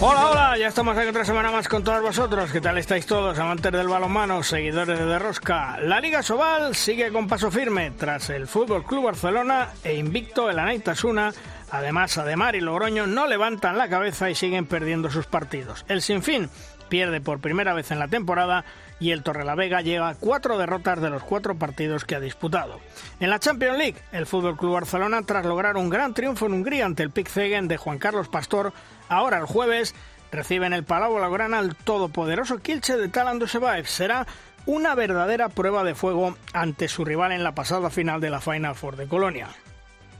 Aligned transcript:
Hola, 0.00 0.30
hola, 0.30 0.56
ya 0.56 0.68
estamos 0.68 0.96
aquí 0.96 1.08
otra 1.08 1.24
semana 1.24 1.50
más 1.50 1.66
con 1.66 1.82
todos 1.82 2.00
vosotros. 2.00 2.52
¿Qué 2.52 2.60
tal 2.60 2.78
estáis 2.78 3.04
todos, 3.04 3.36
amantes 3.36 3.72
del 3.72 3.88
balonmano, 3.88 4.44
seguidores 4.44 4.96
de 4.96 5.04
Derrosca? 5.04 5.76
La 5.80 6.00
Liga 6.00 6.22
Sobal 6.22 6.76
sigue 6.76 7.10
con 7.10 7.26
paso 7.26 7.50
firme 7.50 7.90
tras 7.90 8.30
el 8.30 8.46
Fútbol 8.46 8.84
Club 8.84 9.06
Barcelona 9.06 9.70
e 9.82 9.96
invicto 9.96 10.48
el 10.48 10.60
Anaitasuna. 10.60 11.32
Además, 11.72 12.16
Ademar 12.16 12.54
y 12.54 12.60
Logroño 12.60 13.08
no 13.08 13.26
levantan 13.26 13.76
la 13.76 13.88
cabeza 13.88 14.30
y 14.30 14.36
siguen 14.36 14.66
perdiendo 14.66 15.10
sus 15.10 15.26
partidos. 15.26 15.84
El 15.88 16.00
Sinfín 16.00 16.48
pierde 16.88 17.20
por 17.20 17.40
primera 17.40 17.74
vez 17.74 17.90
en 17.90 17.98
la 17.98 18.06
temporada 18.06 18.64
y 19.00 19.12
el 19.12 19.22
Torrelavega 19.22 19.80
lleva 19.80 20.14
cuatro 20.14 20.58
derrotas 20.58 21.00
de 21.00 21.10
los 21.10 21.22
cuatro 21.22 21.56
partidos 21.56 22.04
que 22.04 22.14
ha 22.14 22.20
disputado. 22.20 22.80
En 23.20 23.30
la 23.30 23.38
Champions 23.38 23.78
League, 23.78 23.98
el 24.12 24.26
Fútbol 24.26 24.56
Club 24.56 24.74
Barcelona, 24.74 25.22
tras 25.22 25.46
lograr 25.46 25.76
un 25.76 25.88
gran 25.88 26.14
triunfo 26.14 26.46
en 26.46 26.54
Hungría 26.54 26.86
ante 26.86 27.02
el 27.02 27.10
Pick 27.10 27.32
de 27.32 27.76
Juan 27.76 27.98
Carlos 27.98 28.28
Pastor, 28.28 28.72
ahora 29.08 29.38
el 29.38 29.46
jueves 29.46 29.94
recibe 30.30 30.66
en 30.66 30.72
el 30.72 30.84
Palau 30.84 31.14
Blaugrana 31.14 31.58
al 31.58 31.76
todopoderoso 31.76 32.58
Kilche 32.58 32.96
de 32.96 33.08
Talan 33.08 33.40
Será 33.84 34.26
una 34.66 34.94
verdadera 34.94 35.48
prueba 35.48 35.84
de 35.84 35.94
fuego 35.94 36.36
ante 36.52 36.88
su 36.88 37.04
rival 37.04 37.32
en 37.32 37.44
la 37.44 37.54
pasada 37.54 37.90
final 37.90 38.20
de 38.20 38.30
la 38.30 38.40
Final 38.40 38.74
Four 38.74 38.96
de 38.96 39.08
Colonia. 39.08 39.48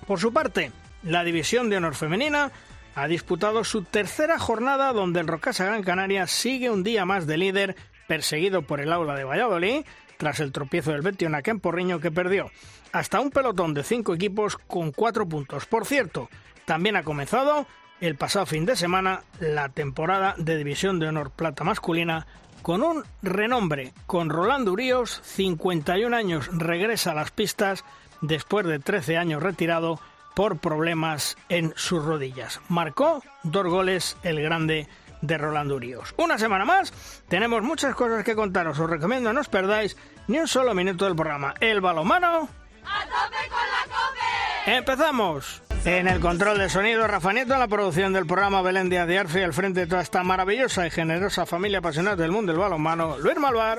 Por 0.06 0.18
su 0.18 0.32
parte, 0.32 0.72
la 1.02 1.24
División 1.24 1.68
de 1.68 1.76
Honor 1.76 1.94
Femenina 1.94 2.50
ha 2.94 3.06
disputado 3.06 3.62
su 3.62 3.82
tercera 3.82 4.38
jornada 4.38 4.92
donde 4.92 5.20
el 5.20 5.28
Rocasa 5.28 5.66
Gran 5.66 5.82
Canaria 5.82 6.26
sigue 6.26 6.70
un 6.70 6.82
día 6.82 7.04
más 7.04 7.26
de 7.26 7.36
líder 7.36 7.76
perseguido 8.08 8.62
por 8.62 8.80
el 8.80 8.92
aula 8.92 9.14
de 9.14 9.22
Valladolid 9.22 9.84
tras 10.16 10.40
el 10.40 10.50
tropiezo 10.50 10.90
del 10.90 11.02
Betionac 11.02 11.46
en 11.46 11.60
Porriño 11.60 12.00
que 12.00 12.10
perdió 12.10 12.50
hasta 12.92 13.20
un 13.20 13.30
pelotón 13.30 13.74
de 13.74 13.84
cinco 13.84 14.14
equipos 14.14 14.56
con 14.56 14.90
cuatro 14.90 15.28
puntos. 15.28 15.66
Por 15.66 15.86
cierto, 15.86 16.28
también 16.64 16.96
ha 16.96 17.04
comenzado 17.04 17.66
el 18.00 18.16
pasado 18.16 18.46
fin 18.46 18.66
de 18.66 18.76
semana 18.76 19.22
la 19.40 19.68
temporada 19.68 20.34
de 20.38 20.56
División 20.56 20.98
de 20.98 21.08
Honor 21.08 21.30
Plata 21.30 21.64
masculina 21.64 22.26
con 22.62 22.82
un 22.82 23.04
renombre, 23.22 23.92
con 24.06 24.30
Rolando 24.30 24.72
Uríos, 24.72 25.20
51 25.24 26.14
años, 26.16 26.48
regresa 26.52 27.12
a 27.12 27.14
las 27.14 27.30
pistas 27.30 27.84
después 28.20 28.66
de 28.66 28.78
13 28.80 29.16
años 29.16 29.42
retirado 29.42 30.00
por 30.34 30.58
problemas 30.58 31.36
en 31.48 31.72
sus 31.76 32.04
rodillas. 32.04 32.60
Marcó 32.68 33.22
dos 33.42 33.66
goles 33.66 34.16
el 34.22 34.40
grande 34.40 34.86
de 35.20 35.38
Rolando 35.38 35.76
Uríos. 35.76 36.14
Una 36.16 36.38
semana 36.38 36.64
más, 36.64 36.92
tenemos 37.28 37.62
muchas 37.62 37.94
cosas 37.94 38.24
que 38.24 38.34
contaros. 38.34 38.78
Os 38.78 38.90
recomiendo 38.90 39.32
no 39.32 39.40
os 39.40 39.48
perdáis 39.48 39.96
ni 40.26 40.38
un 40.38 40.48
solo 40.48 40.74
minuto 40.74 41.04
del 41.04 41.16
programa. 41.16 41.54
El 41.60 41.80
balomano. 41.80 42.48
¡A 42.84 43.02
tope 43.04 43.48
con 43.48 43.58
la 43.58 43.84
cope! 43.84 44.76
¡Empezamos! 44.76 45.62
En 45.84 46.08
el 46.08 46.20
control 46.20 46.58
de 46.58 46.68
sonido, 46.68 47.06
Rafa 47.06 47.32
Nieto, 47.32 47.54
en 47.54 47.60
la 47.60 47.68
producción 47.68 48.12
del 48.12 48.26
programa 48.26 48.62
Belén 48.62 48.90
Díaz 48.90 49.06
de 49.06 49.18
Arfe, 49.18 49.44
al 49.44 49.52
frente 49.52 49.80
de 49.80 49.86
toda 49.86 50.02
esta 50.02 50.22
maravillosa 50.22 50.86
y 50.86 50.90
generosa 50.90 51.46
familia 51.46 51.78
apasionada 51.78 52.16
del 52.16 52.32
mundo 52.32 52.52
del 52.52 52.60
balonmano, 52.60 53.18
Luis 53.18 53.38
Malvar. 53.38 53.78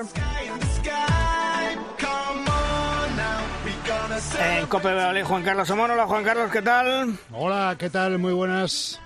En 4.40 4.66
Cope 4.66 4.88
Valladolid, 4.88 5.24
Juan 5.24 5.42
Carlos 5.42 5.68
Somón. 5.68 5.90
Hola, 5.90 6.06
Juan 6.06 6.24
Carlos, 6.24 6.50
¿qué 6.50 6.62
tal? 6.62 7.18
Hola, 7.32 7.76
¿qué 7.78 7.90
tal? 7.90 8.18
Muy 8.18 8.32
buenas. 8.32 9.00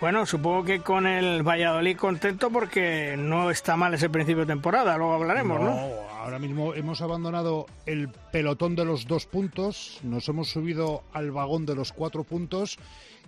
Bueno, 0.00 0.26
supongo 0.26 0.64
que 0.64 0.80
con 0.80 1.06
el 1.06 1.42
Valladolid 1.42 1.96
contento 1.96 2.50
porque 2.50 3.16
no 3.16 3.50
está 3.50 3.76
mal 3.76 3.94
ese 3.94 4.10
principio 4.10 4.40
de 4.40 4.52
temporada, 4.52 4.96
luego 4.98 5.14
hablaremos, 5.14 5.60
¿no? 5.60 6.04
ahora 6.24 6.38
mismo 6.38 6.74
hemos 6.74 7.02
abandonado 7.02 7.66
el 7.84 8.08
pelotón 8.08 8.74
de 8.74 8.86
los 8.86 9.06
dos 9.06 9.26
puntos, 9.26 10.00
nos 10.02 10.26
hemos 10.28 10.48
subido 10.48 11.04
al 11.12 11.30
vagón 11.30 11.66
de 11.66 11.74
los 11.74 11.92
cuatro 11.92 12.24
puntos 12.24 12.78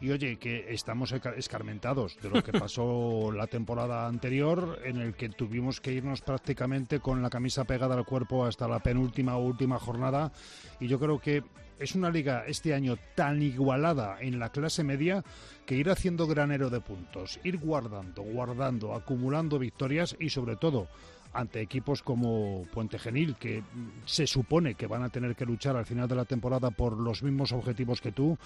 y 0.00 0.10
oye, 0.10 0.36
que 0.38 0.72
estamos 0.72 1.12
escarmentados 1.12 2.16
de 2.22 2.30
lo 2.30 2.42
que 2.42 2.52
pasó 2.58 3.30
la 3.32 3.46
temporada 3.46 4.06
anterior, 4.06 4.80
en 4.84 4.96
el 4.96 5.14
que 5.14 5.28
tuvimos 5.28 5.80
que 5.80 5.92
irnos 5.92 6.22
prácticamente 6.22 7.00
con 7.00 7.22
la 7.22 7.28
camisa 7.28 7.64
pegada 7.64 7.94
al 7.94 8.06
cuerpo 8.06 8.46
hasta 8.46 8.66
la 8.66 8.78
penúltima 8.78 9.36
o 9.36 9.44
última 9.44 9.78
jornada. 9.78 10.32
Y 10.80 10.88
yo 10.88 10.98
creo 10.98 11.18
que 11.18 11.42
es 11.78 11.94
una 11.94 12.10
liga 12.10 12.44
este 12.46 12.74
año 12.74 12.96
tan 13.14 13.42
igualada 13.42 14.18
en 14.20 14.38
la 14.38 14.50
clase 14.50 14.84
media 14.84 15.24
que 15.64 15.76
ir 15.76 15.90
haciendo 15.90 16.26
granero 16.26 16.70
de 16.70 16.80
puntos, 16.80 17.40
ir 17.44 17.58
guardando, 17.58 18.22
guardando, 18.22 18.94
acumulando 18.94 19.58
victorias 19.58 20.16
y 20.18 20.30
sobre 20.30 20.56
todo 20.56 20.88
ante 21.36 21.60
equipos 21.60 22.02
como 22.02 22.66
Puente 22.72 22.98
Genil, 22.98 23.36
que 23.36 23.62
se 24.06 24.26
supone 24.26 24.74
que 24.74 24.86
van 24.86 25.02
a 25.02 25.10
tener 25.10 25.36
que 25.36 25.44
luchar 25.44 25.76
al 25.76 25.84
final 25.84 26.08
de 26.08 26.14
la 26.14 26.24
temporada 26.24 26.70
por 26.70 26.96
los 26.98 27.22
mismos 27.22 27.52
objetivos 27.52 28.00
que 28.00 28.12
tú, 28.12 28.38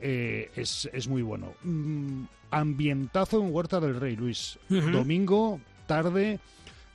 eh, 0.00 0.50
es, 0.56 1.08
muy 1.08 1.20
bueno. 1.20 1.52
Mm, 1.62 2.24
ambientazo 2.50 3.42
en 3.42 3.52
Huerta 3.52 3.80
del 3.80 4.00
Rey, 4.00 4.16
Luis. 4.16 4.58
Domingo, 4.68 5.60
tarde. 5.86 6.40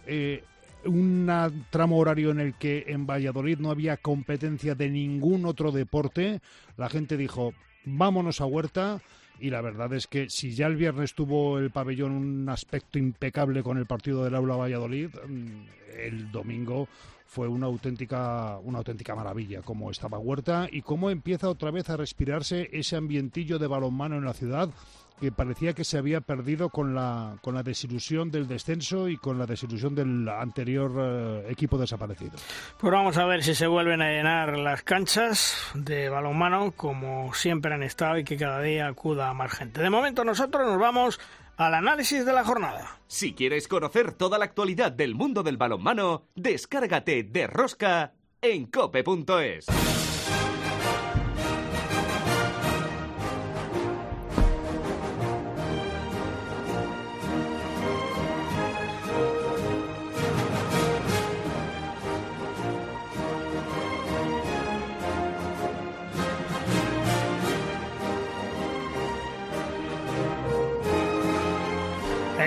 Eh, 0.08 0.44
un 0.86 1.30
tramo 1.70 1.98
horario 1.98 2.32
en 2.32 2.40
el 2.40 2.54
que 2.56 2.86
en 2.88 3.06
Valladolid 3.06 3.60
no 3.60 3.72
había 3.72 3.98
competencia 3.98 4.76
de 4.76 4.90
ningún 4.90 5.46
otro 5.46 5.72
deporte, 5.72 6.42
la 6.78 6.90
gente 6.90 7.18
dijo, 7.18 7.54
vámonos 7.86 8.42
a 8.42 8.46
Huerta. 8.46 9.02
Y 9.40 9.50
la 9.50 9.62
verdad 9.62 9.92
es 9.94 10.08
que 10.08 10.30
si 10.30 10.54
ya 10.54 10.68
el 10.68 10.76
viernes 10.76 11.16
tuvo 11.16 11.58
el 11.58 11.72
pabellón 11.72 12.12
un 12.12 12.50
aspecto 12.50 13.00
impecable 13.00 13.64
con 13.64 13.78
el 13.78 13.88
partido 13.88 14.24
del 14.24 14.36
Aula 14.36 14.56
Valladolid, 14.56 15.10
mm, 15.10 15.48
el 16.00 16.32
domingo 16.32 16.88
fue 17.26 17.48
una 17.48 17.66
auténtica, 17.66 18.60
una 18.60 18.78
auténtica 18.78 19.16
maravilla 19.16 19.64
cómo 19.64 19.90
estaba 19.90 20.20
Huerta 20.20 20.68
y 20.72 20.84
cómo 20.84 21.10
empieza 21.10 21.50
otra 21.50 21.72
vez 21.72 21.90
a 21.90 21.98
respirarse 21.98 22.70
ese 22.72 22.96
ambientillo 22.96 23.58
de 23.58 23.68
balonmano 23.68 24.18
en 24.18 24.26
la 24.26 24.34
ciudad 24.34 24.70
que 25.24 25.32
parecía 25.32 25.72
que 25.72 25.86
se 25.86 25.98
había 25.98 26.20
perdido 26.20 26.68
con 26.68 26.94
la, 26.94 27.38
con 27.42 27.56
la 27.56 27.64
desilusión 27.64 28.30
del 28.30 28.46
descenso 28.46 29.08
y 29.08 29.16
con 29.16 29.40
la 29.40 29.46
desilusión 29.46 29.96
del 29.96 30.28
anterior 30.28 30.92
eh, 31.00 31.46
equipo 31.50 31.78
desaparecido. 31.78 32.34
Pues 32.78 32.92
vamos 32.92 33.16
a 33.16 33.26
ver 33.26 33.42
si 33.42 33.56
se 33.56 33.68
vuelven 33.68 34.02
a 34.02 34.12
llenar 34.12 34.58
las 34.58 34.84
canchas 34.84 35.56
de 35.76 36.10
balonmano 36.10 36.74
como 36.74 37.34
siempre 37.34 37.74
han 37.74 37.84
estado 37.84 38.18
y 38.18 38.26
que 38.26 38.36
cada 38.36 38.62
día 38.62 38.88
acuda 38.88 39.34
más 39.34 39.54
gente. 39.54 39.82
De 39.82 39.90
momento 39.90 40.26
nosotros 40.26 40.68
nos 40.68 40.78
vamos 40.78 41.22
al 41.56 41.74
análisis 41.74 42.26
de 42.26 42.34
la 42.34 42.44
jornada. 42.44 43.00
Si 43.08 43.34
quieres 43.34 43.70
conocer 43.70 44.12
toda 44.12 44.38
la 44.38 44.44
actualidad 44.44 44.92
del 44.92 45.16
mundo 45.16 45.42
del 45.42 45.56
balonmano, 45.56 46.24
descárgate 46.36 47.24
de 47.24 47.48
Rosca 47.48 48.12
en 48.42 48.66
cope.es. 48.66 49.68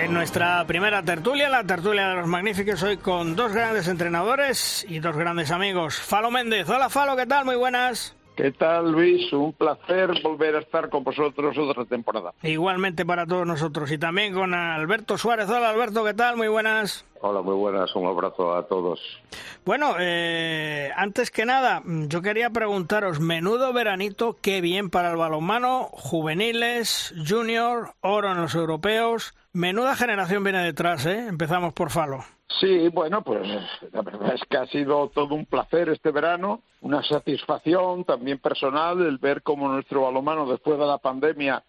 nuestra 0.09 0.65
primera 0.65 1.03
tertulia, 1.03 1.49
la 1.49 1.63
tertulia 1.63 2.09
de 2.09 2.15
los 2.15 2.27
magníficos, 2.27 2.81
hoy 2.83 2.97
con 2.97 3.35
dos 3.35 3.53
grandes 3.53 3.87
entrenadores 3.87 4.85
y 4.87 4.99
dos 4.99 5.15
grandes 5.15 5.51
amigos. 5.51 5.95
Falo 5.95 6.31
Méndez. 6.31 6.67
Hola 6.69 6.89
Falo, 6.89 7.15
¿qué 7.15 7.25
tal? 7.25 7.45
Muy 7.45 7.55
buenas. 7.55 8.16
¿Qué 8.37 8.51
tal, 8.51 8.91
Luis? 8.91 9.33
Un 9.33 9.51
placer 9.51 10.11
volver 10.21 10.57
a 10.57 10.59
estar 10.59 10.91
con 10.91 11.03
vosotros 11.03 11.57
otra 11.57 11.85
temporada. 11.85 12.35
Igualmente 12.43 13.03
para 13.03 13.25
todos 13.25 13.47
nosotros. 13.47 13.91
Y 13.91 13.97
también 13.97 14.31
con 14.31 14.53
Alberto 14.53 15.17
Suárez. 15.17 15.49
Hola, 15.49 15.71
Alberto, 15.71 16.05
¿qué 16.05 16.13
tal? 16.13 16.37
Muy 16.37 16.47
buenas. 16.47 17.03
Hola, 17.21 17.41
muy 17.41 17.55
buenas. 17.55 17.95
Un 17.95 18.05
abrazo 18.05 18.55
a 18.55 18.67
todos. 18.67 18.99
Bueno, 19.65 19.95
eh, 19.99 20.91
antes 20.95 21.31
que 21.31 21.45
nada, 21.45 21.81
yo 21.83 22.21
quería 22.21 22.51
preguntaros, 22.51 23.19
menudo 23.19 23.73
veranito, 23.73 24.37
qué 24.39 24.61
bien 24.61 24.91
para 24.91 25.09
el 25.09 25.17
balonmano, 25.17 25.89
juveniles, 25.91 27.15
junior, 27.27 27.95
oro 28.01 28.33
en 28.33 28.37
los 28.37 28.53
europeos. 28.53 29.33
Menuda 29.51 29.95
generación 29.95 30.43
viene 30.43 30.63
detrás, 30.63 31.07
¿eh? 31.07 31.25
Empezamos 31.27 31.73
por 31.73 31.89
Falo. 31.89 32.23
Sí, 32.47 32.87
bueno, 32.87 33.23
pues 33.23 33.47
la 33.91 34.01
verdad 34.01 34.33
es 34.33 34.41
que 34.49 34.57
ha 34.57 34.65
sido 34.67 35.09
todo 35.09 35.35
un 35.35 35.45
placer 35.45 35.89
este 35.89 36.11
verano, 36.11 36.61
una 36.81 37.03
satisfacción 37.03 38.05
también 38.05 38.39
personal 38.39 39.01
el 39.01 39.17
ver 39.17 39.43
cómo 39.43 39.67
nuestro 39.67 40.03
balomano 40.03 40.45
después 40.45 40.79
de 40.79 40.85
la 40.85 40.97
pandemia 40.97 41.63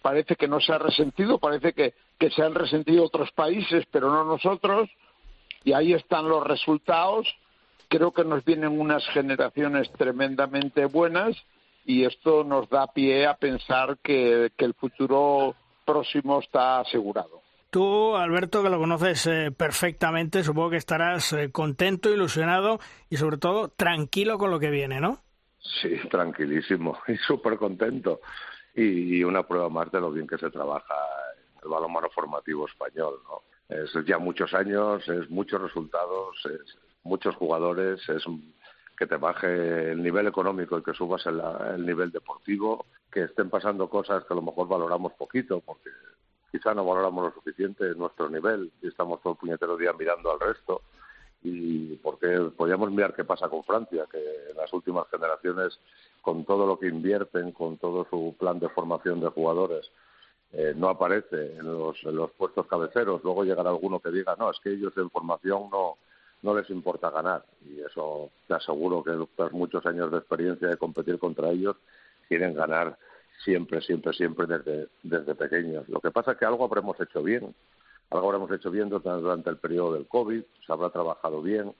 parece 0.00 0.34
que 0.36 0.48
no 0.48 0.58
se 0.58 0.72
ha 0.72 0.78
resentido, 0.78 1.38
parece 1.38 1.74
que, 1.74 1.94
que 2.18 2.30
se 2.30 2.42
han 2.42 2.54
resentido 2.54 3.04
otros 3.04 3.30
países, 3.32 3.84
pero 3.90 4.10
no 4.10 4.24
nosotros, 4.24 4.88
y 5.64 5.74
ahí 5.74 5.92
están 5.92 6.28
los 6.28 6.44
resultados 6.44 7.28
creo 7.92 8.10
que 8.10 8.24
nos 8.24 8.42
vienen 8.42 8.80
unas 8.80 9.06
generaciones 9.08 9.92
tremendamente 9.92 10.86
buenas 10.86 11.36
y 11.84 12.04
esto 12.04 12.42
nos 12.42 12.66
da 12.70 12.86
pie 12.86 13.26
a 13.26 13.34
pensar 13.34 13.98
que, 14.02 14.50
el 14.56 14.74
futuro 14.74 15.54
próximo 15.84 16.40
está 16.40 16.80
asegurado. 16.80 17.41
Tú, 17.72 18.14
Alberto, 18.16 18.62
que 18.62 18.68
lo 18.68 18.78
conoces 18.78 19.26
eh, 19.26 19.50
perfectamente, 19.50 20.44
supongo 20.44 20.68
que 20.68 20.76
estarás 20.76 21.32
eh, 21.32 21.50
contento, 21.50 22.10
ilusionado 22.10 22.78
y 23.08 23.16
sobre 23.16 23.38
todo 23.38 23.68
tranquilo 23.68 24.36
con 24.36 24.50
lo 24.50 24.60
que 24.60 24.68
viene, 24.68 25.00
¿no? 25.00 25.20
Sí, 25.58 25.96
tranquilísimo 26.10 26.98
y 27.08 27.16
súper 27.16 27.56
contento. 27.56 28.20
Y, 28.74 29.24
una 29.24 29.48
prueba 29.48 29.70
más 29.70 29.90
de 29.90 30.02
lo 30.02 30.12
bien 30.12 30.26
que 30.26 30.36
se 30.36 30.50
trabaja 30.50 30.94
el 31.62 31.70
balonmano 31.70 32.10
formativo 32.10 32.68
español, 32.68 33.20
¿no? 33.26 33.40
Es 33.74 33.90
ya 34.04 34.18
muchos 34.18 34.52
años, 34.52 35.08
es 35.08 35.30
muchos 35.30 35.62
resultados, 35.62 36.44
es 36.44 36.76
muchos 37.04 37.34
jugadores, 37.36 38.06
es 38.06 38.22
que 38.98 39.06
te 39.06 39.16
baje 39.16 39.92
el 39.92 40.02
nivel 40.02 40.26
económico 40.26 40.76
y 40.76 40.82
que 40.82 40.92
subas 40.92 41.24
el, 41.24 41.86
nivel 41.86 42.10
deportivo, 42.12 42.84
que 43.10 43.22
estén 43.22 43.48
pasando 43.48 43.88
cosas 43.88 44.24
que 44.26 44.34
a 44.34 44.36
lo 44.36 44.42
mejor 44.42 44.68
valoramos 44.68 45.14
poquito, 45.14 45.62
porque 45.62 45.88
quizá 46.52 46.74
no 46.74 46.84
valoramos 46.84 47.24
lo 47.24 47.32
suficiente 47.32 47.94
nuestro 47.94 48.28
nivel 48.28 48.70
y 48.82 48.88
estamos 48.88 49.20
todo 49.22 49.32
el 49.32 49.38
puñetero 49.38 49.76
día 49.76 49.92
mirando 49.94 50.30
al 50.30 50.38
resto. 50.38 50.82
Y 51.42 51.96
porque 51.96 52.52
podríamos 52.56 52.92
mirar 52.92 53.14
qué 53.14 53.24
pasa 53.24 53.48
con 53.48 53.64
Francia, 53.64 54.04
que 54.08 54.18
en 54.50 54.56
las 54.56 54.72
últimas 54.72 55.08
generaciones, 55.10 55.76
con 56.20 56.44
todo 56.44 56.66
lo 56.66 56.78
que 56.78 56.86
invierten, 56.86 57.50
con 57.50 57.78
todo 57.78 58.06
su 58.08 58.36
plan 58.38 58.60
de 58.60 58.68
formación 58.68 59.18
de 59.20 59.28
jugadores, 59.28 59.90
eh, 60.52 60.74
no 60.76 60.88
aparece 60.88 61.56
en 61.56 61.64
los, 61.64 61.96
en 62.04 62.14
los 62.14 62.30
puestos 62.32 62.66
cabeceros. 62.66 63.24
Luego 63.24 63.42
llegará 63.42 63.70
alguno 63.70 63.98
que 63.98 64.10
diga, 64.10 64.36
no, 64.38 64.50
es 64.50 64.60
que 64.60 64.70
ellos 64.70 64.92
en 64.96 65.10
formación 65.10 65.68
no, 65.72 65.96
no 66.42 66.54
les 66.54 66.68
importa 66.70 67.10
ganar 67.10 67.44
y 67.64 67.80
eso 67.80 68.30
te 68.46 68.54
aseguro 68.54 69.02
que 69.02 69.12
tras 69.36 69.52
muchos 69.52 69.84
años 69.86 70.10
de 70.10 70.18
experiencia 70.18 70.68
de 70.68 70.76
competir 70.76 71.18
contra 71.18 71.50
ellos 71.50 71.76
quieren 72.28 72.54
ganar 72.54 72.98
siempre, 73.44 73.80
siempre, 73.80 74.12
siempre 74.12 74.46
desde, 74.46 74.88
desde 75.02 75.34
pequeños. 75.34 75.88
Lo 75.88 76.00
que 76.00 76.10
pasa 76.10 76.32
es 76.32 76.38
que 76.38 76.44
algo 76.44 76.64
habremos 76.64 76.98
hecho 77.00 77.22
bien, 77.22 77.54
algo 78.10 78.28
habremos 78.28 78.50
hecho 78.52 78.70
bien 78.70 78.88
durante 78.88 79.50
el 79.50 79.56
periodo 79.56 79.94
del 79.94 80.06
COVID, 80.06 80.42
se 80.66 80.72
habrá 80.72 80.90
trabajado 80.90 81.42
bien 81.42 81.74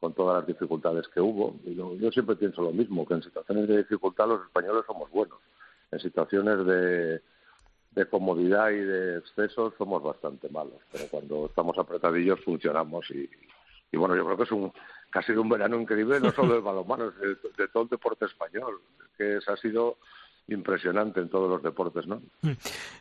con 0.00 0.12
todas 0.14 0.38
las 0.38 0.46
dificultades 0.46 1.08
que 1.08 1.20
hubo. 1.20 1.56
Y 1.64 1.74
yo, 1.74 2.10
siempre 2.12 2.36
pienso 2.36 2.62
lo 2.62 2.72
mismo, 2.72 3.06
que 3.06 3.14
en 3.14 3.22
situaciones 3.22 3.68
de 3.68 3.78
dificultad 3.78 4.28
los 4.28 4.42
españoles 4.42 4.84
somos 4.86 5.10
buenos, 5.10 5.38
en 5.90 6.00
situaciones 6.00 6.66
de, 6.66 7.22
de 7.92 8.06
comodidad 8.08 8.70
y 8.70 8.80
de 8.80 9.18
exceso 9.18 9.72
somos 9.78 10.02
bastante 10.02 10.48
malos, 10.48 10.80
pero 10.92 11.04
cuando 11.10 11.46
estamos 11.46 11.78
apretadillos 11.78 12.40
funcionamos 12.44 13.10
y, 13.10 13.28
y 13.92 13.96
bueno, 13.96 14.16
yo 14.16 14.24
creo 14.24 14.36
que 14.36 14.42
es 14.42 14.52
un 14.52 14.72
casi 15.10 15.32
de 15.32 15.38
un 15.38 15.48
verano 15.48 15.80
increíble, 15.80 16.20
no 16.20 16.30
solo 16.32 16.54
del 16.54 16.62
balonmano, 16.62 17.10
de, 17.10 17.68
todo 17.68 17.84
el 17.84 17.88
deporte 17.88 18.26
español, 18.26 18.80
que 19.16 19.36
es, 19.36 19.48
ha 19.48 19.56
sido 19.56 19.98
impresionante 20.48 21.20
en 21.20 21.28
todos 21.28 21.50
los 21.50 21.62
deportes, 21.62 22.06
¿no? 22.06 22.22
Mm. 22.42 22.50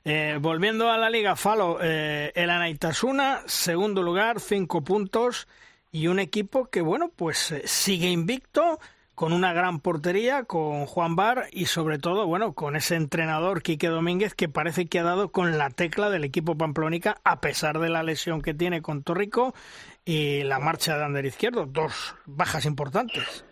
Eh, 0.06 0.38
volviendo 0.42 0.92
a 0.92 0.98
la 0.98 1.10
Liga 1.10 1.36
Falo, 1.36 1.80
eh, 1.82 2.32
el 2.36 2.50
Anaitasuna, 2.50 3.42
segundo 3.46 4.02
lugar, 4.02 4.40
cinco 4.40 4.84
puntos, 4.84 5.48
y 5.92 6.08
un 6.08 6.20
equipo 6.20 6.66
que, 6.66 6.82
bueno, 6.82 7.12
pues 7.16 7.52
eh, 7.52 7.62
sigue 7.66 8.10
invicto, 8.10 8.80
con 9.16 9.32
una 9.32 9.54
gran 9.54 9.80
portería, 9.80 10.44
con 10.44 10.86
Juan 10.86 11.16
Bar 11.16 11.48
y 11.52 11.66
sobre 11.68 11.98
todo, 11.98 12.28
bueno, 12.28 12.54
con 12.54 12.76
ese 12.76 12.96
entrenador 12.96 13.64
Quique 13.64 13.88
Domínguez 13.88 14.36
que 14.36 14.50
parece 14.50 14.88
que 14.88 15.00
ha 15.00 15.04
dado 15.04 15.32
con 15.32 15.58
la 15.58 15.70
tecla 15.70 16.10
del 16.10 16.26
equipo 16.26 16.58
pamplónica 16.58 17.22
a 17.24 17.40
pesar 17.40 17.80
de 17.80 17.90
la 17.90 18.04
lesión 18.04 18.42
que 18.42 18.54
tiene 18.54 18.82
con 18.82 19.04
Torrico 19.04 19.56
y 20.04 20.44
la 20.44 20.60
marcha 20.60 20.98
de 20.98 21.06
Ander 21.06 21.26
Izquierdo, 21.26 21.66
dos 21.66 22.16
bajas 22.26 22.66
importantes. 22.66 23.46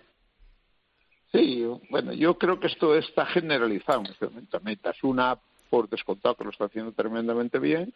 Sí, 1.33 1.65
bueno, 1.89 2.13
yo 2.13 2.37
creo 2.37 2.59
que 2.59 2.67
esto 2.67 2.95
está 2.95 3.25
generalizado 3.25 4.01
en 4.01 4.05
este 4.07 4.27
momento. 4.27 4.59
Metas 4.61 5.03
una, 5.03 5.37
por 5.69 5.89
descontado, 5.89 6.35
que 6.35 6.43
lo 6.43 6.51
está 6.51 6.65
haciendo 6.65 6.91
tremendamente 6.91 7.57
bien, 7.57 7.91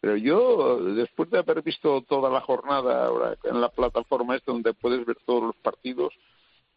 pero 0.00 0.16
yo, 0.16 0.78
después 0.94 1.28
de 1.30 1.38
haber 1.38 1.62
visto 1.62 2.02
toda 2.02 2.30
la 2.30 2.40
jornada 2.40 3.04
ahora 3.04 3.36
en 3.44 3.60
la 3.60 3.68
plataforma 3.68 4.36
esta 4.36 4.52
donde 4.52 4.72
puedes 4.72 5.04
ver 5.04 5.18
todos 5.26 5.42
los 5.42 5.56
partidos, 5.56 6.14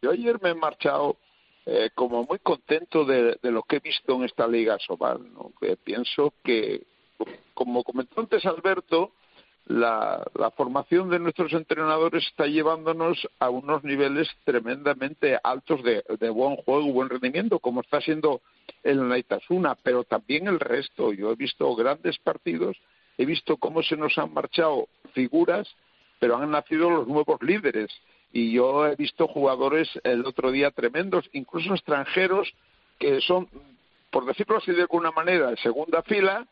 yo 0.01 0.11
ayer 0.11 0.41
me 0.41 0.49
he 0.49 0.55
marchado 0.55 1.17
eh, 1.65 1.91
como 1.93 2.25
muy 2.25 2.39
contento 2.39 3.05
de, 3.05 3.37
lo 3.43 3.63
que 3.63 3.77
he 3.77 3.79
visto 3.79 4.15
en 4.15 4.23
esta 4.23 4.47
Liga 4.47 4.79
Sobal, 4.79 5.31
¿no? 5.33 5.53
que 5.61 5.77
pienso 5.77 6.33
que, 6.43 6.87
como 7.53 7.83
comentó 7.83 8.19
antes 8.19 8.45
Alberto, 8.45 9.13
la, 9.71 10.51
formación 10.57 11.09
de 11.09 11.19
nuestros 11.19 11.53
entrenadores 11.53 12.27
está 12.27 12.45
llevándonos 12.45 13.27
a 13.39 13.50
unos 13.50 13.83
niveles 13.83 14.27
tremendamente 14.44 15.38
altos 15.41 15.81
de, 15.83 16.29
buen 16.29 16.57
juego, 16.57 16.91
buen 16.91 17.09
rendimiento, 17.09 17.59
como 17.59 17.81
está 17.81 18.01
siendo 18.01 18.41
el 18.83 19.07
Naitasuna, 19.07 19.75
pero 19.81 20.03
también 20.03 20.47
el 20.47 20.59
resto. 20.59 21.13
Yo 21.13 21.31
he 21.31 21.35
visto 21.35 21.73
grandes 21.75 22.18
partidos, 22.19 22.77
he 23.18 23.25
visto 23.25 23.57
cómo 23.57 23.81
se 23.81 23.95
nos 23.95 24.18
han 24.18 24.33
marchado 24.33 24.88
figuras, 25.13 25.68
pero 26.19 26.38
han 26.38 26.51
nacido 26.51 26.89
los 26.89 27.07
nuevos 27.07 27.41
líderes. 27.41 27.89
Y 28.33 28.51
yo 28.51 28.88
he 28.88 28.95
visto 28.95 29.27
jugadores 29.27 29.89
el 30.03 30.25
otro 30.25 30.51
día 30.51 30.71
tremendos, 30.71 31.29
incluso 31.33 31.74
extranjeros, 31.74 32.53
que 33.00 33.21
son, 33.21 33.47
por 34.09 34.25
decirlo 34.25 34.57
así 34.57 34.71
de 34.71 34.81
alguna 34.81 35.12
manera, 35.12 35.50
de 35.50 35.57
segunda 35.57 36.03
fila, 36.03 36.45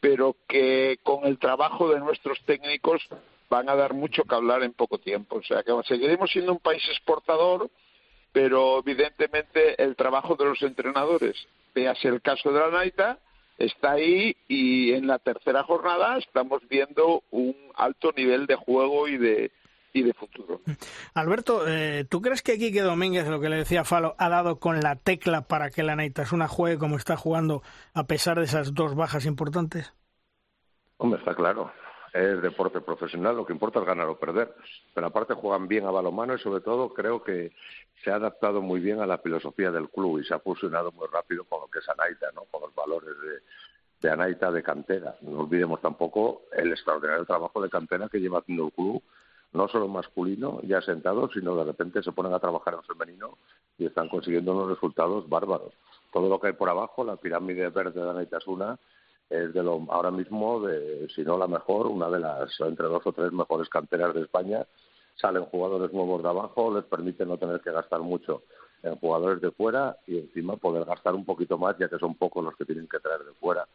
pero 0.00 0.36
que 0.48 0.98
con 1.02 1.24
el 1.26 1.38
trabajo 1.38 1.88
de 1.88 2.00
nuestros 2.00 2.40
técnicos 2.44 3.06
van 3.48 3.68
a 3.68 3.76
dar 3.76 3.94
mucho 3.94 4.24
que 4.24 4.34
hablar 4.34 4.62
en 4.62 4.72
poco 4.72 4.98
tiempo. 4.98 5.36
O 5.36 5.42
sea, 5.42 5.62
que 5.62 5.72
seguiremos 5.86 6.30
siendo 6.30 6.52
un 6.52 6.58
país 6.58 6.82
exportador, 6.88 7.70
pero 8.32 8.80
evidentemente 8.80 9.82
el 9.82 9.96
trabajo 9.96 10.36
de 10.36 10.44
los 10.44 10.62
entrenadores, 10.62 11.36
véase 11.74 12.08
el 12.08 12.20
caso 12.20 12.52
de 12.52 12.60
la 12.60 12.70
Naita, 12.70 13.18
está 13.58 13.92
ahí 13.92 14.36
y 14.48 14.92
en 14.92 15.06
la 15.06 15.18
tercera 15.18 15.62
jornada 15.62 16.18
estamos 16.18 16.66
viendo 16.68 17.22
un 17.30 17.56
alto 17.74 18.12
nivel 18.16 18.46
de 18.46 18.56
juego 18.56 19.08
y 19.08 19.16
de, 19.16 19.50
y 19.96 20.02
de 20.02 20.12
futuro. 20.12 20.60
Alberto, 21.14 21.66
eh, 21.66 22.04
¿tú 22.08 22.20
crees 22.20 22.42
que 22.42 22.58
Quique 22.58 22.82
Domínguez, 22.82 23.26
lo 23.28 23.40
que 23.40 23.48
le 23.48 23.56
decía 23.56 23.82
Falo, 23.84 24.14
ha 24.18 24.28
dado 24.28 24.58
con 24.58 24.80
la 24.80 24.96
tecla 24.96 25.42
para 25.42 25.70
que 25.70 25.82
la 25.82 25.96
Naitasuna 25.96 26.48
juegue 26.48 26.78
como 26.78 26.96
está 26.96 27.16
jugando 27.16 27.62
a 27.94 28.04
pesar 28.04 28.38
de 28.38 28.44
esas 28.44 28.74
dos 28.74 28.94
bajas 28.94 29.24
importantes? 29.24 29.94
Hombre, 30.98 31.18
está 31.18 31.34
claro. 31.34 31.72
Es 32.12 32.40
deporte 32.42 32.80
profesional, 32.80 33.36
lo 33.36 33.46
que 33.46 33.54
importa 33.54 33.80
es 33.80 33.86
ganar 33.86 34.06
o 34.08 34.18
perder. 34.18 34.54
Pero 34.94 35.06
aparte 35.06 35.32
juegan 35.32 35.66
bien 35.66 35.86
a 35.86 35.90
balomano 35.90 36.34
y 36.34 36.38
sobre 36.38 36.60
todo 36.60 36.92
creo 36.92 37.22
que 37.22 37.52
se 38.04 38.10
ha 38.10 38.16
adaptado 38.16 38.60
muy 38.60 38.80
bien 38.80 39.00
a 39.00 39.06
la 39.06 39.18
filosofía 39.18 39.70
del 39.70 39.88
club 39.88 40.20
y 40.20 40.24
se 40.24 40.34
ha 40.34 40.40
fusionado 40.40 40.92
muy 40.92 41.08
rápido 41.10 41.44
con 41.44 41.60
lo 41.60 41.68
que 41.68 41.78
es 41.78 41.88
Anaita, 41.88 42.26
¿no? 42.34 42.44
con 42.50 42.62
los 42.62 42.74
valores 42.74 43.14
de, 43.20 44.06
de 44.06 44.12
Anaita 44.12 44.50
de 44.50 44.62
cantera. 44.62 45.16
No 45.22 45.40
olvidemos 45.40 45.80
tampoco 45.80 46.42
el 46.52 46.70
extraordinario 46.70 47.24
trabajo 47.24 47.62
de 47.62 47.70
cantera 47.70 48.08
que 48.10 48.20
lleva 48.20 48.40
haciendo 48.40 48.66
el 48.66 48.72
club 48.72 49.02
no 49.52 49.68
solo 49.68 49.88
masculino 49.88 50.60
ya 50.62 50.80
sentado, 50.80 51.28
sino 51.32 51.56
de 51.56 51.64
repente 51.64 52.02
se 52.02 52.12
ponen 52.12 52.34
a 52.34 52.38
trabajar 52.38 52.74
en 52.74 52.82
femenino 52.82 53.38
y 53.78 53.86
están 53.86 54.08
consiguiendo 54.08 54.52
unos 54.52 54.68
resultados 54.68 55.28
bárbaros. 55.28 55.72
Todo 56.12 56.28
lo 56.28 56.40
que 56.40 56.48
hay 56.48 56.52
por 56.52 56.68
abajo, 56.68 57.04
la 57.04 57.16
pirámide 57.16 57.68
verde 57.70 58.02
de 58.02 58.10
Anaitasuna, 58.10 58.78
es 59.28 59.52
de 59.52 59.62
lo 59.62 59.84
ahora 59.88 60.10
mismo, 60.10 60.60
de, 60.60 61.08
si 61.14 61.22
no 61.22 61.36
la 61.36 61.48
mejor, 61.48 61.86
una 61.86 62.08
de 62.08 62.20
las 62.20 62.58
entre 62.60 62.86
dos 62.86 63.02
o 63.04 63.12
tres 63.12 63.32
mejores 63.32 63.68
canteras 63.68 64.14
de 64.14 64.22
España. 64.22 64.64
Salen 65.16 65.46
jugadores 65.46 65.92
nuevos 65.92 66.22
de 66.22 66.28
abajo, 66.28 66.74
les 66.74 66.84
permite 66.84 67.24
no 67.24 67.38
tener 67.38 67.60
que 67.60 67.72
gastar 67.72 68.00
mucho 68.00 68.42
en 68.82 68.96
jugadores 68.96 69.40
de 69.40 69.50
fuera 69.50 69.96
y 70.06 70.18
encima 70.18 70.56
poder 70.56 70.84
gastar 70.84 71.14
un 71.14 71.24
poquito 71.24 71.58
más, 71.58 71.76
ya 71.78 71.88
que 71.88 71.98
son 71.98 72.14
pocos 72.14 72.44
los 72.44 72.54
que 72.56 72.66
tienen 72.66 72.86
que 72.86 73.00
traer 73.00 73.24
de 73.24 73.32
fuera. 73.32 73.66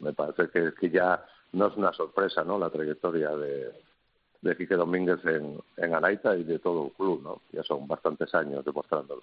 Me 0.00 0.12
parece 0.12 0.48
que, 0.50 0.74
que 0.74 0.90
ya 0.90 1.24
no 1.52 1.68
es 1.68 1.76
una 1.76 1.92
sorpresa, 1.92 2.44
¿no? 2.44 2.58
La 2.58 2.68
trayectoria 2.68 3.30
de, 3.36 3.72
de 4.40 4.56
Quique 4.56 4.74
Domínguez 4.74 5.18
en, 5.24 5.58
en 5.76 5.94
Anaita 5.94 6.36
y 6.36 6.44
de 6.44 6.58
todo 6.58 6.86
el 6.86 6.92
club, 6.92 7.22
¿no? 7.22 7.40
Ya 7.52 7.62
son 7.62 7.86
bastantes 7.88 8.34
años 8.34 8.64
demostrándolo. 8.64 9.22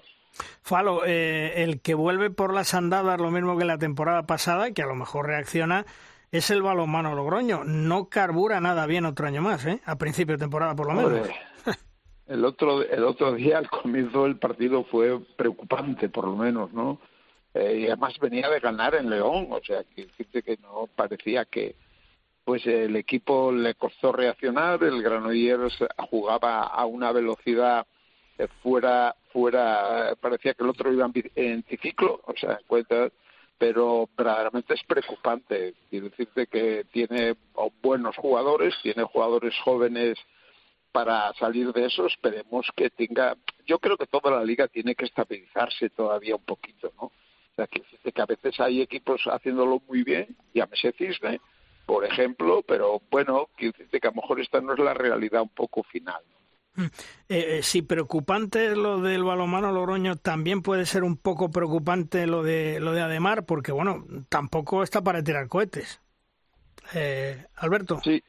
Falo, 0.61 1.05
eh, 1.05 1.63
el 1.63 1.81
que 1.81 1.93
vuelve 1.93 2.29
por 2.29 2.53
las 2.53 2.73
andadas 2.73 3.19
lo 3.19 3.31
mismo 3.31 3.57
que 3.57 3.65
la 3.65 3.77
temporada 3.77 4.23
pasada, 4.23 4.71
que 4.71 4.81
a 4.81 4.87
lo 4.87 4.95
mejor 4.95 5.27
reacciona, 5.27 5.85
es 6.31 6.49
el 6.49 6.61
balonmano 6.61 7.15
Logroño. 7.15 7.63
No 7.63 8.09
carbura 8.09 8.59
nada 8.59 8.85
bien 8.85 9.05
otro 9.05 9.27
año 9.27 9.41
más, 9.41 9.65
¿eh? 9.65 9.81
A 9.85 9.97
principio 9.97 10.35
de 10.35 10.39
temporada, 10.39 10.75
por 10.75 10.87
lo 10.87 10.93
menos. 10.93 11.29
el 12.27 12.43
otro, 12.43 12.81
el 12.83 13.03
otro 13.03 13.33
día, 13.33 13.57
al 13.57 13.69
comienzo 13.69 14.23
del 14.23 14.37
partido, 14.37 14.83
fue 14.83 15.19
preocupante, 15.37 16.09
por 16.09 16.25
lo 16.25 16.35
menos, 16.35 16.73
¿no? 16.73 16.99
Eh, 17.53 17.79
y 17.79 17.85
además 17.87 18.19
venía 18.19 18.49
de 18.49 18.59
ganar 18.59 18.95
en 18.95 19.09
León, 19.09 19.47
o 19.49 19.61
sea, 19.63 19.81
que, 19.95 20.07
que 20.41 20.57
no 20.61 20.89
parecía 20.93 21.45
que, 21.45 21.75
pues 22.45 22.65
el 22.67 22.95
equipo 22.95 23.51
le 23.51 23.73
costó 23.73 24.11
reaccionar, 24.11 24.81
el 24.83 25.01
Granollers 25.01 25.77
jugaba 26.09 26.63
a 26.63 26.85
una 26.85 27.11
velocidad 27.11 27.85
fuera, 28.61 29.15
fuera, 29.33 30.15
parecía 30.21 30.53
que 30.53 30.63
el 30.63 30.69
otro 30.69 30.93
iba 30.93 31.09
en 31.35 31.63
triciclo, 31.63 32.21
o 32.25 32.33
sea, 32.37 32.59
cuenta, 32.67 33.09
pero 33.57 34.07
verdaderamente 34.15 34.73
es 34.75 34.83
preocupante. 34.83 35.73
Quiero 35.89 36.09
decirte 36.09 36.47
que 36.47 36.85
tiene 36.91 37.35
buenos 37.81 38.15
jugadores, 38.17 38.75
tiene 38.83 39.03
jugadores 39.03 39.55
jóvenes 39.63 40.17
para 40.95 41.33
salir 41.33 41.73
de 41.73 41.87
eso 41.87 42.05
esperemos 42.05 42.65
que 42.73 42.89
tenga 42.89 43.35
yo 43.67 43.79
creo 43.79 43.97
que 43.97 44.07
toda 44.07 44.31
la 44.31 44.45
liga 44.45 44.69
tiene 44.69 44.95
que 44.95 45.03
estabilizarse 45.03 45.89
todavía 45.89 46.37
un 46.37 46.45
poquito 46.45 46.93
no 46.95 47.07
o 47.07 47.11
sea 47.53 47.67
que, 47.67 47.81
que 47.81 48.21
a 48.21 48.25
veces 48.25 48.57
hay 48.61 48.81
equipos 48.81 49.21
haciéndolo 49.25 49.81
muy 49.89 50.03
bien 50.03 50.37
llámese 50.53 50.93
Cisne 50.93 51.41
por 51.85 52.05
ejemplo 52.05 52.63
pero 52.67 53.01
bueno 53.11 53.49
que, 53.57 53.71
que 53.71 54.07
a 54.07 54.11
lo 54.11 54.21
mejor 54.21 54.39
esta 54.39 54.61
no 54.61 54.73
es 54.73 54.79
la 54.79 54.93
realidad 54.93 55.41
un 55.41 55.49
poco 55.49 55.83
final 55.83 56.21
Mm. 56.75 56.85
Eh, 57.29 57.57
eh, 57.57 57.63
si 57.63 57.81
preocupante 57.81 58.75
lo 58.75 58.99
del 58.99 59.23
balomano 59.23 59.71
Logroño, 59.71 60.17
también 60.17 60.61
puede 60.61 60.85
ser 60.85 61.03
un 61.03 61.17
poco 61.17 61.49
preocupante 61.49 62.27
lo 62.27 62.43
de 62.43 62.79
lo 62.79 62.91
de 62.91 63.01
Ademar, 63.01 63.45
porque 63.45 63.71
bueno, 63.71 64.05
tampoco 64.29 64.83
está 64.83 65.01
para 65.01 65.23
tirar 65.23 65.47
cohetes. 65.47 66.01
Eh, 66.93 67.45
Alberto. 67.55 67.99
Sí, 68.03 68.21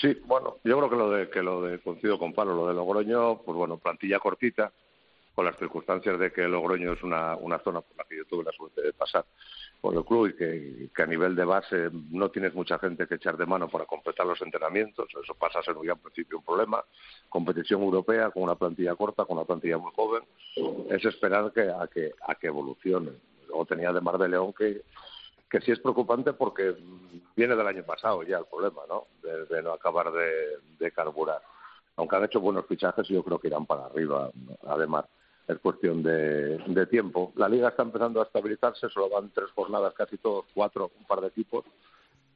sí, 0.00 0.18
bueno, 0.24 0.58
yo 0.64 0.78
creo 0.78 0.90
que 0.90 0.96
lo 0.96 1.10
de 1.10 1.28
que 1.28 1.42
lo 1.42 1.62
de 1.62 1.78
coincido 1.80 2.18
con 2.18 2.32
Pablo, 2.32 2.54
lo 2.54 2.68
de 2.68 2.74
Logroño, 2.74 3.42
pues 3.42 3.56
bueno, 3.56 3.78
plantilla 3.78 4.20
cortita, 4.20 4.72
con 5.34 5.44
las 5.44 5.58
circunstancias 5.58 6.18
de 6.18 6.32
que 6.32 6.42
Logroño 6.42 6.92
es 6.92 7.02
una, 7.02 7.36
una 7.36 7.58
zona 7.58 7.80
por 7.80 7.96
la 7.96 8.04
que 8.04 8.16
yo 8.16 8.24
tuve 8.26 8.44
la 8.44 8.52
suerte 8.52 8.80
de 8.80 8.92
pasar 8.92 9.24
por 9.82 9.96
el 9.96 10.04
club 10.04 10.28
y 10.28 10.88
que, 10.88 11.02
a 11.02 11.06
nivel 11.06 11.34
de 11.34 11.44
base 11.44 11.90
no 12.10 12.30
tienes 12.30 12.54
mucha 12.54 12.78
gente 12.78 13.08
que 13.08 13.16
echar 13.16 13.36
de 13.36 13.46
mano 13.46 13.68
para 13.68 13.84
completar 13.84 14.24
los 14.24 14.40
entrenamientos, 14.40 15.08
eso 15.20 15.34
pasa 15.34 15.58
a 15.58 15.62
ser 15.64 15.74
muy 15.74 15.88
al 15.88 15.98
principio 15.98 16.38
un 16.38 16.44
problema. 16.44 16.84
Competición 17.28 17.82
europea 17.82 18.30
con 18.30 18.44
una 18.44 18.54
plantilla 18.54 18.94
corta, 18.94 19.24
con 19.24 19.38
una 19.38 19.44
plantilla 19.44 19.78
muy 19.78 19.90
joven, 19.92 20.22
es 20.88 21.04
esperar 21.04 21.52
que, 21.52 21.62
a, 21.62 21.88
que, 21.92 22.12
a 22.28 22.36
que 22.36 22.46
evolucione. 22.46 23.10
Luego 23.48 23.66
tenía 23.66 23.92
de 23.92 24.00
Mar 24.00 24.18
de 24.18 24.28
León 24.28 24.54
que, 24.56 24.82
que 25.50 25.60
sí 25.60 25.72
es 25.72 25.80
preocupante 25.80 26.32
porque 26.32 26.76
viene 27.34 27.56
del 27.56 27.66
año 27.66 27.82
pasado 27.82 28.22
ya 28.22 28.38
el 28.38 28.46
problema, 28.46 28.82
¿no? 28.88 29.08
De, 29.20 29.62
no 29.64 29.72
acabar 29.72 30.12
de, 30.12 30.58
de 30.78 30.92
carburar. 30.92 31.42
Aunque 31.96 32.14
han 32.14 32.24
hecho 32.24 32.40
buenos 32.40 32.66
fichajes, 32.66 33.08
yo 33.08 33.24
creo 33.24 33.40
que 33.40 33.48
irán 33.48 33.66
para 33.66 33.86
arriba, 33.86 34.30
además 34.64 35.06
es 35.52 35.58
cuestión 35.58 36.02
de, 36.02 36.86
tiempo. 36.90 37.32
La 37.36 37.48
liga 37.48 37.68
está 37.68 37.82
empezando 37.82 38.20
a 38.20 38.24
estabilizarse, 38.24 38.88
solo 38.88 39.08
van 39.08 39.30
tres 39.30 39.50
jornadas, 39.54 39.94
casi 39.94 40.18
todos, 40.18 40.46
cuatro, 40.54 40.90
un 40.98 41.06
par 41.06 41.20
de 41.20 41.28
equipos. 41.28 41.64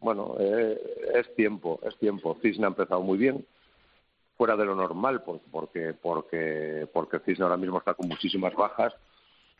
Bueno, 0.01 0.37
eh, 0.39 0.81
es 1.15 1.35
tiempo, 1.35 1.81
es 1.83 1.97
tiempo. 1.99 2.37
Cisne 2.41 2.67
ha 2.67 2.69
empezado 2.69 3.01
muy 3.01 3.19
bien, 3.19 3.45
fuera 4.37 4.57
de 4.57 4.65
lo 4.65 4.75
normal, 4.75 5.23
porque, 5.51 5.95
porque, 5.95 6.89
porque 6.93 7.19
Cisne 7.21 7.45
ahora 7.45 7.57
mismo 7.57 7.79
está 7.79 7.95
con 7.95 8.09
muchísimas 8.09 8.55
bajas, 8.55 8.95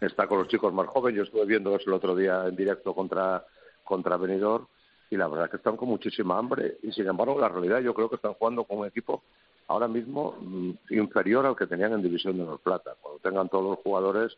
está 0.01 0.27
con 0.27 0.39
los 0.39 0.49
chicos 0.49 0.73
más 0.73 0.87
jóvenes. 0.89 1.19
Yo 1.19 1.23
estuve 1.25 1.47
viendo 1.47 1.75
eso 1.75 1.91
el 1.91 1.95
otro 1.95 2.15
día 2.15 2.47
en 2.47 2.57
directo 2.57 2.95
contra, 2.95 3.45
contra 3.85 4.17
Benidorm 4.17 4.67
y 5.11 5.17
la 5.17 5.29
verdad 5.29 5.47
es 5.47 5.51
que 5.53 5.57
están 5.59 5.77
con 5.77 5.89
muchísima 5.89 6.37
hambre 6.37 6.79
y 6.83 6.93
sin 6.93 7.07
embargo 7.07 7.41
la 7.41 7.49
realidad 7.49 7.81
yo 7.81 7.95
creo 7.95 8.09
que 8.09 8.17
están 8.17 8.35
jugando 8.35 8.65
con 8.65 8.79
un 8.79 8.87
equipo 8.87 9.23
ahora 9.69 9.89
mismo 9.89 10.37
mm, 10.41 10.71
inferior 10.91 11.47
al 11.47 11.57
que 11.57 11.67
tenían 11.67 11.93
en 11.93 12.03
División 12.03 12.37
de 12.37 12.43
Honor 12.43 12.61
Plata. 12.61 12.95
Cuando 13.01 13.21
tengan 13.21 13.49
todos 13.49 13.65
los 13.65 13.79
jugadores, 13.81 14.37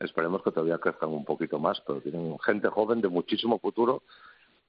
esperemos 0.00 0.42
que 0.42 0.50
todavía 0.50 0.78
crezcan 0.78 1.10
un 1.10 1.24
poquito 1.24 1.58
más, 1.58 1.80
pero 1.86 2.00
tienen 2.00 2.38
gente 2.40 2.68
joven 2.68 3.00
de 3.00 3.08
muchísimo 3.08 3.58
futuro. 3.58 4.02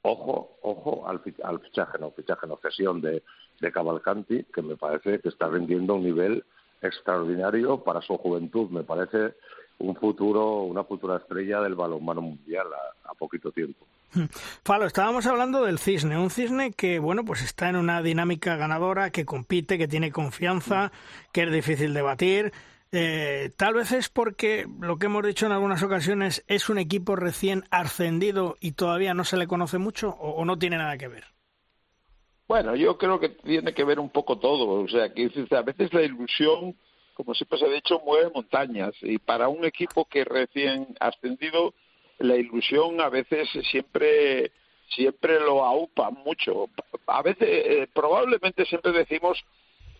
Ojo, 0.01 0.57
ojo 0.61 1.07
al, 1.07 1.21
al 1.43 1.59
fichaje, 1.59 1.97
no, 1.99 2.11
fichaje, 2.11 2.47
no, 2.47 2.57
cesión 2.57 3.01
de, 3.01 3.23
de 3.59 3.71
Cavalcanti, 3.71 4.45
que 4.45 4.61
me 4.61 4.77
parece 4.77 5.19
que 5.19 5.29
está 5.29 5.47
rindiendo 5.49 5.95
un 5.95 6.03
nivel 6.03 6.43
extraordinario 6.81 7.83
para 7.83 8.01
su 8.01 8.17
juventud. 8.17 8.69
Me 8.69 8.83
parece 8.83 9.35
un 9.79 9.95
futuro, 9.95 10.61
una 10.61 10.85
futura 10.85 11.17
estrella 11.17 11.61
del 11.61 11.75
balonmano 11.75 12.21
mundial 12.21 12.67
a 13.03 13.13
poquito 13.13 13.51
tiempo. 13.51 13.85
Falo, 14.63 14.85
estábamos 14.85 15.25
hablando 15.25 15.63
del 15.63 15.79
cisne, 15.79 16.17
un 16.17 16.29
cisne 16.29 16.71
que, 16.71 16.99
bueno, 16.99 17.23
pues 17.25 17.41
está 17.43 17.69
en 17.69 17.75
una 17.75 18.01
dinámica 18.01 18.55
ganadora, 18.55 19.11
que 19.11 19.25
compite, 19.25 19.77
que 19.77 19.87
tiene 19.87 20.11
confianza, 20.11 20.91
que 21.31 21.43
es 21.43 21.51
difícil 21.51 21.93
de 21.93 22.01
batir. 22.01 22.53
Eh, 22.91 23.51
tal 23.55 23.75
vez 23.75 23.91
es 23.91 24.09
porque 24.09 24.65
lo 24.79 24.97
que 24.97 25.05
hemos 25.05 25.23
dicho 25.23 25.45
en 25.45 25.51
algunas 25.51 25.83
ocasiones 25.83 26.43
es 26.47 26.69
un 26.69 26.79
equipo 26.79 27.15
recién 27.15 27.63
ascendido 27.69 28.55
y 28.59 28.71
todavía 28.71 29.13
no 29.13 29.23
se 29.23 29.37
le 29.37 29.45
conoce 29.45 29.77
mucho 29.77 30.09
o, 30.09 30.43
no 30.43 30.57
tiene 30.57 30.77
nada 30.77 30.97
que 30.97 31.07
ver. 31.07 31.25
Bueno, 32.47 32.75
yo 32.75 32.97
creo 32.97 33.19
que 33.19 33.29
tiene 33.29 33.75
que 33.75 33.83
ver 33.83 33.99
un 33.99 34.09
poco 34.09 34.39
todo. 34.39 34.81
O 34.81 34.87
sea, 34.87 35.13
que 35.13 35.29
a 35.51 35.61
veces 35.61 35.93
la 35.93 36.01
ilusión, 36.01 36.75
como 37.13 37.35
siempre 37.35 37.59
se 37.59 37.65
ha 37.65 37.69
dicho, 37.69 38.01
mueve 38.03 38.31
montañas. 38.33 38.95
Y 39.01 39.19
para 39.19 39.49
un 39.49 39.65
equipo 39.65 40.05
que 40.05 40.23
recién 40.23 40.87
ascendido, 40.99 41.75
la 42.19 42.35
ilusión 42.35 43.01
a 43.01 43.09
veces 43.09 43.49
siempre 43.71 44.51
siempre 44.89 45.39
lo 45.39 45.63
aupa 45.63 46.09
mucho. 46.09 46.69
A 47.07 47.21
veces, 47.21 47.47
eh, 47.49 47.87
probablemente 47.93 48.65
siempre 48.65 48.91
decimos 48.91 49.43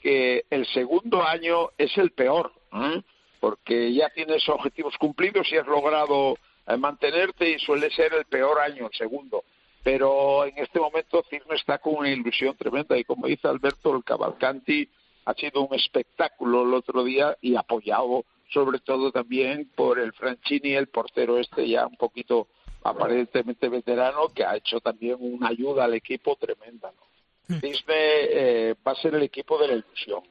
que 0.02 0.46
el 0.50 0.66
segundo 0.68 1.24
año 1.24 1.70
es 1.78 1.96
el 1.98 2.12
peor, 2.12 2.52
¿eh? 2.74 3.02
porque 3.40 3.94
ya 3.94 4.10
tienes 4.10 4.48
objetivos 4.50 4.98
cumplidos 4.98 5.52
y 5.52 5.58
has 5.58 5.68
logrado 5.68 6.38
eh, 6.68 6.78
mantenerte 6.78 7.52
y 7.52 7.60
suele 7.60 7.90
ser 7.92 8.14
el 8.14 8.26
peor 8.26 8.60
año, 8.60 8.88
el 8.88 8.98
segundo. 8.98 9.44
Pero 9.84 10.46
en 10.46 10.58
este 10.58 10.80
momento 10.80 11.24
Cisne 11.30 11.56
está 11.56 11.78
con 11.78 11.96
una 11.96 12.10
ilusión 12.10 12.56
tremenda 12.56 12.98
y 12.98 13.04
como 13.04 13.28
dice 13.28 13.48
Alberto, 13.48 13.96
el 13.96 14.04
Cavalcanti 14.04 14.90
ha 15.26 15.34
sido 15.34 15.62
un 15.62 15.74
espectáculo 15.76 16.64
el 16.64 16.74
otro 16.74 17.04
día 17.04 17.38
y 17.42 17.56
apoyado 17.56 18.26
sobre 18.52 18.80
todo 18.80 19.12
también 19.12 19.70
por 19.76 20.00
el 20.00 20.14
Franchini, 20.14 20.74
el 20.74 20.88
portero 20.88 21.38
este 21.38 21.68
ya 21.68 21.88
un 21.88 21.96
poquito 21.96 22.48
aparentemente 22.84 23.70
veterano, 23.70 24.30
que 24.34 24.44
ha 24.44 24.56
hecho 24.56 24.80
también 24.80 25.18
una 25.20 25.50
ayuda 25.50 25.86
al 25.86 25.94
equipo 25.94 26.36
tremenda. 26.36 26.92
¿no? 26.92 27.56
Mm. 27.56 27.60
Disney 27.60 27.98
eh, 28.32 28.76
va 28.86 28.94
a 28.94 28.96
ser 28.96 29.16
el 29.16 29.24
equipo 29.24 29.60
de 29.60 29.68
la 29.68 29.74
ilusión. 29.74 30.24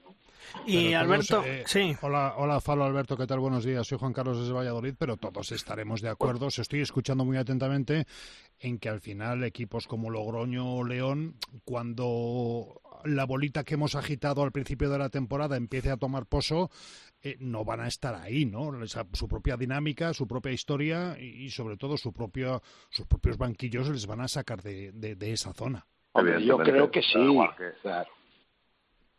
Y 0.66 0.94
Alberto, 0.94 1.42
eh, 1.44 1.64
sí. 1.66 1.94
Hola, 2.00 2.34
hola, 2.38 2.60
Falo 2.60 2.84
Alberto, 2.84 3.16
¿qué 3.16 3.26
tal? 3.26 3.40
Buenos 3.40 3.64
días. 3.64 3.87
Soy 3.87 3.98
Juan 3.98 4.12
Carlos 4.12 4.40
desde 4.40 4.52
Valladolid, 4.52 4.94
pero 4.98 5.16
todos 5.16 5.52
estaremos 5.52 6.00
de 6.00 6.08
acuerdo. 6.08 6.46
Os 6.46 6.58
estoy 6.58 6.80
escuchando 6.80 7.25
muy 7.25 7.37
atentamente 7.37 8.06
en 8.58 8.78
que 8.78 8.88
al 8.88 9.00
final 9.00 9.44
equipos 9.44 9.87
como 9.87 10.10
Logroño 10.10 10.76
o 10.76 10.84
León, 10.84 11.37
cuando 11.64 12.80
la 13.04 13.25
bolita 13.25 13.64
que 13.64 13.75
hemos 13.75 13.94
agitado 13.94 14.42
al 14.42 14.52
principio 14.52 14.90
de 14.90 14.98
la 14.98 15.08
temporada 15.08 15.56
empiece 15.56 15.90
a 15.90 15.96
tomar 15.96 16.26
poso, 16.26 16.70
eh, 17.30 17.37
no 17.40 17.64
van 17.64 17.80
a 17.80 17.88
estar 17.88 18.14
ahí, 18.14 18.44
¿no? 18.44 18.73
su 19.12 19.28
propia 19.28 19.56
dinámica, 19.56 20.12
su 20.12 20.26
propia 20.26 20.52
historia 20.52 21.16
y, 21.18 21.50
sobre 21.50 21.76
todo 21.76 21.97
su 21.97 22.12
propio, 22.12 22.62
sus 22.88 23.06
propios 23.06 23.37
banquillos 23.37 23.88
les 23.88 24.06
van 24.06 24.20
a 24.20 24.28
sacar 24.28 24.62
de, 24.62 24.92
de, 24.92 25.32
esa 25.32 25.52
zona. 25.52 25.87
yo 26.40 26.58
creo 26.58 26.90
que 26.90 27.02
sí. 27.02 27.18
Claro. 27.82 28.11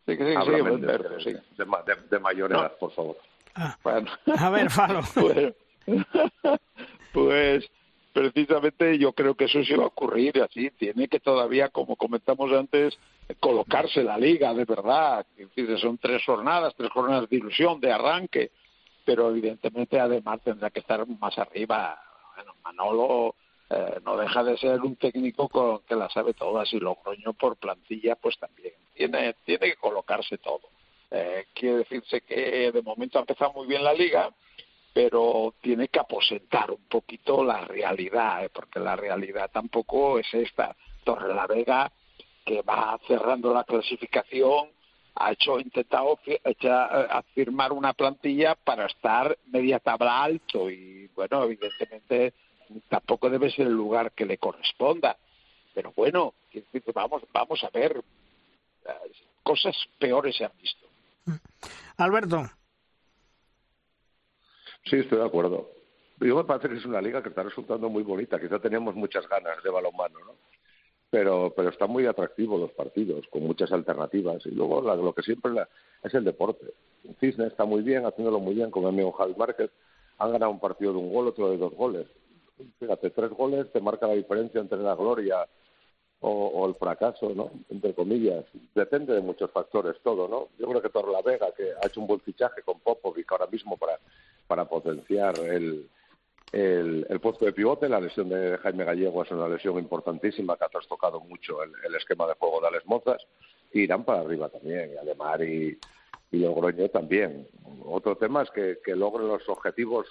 Sí, 0.06 0.16
sí, 0.16 0.24
sí, 1.24 1.34
de, 2.10 2.20
mayor 2.20 2.52
edad, 2.52 2.76
por 2.80 2.92
favor. 2.92 3.18
Ah. 3.56 3.78
A 4.38 4.50
ver, 4.50 4.70
Falo. 4.70 5.02
pues 7.14 7.70
precisamente 8.14 8.98
yo 8.98 9.14
creo 9.14 9.36
que 9.36 9.46
eso 9.46 9.64
sí 9.64 9.74
va 9.74 9.84
a 9.84 9.88
ocurrir 9.88 10.42
así. 10.42 10.70
Tiene 10.72 11.08
que 11.08 11.20
todavía, 11.20 11.70
como 11.70 11.96
comentamos 11.96 12.52
antes, 12.52 12.98
colocarse 13.40 14.04
la 14.04 14.18
liga 14.18 14.54
de 14.54 14.66
verdad. 14.66 15.26
son 15.82 15.98
tres 15.98 16.24
jornadas, 16.26 16.74
tres 16.76 16.90
jornadas 16.92 17.30
de 17.30 17.38
ilusión, 17.38 17.80
de 17.80 17.92
arranque, 17.92 18.52
pero 19.06 19.30
evidentemente 19.30 20.00
además 20.00 20.42
tendrá 20.44 20.70
que 20.70 20.80
estar 20.80 21.06
más 21.08 21.38
arriba. 21.38 22.02
Bueno, 22.36 22.54
Manolo 22.64 23.36
eh, 23.70 24.00
no 24.04 24.18
deja 24.18 24.44
de 24.44 24.58
ser 24.58 24.82
un 24.82 24.96
técnico 24.96 25.48
con, 25.48 25.80
que 25.84 25.96
la 25.96 26.10
sabe 26.10 26.34
todas 26.34 26.72
y 26.74 26.80
Logroño 26.80 27.34
por 27.34 27.58
plantilla 27.58 28.16
pues 28.16 28.38
también. 28.40 28.74
Tiene, 28.96 29.36
tiene 29.46 29.68
que 29.68 29.76
colocarse 29.76 30.38
todo. 30.40 30.62
Eh, 31.12 31.46
quiere 31.54 31.78
decirse 31.78 32.22
que 32.22 32.72
de 32.72 32.82
momento 32.82 33.18
ha 33.18 33.22
empezado 33.22 33.54
muy 33.54 33.68
bien 33.68 33.84
la 33.84 33.94
liga, 33.94 34.30
pero 34.94 35.54
tiene 35.62 35.88
que 35.88 36.00
aposentar 36.00 36.72
un 36.72 36.86
poquito 36.90 37.44
la 37.44 37.62
realidad, 37.62 38.46
¿eh? 38.46 38.50
porque 38.50 38.80
la 38.80 38.96
realidad 38.96 39.50
tampoco 39.52 40.20
es 40.20 40.34
esta. 40.34 40.76
Torre 41.04 41.34
la 41.34 41.48
Vega, 41.48 41.92
que 42.46 42.62
va 42.62 43.00
cerrando 43.08 43.54
la 43.54 43.64
clasificación, 43.64 44.70
ha 45.16 45.32
hecho 45.32 45.60
intentado 45.60 46.20
eh, 46.26 46.40
firmar 47.34 47.72
una 47.74 47.94
plantilla 47.94 48.56
para 48.56 48.86
estar 48.86 49.38
media 49.48 49.80
tabla 49.80 50.24
alto 50.24 50.70
y 50.70 51.08
bueno, 51.16 51.44
evidentemente 51.44 52.34
tampoco 52.88 53.30
debe 53.30 53.52
ser 53.52 53.68
el 53.68 53.74
lugar 53.74 54.12
que 54.14 54.26
le 54.26 54.38
corresponda. 54.38 55.18
Pero 55.74 55.94
bueno, 55.96 56.34
vamos, 56.94 57.24
vamos 57.32 57.64
a 57.64 57.70
ver, 57.70 58.02
eh, 58.86 59.12
cosas 59.44 59.76
peores 59.98 60.36
se 60.36 60.46
han 60.46 60.52
visto. 60.60 60.88
Alberto. 61.98 62.50
Sí, 64.86 64.98
estoy 64.98 65.20
de 65.20 65.26
acuerdo. 65.26 65.70
Yo 66.20 66.36
me 66.36 66.44
parece 66.44 66.70
que 66.70 66.76
es 66.76 66.86
una 66.86 67.02
liga 67.02 67.24
que 67.24 67.30
está 67.30 67.44
resultando 67.44 67.90
muy 67.90 68.04
bonita. 68.04 68.40
Quizá 68.40 68.60
tenemos 68.60 68.96
muchas 68.96 69.28
ganas 69.30 69.62
de 69.64 69.70
balonmano, 69.70 70.20
¿no? 70.20 70.36
Pero, 71.10 71.54
pero 71.56 71.70
está 71.70 71.88
muy 71.88 72.06
atractivo 72.06 72.58
los 72.58 72.72
partidos, 72.72 73.26
con 73.30 73.44
muchas 73.44 73.72
alternativas. 73.72 74.46
Y 74.46 74.52
luego 74.52 74.82
lo 74.82 75.14
que 75.14 75.24
siempre 75.24 75.52
es 76.04 76.14
el 76.14 76.24
deporte. 76.24 76.68
Cisne 77.20 77.48
está 77.48 77.66
muy 77.66 77.82
bien, 77.82 78.06
haciéndolo 78.06 78.40
muy 78.40 78.54
bien 78.54 78.70
con 78.70 78.84
mi 78.84 78.90
amigo 78.90 79.12
Javi 79.14 79.34
Márquez. 79.36 79.72
Han 80.18 80.34
ganado 80.34 80.52
un 80.52 80.60
partido 80.60 80.92
de 80.92 81.00
un 81.00 81.12
gol, 81.12 81.28
otro 81.28 81.50
de 81.50 81.58
dos 81.58 81.74
goles. 81.74 82.08
Fíjate, 82.80 83.10
tres 83.12 83.32
goles 83.32 83.72
te 83.72 83.80
marca 83.80 84.06
la 84.06 84.14
diferencia 84.14 84.60
entre 84.60 84.80
la 84.80 84.94
gloria 84.94 85.48
o, 86.22 86.68
el 86.68 86.76
fracaso, 86.76 87.34
¿no? 87.34 87.52
Entre 87.70 87.94
comillas. 87.94 88.46
Depende 88.76 89.14
de 89.14 89.22
muchos 89.22 89.50
factores 89.52 89.96
todo, 90.04 90.28
¿no? 90.28 90.50
Yo 90.58 90.68
creo 90.68 90.82
que 90.82 90.90
Vega 91.24 91.52
que 91.56 91.72
ha 91.82 91.88
hecho 91.88 92.02
un 92.02 92.08
buen 92.08 92.20
fichaje 92.20 92.62
con 92.64 92.80
Popovic 92.82 93.32
ahora 93.32 93.48
mismo 93.48 93.78
para, 93.78 93.98
para 94.50 94.66
potenciar 94.66 95.38
el, 95.38 95.88
el, 96.52 97.20
puesto 97.22 97.46
de 97.46 97.54
pivote. 97.54 97.88
La 97.88 98.02
lesión 98.02 98.30
de 98.30 98.58
Jaime 98.58 98.84
Gallego 98.84 99.24
es 99.24 99.32
una 99.32 99.48
lesión 99.48 99.78
importantísima 99.78 100.58
que 100.58 100.66
ha 100.66 100.70
trastocado 100.70 101.20
mucho 101.22 101.62
el, 101.62 101.96
esquema 101.96 102.26
de 102.26 102.34
juego 102.34 102.60
de 102.60 102.68
Alex 102.68 102.86
Mozas. 102.88 103.28
irán 103.74 104.04
para 104.04 104.22
arriba 104.22 104.50
también, 104.50 104.92
y 104.92 104.98
Ademar 104.98 105.44
y, 105.44 105.78
y 106.32 106.38
Logroño 106.40 106.90
también. 106.90 107.48
Otro 107.86 108.18
tema 108.18 108.42
es 108.42 108.50
que, 108.50 108.80
que 108.84 108.96
logren 108.96 109.28
los 109.28 109.48
objetivos 109.48 110.08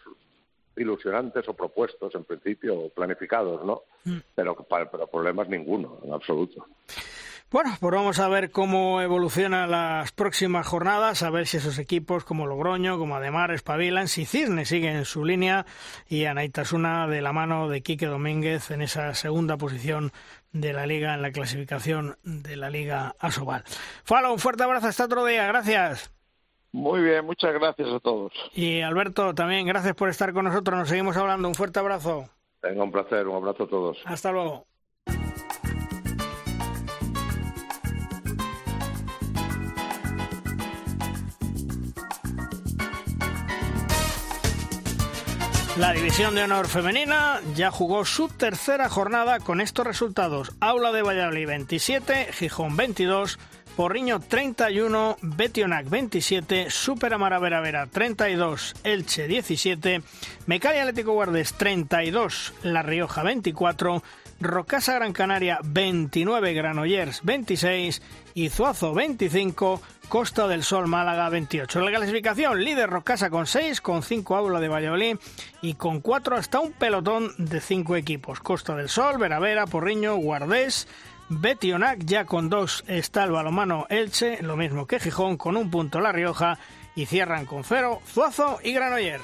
ilusionantes 0.76 1.49
o 1.49 1.54
propuestos, 1.54 2.14
en 2.14 2.23
principio, 2.23 2.90
planificados, 2.90 3.64
¿no? 3.64 3.83
Mm. 4.04 4.18
Pero, 4.37 4.57
pero 4.68 5.07
problemas 5.09 5.49
ninguno, 5.49 5.99
en 6.04 6.12
absoluto. 6.12 6.64
Bueno, 7.50 7.71
pues 7.81 7.95
vamos 7.95 8.19
a 8.19 8.28
ver 8.28 8.50
cómo 8.50 9.00
evolucionan 9.00 9.71
las 9.71 10.12
próximas 10.12 10.67
jornadas, 10.67 11.23
a 11.23 11.31
ver 11.31 11.47
si 11.47 11.57
esos 11.57 11.78
equipos 11.78 12.25
como 12.25 12.47
Logroño, 12.47 12.99
como 12.99 13.17
Ademar, 13.17 13.52
espabilan, 13.52 14.09
si 14.09 14.26
Cisne 14.26 14.67
sigue 14.67 14.90
en 14.90 15.07
su 15.07 15.25
línea 15.25 15.64
y 16.07 16.26
Anaitasuna 16.26 17.07
de 17.07 17.23
la 17.23 17.33
mano 17.33 17.71
de 17.71 17.81
Quique 17.81 18.05
Domínguez 18.05 18.71
en 18.71 18.83
esa 18.83 19.14
segunda 19.14 19.57
posición 19.57 20.12
de 20.52 20.75
la 20.75 20.87
liga 20.87 21.14
en 21.14 21.23
la 21.23 21.33
clasificación 21.33 22.19
de 22.23 22.57
la 22.57 22.69
liga 22.69 23.14
Asobal. 23.19 23.64
Falo, 24.05 24.31
un 24.31 24.38
fuerte 24.38 24.64
abrazo 24.64 24.88
hasta 24.88 25.07
otro 25.07 25.25
día, 25.25 25.47
gracias. 25.47 26.12
Muy 26.73 27.00
bien, 27.00 27.25
muchas 27.25 27.55
gracias 27.55 27.88
a 27.88 27.99
todos. 28.00 28.31
Y 28.52 28.83
Alberto, 28.83 29.35
también 29.35 29.67
gracias 29.67 29.95
por 29.95 30.11
estar 30.11 30.35
con 30.35 30.45
nosotros. 30.45 30.78
Nos 30.78 30.88
seguimos 30.90 31.17
hablando. 31.17 31.49
Un 31.49 31.55
fuerte 31.55 31.78
abrazo. 31.78 32.28
Un 32.62 32.93
placer. 32.93 33.26
Un 33.26 33.37
abrazo 33.37 33.64
a 33.64 33.69
todos. 33.69 33.99
Hasta 34.05 34.33
luego. 34.33 34.68
La 45.78 45.92
División 45.92 46.35
de 46.35 46.42
Honor 46.42 46.66
Femenina 46.66 47.40
ya 47.54 47.70
jugó 47.70 48.04
su 48.04 48.28
tercera 48.28 48.88
jornada 48.88 49.38
con 49.38 49.61
estos 49.61 49.87
resultados. 49.87 50.50
Aula 50.58 50.90
de 50.90 51.02
Valladolid 51.02 51.47
27, 51.47 52.32
Gijón 52.32 52.76
22, 52.76 53.38
Porriño 53.76 54.18
31, 54.18 55.18
Betionac 55.23 55.88
27, 55.88 56.68
Super 56.68 57.14
Amara 57.14 57.38
Vera 57.38 57.87
32, 57.87 58.75
Elche 58.82 59.28
17, 59.28 60.02
Mecali 60.47 60.78
Atlético 60.78 61.12
Guardes 61.12 61.54
32, 61.54 62.54
La 62.64 62.82
Rioja 62.82 63.23
24, 63.23 64.02
Rocasa 64.40 64.95
Gran 64.95 65.12
Canaria 65.12 65.59
29, 65.64 66.52
Granollers 66.54 67.23
26 67.25 68.02
y 68.35 68.49
Zuazo 68.50 68.95
25, 68.95 69.83
Costa 70.09 70.47
del 70.47 70.62
Sol 70.62 70.87
Málaga 70.87 71.28
28. 71.28 71.80
La 71.80 71.90
clasificación 71.90 72.62
líder 72.62 72.88
Rocasa 72.88 73.30
con 73.30 73.47
6, 73.47 73.80
con 73.80 74.02
5 74.02 74.37
Aula 74.37 74.61
de 74.61 74.68
Valladolid 74.68 75.16
y 75.61 75.75
con 75.75 76.00
4 76.00 76.37
hasta 76.37 76.61
un 76.61 76.73
pelotón 76.73 77.33
de 77.38 77.61
5 77.61 77.97
equipos. 77.97 78.40
Costa 78.40 78.76
del 78.76 78.88
Sol, 78.88 79.18
Veravera, 79.18 79.66
Porriño, 79.66 80.16
Guardés, 80.16 80.87
Betionac 81.28 82.04
ya 82.04 82.25
con 82.25 82.49
dos 82.49 82.85
está 82.87 83.25
el 83.25 83.33
balomano 83.33 83.87
Elche, 83.90 84.42
lo 84.42 84.57
mismo 84.57 84.87
que 84.87 85.00
Gijón 85.00 85.37
con 85.37 85.57
un 85.57 85.71
punto 85.71 86.00
La 86.00 86.12
Rioja 86.12 86.59
y 86.95 87.07
cierran 87.07 87.45
con 87.45 87.64
cero 87.64 88.00
Zuazo 88.07 88.61
y 88.62 88.73
Granoller. 88.73 89.21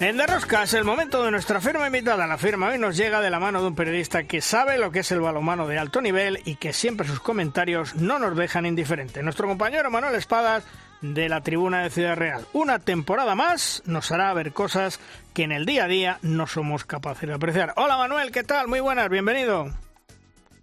En 0.00 0.16
Derrosca 0.16 0.62
es 0.62 0.74
el 0.74 0.84
momento 0.84 1.24
de 1.24 1.32
nuestra 1.32 1.60
firma 1.60 1.88
invitada. 1.88 2.24
La 2.28 2.38
firma 2.38 2.68
hoy 2.68 2.78
nos 2.78 2.96
llega 2.96 3.20
de 3.20 3.30
la 3.30 3.40
mano 3.40 3.60
de 3.60 3.66
un 3.66 3.74
periodista 3.74 4.22
que 4.22 4.40
sabe 4.40 4.78
lo 4.78 4.92
que 4.92 5.00
es 5.00 5.10
el 5.10 5.20
balomano 5.20 5.66
de 5.66 5.76
alto 5.76 6.00
nivel 6.00 6.40
y 6.44 6.54
que 6.54 6.72
siempre 6.72 7.08
sus 7.08 7.18
comentarios 7.18 7.96
no 7.96 8.20
nos 8.20 8.36
dejan 8.36 8.64
indiferentes. 8.64 9.24
Nuestro 9.24 9.48
compañero 9.48 9.90
Manuel 9.90 10.14
Espadas 10.14 10.62
de 11.00 11.28
la 11.28 11.40
tribuna 11.40 11.82
de 11.82 11.90
Ciudad 11.90 12.14
Real. 12.14 12.46
Una 12.52 12.78
temporada 12.78 13.34
más 13.34 13.82
nos 13.86 14.12
hará 14.12 14.32
ver 14.34 14.52
cosas 14.52 15.00
que 15.34 15.42
en 15.42 15.50
el 15.50 15.66
día 15.66 15.86
a 15.86 15.88
día 15.88 16.18
no 16.22 16.46
somos 16.46 16.84
capaces 16.84 17.28
de 17.28 17.34
apreciar. 17.34 17.72
Hola 17.74 17.96
Manuel, 17.96 18.30
¿qué 18.30 18.44
tal? 18.44 18.68
Muy 18.68 18.78
buenas, 18.78 19.08
bienvenido. 19.08 19.72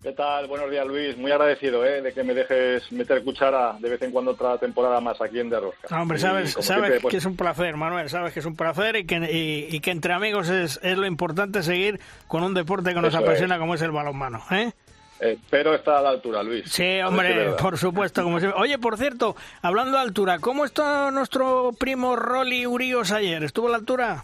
¿Qué 0.06 0.12
tal? 0.12 0.46
Buenos 0.46 0.70
días, 0.70 0.86
Luis. 0.86 1.18
Muy 1.18 1.32
agradecido 1.32 1.84
¿eh? 1.84 2.00
de 2.00 2.14
que 2.14 2.24
me 2.24 2.36
dejes 2.36 2.92
meter 2.92 3.24
cuchara 3.24 3.76
de 3.80 3.90
vez 3.90 4.00
en 4.04 4.12
cuando 4.12 4.34
otra 4.34 4.56
temporada 4.60 5.02
más 5.02 5.20
aquí 5.20 5.40
en 5.40 5.50
De 5.50 5.60
Rosca. 5.60 5.88
Ah, 5.90 6.04
hombre, 6.04 6.20
sabes, 6.20 6.56
sabes 6.60 7.02
pues 7.02 7.12
que 7.12 7.18
es 7.18 7.26
un 7.26 7.36
placer, 7.36 7.76
Manuel. 7.76 8.08
Sabes 8.08 8.32
que 8.32 8.40
es 8.40 8.46
un 8.46 8.56
placer 8.56 8.98
y 8.98 9.08
que, 9.08 9.68
y, 9.68 9.80
que 9.80 9.90
entre 9.90 10.14
amigos 10.14 10.48
es, 10.50 10.80
es, 10.84 10.96
lo 10.96 11.08
importante 11.08 11.64
seguir 11.64 12.00
con 12.28 12.44
un 12.44 12.54
deporte 12.54 12.94
que 12.94 13.02
nos 13.02 13.16
apasiona 13.16 13.58
como 13.58 13.74
es 13.74 13.82
el 13.82 13.90
balonmano. 13.90 14.44
¿eh? 14.52 14.74
Espero 15.20 15.74
estar 15.74 15.96
a 15.96 16.02
la 16.04 16.10
altura, 16.10 16.44
Luis. 16.44 16.70
Sí, 16.70 17.00
hombre, 17.02 17.54
por 17.60 17.76
supuesto. 17.80 18.22
Como 18.22 18.38
Oye, 18.58 18.78
por 18.78 19.00
cierto, 19.00 19.36
hablando 19.64 19.98
de 19.98 20.04
altura, 20.04 20.38
¿cómo 20.38 20.66
está 20.66 21.10
nuestro 21.10 21.72
primo 21.80 22.16
Rolly 22.16 22.68
Urios 22.68 23.12
ayer? 23.12 23.44
¿Estuvo 23.44 23.70
a 23.70 23.72
la 23.72 23.78
altura? 23.78 24.24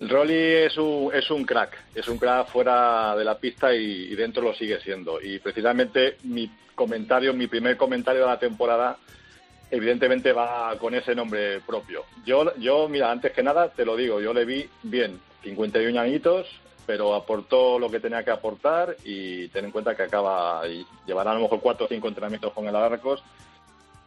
Rolly 0.00 0.34
es 0.34 0.76
un, 0.76 1.10
es 1.14 1.30
un 1.30 1.44
crack, 1.44 1.78
es 1.94 2.08
un 2.08 2.18
crack 2.18 2.48
fuera 2.48 3.14
de 3.16 3.24
la 3.24 3.38
pista 3.38 3.72
y, 3.74 4.14
dentro 4.14 4.42
lo 4.42 4.54
sigue 4.54 4.80
siendo. 4.80 5.20
Y 5.20 5.38
precisamente 5.38 6.18
mi 6.24 6.50
comentario, 6.74 7.32
mi 7.32 7.46
primer 7.46 7.76
comentario 7.76 8.22
de 8.22 8.26
la 8.26 8.38
temporada, 8.38 8.98
evidentemente 9.70 10.32
va 10.32 10.76
con 10.78 10.94
ese 10.94 11.14
nombre 11.14 11.60
propio. 11.60 12.04
Yo, 12.26 12.54
yo, 12.56 12.88
mira, 12.88 13.10
antes 13.10 13.32
que 13.32 13.42
nada 13.42 13.68
te 13.68 13.84
lo 13.84 13.96
digo, 13.96 14.20
yo 14.20 14.34
le 14.34 14.44
vi 14.44 14.68
bien, 14.82 15.20
51 15.42 16.00
añitos, 16.00 16.48
pero 16.86 17.14
aportó 17.14 17.78
lo 17.78 17.88
que 17.88 18.00
tenía 18.00 18.24
que 18.24 18.30
aportar 18.30 18.96
y 19.04 19.48
ten 19.48 19.66
en 19.66 19.70
cuenta 19.70 19.94
que 19.96 20.02
acaba 20.02 20.66
y 20.68 20.84
llevará 21.06 21.30
a 21.30 21.34
lo 21.34 21.40
mejor 21.40 21.60
cuatro 21.60 21.86
o 21.86 21.88
cinco 21.88 22.08
entrenamientos 22.08 22.52
con 22.52 22.66
el 22.66 22.76
Arcos 22.76 23.22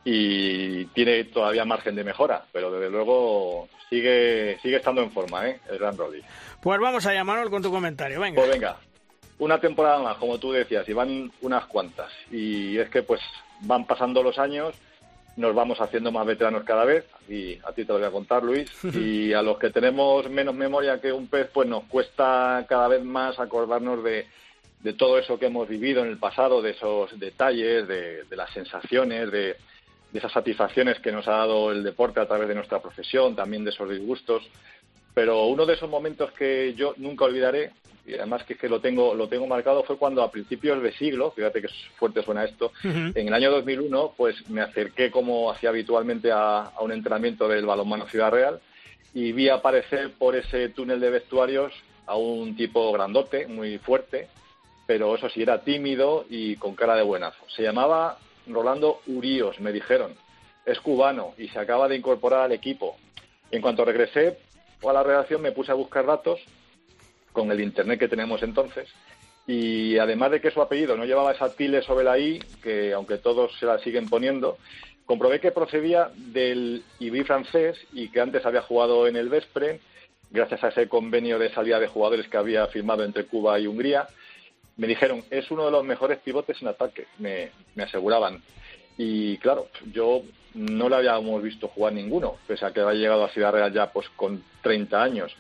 y 0.04 0.86
tiene 0.88 1.26
todavía 1.26 1.66
margen 1.66 1.96
de 1.96 2.04
mejora, 2.04 2.46
pero 2.52 2.72
desde 2.72 2.90
luego 2.90 3.68
sigue 3.90 4.58
sigue 4.62 4.78
estando 4.78 5.02
en 5.02 5.12
forma, 5.12 5.48
¿eh? 5.48 5.60
El 5.70 5.80
Gran 5.80 5.98
Roddy. 5.98 6.22
Pues 6.62 6.80
vamos 6.80 7.06
a 7.06 7.14
llamarlo 7.14 7.50
con 7.50 7.62
tu 7.62 7.72
comentario, 7.72 8.20
venga. 8.20 8.42
Pues 8.42 8.52
venga, 8.52 8.78
una 9.40 9.60
temporada 9.60 10.00
más, 10.00 10.18
como 10.18 10.38
tú 10.38 10.52
decías, 10.52 10.88
y 10.90 10.94
van 10.94 11.32
unas 11.42 11.66
cuantas. 11.66 12.12
Y 12.32 12.78
es 12.78 12.90
que 12.90 13.04
pues 13.04 13.22
van 13.62 13.86
pasando 13.86 14.24
los 14.24 14.38
años 14.40 14.76
nos 15.38 15.54
vamos 15.54 15.80
haciendo 15.80 16.12
más 16.12 16.26
veteranos 16.26 16.64
cada 16.64 16.84
vez, 16.84 17.06
y 17.30 17.60
a 17.64 17.72
ti 17.72 17.86
te 17.86 17.94
lo 17.94 18.00
voy 18.00 18.08
a 18.08 18.12
contar, 18.12 18.44
Luis, 18.44 18.70
y 18.96 19.34
a 19.34 19.42
los 19.42 19.58
que 19.60 19.70
tenemos 19.70 20.28
menos 20.30 20.56
memoria 20.56 21.00
que 21.00 21.14
un 21.14 21.28
pez, 21.28 21.48
pues 21.54 21.70
nos 21.70 21.84
cuesta 21.84 22.66
cada 22.68 22.88
vez 22.88 23.04
más 23.04 23.40
acordarnos 23.40 24.04
de, 24.04 24.26
de 24.82 24.94
todo 24.94 25.20
eso 25.20 25.38
que 25.38 25.46
hemos 25.46 25.68
vivido 25.68 26.04
en 26.04 26.10
el 26.10 26.18
pasado, 26.18 26.62
de 26.62 26.72
esos 26.72 27.18
detalles, 27.20 27.88
de, 27.88 28.24
de 28.24 28.36
las 28.36 28.52
sensaciones, 28.52 29.32
de, 29.32 29.58
de 30.18 30.20
esas 30.20 30.32
satisfacciones 30.32 31.00
que 31.00 31.12
nos 31.12 31.28
ha 31.28 31.34
dado 31.34 31.72
el 31.72 31.84
deporte 31.84 32.20
a 32.20 32.26
través 32.26 32.48
de 32.48 32.56
nuestra 32.56 32.82
profesión, 32.82 33.36
también 33.36 33.64
de 33.64 33.70
esos 33.70 33.88
disgustos. 33.88 34.44
Pero 35.14 35.46
uno 35.46 35.64
de 35.68 35.76
esos 35.76 35.90
momentos 35.90 36.32
que 36.32 36.74
yo 36.74 36.96
nunca 36.98 37.26
olvidaré 37.26 37.72
y 38.04 38.16
además 38.16 38.44
que, 38.46 38.54
es 38.54 38.60
que 38.60 38.70
lo 38.70 38.80
tengo 38.80 39.14
lo 39.14 39.28
tengo 39.28 39.46
marcado 39.46 39.84
fue 39.84 39.98
cuando 39.98 40.24
a 40.24 40.32
principios 40.32 40.82
de 40.82 40.92
siglo, 40.94 41.32
fíjate 41.32 41.62
que 41.62 41.68
fuerte 41.98 42.24
suena 42.24 42.46
esto, 42.46 42.72
en 42.84 43.28
el 43.28 43.34
año 43.34 43.52
2001 43.52 44.14
pues 44.16 44.50
me 44.50 44.62
acerqué 44.62 45.12
como 45.12 45.52
hacía 45.52 45.70
habitualmente 45.70 46.32
a, 46.32 46.72
un 46.80 46.92
entrenamiento 46.92 47.48
del 47.48 47.66
balonmano 47.66 48.08
Ciudad 48.08 48.32
Real 48.32 48.60
y 49.14 49.34
vi 49.34 49.50
aparecer 49.50 50.14
por 50.14 50.36
ese 50.36 50.70
túnel 50.70 51.00
de 51.00 51.10
vestuarios 51.10 51.74
a 52.06 52.16
un 52.16 52.56
tipo 52.56 52.92
grandote, 52.94 53.46
muy 53.46 53.78
fuerte, 53.78 54.30
pero 54.88 55.16
eso 55.16 55.30
sí, 55.30 55.42
era 55.42 55.62
tímido 55.62 56.26
y 56.30 56.56
con 56.56 56.76
cara 56.76 56.96
de 56.96 57.04
buenazo. 57.04 57.44
Se 57.50 57.62
llamaba 57.62 58.18
Rolando 58.50 59.02
Uríos, 59.08 59.60
me 59.60 59.72
dijeron. 59.72 60.16
Es 60.66 60.80
cubano 60.80 61.34
y 61.38 61.48
se 61.50 61.60
acaba 61.60 61.88
de 61.88 61.96
incorporar 61.96 62.42
al 62.42 62.52
equipo. 62.52 62.98
En 63.52 63.62
cuanto 63.62 63.86
regresé 63.86 64.38
a 64.86 64.94
la 64.94 65.04
redacción 65.04 65.42
me 65.42 65.52
puse 65.52 65.72
a 65.72 65.76
buscar 65.76 66.06
datos 66.06 66.40
con 67.32 67.52
el 67.52 67.62
Internet 67.62 68.00
que 68.00 68.08
tenemos 68.08 68.44
entonces. 68.44 68.90
Y 69.48 69.98
además 69.98 70.32
de 70.32 70.42
que 70.42 70.52
su 70.52 70.62
apellido 70.62 70.98
no 70.98 71.06
llevaba 71.06 71.32
esa 71.32 71.54
tilde 71.56 71.82
sobre 71.82 72.04
la 72.04 72.20
I, 72.20 72.40
que 72.62 72.94
aunque 72.94 73.18
todos 73.18 73.58
se 73.60 73.66
la 73.66 73.80
siguen 73.80 74.10
poniendo, 74.10 74.58
comprobé 75.06 75.40
que 75.40 75.52
procedía 75.52 76.12
del 76.16 76.84
IBI 77.00 77.24
francés 77.24 77.78
y 77.94 78.10
que 78.10 78.20
antes 78.20 78.46
había 78.46 78.62
jugado 78.62 79.08
en 79.08 79.16
el 79.16 79.30
Vespre, 79.30 79.80
gracias 80.32 80.64
a 80.64 80.68
ese 80.68 80.90
convenio 80.90 81.40
de 81.40 81.54
salida 81.54 81.80
de 81.80 81.88
jugadores 81.88 82.28
que 82.28 82.38
había 82.38 82.68
firmado 82.68 83.06
entre 83.06 83.26
Cuba 83.26 83.58
y 83.60 83.68
Hungría. 83.68 84.08
Me 84.78 84.88
dijeron, 84.88 85.24
es 85.30 85.50
uno 85.52 85.66
de 85.66 85.72
los 85.72 85.84
mejores 85.84 86.20
pivotes 86.20 86.62
en 86.62 86.68
ataque, 86.68 87.08
me, 87.20 87.52
me 87.76 87.84
aseguraban. 87.84 88.42
Y 88.98 89.38
claro, 89.38 89.68
yo 89.92 90.22
no 90.54 90.90
le 90.90 90.96
habíamos 90.96 91.42
visto 91.44 91.68
jugar 91.68 91.94
ninguno, 91.94 92.36
pese 92.48 92.66
a 92.66 92.72
que 92.72 92.82
había 92.82 93.00
llegado 93.00 93.26
a 93.26 93.30
Ciudad 93.30 93.52
Real 93.52 93.72
ya 93.72 93.92
pues 93.92 94.10
con 94.16 94.44
30 94.62 95.02
años. 95.02 95.36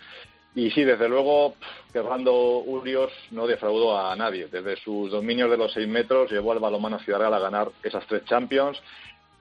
Y 0.57 0.71
sí, 0.71 0.83
desde 0.83 1.07
luego, 1.07 1.55
Fernando 1.91 2.33
Urios 2.59 3.11
no 3.29 3.45
defraudó 3.45 3.95
a 3.95 4.15
nadie. 4.15 4.47
Desde 4.47 4.75
sus 4.77 5.11
dominios 5.11 5.51
de 5.51 5.57
los 5.57 5.71
seis 5.71 5.87
metros 5.87 6.31
llevó 6.31 6.51
al 6.51 6.59
balonmano 6.59 6.97
Ciudad 6.99 7.19
Real 7.19 7.33
a 7.35 7.39
ganar 7.39 7.69
esas 7.83 8.05
tres 8.07 8.25
Champions, 8.25 8.81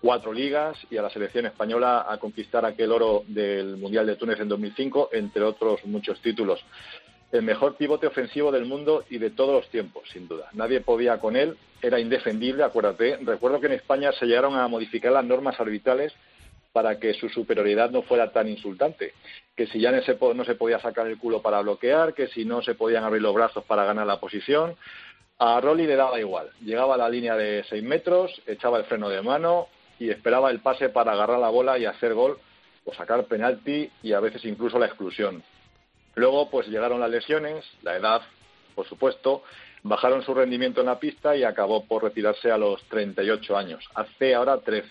cuatro 0.03 0.31
ligas 0.33 0.77
y 0.91 0.99
a 0.99 1.03
la 1.03 1.09
selección 1.09 1.47
española 1.47 2.05
a 2.07 2.19
conquistar 2.19 2.67
aquel 2.67 2.93
oro 2.93 3.25
del 3.27 3.79
Mundial 3.79 4.07
de 4.07 4.17
Túnez 4.17 4.39
en 4.41 4.49
2005, 4.49 5.09
entre 5.13 5.43
otros 5.43 5.85
muchos 5.87 6.21
títulos. 6.21 6.63
El 7.33 7.43
mejor 7.43 7.77
pivote 7.77 8.07
ofensivo 8.07 8.53
del 8.53 8.67
mundo 8.67 9.05
y 9.11 9.19
de 9.19 9.31
todos 9.31 9.55
los 9.55 9.69
tiempos, 9.71 10.09
sin 10.13 10.29
duda. 10.29 10.49
Nadie 10.53 10.81
podía 10.81 11.19
con 11.19 11.37
él, 11.37 11.57
era 11.83 12.01
indefendible, 12.01 12.63
acuérdate. 12.63 13.19
Recuerdo 13.23 13.61
que 13.61 13.67
en 13.67 13.73
España 13.73 14.13
se 14.13 14.27
llegaron 14.27 14.55
a 14.57 14.69
modificar 14.69 15.13
las 15.13 15.25
normas 15.25 15.59
arbitrales 15.61 16.13
para 16.73 16.99
que 16.99 17.15
su 17.15 17.29
superioridad 17.29 17.91
no 17.91 18.03
fuera 18.03 18.33
tan 18.33 18.49
insultante. 18.49 19.15
Que 19.57 19.67
si 19.67 19.81
ya 19.81 19.93
no 19.93 20.03
se, 20.03 20.15
podía 20.55 20.79
sacar 20.79 21.07
el 21.07 21.19
culo 21.19 21.41
para 21.43 21.61
bloquear, 21.63 22.15
que 22.15 22.29
si 22.29 22.45
no 22.45 22.63
se 22.63 22.75
podían 22.75 23.03
abrir 23.03 23.23
los 23.23 23.35
brazos 23.35 23.65
para 23.65 23.85
ganar 23.85 24.07
la 24.07 24.21
posición. 24.21 24.77
A 25.39 25.61
Rolly 25.61 25.87
le 25.87 25.97
daba 25.97 26.21
igual. 26.21 26.51
Llegaba 26.63 26.95
a 26.95 26.99
la 26.99 27.09
línea 27.09 27.37
de 27.37 27.65
seis 27.69 27.83
metros, 27.83 28.43
echaba 28.47 28.79
el 28.79 28.85
freno 28.85 29.09
de 29.09 29.23
mano 29.23 29.69
y 29.99 30.11
esperaba 30.11 30.51
el 30.51 30.61
pase 30.61 30.89
para 30.89 31.13
agarrar 31.13 31.39
la 31.39 31.49
bola 31.49 31.79
y 31.79 31.87
hacer 31.87 32.15
gol 32.15 32.39
o 32.85 32.95
sacar 32.95 33.25
penalti 33.25 33.91
y 34.03 34.13
a 34.13 34.21
veces 34.21 34.45
incluso 34.45 34.79
la 34.79 34.87
exclusión. 34.87 35.43
Luego, 36.17 36.49
pues 36.49 36.67
llegaron 36.69 36.99
las 36.99 37.11
lesiones, 37.11 37.63
la 37.83 37.95
edad, 37.95 38.23
por 38.75 38.89
supuesto, 38.89 39.43
bajaron 39.83 40.23
su 40.23 40.33
rendimiento 40.33 40.81
en 40.81 40.87
la 40.87 40.99
pista 40.99 41.37
y 41.37 41.45
acabó 41.45 41.85
por 41.85 42.03
retirarse 42.03 42.51
a 42.51 42.57
los 42.57 42.83
38 42.85 43.55
años. 43.55 43.85
Hace 43.95 44.35
ahora 44.35 44.59
13. 44.59 44.89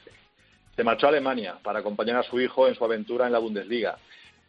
Se 0.76 0.84
marchó 0.84 1.08
a 1.08 1.10
Alemania 1.10 1.58
para 1.64 1.80
acompañar 1.80 2.18
a 2.18 2.24
su 2.24 2.40
hijo 2.40 2.68
en 2.68 2.76
su 2.76 2.86
aventura 2.86 3.26
en 3.26 3.32
la 3.32 3.40
Bundesliga 3.40 3.98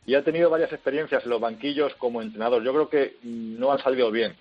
y 0.04 0.14
ha 0.16 0.22
tenido 0.22 0.50
varias 0.50 0.70
experiencias 0.70 1.24
en 1.24 1.30
los 1.30 1.40
banquillos 1.40 1.94
como 1.94 2.20
entrenador. 2.20 2.62
Yo 2.62 2.74
creo 2.74 2.90
que 2.90 3.16
no 3.22 3.72
han 3.72 3.78
salido 3.78 4.10
bien. 4.10 4.36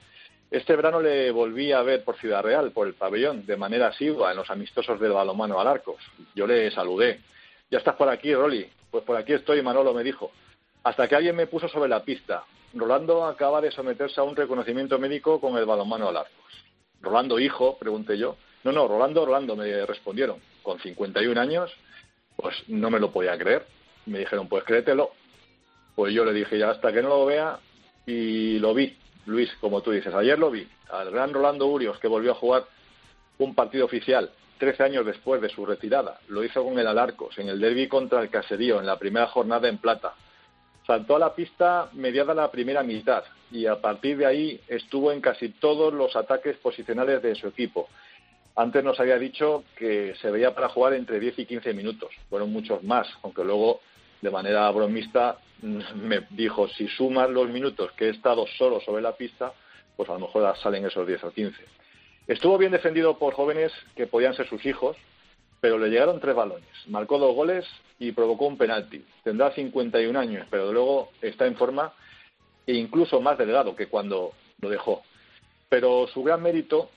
Este 0.52 0.76
verano 0.76 1.00
le 1.00 1.32
volví 1.32 1.72
a 1.72 1.84
ver 1.84 2.04
por 2.04 2.18
Ciudad 2.18 2.44
Real, 2.44 2.72
por 2.72 2.88
el 2.88 2.96
pabellón, 2.96 3.46
de 3.46 3.56
manera 3.56 3.88
asidua 3.88 4.32
en 4.32 4.38
los 4.38 4.50
amistosos 4.50 5.00
del 5.00 5.14
balomano 5.14 5.58
al 5.62 5.68
Arcos. 5.68 6.02
Yo 6.36 6.46
le 6.46 6.70
saludé. 6.72 7.22
Ya 7.72 7.78
estás 7.78 7.96
por 7.96 8.10
aquí, 8.10 8.36
Rolly. 8.36 8.70
Pues 8.92 9.06
por 9.06 9.16
aquí 9.16 9.32
estoy, 9.32 9.62
Manolo 9.62 9.94
me 9.94 10.04
dijo 10.04 10.32
hasta 10.86 11.08
que 11.08 11.16
alguien 11.16 11.36
me 11.36 11.48
puso 11.48 11.68
sobre 11.68 11.90
la 11.90 12.04
pista. 12.04 12.44
Rolando 12.76 13.26
acaba 13.26 13.60
de 13.60 13.72
someterse 13.72 14.20
a 14.20 14.24
un 14.24 14.36
reconocimiento 14.36 15.00
médico 15.00 15.42
con 15.42 15.58
el 15.58 15.66
balonmano 15.66 16.10
al 16.10 16.18
arco. 16.18 16.44
Rolando, 17.02 17.40
hijo, 17.40 17.76
pregunté 17.78 18.20
yo. 18.20 18.38
No, 18.64 18.72
no, 18.72 18.88
Rolando, 18.88 19.26
Rolando, 19.26 19.56
me 19.56 19.84
respondieron. 19.88 20.40
Con 20.62 20.80
51 20.80 21.42
años, 21.42 21.72
pues 22.36 22.56
no 22.68 22.92
me 22.92 23.00
lo 23.00 23.12
podía 23.12 23.36
creer. 23.36 23.66
Me 24.06 24.20
dijeron, 24.20 24.48
pues 24.48 24.64
créetelo. 24.64 25.10
Pues 25.96 26.14
yo 26.14 26.24
le 26.24 26.34
dije, 26.34 26.60
ya 26.60 26.70
hasta 26.70 26.94
que 26.94 27.02
no 27.02 27.10
lo 27.10 27.26
vea, 27.26 27.58
y 28.06 28.60
lo 28.60 28.76
vi, 28.76 28.96
Luis, 29.26 29.52
como 29.60 29.82
tú 29.82 29.90
dices. 29.90 30.14
Ayer 30.14 30.38
lo 30.38 30.52
vi, 30.52 30.68
al 30.92 31.10
gran 31.10 31.34
Rolando 31.34 31.66
Urios, 31.66 31.98
que 31.98 32.08
volvió 32.08 32.34
a 32.34 32.36
jugar 32.36 32.66
un 33.40 33.56
partido 33.56 33.86
oficial 33.86 34.30
13 34.60 34.84
años 34.84 35.06
después 35.08 35.42
de 35.42 35.50
su 35.50 35.66
retirada. 35.66 36.20
Lo 36.28 36.44
hizo 36.44 36.64
con 36.64 36.78
el 36.78 36.86
Alarcos, 36.86 37.40
en 37.40 37.50
el 37.50 37.60
derby 37.60 37.88
contra 37.88 38.22
el 38.22 38.30
Caserío, 38.30 38.80
en 38.80 38.86
la 38.86 39.00
primera 39.00 39.26
jornada 39.26 39.68
en 39.68 39.80
plata. 39.80 40.14
Saltó 40.86 41.16
a 41.16 41.20
la 41.20 41.34
pista 41.34 41.90
mediada 41.94 42.34
la 42.36 42.52
primera 42.52 42.84
mitad 42.84 43.24
y 43.52 43.66
a 43.66 43.82
partir 43.82 44.18
de 44.18 44.26
ahí 44.26 44.62
estuvo 44.68 45.12
en 45.12 45.20
casi 45.20 45.50
todos 45.50 45.92
los 45.92 46.16
ataques 46.16 46.58
posicionales 46.58 47.24
de 47.24 47.34
su 47.36 47.48
equipo. 47.48 47.90
Antes 48.56 48.84
nos 48.84 49.00
había 49.00 49.18
dicho 49.18 49.64
que 49.76 50.14
se 50.22 50.30
veía 50.30 50.54
para 50.54 50.70
jugar 50.70 50.94
entre 50.94 51.20
10 51.20 51.40
y 51.40 51.46
15 51.46 51.74
minutos. 51.74 52.12
Fueron 52.30 52.54
muchos 52.54 52.84
más, 52.84 53.08
aunque 53.24 53.44
luego, 53.44 53.82
de 54.22 54.30
manera 54.30 54.70
bromista, 54.72 55.40
me 55.62 56.22
dijo, 56.30 56.68
si 56.68 56.88
sumas 56.88 57.30
los 57.30 57.50
minutos 57.50 57.92
que 57.94 58.06
he 58.06 58.10
estado 58.10 58.46
solo 58.58 58.80
sobre 58.80 59.02
la 59.02 59.14
pista, 59.14 59.54
pues 59.98 60.08
a 60.10 60.14
lo 60.14 60.20
mejor 60.20 60.56
salen 60.58 60.86
esos 60.86 61.08
10 61.08 61.24
o 61.24 61.32
15. 61.32 61.64
Estuvo 62.28 62.58
bien 62.58 62.72
defendido 62.72 63.18
por 63.18 63.34
jóvenes 63.34 63.72
que 63.96 64.08
podían 64.08 64.36
ser 64.36 64.48
sus 64.48 64.66
hijos, 64.66 64.96
pero 65.62 65.80
le 65.80 65.90
llegaron 65.90 66.20
tres 66.20 66.36
balones. 66.36 66.70
Marcó 66.88 67.18
dos 67.18 67.36
goles 67.36 67.66
y 68.00 68.12
provocó 68.12 68.46
un 68.46 68.58
penalti. 68.58 69.04
Tendrá 69.24 69.52
51 69.52 70.18
años, 70.20 70.48
pero 70.50 70.72
luego 70.72 71.12
está 71.22 71.46
en 71.46 71.56
forma 71.56 71.94
e 72.68 72.74
incluso 72.74 73.22
más 73.22 73.38
delgado 73.38 73.76
que 73.76 73.88
cuando 73.88 74.34
lo 74.60 74.70
dejó. 74.70 75.04
Pero 75.70 76.08
su 76.08 76.24
gran 76.24 76.42
mérito, 76.42 76.90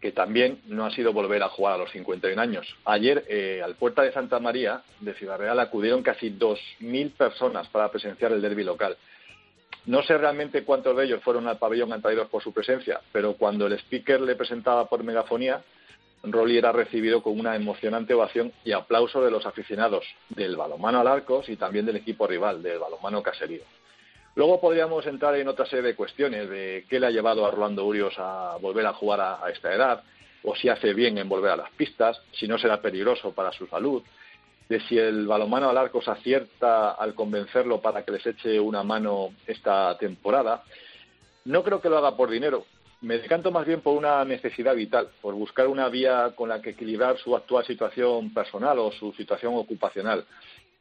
que 0.00 0.12
también 0.12 0.60
no 0.66 0.84
ha 0.84 0.90
sido 0.90 1.12
volver 1.12 1.42
a 1.42 1.48
jugar 1.48 1.74
a 1.74 1.78
los 1.78 1.90
51 1.90 2.40
años. 2.40 2.66
Ayer, 2.84 3.24
eh, 3.28 3.62
al 3.64 3.76
Puerta 3.76 4.02
de 4.02 4.12
Santa 4.12 4.38
María 4.38 4.82
de 5.00 5.14
Ciudad 5.14 5.38
Real, 5.38 5.58
acudieron 5.58 6.02
casi 6.02 6.30
2.000 6.30 7.12
personas 7.12 7.68
para 7.68 7.90
presenciar 7.90 8.32
el 8.32 8.42
derby 8.42 8.64
local. 8.64 8.96
No 9.86 10.02
sé 10.02 10.18
realmente 10.18 10.64
cuántos 10.64 10.96
de 10.96 11.04
ellos 11.04 11.22
fueron 11.22 11.46
al 11.46 11.58
pabellón 11.58 11.92
atraídos 11.92 12.28
por 12.28 12.42
su 12.42 12.52
presencia, 12.52 13.00
pero 13.12 13.34
cuando 13.34 13.66
el 13.66 13.74
speaker 13.74 14.20
le 14.20 14.34
presentaba 14.34 14.88
por 14.88 15.04
megafonía, 15.04 15.62
Rolly 16.32 16.58
era 16.58 16.72
recibido 16.72 17.22
con 17.22 17.38
una 17.38 17.56
emocionante 17.56 18.14
ovación 18.14 18.52
y 18.64 18.72
aplauso 18.72 19.22
de 19.22 19.30
los 19.30 19.46
aficionados 19.46 20.04
del 20.28 20.56
balonmano 20.56 21.00
al 21.00 21.08
Arcos 21.08 21.48
y 21.48 21.56
también 21.56 21.86
del 21.86 21.96
equipo 21.96 22.26
rival, 22.26 22.62
del 22.62 22.78
balonmano 22.78 23.22
caserío. 23.22 23.62
Luego 24.36 24.60
podríamos 24.60 25.06
entrar 25.06 25.34
en 25.36 25.48
otra 25.48 25.64
serie 25.64 25.82
de 25.82 25.96
cuestiones 25.96 26.48
de 26.50 26.84
qué 26.90 27.00
le 27.00 27.06
ha 27.06 27.10
llevado 27.10 27.46
a 27.46 27.50
Rolando 27.50 27.86
Urios 27.86 28.14
a 28.18 28.58
volver 28.60 28.84
a 28.84 28.92
jugar 28.92 29.20
a, 29.20 29.50
esta 29.50 29.72
edad, 29.72 30.04
o 30.44 30.54
si 30.54 30.68
hace 30.68 30.92
bien 30.92 31.16
en 31.16 31.28
volver 31.28 31.52
a 31.52 31.56
las 31.56 31.70
pistas, 31.70 32.20
si 32.32 32.46
no 32.46 32.58
será 32.58 32.82
peligroso 32.82 33.32
para 33.32 33.50
su 33.52 33.66
salud, 33.66 34.02
de 34.68 34.80
si 34.80 34.98
el 34.98 35.26
balonmano 35.26 35.70
al 35.70 35.78
Arcos 35.78 36.06
acierta 36.06 36.90
al 36.90 37.14
convencerlo 37.14 37.80
para 37.80 38.04
que 38.04 38.12
les 38.12 38.26
eche 38.26 38.60
una 38.60 38.82
mano 38.82 39.30
esta 39.46 39.96
temporada. 39.96 40.62
No 41.46 41.62
creo 41.62 41.80
que 41.80 41.88
lo 41.88 41.96
haga 41.96 42.14
por 42.14 42.28
dinero, 42.28 42.66
me 43.02 43.18
decanto 43.18 43.50
más 43.50 43.66
bien 43.66 43.80
por 43.80 43.96
una 43.96 44.24
necesidad 44.24 44.74
vital, 44.74 45.08
por 45.20 45.34
buscar 45.34 45.68
una 45.68 45.88
vía 45.88 46.32
con 46.34 46.48
la 46.48 46.62
que 46.62 46.70
equilibrar 46.70 47.18
su 47.18 47.36
actual 47.36 47.64
situación 47.64 48.32
personal 48.32 48.78
o 48.78 48.92
su 48.92 49.12
situación 49.12 49.54
ocupacional. 49.54 50.24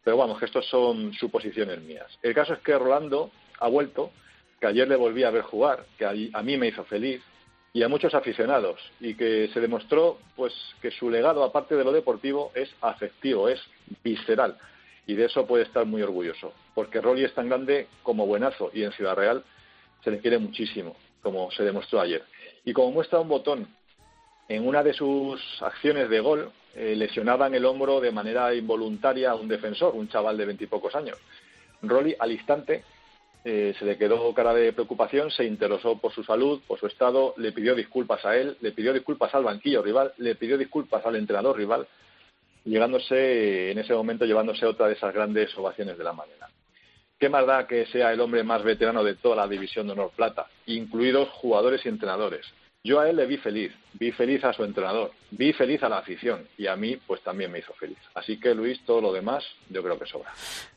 Pero 0.03 0.17
vamos, 0.17 0.39
que 0.39 0.45
estos 0.45 0.65
son 0.67 1.13
suposiciones 1.13 1.81
mías. 1.81 2.07
El 2.21 2.33
caso 2.33 2.53
es 2.53 2.59
que 2.59 2.77
Rolando 2.77 3.31
ha 3.59 3.67
vuelto, 3.67 4.11
que 4.59 4.67
ayer 4.67 4.87
le 4.87 4.95
volví 4.95 5.23
a 5.23 5.31
ver 5.31 5.41
jugar, 5.41 5.85
que 5.97 6.05
a 6.05 6.43
mí 6.43 6.57
me 6.57 6.67
hizo 6.67 6.83
feliz, 6.85 7.21
y 7.73 7.83
a 7.83 7.89
muchos 7.89 8.13
aficionados, 8.13 8.79
y 9.01 9.15
que 9.15 9.49
se 9.53 9.59
demostró 9.59 10.19
pues 10.37 10.53
que 10.81 10.91
su 10.91 11.09
legado, 11.09 11.43
aparte 11.43 11.75
de 11.75 11.83
lo 11.83 11.91
deportivo, 11.91 12.51
es 12.55 12.73
afectivo, 12.79 13.49
es 13.49 13.59
visceral, 14.01 14.57
y 15.05 15.15
de 15.15 15.25
eso 15.25 15.45
puede 15.45 15.63
estar 15.63 15.85
muy 15.85 16.01
orgulloso, 16.01 16.53
porque 16.73 17.01
Rolly 17.01 17.25
es 17.25 17.33
tan 17.33 17.49
grande 17.49 17.87
como 18.01 18.25
buenazo, 18.25 18.71
y 18.73 18.83
en 18.83 18.93
Ciudad 18.93 19.15
Real 19.15 19.43
se 20.03 20.11
le 20.11 20.19
quiere 20.19 20.37
muchísimo 20.37 20.95
como 21.25 21.49
se 21.49 21.63
demostró 21.63 21.99
ayer. 22.01 22.23
Y 22.65 22.71
como 22.71 22.91
muestra 22.91 23.19
un 23.19 23.27
botón, 23.27 23.67
en 24.47 24.67
una 24.67 24.83
de 24.83 24.93
sus 24.93 25.41
acciones 25.59 26.07
de 26.07 26.19
gol 26.19 26.51
eh, 26.75 26.95
lesionaba 26.95 27.47
en 27.47 27.55
el 27.55 27.65
hombro 27.65 27.99
de 27.99 28.11
manera 28.11 28.53
involuntaria 28.53 29.31
a 29.31 29.35
un 29.35 29.47
defensor, 29.47 29.95
un 29.95 30.07
chaval 30.07 30.37
de 30.37 30.45
veintipocos 30.45 30.93
años. 30.95 31.17
Rolly 31.81 32.15
al 32.19 32.31
instante 32.31 32.83
eh, 33.43 33.73
se 33.79 33.85
le 33.85 33.97
quedó 33.97 34.31
cara 34.35 34.53
de 34.53 34.71
preocupación, 34.71 35.31
se 35.31 35.45
interesó 35.45 35.97
por 35.97 36.13
su 36.13 36.23
salud, 36.23 36.61
por 36.67 36.79
su 36.79 36.85
estado, 36.85 37.33
le 37.37 37.51
pidió 37.51 37.73
disculpas 37.73 38.23
a 38.23 38.37
él, 38.37 38.55
le 38.61 38.71
pidió 38.71 38.93
disculpas 38.93 39.33
al 39.33 39.45
banquillo 39.45 39.81
rival, 39.81 40.13
le 40.19 40.35
pidió 40.35 40.59
disculpas 40.59 41.03
al 41.07 41.15
entrenador 41.15 41.57
rival, 41.57 41.87
llegándose 42.65 43.71
en 43.71 43.79
ese 43.79 43.95
momento 43.95 44.25
llevándose 44.25 44.67
otra 44.67 44.87
de 44.87 44.93
esas 44.93 45.11
grandes 45.11 45.57
ovaciones 45.57 45.97
de 45.97 46.03
la 46.03 46.13
mañana. 46.13 46.49
¿Qué 47.17 47.29
más 47.29 47.47
da 47.47 47.65
que 47.65 47.85
sea 47.85 48.11
el 48.11 48.19
hombre 48.19 48.43
más 48.43 48.61
veterano 48.63 49.03
de 49.03 49.15
toda 49.15 49.37
la 49.37 49.47
división 49.47 49.87
de 49.87 49.93
honor 49.93 50.11
plata, 50.15 50.47
incluidos 50.65 51.29
jugadores 51.29 51.85
y 51.85 51.89
entrenadores? 51.89 52.45
Yo 52.85 52.99
a 52.99 53.09
él 53.09 53.15
le 53.15 53.25
vi 53.25 53.37
feliz, 53.37 53.73
vi 53.93 54.11
feliz 54.11 54.43
a 54.43 54.53
su 54.53 54.63
entrenador, 54.63 55.11
vi 55.31 55.53
feliz 55.53 55.81
a 55.81 55.89
la 55.89 55.97
afición 55.97 56.47
y 56.55 56.67
a 56.67 56.75
mí 56.75 56.97
pues 57.07 57.19
también 57.23 57.51
me 57.51 57.57
hizo 57.57 57.73
feliz. 57.73 57.97
Así 58.13 58.39
que 58.39 58.53
Luis, 58.53 58.79
todo 58.85 59.01
lo 59.01 59.11
demás 59.11 59.43
yo 59.71 59.81
creo 59.81 59.97
que 59.97 60.05
sobra. 60.05 60.31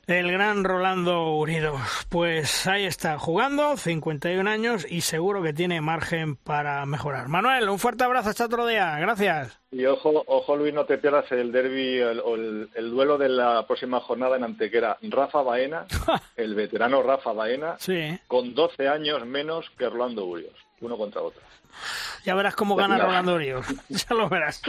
El 0.06 0.32
gran 0.32 0.64
Rolando 0.64 1.34
Urido, 1.34 1.76
pues 2.08 2.66
ahí 2.66 2.86
está 2.86 3.18
jugando, 3.18 3.76
51 3.76 4.48
años 4.48 4.86
y 4.88 5.02
seguro 5.02 5.42
que 5.42 5.52
tiene 5.52 5.82
margen 5.82 6.36
para 6.36 6.86
mejorar. 6.86 7.28
Manuel, 7.28 7.68
un 7.68 7.78
fuerte 7.78 8.04
abrazo 8.04 8.30
hasta 8.30 8.46
otro 8.46 8.66
día, 8.66 8.98
gracias. 8.98 9.60
Y 9.70 9.84
ojo, 9.84 10.24
ojo 10.26 10.56
Luis, 10.56 10.72
no 10.72 10.86
te 10.86 10.96
pierdas 10.96 11.30
el 11.30 11.52
derby 11.52 12.00
o 12.00 12.36
el, 12.36 12.90
duelo 12.90 13.18
de 13.18 13.28
la 13.28 13.66
próxima 13.66 14.00
jornada 14.00 14.38
en 14.38 14.44
Antequera. 14.44 14.96
Rafa 15.02 15.42
Baena, 15.42 15.84
el 16.36 16.54
veterano 16.54 17.02
Rafa 17.02 17.32
Baena, 17.34 17.76
con 18.28 18.54
12 18.54 18.88
años 18.88 19.26
menos 19.26 19.68
que 19.76 19.90
Rolando 19.90 20.24
Urios, 20.24 20.54
uno 20.80 20.96
contra 20.96 21.20
otro. 21.22 21.40
Ya 22.24 22.34
verás 22.34 22.54
cómo 22.56 22.76
gana 22.76 22.98
Rolando 22.98 23.38
Ríos. 23.38 23.66
Ya 23.88 24.14
lo 24.14 24.28
verás. 24.28 24.60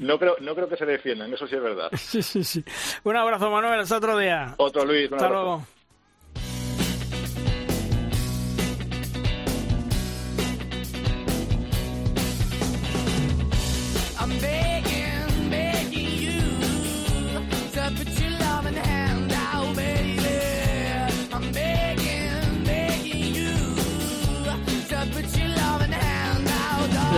No, 0.00 0.18
creo, 0.18 0.36
no 0.40 0.54
creo 0.54 0.68
que 0.68 0.76
se 0.76 0.86
defiendan, 0.86 1.32
eso 1.32 1.46
sí 1.46 1.54
es 1.56 1.62
verdad. 1.62 1.90
Sí, 1.96 2.22
sí, 2.22 2.44
sí. 2.44 2.64
Un 3.04 3.16
abrazo, 3.16 3.50
Manuel. 3.50 3.80
Hasta 3.80 3.96
otro 3.96 4.16
día. 4.18 4.54
Otro, 4.58 4.84
Luis. 4.84 5.10
Hasta 5.12 5.28
luego. 5.28 5.66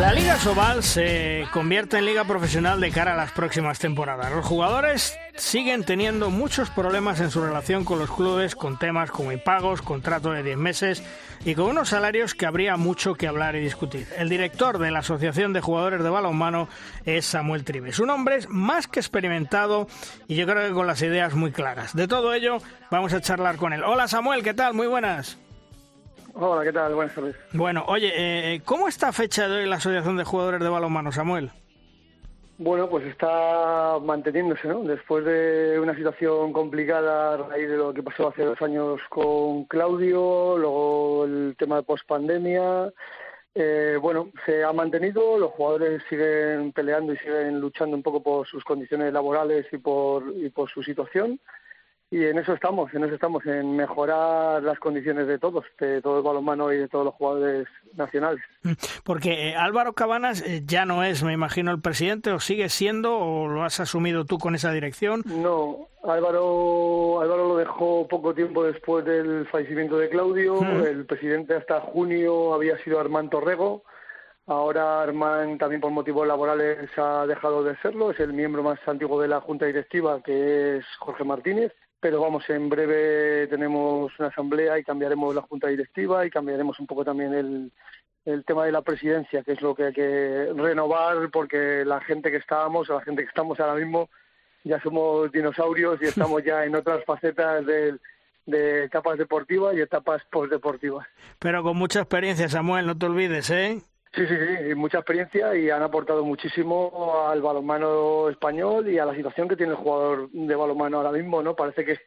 La 0.08 0.14
Liga 0.14 0.38
Sobal 0.38 0.82
se 0.82 1.46
convierte 1.52 1.98
en 1.98 2.06
liga 2.06 2.24
profesional 2.24 2.80
de 2.80 2.90
cara 2.90 3.12
a 3.12 3.16
las 3.16 3.30
próximas 3.32 3.78
temporadas. 3.78 4.32
Los 4.32 4.46
jugadores 4.46 5.18
siguen 5.36 5.84
teniendo 5.84 6.30
muchos 6.30 6.70
problemas 6.70 7.20
en 7.20 7.30
su 7.30 7.44
relación 7.44 7.84
con 7.84 7.98
los 7.98 8.10
clubes, 8.10 8.56
con 8.56 8.78
temas 8.78 9.10
como 9.10 9.32
impagos, 9.32 9.82
contrato 9.82 10.30
de 10.30 10.42
10 10.42 10.56
meses 10.56 11.02
y 11.44 11.54
con 11.54 11.66
unos 11.66 11.90
salarios 11.90 12.32
que 12.32 12.46
habría 12.46 12.78
mucho 12.78 13.16
que 13.16 13.28
hablar 13.28 13.54
y 13.56 13.60
discutir. 13.60 14.06
El 14.16 14.30
director 14.30 14.78
de 14.78 14.90
la 14.90 15.00
Asociación 15.00 15.52
de 15.52 15.60
Jugadores 15.60 16.02
de 16.02 16.08
Balonmano 16.08 16.70
es 17.04 17.26
Samuel 17.26 17.64
Tribes. 17.64 18.00
Un 18.00 18.08
hombre 18.08 18.38
más 18.48 18.86
que 18.86 19.00
experimentado 19.00 19.88
y 20.26 20.36
yo 20.36 20.46
creo 20.46 20.68
que 20.68 20.74
con 20.74 20.86
las 20.86 21.02
ideas 21.02 21.34
muy 21.34 21.52
claras. 21.52 21.94
De 21.94 22.08
todo 22.08 22.32
ello 22.32 22.62
vamos 22.90 23.12
a 23.12 23.20
charlar 23.20 23.56
con 23.56 23.74
él. 23.74 23.84
Hola 23.84 24.08
Samuel, 24.08 24.42
¿qué 24.42 24.54
tal? 24.54 24.72
Muy 24.72 24.86
buenas. 24.86 25.36
Hola, 26.40 26.62
¿qué 26.62 26.72
tal? 26.72 26.94
Buenas 26.94 27.12
tardes. 27.16 27.34
Bueno, 27.52 27.84
oye, 27.88 28.12
eh, 28.14 28.60
¿cómo 28.64 28.86
está 28.86 29.12
fecha 29.12 29.48
de 29.48 29.56
hoy 29.56 29.68
la 29.68 29.76
Asociación 29.76 30.16
de 30.16 30.22
Jugadores 30.22 30.60
de 30.60 30.68
Balonmano, 30.68 31.10
Samuel? 31.10 31.50
Bueno, 32.58 32.88
pues 32.88 33.04
está 33.06 33.98
manteniéndose, 34.00 34.68
¿no? 34.68 34.84
Después 34.84 35.24
de 35.24 35.80
una 35.80 35.96
situación 35.96 36.52
complicada 36.52 37.34
a 37.34 37.36
raíz 37.38 37.68
de 37.68 37.76
lo 37.76 37.92
que 37.92 38.04
pasó 38.04 38.28
hace 38.28 38.44
dos 38.44 38.62
años 38.62 39.00
con 39.08 39.64
Claudio, 39.64 40.56
luego 40.56 41.24
el 41.24 41.56
tema 41.58 41.74
de 41.76 41.82
pospandemia, 41.82 42.92
eh, 43.56 43.98
bueno, 44.00 44.30
se 44.46 44.62
ha 44.62 44.72
mantenido, 44.72 45.38
los 45.38 45.50
jugadores 45.50 46.02
siguen 46.08 46.70
peleando 46.70 47.14
y 47.14 47.16
siguen 47.16 47.58
luchando 47.60 47.96
un 47.96 48.02
poco 48.04 48.22
por 48.22 48.46
sus 48.46 48.62
condiciones 48.62 49.12
laborales 49.12 49.66
y 49.72 49.78
por, 49.78 50.22
y 50.36 50.50
por 50.50 50.70
su 50.70 50.84
situación 50.84 51.40
y 52.10 52.24
en 52.24 52.38
eso 52.38 52.54
estamos, 52.54 52.92
en 52.94 53.04
eso 53.04 53.14
estamos, 53.14 53.44
en 53.44 53.76
mejorar 53.76 54.62
las 54.62 54.78
condiciones 54.78 55.26
de 55.26 55.38
todos, 55.38 55.66
de 55.78 56.00
todo 56.00 56.18
el 56.18 56.24
balonmano 56.24 56.72
y 56.72 56.78
de 56.78 56.88
todos 56.88 57.04
los 57.04 57.14
jugadores 57.14 57.68
nacionales. 57.96 58.40
Mm, 58.62 58.72
porque 59.04 59.50
eh, 59.50 59.56
Álvaro 59.56 59.92
Cabanas 59.92 60.42
eh, 60.46 60.62
ya 60.64 60.86
no 60.86 61.04
es, 61.04 61.22
me 61.22 61.34
imagino, 61.34 61.70
el 61.70 61.82
presidente, 61.82 62.32
o 62.32 62.40
sigue 62.40 62.70
siendo, 62.70 63.18
o 63.18 63.46
lo 63.48 63.62
has 63.62 63.80
asumido 63.80 64.24
tú 64.24 64.38
con 64.38 64.54
esa 64.54 64.72
dirección. 64.72 65.22
No, 65.26 65.88
Álvaro, 66.02 67.20
Álvaro 67.20 67.48
lo 67.48 67.56
dejó 67.58 68.08
poco 68.08 68.34
tiempo 68.34 68.64
después 68.64 69.04
del 69.04 69.46
fallecimiento 69.48 69.98
de 69.98 70.08
Claudio. 70.08 70.62
Mm. 70.62 70.86
El 70.86 71.04
presidente 71.04 71.56
hasta 71.56 71.82
junio 71.82 72.54
había 72.54 72.78
sido 72.78 73.00
Armando 73.00 73.38
Torrego. 73.38 73.84
Ahora 74.46 75.02
Armand 75.02 75.58
también 75.58 75.82
por 75.82 75.90
motivos 75.90 76.26
laborales 76.26 76.88
ha 76.96 77.26
dejado 77.26 77.62
de 77.62 77.76
serlo, 77.82 78.12
es 78.12 78.18
el 78.18 78.32
miembro 78.32 78.62
más 78.62 78.78
antiguo 78.86 79.20
de 79.20 79.28
la 79.28 79.42
Junta 79.42 79.66
Directiva, 79.66 80.22
que 80.22 80.78
es 80.78 80.86
Jorge 81.00 81.22
Martínez 81.22 81.70
pero 82.00 82.20
vamos, 82.20 82.48
en 82.48 82.68
breve 82.68 83.46
tenemos 83.48 84.12
una 84.18 84.28
asamblea 84.28 84.78
y 84.78 84.84
cambiaremos 84.84 85.34
la 85.34 85.42
junta 85.42 85.68
directiva 85.68 86.24
y 86.24 86.30
cambiaremos 86.30 86.78
un 86.78 86.86
poco 86.86 87.04
también 87.04 87.34
el, 87.34 87.72
el 88.24 88.44
tema 88.44 88.64
de 88.64 88.72
la 88.72 88.82
presidencia, 88.82 89.42
que 89.42 89.52
es 89.52 89.62
lo 89.62 89.74
que 89.74 89.84
hay 89.84 89.92
que 89.92 90.52
renovar 90.54 91.30
porque 91.30 91.84
la 91.84 92.00
gente 92.00 92.30
que 92.30 92.36
estábamos, 92.36 92.88
la 92.88 93.00
gente 93.00 93.22
que 93.22 93.28
estamos 93.28 93.58
ahora 93.58 93.74
mismo, 93.74 94.08
ya 94.64 94.80
somos 94.80 95.32
dinosaurios 95.32 96.00
y 96.02 96.04
estamos 96.06 96.44
ya 96.44 96.64
en 96.64 96.74
otras 96.74 97.04
facetas 97.04 97.64
de, 97.66 97.96
de 98.46 98.84
etapas 98.84 99.18
deportivas 99.18 99.74
y 99.76 99.80
etapas 99.80 100.22
postdeportivas. 100.30 101.06
Pero 101.38 101.62
con 101.62 101.76
mucha 101.76 102.00
experiencia, 102.00 102.48
Samuel, 102.48 102.86
no 102.86 102.96
te 102.96 103.06
olvides, 103.06 103.50
¿eh? 103.50 103.82
Sí, 104.18 104.26
sí, 104.26 104.34
sí, 104.34 104.74
mucha 104.74 104.98
experiencia 104.98 105.54
y 105.54 105.70
han 105.70 105.80
aportado 105.80 106.24
muchísimo 106.24 107.24
al 107.28 107.40
balonmano 107.40 108.28
español 108.28 108.88
y 108.90 108.98
a 108.98 109.04
la 109.04 109.14
situación 109.14 109.46
que 109.46 109.54
tiene 109.54 109.70
el 109.72 109.78
jugador 109.78 110.28
de 110.32 110.56
balonmano 110.56 110.96
ahora 110.96 111.12
mismo, 111.12 111.40
¿no? 111.40 111.54
Parece 111.54 111.84
que 111.84 112.00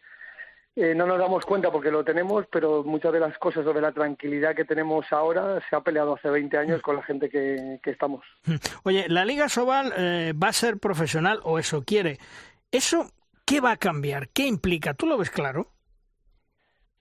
eh, 0.75 0.93
no 0.93 1.05
nos 1.05 1.17
damos 1.17 1.45
cuenta 1.45 1.71
porque 1.71 1.89
lo 1.89 2.03
tenemos, 2.03 2.45
pero 2.51 2.83
muchas 2.83 3.13
de 3.13 3.21
las 3.21 3.37
cosas 3.37 3.63
sobre 3.63 3.79
la 3.79 3.93
tranquilidad 3.93 4.53
que 4.53 4.65
tenemos 4.65 5.05
ahora 5.11 5.61
se 5.69 5.73
ha 5.73 5.79
peleado 5.79 6.15
hace 6.15 6.29
20 6.29 6.57
años 6.57 6.81
con 6.81 6.97
la 6.97 7.03
gente 7.03 7.29
que, 7.29 7.79
estamos. 7.85 8.25
Oye, 8.83 9.05
la 9.07 9.23
Liga 9.23 9.47
Sobal 9.47 9.93
eh, 9.95 10.33
va 10.33 10.49
a 10.49 10.53
ser 10.53 10.79
profesional 10.79 11.39
o 11.43 11.59
eso 11.59 11.81
quiere. 11.85 12.19
¿Eso 12.73 13.09
qué 13.45 13.61
va 13.61 13.71
a 13.71 13.77
cambiar? 13.77 14.27
¿Qué 14.27 14.47
implica? 14.47 14.93
¿Tú 14.93 15.07
lo 15.07 15.17
ves 15.17 15.29
claro? 15.29 15.69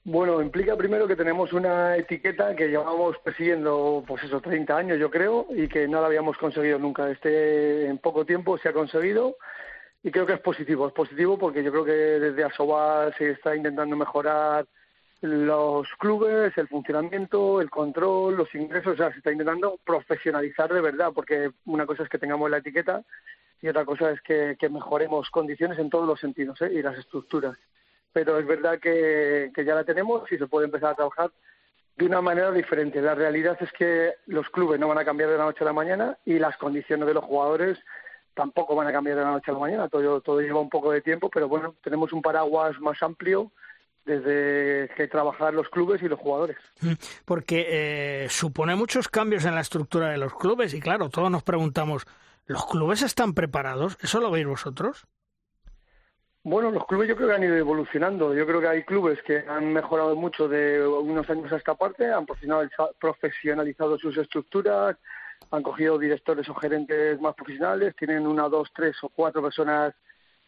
Bueno, 0.05 0.41
implica 0.41 0.77
primero 0.77 1.07
que 1.07 1.15
tenemos 1.15 1.53
una 1.53 1.95
etiqueta 1.97 2.57
que 2.57 2.69
llevamos 2.69 3.19
persiguiendo, 3.19 4.03
pues 4.07 4.25
eso, 4.25 4.41
30 4.41 4.75
años 4.75 4.99
yo 4.99 5.11
creo, 5.11 5.47
y 5.51 5.69
que 5.69 5.87
no 5.87 6.01
la 6.01 6.07
habíamos 6.07 6.39
conseguido 6.39 6.79
nunca. 6.79 7.11
Este 7.11 7.87
en 7.87 7.99
poco 7.99 8.25
tiempo 8.25 8.57
se 8.59 8.71
ha 8.71 8.73
conseguido 8.73 9.37
y 10.03 10.11
creo 10.11 10.25
que 10.25 10.33
es 10.35 10.41
positivo. 10.41 10.87
Es 10.89 10.95
positivo 10.95 11.39
porque 11.39 11.63
yo 11.63 11.71
creo 11.71 11.85
que 11.85 11.93
desde 11.93 12.45
Asoba 12.45 13.13
se 13.19 13.33
está 13.33 13.55
intentando 13.55 13.95
mejorar 13.95 14.67
los 15.21 15.87
clubes, 15.99 16.57
el 16.57 16.69
funcionamiento, 16.69 17.61
el 17.61 17.69
control, 17.69 18.37
los 18.37 18.55
ingresos, 18.55 18.95
o 18.95 18.97
sea, 18.97 19.13
se 19.13 19.19
está 19.19 19.33
intentando 19.33 19.79
profesionalizar 19.85 20.73
de 20.73 20.81
verdad, 20.81 21.13
porque 21.15 21.51
una 21.67 21.85
cosa 21.85 22.05
es 22.05 22.09
que 22.09 22.19
tengamos 22.19 22.51
la 22.51 22.59
etiqueta 22.59 23.03
y 23.61 23.69
otra 23.69 23.85
cosa 23.85 24.11
es 24.13 24.21
que, 24.23 24.57
mejoremos 24.71 25.29
condiciones 25.29 25.79
en 25.79 25.91
todos 25.91 26.07
los 26.07 26.19
sentidos 26.19 26.61
¿eh? 26.63 26.71
y 26.73 26.83
las 26.83 26.99
estructuras 26.99 27.59
pero 28.13 28.39
es 28.39 28.47
verdad 28.47 28.79
que, 28.79 29.53
ya 29.57 29.75
la 29.75 29.85
tenemos 29.85 30.31
y 30.33 30.39
se 30.39 30.47
puede 30.47 30.67
empezar 30.67 30.93
a 30.93 30.97
trabajar 30.97 31.31
de 31.97 32.07
una 32.07 32.21
manera 32.21 32.51
diferente. 32.51 33.01
La 33.01 33.15
realidad 33.15 33.59
es 33.61 33.71
que 33.73 34.15
los 34.27 34.49
clubes 34.51 34.81
no 34.81 34.89
van 34.89 34.99
a 34.99 35.05
cambiar 35.05 35.31
de 35.31 35.39
la 35.39 35.45
noche 35.45 35.63
a 35.63 35.67
la 35.67 35.73
mañana 35.73 36.19
y 36.25 36.39
las 36.39 36.57
condiciones 36.57 37.07
de 37.07 37.15
los 37.15 37.25
jugadores 37.25 37.79
tampoco 38.35 38.75
van 38.75 38.87
a 38.87 38.93
cambiar 38.93 39.17
de 39.17 39.25
la 39.25 39.33
noche 39.33 39.51
a 39.51 39.55
la 39.55 39.61
mañana. 39.61 39.89
Todo, 39.89 40.21
todo 40.21 40.41
lleva 40.41 40.61
un 40.61 40.71
poco 40.71 40.93
de 40.93 41.03
tiempo, 41.03 41.29
pero 41.29 41.49
bueno, 41.49 41.75
tenemos 41.83 42.13
un 42.13 42.23
paraguas 42.23 42.79
más 42.81 43.03
amplio 43.03 43.53
desde 44.05 44.93
que 44.97 45.09
trabajar 45.09 45.53
los 45.55 45.69
clubes 45.69 46.03
y 46.03 46.09
los 46.09 46.19
jugadores. 46.19 46.57
Mm, 46.81 46.93
porque 47.25 47.67
eh, 47.69 48.29
supone 48.31 48.75
muchos 48.75 49.09
cambios 49.09 49.45
en 49.45 49.55
la 49.55 49.61
estructura 49.61 50.09
de 50.09 50.19
los 50.19 50.35
clubes 50.35 50.75
y 50.75 50.81
claro, 50.81 51.11
todos 51.11 51.31
nos 51.31 51.43
preguntamos, 51.43 52.07
¿los 52.47 52.67
clubes 52.67 53.03
están 53.03 53.35
preparados? 53.35 53.99
¿Eso 54.01 54.21
lo 54.21 54.31
veis 54.31 54.47
vosotros? 54.47 55.07
Bueno, 56.43 56.71
los 56.71 56.87
clubes 56.87 57.07
yo 57.07 57.17
creo 57.17 57.29
que 57.29 57.35
han 57.35 57.45
ido 57.45 57.57
evolucionando. 57.57 58.35
Yo 58.35 58.47
creo 58.47 58.61
que 58.63 58.69
hay 58.69 58.83
clubes 58.85 59.21
que 59.23 59.45
han 59.47 59.75
mejorado 59.75 60.17
mucho 60.17 60.49
de 60.49 60.87
unos 60.87 61.29
años 61.29 61.53
a 61.53 61.57
esta 61.57 61.75
parte, 61.75 62.11
han 62.11 62.25
profesionalizado 62.25 63.99
sus 63.99 64.17
estructuras, 64.17 64.97
han 65.51 65.63
cogido 65.63 65.99
directores 65.99 66.49
o 66.49 66.55
gerentes 66.55 67.21
más 67.21 67.35
profesionales, 67.35 67.95
tienen 67.95 68.27
una, 68.27 68.49
dos, 68.49 68.71
tres 68.75 68.97
o 69.03 69.11
cuatro 69.11 69.43
personas, 69.43 69.95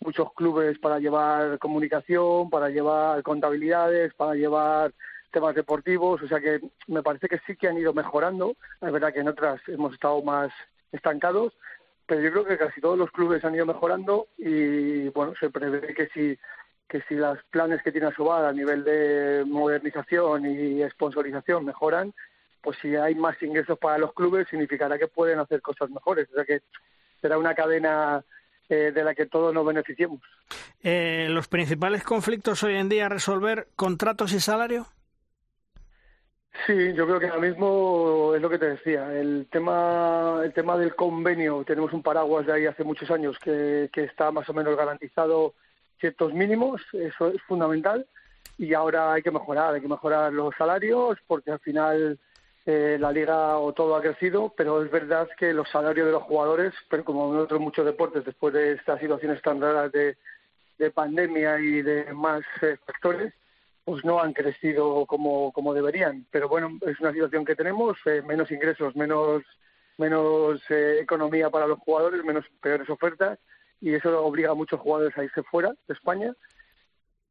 muchos 0.00 0.33
clubes 0.33 0.78
para 0.78 0.98
llevar 0.98 1.59
comunicación, 1.59 2.48
para 2.48 2.70
llevar 2.70 3.22
contabilidades, 3.22 4.14
para 4.14 4.35
llevar 4.35 4.94
temas 5.31 5.55
deportivos. 5.55 6.22
O 6.22 6.26
sea 6.26 6.40
que 6.40 6.61
me 6.87 7.02
parece 7.02 7.28
que 7.28 7.40
sí 7.46 7.55
que 7.55 7.68
han 7.68 7.76
ido 7.76 7.92
mejorando. 7.92 8.57
Es 8.81 8.92
verdad 8.92 9.12
que 9.12 9.20
en 9.20 9.28
otras 9.28 9.61
hemos 9.68 9.92
estado 9.92 10.22
más 10.22 10.50
estancados, 10.90 11.52
pero 12.07 12.21
yo 12.21 12.31
creo 12.33 12.45
que 12.45 12.59
casi 12.59 12.81
todos 12.81 12.99
los 12.99 13.11
clubes 13.11 13.45
han 13.45 13.55
ido 13.55 13.67
mejorando 13.67 14.29
y 14.38 15.09
bueno, 15.11 15.35
se 15.38 15.51
prevé 15.51 15.95
que 15.95 16.09
si 16.09 16.38
que 16.88 17.01
si 17.09 17.15
los 17.15 17.38
planes 17.45 17.83
que 17.83 17.91
tiene 17.91 18.09
Asobal 18.09 18.45
a 18.45 18.53
nivel 18.53 18.85
de 18.85 19.45
modernización 19.47 20.45
y 20.45 20.87
sponsorización 20.91 21.65
mejoran, 21.65 22.12
pues 22.61 22.77
si 22.83 22.95
hay 22.97 23.15
más 23.15 23.43
ingresos 23.43 23.79
para 23.79 23.97
los 23.97 24.12
clubes 24.12 24.47
significará 24.51 24.99
que 24.99 25.09
pueden 25.09 25.38
hacer 25.38 25.62
cosas 25.62 25.88
mejores. 25.88 26.29
O 26.31 26.35
sea 26.35 26.45
que 26.45 26.61
será 27.23 27.38
una 27.38 27.55
cadena 27.55 28.23
eh, 28.69 28.93
de 28.95 29.05
la 29.05 29.15
que 29.15 29.25
todos 29.25 29.55
nos 29.55 29.65
beneficiemos. 29.65 30.21
Eh, 30.83 31.29
¿Los 31.31 31.49
principales 31.49 32.05
conflictos 32.05 32.62
hoy 32.62 32.75
en 32.77 32.91
día 32.91 33.09
resolver 33.09 33.69
contratos 33.75 34.35
y 34.35 34.41
salario? 34.41 34.87
Sí, 36.67 36.93
yo 36.95 37.07
creo 37.07 37.19
que 37.19 37.27
ahora 37.27 37.41
mismo 37.41 38.33
es 38.37 38.43
lo 38.43 38.51
que 38.51 38.59
te 38.59 38.71
decía. 38.71 39.12
El 39.12 39.49
tema, 39.51 40.41
el 40.45 40.53
tema 40.53 40.77
del 40.77 40.95
convenio, 40.95 41.65
tenemos 41.65 41.93
un 41.93 42.03
paraguas 42.03 42.47
de 42.47 42.53
ahí 42.53 42.67
hace 42.67 42.85
muchos 42.85 43.11
años 43.11 43.37
que, 43.38 43.88
que 43.93 44.05
está 44.05 44.31
más 44.31 44.49
o 44.49 44.55
menos 44.55 44.77
garantizado 44.77 45.55
ciertos 45.99 46.33
mínimos, 46.35 46.83
eso 46.93 47.29
es 47.29 47.43
fundamental. 47.43 48.07
Y 48.59 48.75
ahora 48.75 49.12
hay 49.12 49.23
que 49.23 49.31
mejorar, 49.31 49.75
hay 49.75 49.81
que 49.81 49.88
mejorar 49.88 50.33
los 50.33 50.55
salarios 50.57 51.19
porque 51.27 51.51
al 51.53 51.61
final 51.61 52.19
eh, 52.67 52.97
la 53.01 53.11
liga 53.11 53.59
o 53.59 53.73
todo 53.73 53.97
ha 53.97 54.03
crecido, 54.03 54.53
pero 54.57 54.85
es 54.85 54.91
verdad 54.91 55.29
que 55.37 55.53
los 55.53 55.69
salarios 55.71 56.07
de 56.07 56.12
los 56.12 56.23
jugadores, 56.23 56.73
pero 56.88 57.05
como 57.05 57.33
en 57.33 57.41
otros 57.41 57.61
muchos 57.61 57.85
deportes, 57.85 58.25
después 58.25 58.55
de 58.55 58.73
estas 58.73 59.01
situaciones 59.01 59.43
tan 59.43 59.61
raras 59.61 59.91
de, 59.91 60.17
de 60.79 60.91
pandemia 60.91 61.59
y 61.59 61.83
de 61.83 62.12
más 62.12 62.43
eh, 62.61 62.77
factores, 62.87 63.33
pues 63.85 64.05
no 64.05 64.21
han 64.21 64.33
crecido 64.33 65.07
como, 65.07 65.53
como 65.53 65.75
deberían. 65.75 66.27
Pero 66.31 66.49
bueno, 66.49 66.79
es 66.87 66.99
una 67.01 67.12
situación 67.12 67.45
que 67.45 67.57
tenemos, 67.57 67.99
eh, 68.07 68.23
menos 68.23 68.51
ingresos, 68.51 68.95
menos, 68.95 69.42
menos 69.99 70.61
eh, 70.71 70.99
economía 71.01 71.51
para 71.51 71.66
los 71.66 71.79
jugadores, 71.81 72.25
menos 72.25 72.45
peores 72.61 72.88
ofertas, 72.88 73.38
y 73.81 73.95
eso 73.95 74.25
obliga 74.25 74.51
a 74.51 74.55
muchos 74.55 74.81
jugadores 74.81 75.16
a 75.18 75.25
irse 75.25 75.42
fuera 75.42 75.75
de 75.87 75.95
España. 75.95 76.35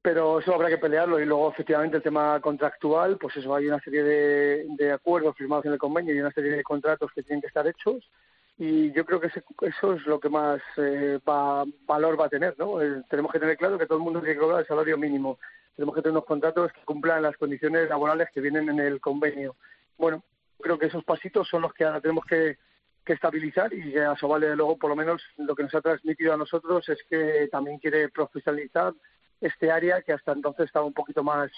Pero 0.02 0.40
eso 0.40 0.54
habrá 0.56 0.68
que 0.68 0.80
pelearlo 0.80 1.20
y 1.20 1.26
luego 1.26 1.52
efectivamente 1.52 1.98
el 1.98 2.04
tema 2.04 2.40
contractual, 2.42 3.18
pues 3.20 3.38
eso, 3.38 3.54
hay 3.54 3.68
una 3.68 3.80
serie 3.82 4.04
de, 4.04 4.66
de 4.78 4.92
acuerdos 4.92 5.38
firmados 5.38 5.66
en 5.66 5.74
el 5.74 5.78
convenio 5.78 6.16
y 6.16 6.20
una 6.20 6.32
serie 6.32 6.52
de 6.52 6.64
contratos 6.64 7.12
que 7.14 7.22
tienen 7.22 7.42
que 7.42 7.48
estar 7.48 7.68
hechos 7.68 8.10
y 8.58 8.92
yo 8.92 9.06
creo 9.06 9.20
que 9.20 9.28
eso 9.28 9.94
es 9.94 10.06
lo 10.06 10.20
que 10.20 10.30
más 10.30 10.62
eh, 10.78 11.20
valor 11.26 12.20
va 12.20 12.26
a 12.26 12.30
tener, 12.30 12.54
¿no? 12.60 12.78
tenemos 13.10 13.32
que 13.32 13.40
tener 13.40 13.58
claro 13.58 13.78
que 13.78 13.88
todo 13.88 13.98
el 13.98 14.04
mundo 14.04 14.20
tiene 14.20 14.36
que 14.36 14.40
cobrar 14.40 14.60
el 14.60 14.68
salario 14.68 15.00
mínimo 15.00 15.40
tenemos 15.76 15.96
que 15.96 16.02
tener 16.02 16.14
unos 16.14 16.26
contratos 16.26 16.72
que 16.74 16.84
cumplan 16.86 17.24
las 17.24 17.38
condiciones 17.38 17.90
laborales 17.90 18.30
que 18.34 18.42
vienen 18.42 18.70
en 18.70 18.80
el 18.80 19.00
convenio. 19.00 19.56
Bueno, 19.98 20.24
creo 20.60 20.78
que 20.78 20.88
esos 20.88 21.04
pasitos 21.04 21.48
son 21.48 21.64
los 21.64 21.74
que 21.74 21.86
ahora 21.86 22.02
tenemos 22.02 22.26
que, 22.26 22.58
que 23.06 23.14
estabilizar 23.14 23.74
y 23.74 23.92
que 23.92 24.02
Asobal, 24.02 24.42
de 24.42 24.56
luego, 24.56 24.78
por 24.78 24.90
lo 24.90 24.96
menos 24.96 25.22
lo 25.38 25.56
que 25.56 25.64
nos 25.64 25.76
ha 25.76 25.82
transmitido 25.82 26.34
a 26.34 26.38
nosotros 26.38 26.88
es 26.90 27.00
que 27.10 27.48
también 27.52 27.80
quiere 27.80 28.10
profesionalizar 28.10 28.94
este 29.40 29.72
área 29.72 30.02
que 30.02 30.14
hasta 30.14 30.34
entonces 30.34 30.66
estaba 30.66 30.86
un 30.86 30.94
poquito 30.94 31.24
más 31.24 31.52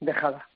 dejada. 0.00 0.48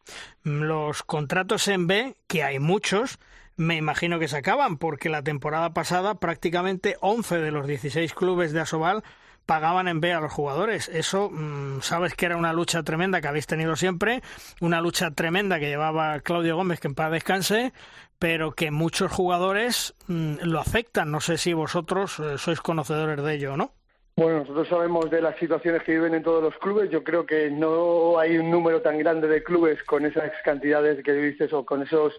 Los 0.42 1.03
contratos 1.03 1.69
en 1.69 1.87
B, 1.87 2.16
que 2.27 2.42
hay 2.42 2.59
muchos, 2.59 3.19
me 3.57 3.77
imagino 3.77 4.19
que 4.19 4.29
se 4.29 4.37
acaban, 4.37 4.77
porque 4.77 5.09
la 5.09 5.23
temporada 5.23 5.73
pasada 5.73 6.16
prácticamente 6.16 6.97
11 7.01 7.38
de 7.38 7.51
los 7.51 7.66
16 7.66 8.12
clubes 8.14 8.53
de 8.53 8.61
Asobal 8.61 9.03
pagaban 9.46 9.88
en 9.88 10.00
B 10.00 10.12
a 10.12 10.20
los 10.20 10.32
jugadores. 10.32 10.88
Eso, 10.88 11.30
mm, 11.30 11.80
sabes 11.80 12.14
que 12.14 12.26
era 12.26 12.37
una 12.37 12.52
lucha 12.52 12.82
tremenda 12.82 13.20
que 13.20 13.28
habéis 13.28 13.46
tenido 13.46 13.76
siempre, 13.76 14.22
una 14.61 14.80
lucha 14.80 15.12
tremenda 15.12 15.59
que 15.59 15.68
llevaba 15.68 16.20
Claudio 16.20 16.56
Gómez, 16.56 16.80
que 16.80 16.88
en 16.88 16.94
paz 16.94 17.12
descanse, 17.12 17.72
pero 18.18 18.52
que 18.52 18.70
muchos 18.70 19.11
jugadores 19.12 19.94
mm, 20.09 20.38
lo 20.42 20.59
afectan. 20.59 21.11
No 21.11 21.20
sé 21.20 21.38
si 21.38 21.52
vosotros 21.52 22.18
eh, 22.18 22.38
sois 22.38 22.61
conocedores 22.61 23.22
de 23.22 23.35
ello 23.35 23.54
o 23.54 23.56
no. 23.56 23.72
Bueno, 24.18 24.40
nosotros 24.40 24.68
sabemos 24.68 25.11
de 25.11 25.20
las 25.20 25.37
situaciones 25.37 25.82
que 25.82 25.92
viven 25.92 26.14
en 26.14 26.22
todos 26.22 26.42
los 26.42 26.56
clubes. 26.56 26.90
Yo 26.90 27.04
creo 27.04 27.26
que 27.26 27.50
no 27.50 28.18
hay 28.18 28.38
un 28.38 28.50
número 28.50 28.80
tan 28.80 28.98
grande 28.98 29.28
de 29.28 29.44
clubes 29.44 29.82
con 29.85 30.06
esas 30.06 30.32
cantidades 30.42 31.04
que 31.04 31.12
dices 31.12 31.52
o 31.52 31.66
con 31.66 31.82
esos 31.82 32.14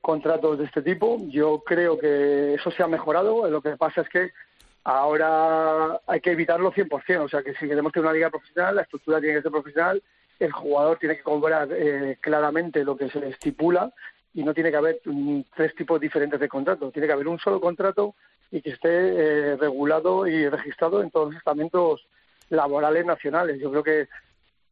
contratos 0.00 0.58
de 0.58 0.66
este 0.66 0.82
tipo. 0.82 1.18
Yo 1.28 1.64
creo 1.66 1.98
que 1.98 2.54
eso 2.54 2.70
se 2.70 2.84
ha 2.84 2.86
mejorado. 2.86 3.50
Lo 3.50 3.60
que 3.60 3.76
pasa 3.76 4.02
es 4.02 4.08
que 4.08 4.30
ahora 4.84 6.00
hay 6.06 6.20
que 6.20 6.32
evitarlo 6.32 6.72
100%. 6.72 7.24
O 7.24 7.28
sea, 7.28 7.42
que 7.42 7.54
si 7.54 7.68
queremos 7.68 7.92
tener 7.92 8.06
una 8.06 8.14
liga 8.14 8.30
profesional, 8.30 8.76
la 8.76 8.82
estructura 8.82 9.20
tiene 9.20 9.36
que 9.36 9.42
ser 9.42 9.52
profesional, 9.52 10.02
el 10.38 10.52
jugador 10.52 10.98
tiene 10.98 11.16
que 11.16 11.22
cobrar 11.22 11.68
eh, 11.70 12.18
claramente 12.20 12.84
lo 12.84 12.96
que 12.96 13.08
se 13.10 13.26
estipula 13.28 13.92
y 14.34 14.42
no 14.42 14.54
tiene 14.54 14.70
que 14.70 14.76
haber 14.76 15.00
tres 15.54 15.74
tipos 15.74 16.00
diferentes 16.00 16.40
de 16.40 16.48
contrato. 16.48 16.90
Tiene 16.90 17.06
que 17.06 17.12
haber 17.12 17.28
un 17.28 17.38
solo 17.38 17.60
contrato 17.60 18.14
y 18.50 18.60
que 18.60 18.70
esté 18.70 18.88
eh, 18.90 19.56
regulado 19.56 20.26
y 20.26 20.48
registrado 20.48 21.02
en 21.02 21.10
todos 21.10 21.28
los 21.28 21.36
estamentos 21.36 22.06
laborales 22.48 23.04
nacionales. 23.04 23.60
Yo 23.60 23.70
creo 23.70 23.82
que 23.82 24.08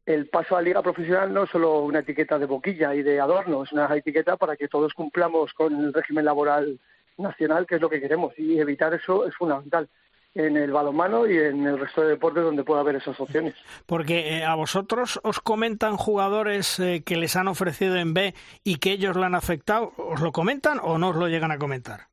el 0.06 0.28
paso 0.28 0.56
a 0.56 0.62
liga 0.62 0.82
profesional 0.82 1.32
no 1.32 1.44
es 1.44 1.50
solo 1.50 1.80
una 1.80 2.00
etiqueta 2.00 2.38
de 2.38 2.46
boquilla 2.46 2.94
y 2.94 3.02
de 3.02 3.20
adorno, 3.20 3.62
es 3.62 3.72
una 3.72 3.94
etiqueta 3.94 4.36
para 4.36 4.56
que 4.56 4.68
todos 4.68 4.92
cumplamos 4.94 5.52
con 5.52 5.74
el 5.74 5.92
régimen 5.92 6.24
laboral 6.24 6.78
nacional, 7.20 7.66
que 7.66 7.76
es 7.76 7.80
lo 7.80 7.88
que 7.88 8.00
queremos, 8.00 8.32
y 8.38 8.58
evitar 8.58 8.92
eso 8.94 9.26
es 9.26 9.34
fundamental 9.34 9.88
en 10.34 10.56
el 10.56 10.70
balonmano 10.70 11.26
y 11.26 11.36
en 11.36 11.66
el 11.66 11.78
resto 11.78 12.02
de 12.02 12.10
deportes 12.10 12.44
donde 12.44 12.62
pueda 12.62 12.80
haber 12.80 12.96
esas 12.96 13.18
opciones. 13.18 13.54
Porque 13.86 14.38
eh, 14.38 14.44
a 14.44 14.54
vosotros 14.54 15.20
os 15.22 15.40
comentan 15.40 15.96
jugadores 15.96 16.78
eh, 16.78 17.02
que 17.04 17.16
les 17.16 17.36
han 17.36 17.48
ofrecido 17.48 17.96
en 17.96 18.14
B 18.14 18.34
y 18.62 18.76
que 18.76 18.92
ellos 18.92 19.16
lo 19.16 19.24
han 19.24 19.34
afectado, 19.34 19.92
¿os 19.96 20.20
lo 20.20 20.32
comentan 20.32 20.78
o 20.82 20.98
no 20.98 21.08
os 21.08 21.16
lo 21.16 21.28
llegan 21.28 21.50
a 21.50 21.58
comentar? 21.58 22.10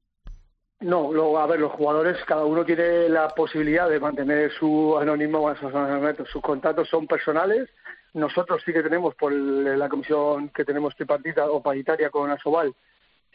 No, 0.79 1.11
luego, 1.11 1.39
a 1.39 1.47
ver, 1.47 1.59
los 1.59 1.71
jugadores, 1.71 2.17
cada 2.25 2.45
uno 2.45 2.63
tiene 2.63 3.09
la 3.09 3.29
posibilidad 3.29 3.89
de 3.89 3.99
mantener 3.99 4.51
su 4.51 4.95
anónimo, 4.99 5.51
sus 6.31 6.41
contactos 6.41 6.87
son 6.87 7.07
personales. 7.07 7.67
Nosotros 8.13 8.61
sí 8.63 8.71
que 8.71 8.83
tenemos, 8.83 9.15
por 9.15 9.33
la 9.33 9.89
comisión 9.89 10.49
que 10.49 10.63
tenemos 10.63 10.95
tripartita 10.95 11.49
o 11.49 11.63
paritaria 11.63 12.11
con 12.11 12.29
Asobal, 12.29 12.75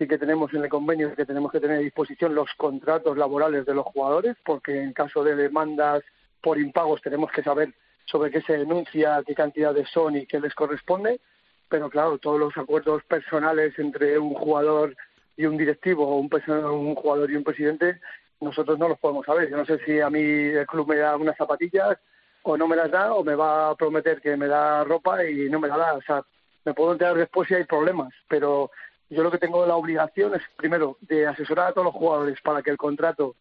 que 0.06 0.18
tenemos 0.18 0.52
en 0.54 0.62
el 0.62 0.68
convenio 0.68 1.14
que 1.14 1.26
tenemos 1.26 1.52
que 1.52 1.60
tener 1.60 1.78
a 1.78 1.80
disposición 1.80 2.34
los 2.34 2.50
contratos 2.56 3.16
laborales 3.16 3.66
de 3.66 3.74
los 3.74 3.84
jugadores, 3.86 4.36
porque 4.44 4.82
en 4.82 4.92
caso 4.92 5.24
de 5.24 5.36
demandas 5.36 6.02
por 6.40 6.58
impagos 6.58 7.02
tenemos 7.02 7.30
que 7.30 7.42
saber 7.42 7.72
sobre 8.04 8.30
qué 8.30 8.42
se 8.42 8.58
denuncia, 8.58 9.22
qué 9.26 9.34
cantidades 9.34 9.88
son 9.90 10.16
y 10.16 10.26
qué 10.26 10.40
les 10.40 10.54
corresponde. 10.54 11.20
Pero 11.68 11.88
claro, 11.88 12.18
todos 12.18 12.38
los 12.38 12.56
acuerdos 12.56 13.02
personales 13.04 13.78
entre 13.78 14.18
un 14.18 14.34
jugador 14.34 14.94
y 15.36 15.46
un 15.46 15.56
directivo 15.56 16.06
o 16.06 16.18
un, 16.18 16.30
un 16.64 16.94
jugador 16.94 17.30
y 17.30 17.36
un 17.36 17.44
presidente, 17.44 18.00
nosotros 18.40 18.78
no 18.78 18.88
los 18.88 18.98
podemos 18.98 19.24
saber. 19.24 19.48
Yo 19.48 19.56
no 19.56 19.64
sé 19.64 19.78
si 19.84 20.00
a 20.00 20.10
mí 20.10 20.20
el 20.20 20.66
club 20.66 20.88
me 20.88 20.96
da 20.96 21.16
unas 21.16 21.36
zapatillas 21.36 21.98
o 22.42 22.56
no 22.56 22.66
me 22.66 22.76
las 22.76 22.90
da 22.90 23.14
o 23.14 23.24
me 23.24 23.34
va 23.34 23.70
a 23.70 23.74
prometer 23.76 24.20
que 24.20 24.36
me 24.36 24.48
da 24.48 24.84
ropa 24.84 25.24
y 25.24 25.48
no 25.48 25.60
me 25.60 25.68
la 25.68 25.76
da. 25.76 25.94
O 25.94 26.02
sea, 26.02 26.22
me 26.64 26.74
puedo 26.74 26.92
enterar 26.92 27.16
después 27.16 27.48
si 27.48 27.54
hay 27.54 27.64
problemas, 27.64 28.12
pero 28.28 28.70
yo 29.12 29.22
lo 29.22 29.30
que 29.30 29.38
tengo 29.38 29.66
la 29.66 29.76
obligación 29.76 30.34
es, 30.34 30.42
primero, 30.56 30.96
de 31.02 31.26
asesorar 31.26 31.68
a 31.68 31.72
todos 31.72 31.86
los 31.86 31.94
jugadores 31.94 32.40
para 32.42 32.62
que 32.62 32.70
el 32.70 32.76
contrato 32.76 33.36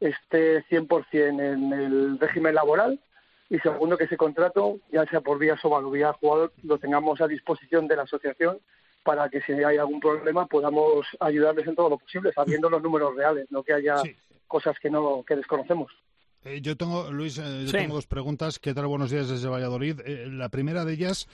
esté 0.00 0.64
100% 0.66 1.04
en 1.12 1.72
el 1.72 2.18
régimen 2.18 2.54
laboral 2.54 3.00
y 3.50 3.58
segundo, 3.60 3.96
que 3.96 4.04
ese 4.04 4.16
contrato, 4.16 4.78
ya 4.92 5.06
sea 5.06 5.20
por 5.20 5.38
vía 5.38 5.56
o 5.62 5.90
vía 5.90 6.12
jugador, 6.12 6.52
lo 6.62 6.78
tengamos 6.78 7.20
a 7.20 7.26
disposición 7.26 7.88
de 7.88 7.96
la 7.96 8.02
asociación 8.02 8.58
para 9.02 9.28
que 9.30 9.40
si 9.40 9.52
hay 9.52 9.78
algún 9.78 10.00
problema 10.00 10.46
podamos 10.46 11.06
ayudarles 11.18 11.66
en 11.66 11.74
todo 11.74 11.88
lo 11.88 11.98
posible, 11.98 12.30
sabiendo 12.32 12.68
los 12.68 12.82
números 12.82 13.16
reales, 13.16 13.50
no 13.50 13.62
que 13.62 13.72
haya 13.72 13.96
cosas 14.46 14.78
que 14.78 14.90
no 14.90 15.24
que 15.26 15.36
desconocemos. 15.36 15.90
Eh, 16.48 16.60
yo 16.62 16.76
tengo, 16.76 17.10
Luis, 17.12 17.38
eh, 17.38 17.64
yo 17.66 17.72
tengo 17.72 17.94
dos 17.94 18.06
preguntas. 18.06 18.58
¿Qué 18.58 18.72
tal? 18.72 18.86
Buenos 18.86 19.10
días 19.10 19.28
desde 19.28 19.48
Valladolid. 19.48 20.00
Eh, 20.04 20.28
la 20.30 20.48
primera 20.48 20.84
de 20.84 20.94
ellas, 20.94 21.28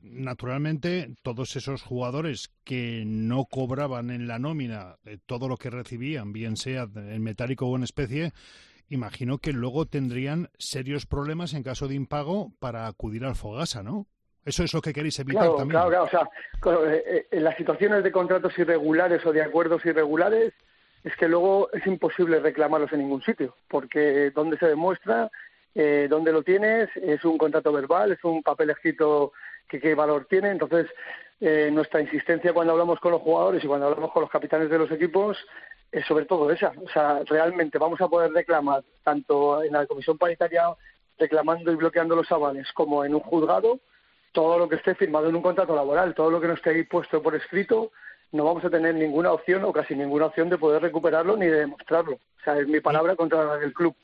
naturalmente, 0.00 1.14
todos 1.22 1.56
esos 1.56 1.82
jugadores 1.82 2.52
que 2.62 3.04
no 3.06 3.46
cobraban 3.46 4.10
en 4.10 4.28
la 4.28 4.38
nómina 4.38 4.96
todo 5.26 5.48
lo 5.48 5.56
que 5.56 5.70
recibían, 5.70 6.32
bien 6.32 6.56
sea 6.56 6.86
en 6.94 7.22
metálico 7.22 7.66
o 7.66 7.76
en 7.76 7.82
especie, 7.82 8.32
imagino 8.88 9.38
que 9.38 9.52
luego 9.52 9.86
tendrían 9.86 10.50
serios 10.58 11.06
problemas 11.06 11.54
en 11.54 11.64
caso 11.64 11.88
de 11.88 11.96
impago 11.96 12.52
para 12.60 12.86
acudir 12.86 13.24
al 13.24 13.34
Fogasa, 13.34 13.82
¿no? 13.82 14.06
Eso 14.44 14.64
es 14.64 14.72
lo 14.72 14.80
que 14.80 14.92
queréis 14.92 15.18
evitar 15.18 15.48
también. 15.56 15.80
Claro, 15.80 15.90
claro. 15.90 16.04
O 16.04 16.08
sea, 16.08 16.92
eh, 16.92 17.02
eh, 17.06 17.26
en 17.30 17.44
las 17.44 17.56
situaciones 17.56 18.02
de 18.02 18.12
contratos 18.12 18.56
irregulares 18.58 19.24
o 19.26 19.32
de 19.32 19.42
acuerdos 19.42 19.84
irregulares, 19.84 20.52
es 21.04 21.16
que 21.16 21.28
luego 21.28 21.70
es 21.72 21.86
imposible 21.86 22.40
reclamarlos 22.40 22.92
en 22.92 23.00
ningún 23.00 23.22
sitio, 23.22 23.56
porque 23.68 24.30
donde 24.30 24.58
se 24.58 24.66
demuestra, 24.66 25.30
eh, 25.74 26.06
donde 26.10 26.32
lo 26.32 26.42
tienes, 26.42 26.90
es 26.96 27.24
un 27.24 27.38
contrato 27.38 27.72
verbal, 27.72 28.12
es 28.12 28.22
un 28.24 28.42
papel 28.42 28.70
escrito 28.70 29.32
que 29.68 29.80
qué 29.80 29.94
valor 29.94 30.26
tiene. 30.28 30.50
Entonces, 30.50 30.86
eh, 31.40 31.70
nuestra 31.72 32.00
insistencia 32.00 32.52
cuando 32.52 32.72
hablamos 32.72 33.00
con 33.00 33.12
los 33.12 33.22
jugadores 33.22 33.64
y 33.64 33.66
cuando 33.66 33.86
hablamos 33.86 34.12
con 34.12 34.22
los 34.22 34.30
capitanes 34.30 34.68
de 34.68 34.78
los 34.78 34.90
equipos 34.90 35.38
es 35.90 36.04
sobre 36.06 36.26
todo 36.26 36.50
esa. 36.50 36.72
O 36.84 36.88
sea, 36.88 37.20
realmente 37.24 37.78
vamos 37.78 38.00
a 38.00 38.08
poder 38.08 38.32
reclamar 38.32 38.82
tanto 39.02 39.62
en 39.62 39.72
la 39.72 39.86
comisión 39.86 40.18
paritaria 40.18 40.64
reclamando 41.18 41.72
y 41.72 41.76
bloqueando 41.76 42.16
los 42.16 42.30
avales 42.30 42.70
como 42.72 43.04
en 43.04 43.14
un 43.14 43.20
juzgado 43.20 43.80
todo 44.32 44.58
lo 44.58 44.68
que 44.68 44.76
esté 44.76 44.94
firmado 44.94 45.28
en 45.28 45.36
un 45.36 45.42
contrato 45.42 45.74
laboral, 45.74 46.14
todo 46.14 46.30
lo 46.30 46.40
que 46.40 46.46
no 46.46 46.54
esté 46.54 46.70
ahí 46.70 46.84
puesto 46.84 47.22
por 47.22 47.34
escrito, 47.34 47.90
no 48.32 48.44
vamos 48.44 48.64
a 48.64 48.70
tener 48.70 48.94
ninguna 48.94 49.32
opción 49.32 49.64
o 49.64 49.72
casi 49.72 49.94
ninguna 49.94 50.26
opción 50.26 50.48
de 50.48 50.58
poder 50.58 50.82
recuperarlo 50.82 51.36
ni 51.36 51.46
de 51.46 51.60
demostrarlo. 51.60 52.14
O 52.14 52.44
sea, 52.44 52.58
es 52.58 52.68
mi 52.68 52.80
palabra 52.80 53.16
contra 53.16 53.44
la 53.44 53.56
del 53.56 53.72
club. 53.72 53.94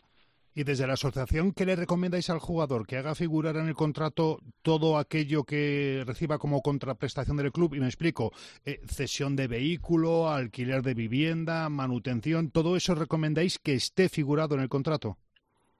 Y 0.55 0.65
desde 0.65 0.87
la 0.87 0.95
asociación, 0.95 1.53
¿qué 1.53 1.67
le 1.67 1.77
recomendáis 1.77 2.31
al 2.31 2.39
jugador? 2.39 2.87
Que 2.87 2.97
haga 2.97 3.15
figurar 3.15 3.57
en 3.57 3.69
el 3.69 3.75
contrato 3.75 4.39
todo 4.63 4.97
aquello 4.97 5.45
que 5.45 6.03
reciba 6.07 6.39
como 6.39 6.63
contraprestación 6.63 7.37
del 7.37 7.53
club. 7.53 7.75
Y 7.75 7.81
me 7.81 7.87
explico, 7.87 8.33
eh, 8.65 8.81
cesión 8.87 9.37
de 9.37 9.49
vehículo, 9.49 10.31
alquiler 10.31 10.81
de 10.81 10.95
vivienda, 10.95 11.69
manutención, 11.69 12.51
¿todo 12.51 12.75
eso 12.75 12.95
recomendáis 12.95 13.59
que 13.59 13.75
esté 13.75 14.09
figurado 14.09 14.55
en 14.55 14.63
el 14.63 14.71
contrato? 14.71 15.19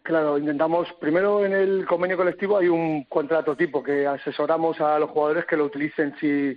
Claro, 0.03 0.37
intentamos, 0.37 0.87
primero 1.01 1.45
en 1.45 1.55
el 1.55 1.87
convenio 1.87 2.19
colectivo 2.19 2.59
hay 2.59 2.69
un 2.69 3.05
contrato 3.05 3.57
tipo 3.57 3.83
que 3.83 4.07
asesoramos 4.07 4.79
a 4.83 4.99
los 4.99 5.09
jugadores 5.09 5.47
que 5.47 5.57
lo 5.57 5.65
utilicen 5.65 6.15
si, 6.21 6.57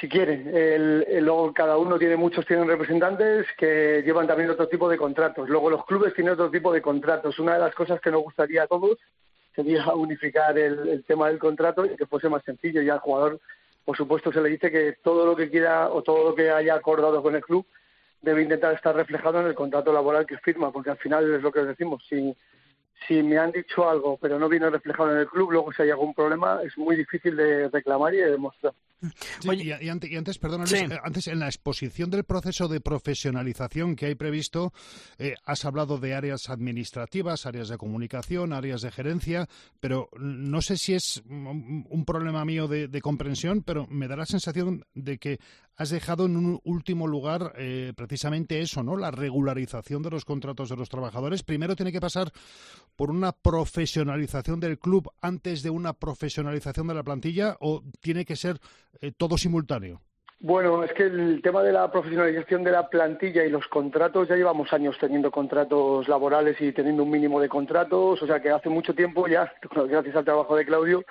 si 0.00 0.08
quieren. 0.08 0.50
El, 0.54 1.24
luego 1.24 1.52
cada 1.52 1.76
uno 1.76 1.98
tiene, 1.98 2.16
muchos 2.16 2.46
tienen 2.46 2.66
representantes 2.66 3.46
que 3.56 4.02
llevan 4.04 4.26
también 4.26 4.50
otro 4.50 4.68
tipo 4.68 4.88
de 4.88 4.96
contratos. 4.96 5.48
Luego 5.48 5.70
los 5.70 5.84
clubes 5.84 6.14
tienen 6.14 6.34
otro 6.34 6.50
tipo 6.50 6.72
de 6.72 6.82
contratos. 6.82 7.38
Una 7.38 7.54
de 7.54 7.60
las 7.60 7.74
cosas 7.74 8.00
que 8.00 8.10
nos 8.10 8.22
gustaría 8.22 8.64
a 8.64 8.66
todos 8.66 8.98
sería 9.54 9.86
unificar 9.94 10.58
el, 10.58 10.88
el 10.88 11.04
tema 11.04 11.28
del 11.28 11.38
contrato 11.38 11.84
y 11.86 11.96
que 11.96 12.06
fuese 12.06 12.28
más 12.28 12.42
sencillo. 12.44 12.82
Y 12.82 12.90
al 12.90 12.98
jugador, 12.98 13.40
por 13.84 13.96
supuesto, 13.96 14.32
se 14.32 14.40
le 14.40 14.48
dice 14.48 14.70
que 14.70 14.96
todo 15.02 15.26
lo 15.26 15.36
que 15.36 15.50
quiera 15.50 15.88
o 15.90 16.02
todo 16.02 16.30
lo 16.30 16.34
que 16.34 16.50
haya 16.50 16.74
acordado 16.74 17.22
con 17.22 17.34
el 17.34 17.42
club 17.42 17.66
debe 18.20 18.42
intentar 18.42 18.74
estar 18.74 18.96
reflejado 18.96 19.40
en 19.40 19.46
el 19.46 19.54
contrato 19.54 19.92
laboral 19.92 20.26
que 20.26 20.38
firma, 20.38 20.72
porque 20.72 20.90
al 20.90 20.96
final 20.96 21.32
es 21.34 21.42
lo 21.42 21.52
que 21.52 21.60
decimos. 21.60 22.02
Si 22.08 22.34
si 23.06 23.22
me 23.22 23.38
han 23.38 23.52
dicho 23.52 23.88
algo 23.88 24.16
pero 24.16 24.38
no 24.38 24.48
viene 24.48 24.70
reflejado 24.70 25.12
en 25.12 25.18
el 25.18 25.28
club, 25.28 25.52
luego 25.52 25.72
si 25.72 25.82
hay 25.82 25.90
algún 25.90 26.14
problema 26.14 26.60
es 26.62 26.76
muy 26.78 26.96
difícil 26.96 27.36
de 27.36 27.68
reclamar 27.68 28.14
y 28.14 28.18
de 28.18 28.30
demostrar. 28.30 28.72
Y, 29.42 29.88
antes, 29.88 30.38
perdón, 30.38 30.64
eh, 30.72 30.98
antes 31.02 31.26
en 31.28 31.38
la 31.38 31.46
exposición 31.46 32.10
del 32.10 32.24
proceso 32.24 32.68
de 32.68 32.80
profesionalización 32.80 33.96
que 33.96 34.06
hay 34.06 34.14
previsto, 34.14 34.72
eh, 35.18 35.34
has 35.44 35.64
hablado 35.64 35.98
de 35.98 36.14
áreas 36.14 36.48
administrativas, 36.48 37.46
áreas 37.46 37.68
de 37.68 37.78
comunicación, 37.78 38.52
áreas 38.52 38.82
de 38.82 38.90
gerencia, 38.90 39.48
pero 39.80 40.08
no 40.18 40.62
sé 40.62 40.76
si 40.76 40.94
es 40.94 41.22
un 41.28 42.04
problema 42.06 42.44
mío 42.44 42.68
de, 42.68 43.00
comprensión, 43.00 43.62
pero 43.62 43.86
me 43.88 44.08
da 44.08 44.16
la 44.16 44.26
sensación 44.26 44.84
de 44.94 45.18
que 45.18 45.38
has 45.76 45.90
dejado 45.90 46.26
en 46.26 46.36
un 46.36 46.60
último 46.64 47.06
lugar 47.06 47.52
eh, 47.56 47.92
precisamente 47.96 48.60
eso, 48.60 48.82
¿no? 48.82 48.96
La 48.96 49.10
regularización 49.10 50.02
de 50.02 50.10
los 50.10 50.24
contratos 50.24 50.68
de 50.68 50.76
los 50.76 50.88
trabajadores. 50.88 51.42
Primero 51.42 51.74
tiene 51.74 51.92
que 51.92 52.00
pasar 52.00 52.32
por 52.96 53.10
una 53.10 53.32
profesionalización 53.32 54.60
del 54.60 54.78
club 54.78 55.10
antes 55.20 55.62
de 55.62 55.70
una 55.70 55.92
profesionalización 55.92 56.86
de 56.86 56.94
la 56.94 57.02
plantilla 57.02 57.56
o 57.60 57.82
tiene 58.00 58.24
que 58.24 58.36
ser 58.36 58.60
eh, 59.00 59.12
todo 59.16 59.36
simultáneo? 59.36 60.00
Bueno, 60.46 60.84
es 60.84 60.92
que 60.92 61.04
el 61.04 61.40
tema 61.42 61.62
de 61.62 61.72
la 61.72 61.90
profesionalización 61.90 62.64
de 62.64 62.72
la 62.72 62.90
plantilla 62.90 63.44
y 63.44 63.50
los 63.50 63.66
contratos, 63.68 64.28
ya 64.28 64.36
llevamos 64.36 64.72
años 64.74 64.94
teniendo 65.00 65.30
contratos 65.30 66.06
laborales 66.06 66.60
y 66.60 66.70
teniendo 66.72 67.02
un 67.02 67.10
mínimo 67.10 67.40
de 67.40 67.48
contratos, 67.48 68.20
o 68.20 68.26
sea 68.26 68.40
que 68.40 68.50
hace 68.50 68.68
mucho 68.68 68.94
tiempo 68.94 69.26
ya, 69.26 69.50
gracias 69.88 70.16
al 70.16 70.24
trabajo 70.26 70.54
de 70.54 70.66
Claudio, 70.66 71.04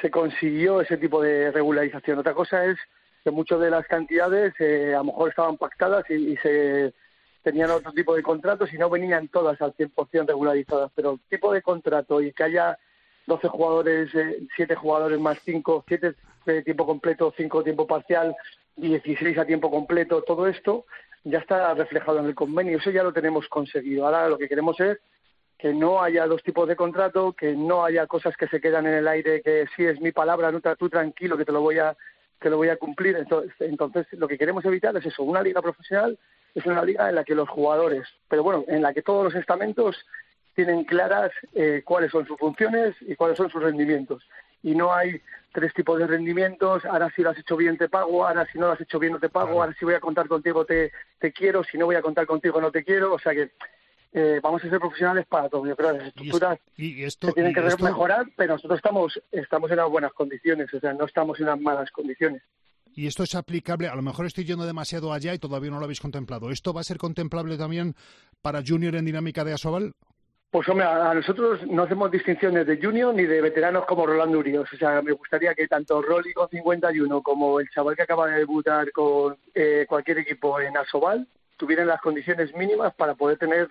se 0.00 0.08
consiguió 0.08 0.80
ese 0.80 0.98
tipo 0.98 1.20
de 1.20 1.50
regularización. 1.50 2.20
Otra 2.20 2.34
cosa 2.34 2.64
es 2.64 2.78
que 3.24 3.32
muchas 3.32 3.58
de 3.58 3.70
las 3.70 3.84
cantidades 3.88 4.54
eh, 4.60 4.94
a 4.94 4.98
lo 4.98 5.04
mejor 5.06 5.30
estaban 5.30 5.56
pactadas 5.56 6.08
y, 6.08 6.36
se 6.36 6.94
tenían 7.42 7.72
otro 7.72 7.92
tipo 7.92 8.14
de 8.14 8.22
contratos 8.22 8.72
y 8.72 8.78
no 8.78 8.88
venían 8.88 9.26
todas 9.26 9.60
al 9.62 9.74
100% 9.74 10.28
regularizadas, 10.28 10.92
pero 10.94 11.14
el 11.14 11.20
tipo 11.28 11.52
de 11.52 11.60
contrato 11.60 12.20
y 12.20 12.32
que 12.32 12.44
haya 12.44 12.78
12 13.26 13.48
jugadores, 13.48 14.14
eh, 14.14 14.46
7 14.54 14.76
jugadores 14.76 15.18
más 15.18 15.38
5, 15.44 15.84
7 15.88 16.14
de 16.52 16.62
tiempo 16.62 16.86
completo, 16.86 17.32
5 17.36 17.58
de 17.58 17.64
tiempo 17.64 17.86
parcial, 17.86 18.34
16 18.76 19.38
a 19.38 19.44
tiempo 19.44 19.70
completo, 19.70 20.22
todo 20.22 20.46
esto 20.46 20.86
ya 21.24 21.38
está 21.38 21.74
reflejado 21.74 22.20
en 22.20 22.26
el 22.26 22.34
convenio, 22.34 22.78
eso 22.78 22.90
ya 22.90 23.02
lo 23.02 23.12
tenemos 23.12 23.48
conseguido. 23.48 24.06
Ahora 24.06 24.28
lo 24.28 24.38
que 24.38 24.48
queremos 24.48 24.78
es 24.80 24.98
que 25.58 25.72
no 25.72 26.02
haya 26.02 26.26
dos 26.26 26.42
tipos 26.42 26.68
de 26.68 26.76
contrato, 26.76 27.32
que 27.32 27.54
no 27.54 27.84
haya 27.84 28.06
cosas 28.06 28.36
que 28.36 28.46
se 28.48 28.60
quedan 28.60 28.86
en 28.86 28.94
el 28.94 29.08
aire, 29.08 29.42
que 29.42 29.66
sí 29.74 29.84
es 29.84 30.00
mi 30.00 30.12
palabra, 30.12 30.52
no 30.52 30.60
tú 30.76 30.88
tranquilo 30.88 31.36
que 31.36 31.44
te 31.44 31.52
lo 31.52 31.60
voy 31.60 31.78
a 31.78 31.96
que 32.40 32.50
lo 32.50 32.58
voy 32.58 32.68
a 32.68 32.76
cumplir. 32.76 33.16
Entonces, 33.16 33.52
entonces, 33.60 34.06
lo 34.12 34.28
que 34.28 34.36
queremos 34.36 34.64
evitar 34.64 34.94
es 34.96 35.06
eso, 35.06 35.22
una 35.22 35.42
liga 35.42 35.62
profesional 35.62 36.18
es 36.56 36.64
una 36.64 36.84
liga 36.84 37.08
en 37.10 37.14
la 37.14 37.24
que 37.24 37.34
los 37.34 37.48
jugadores, 37.50 38.08
pero 38.28 38.42
bueno, 38.42 38.64
en 38.66 38.80
la 38.80 38.94
que 38.94 39.02
todos 39.02 39.22
los 39.22 39.34
estamentos 39.34 39.94
tienen 40.54 40.84
claras 40.84 41.30
eh, 41.54 41.82
cuáles 41.84 42.10
son 42.10 42.26
sus 42.26 42.38
funciones 42.38 42.96
y 43.02 43.14
cuáles 43.14 43.36
son 43.36 43.50
sus 43.50 43.62
rendimientos. 43.62 44.26
Y 44.62 44.74
no 44.74 44.94
hay 44.94 45.20
tres 45.52 45.72
tipos 45.72 45.98
de 45.98 46.06
rendimientos, 46.06 46.84
ahora 46.84 47.10
si 47.14 47.22
lo 47.22 47.30
has 47.30 47.38
hecho 47.38 47.56
bien 47.56 47.78
te 47.78 47.88
pago, 47.88 48.26
ahora 48.26 48.46
si 48.52 48.58
no 48.58 48.66
lo 48.66 48.72
has 48.72 48.80
hecho 48.80 48.98
bien 48.98 49.14
no 49.14 49.18
te 49.18 49.30
pago, 49.30 49.62
ahora 49.62 49.74
si 49.78 49.84
voy 49.84 49.94
a 49.94 50.00
contar 50.00 50.28
contigo 50.28 50.66
te, 50.66 50.92
te 51.18 51.32
quiero, 51.32 51.64
si 51.64 51.78
no 51.78 51.86
voy 51.86 51.96
a 51.96 52.02
contar 52.02 52.26
contigo 52.26 52.60
no 52.60 52.70
te 52.70 52.84
quiero, 52.84 53.14
o 53.14 53.18
sea 53.18 53.32
que 53.32 53.52
eh, 54.12 54.40
vamos 54.42 54.64
a 54.64 54.70
ser 54.70 54.78
profesionales 54.78 55.26
para 55.26 55.48
todo. 55.48 55.66
Yo 55.66 55.76
creo 55.76 55.92
que 55.92 55.98
las 55.98 56.08
estructuras 56.08 56.58
se 56.74 57.32
tienen 57.32 57.54
que 57.54 57.60
mejorar, 57.60 58.26
pero 58.34 58.54
nosotros 58.54 58.78
estamos, 58.78 59.20
estamos 59.30 59.70
en 59.70 59.76
las 59.76 59.90
buenas 59.90 60.12
condiciones, 60.14 60.72
o 60.72 60.80
sea, 60.80 60.94
no 60.94 61.04
estamos 61.04 61.38
en 61.38 61.46
las 61.46 61.60
malas 61.60 61.90
condiciones. 61.90 62.42
Y 62.94 63.06
esto 63.06 63.24
es 63.24 63.34
aplicable, 63.34 63.88
a 63.88 63.94
lo 63.94 64.00
mejor 64.00 64.24
estoy 64.24 64.44
yendo 64.44 64.64
demasiado 64.64 65.12
allá 65.12 65.34
y 65.34 65.38
todavía 65.38 65.70
no 65.70 65.78
lo 65.78 65.84
habéis 65.84 66.00
contemplado. 66.00 66.50
¿Esto 66.50 66.72
va 66.72 66.80
a 66.80 66.84
ser 66.84 66.96
contemplable 66.96 67.58
también 67.58 67.94
para 68.40 68.62
Junior 68.66 68.94
en 68.94 69.04
dinámica 69.04 69.44
de 69.44 69.52
Asobal? 69.52 69.92
Pues 70.56 70.70
hombre, 70.70 70.86
a 70.86 71.12
nosotros 71.12 71.60
no 71.66 71.82
hacemos 71.82 72.10
distinciones 72.10 72.66
de 72.66 72.78
junior 72.82 73.14
ni 73.14 73.24
de 73.24 73.42
veteranos 73.42 73.84
como 73.84 74.06
Rolando 74.06 74.38
Urios. 74.38 74.66
O 74.72 74.76
sea, 74.78 75.02
me 75.02 75.12
gustaría 75.12 75.54
que 75.54 75.68
tanto 75.68 76.00
Rolly 76.00 76.32
con 76.32 76.48
51 76.48 77.20
como 77.20 77.60
el 77.60 77.68
chaval 77.68 77.94
que 77.94 78.04
acaba 78.04 78.26
de 78.28 78.38
debutar 78.38 78.90
con 78.92 79.36
eh, 79.54 79.84
cualquier 79.86 80.20
equipo 80.20 80.58
en 80.58 80.74
Asobal 80.78 81.28
tuvieran 81.58 81.88
las 81.88 82.00
condiciones 82.00 82.56
mínimas 82.56 82.94
para 82.94 83.14
poder 83.14 83.36
tener 83.36 83.68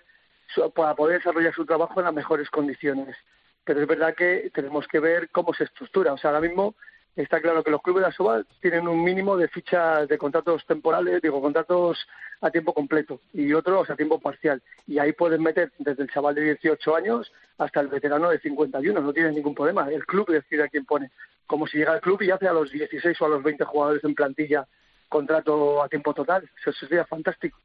para 0.76 0.94
poder 0.94 1.18
desarrollar 1.18 1.56
su 1.56 1.66
trabajo 1.66 2.00
en 2.00 2.06
las 2.06 2.14
mejores 2.14 2.52
condiciones. 2.52 3.18
Pero 3.64 3.82
es 3.82 3.88
verdad 3.88 4.14
que 4.14 4.52
tenemos 4.54 4.88
que 4.88 5.00
ver 5.00 5.30
cómo 5.32 5.56
se 5.56 5.64
estructura. 5.64 6.14
O 6.14 6.20
sea, 6.20 6.30
ahora 6.30 6.48
mismo 6.48 6.76
está 7.16 7.42
claro 7.42 7.64
que 7.64 7.72
los 7.72 7.82
clubes 7.82 8.04
de 8.04 8.10
Asobal 8.10 8.46
tienen 8.62 8.88
un 8.88 9.04
mínimo 9.04 9.38
de 9.38 9.48
fichas 9.48 10.08
de 10.08 10.18
contratos 10.18 10.66
temporales, 10.66 11.22
digo, 11.22 11.42
contratos 11.42 12.06
a 12.42 12.52
tiempo 12.52 12.74
completo 12.74 13.22
y 13.34 13.54
otros 13.54 13.90
a 13.90 13.96
tiempo 13.96 14.20
parcial. 14.20 14.62
Y 14.88 15.00
ahí 15.00 15.14
pueden 15.14 15.42
meter 15.42 15.72
desde 15.80 16.04
el 16.04 16.12
chaval 16.12 16.36
de 16.36 16.42
18 16.42 16.96
años 16.96 17.32
hasta 17.58 17.80
el 17.80 17.88
veterano 17.88 18.30
de 18.30 18.40
51, 18.40 19.00
no 19.00 19.14
tienen 19.14 19.36
ningún 19.36 19.56
problema. 19.56 19.90
El 19.90 20.06
club 20.06 20.30
decide 20.30 20.64
a 20.64 20.68
quién 20.68 20.86
pone. 20.86 21.12
Como 21.48 21.68
si 21.68 21.78
llega 21.78 21.94
el 21.94 22.02
club 22.02 22.22
y 22.22 22.32
hace 22.32 22.48
a 22.48 22.54
los 22.54 22.72
16 22.72 23.22
o 23.22 23.26
a 23.26 23.30
los 23.30 23.44
20 23.44 23.64
jugadores 23.66 24.04
en 24.04 24.16
plantilla 24.16 24.68
contrato 25.08 25.82
a 25.82 25.88
tiempo 25.88 26.14
total. 26.14 26.50
Eso 26.60 26.72
sería 26.74 27.06
fantástico. 27.06 27.60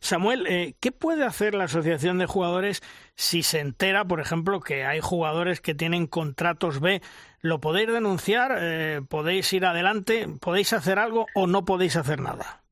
Samuel, 0.00 0.46
eh, 0.46 0.74
¿qué 0.80 0.92
puede 0.92 1.24
hacer 1.24 1.54
la 1.54 1.64
Asociación 1.64 2.18
de 2.18 2.26
Jugadores 2.26 2.82
si 3.14 3.42
se 3.42 3.60
entera, 3.60 4.04
por 4.04 4.20
ejemplo, 4.20 4.60
que 4.60 4.84
hay 4.84 5.00
jugadores 5.00 5.60
que 5.60 5.74
tienen 5.74 6.06
contratos 6.06 6.80
B? 6.80 7.02
¿Lo 7.46 7.60
podéis 7.60 7.86
denunciar? 7.86 8.56
Eh, 8.58 9.02
¿Podéis 9.08 9.52
ir 9.52 9.64
adelante? 9.64 10.26
¿Podéis 10.40 10.72
hacer 10.72 10.98
algo 10.98 11.26
o 11.32 11.46
no 11.46 11.64
podéis 11.64 11.94
hacer 11.94 12.20
nada? 12.20 12.62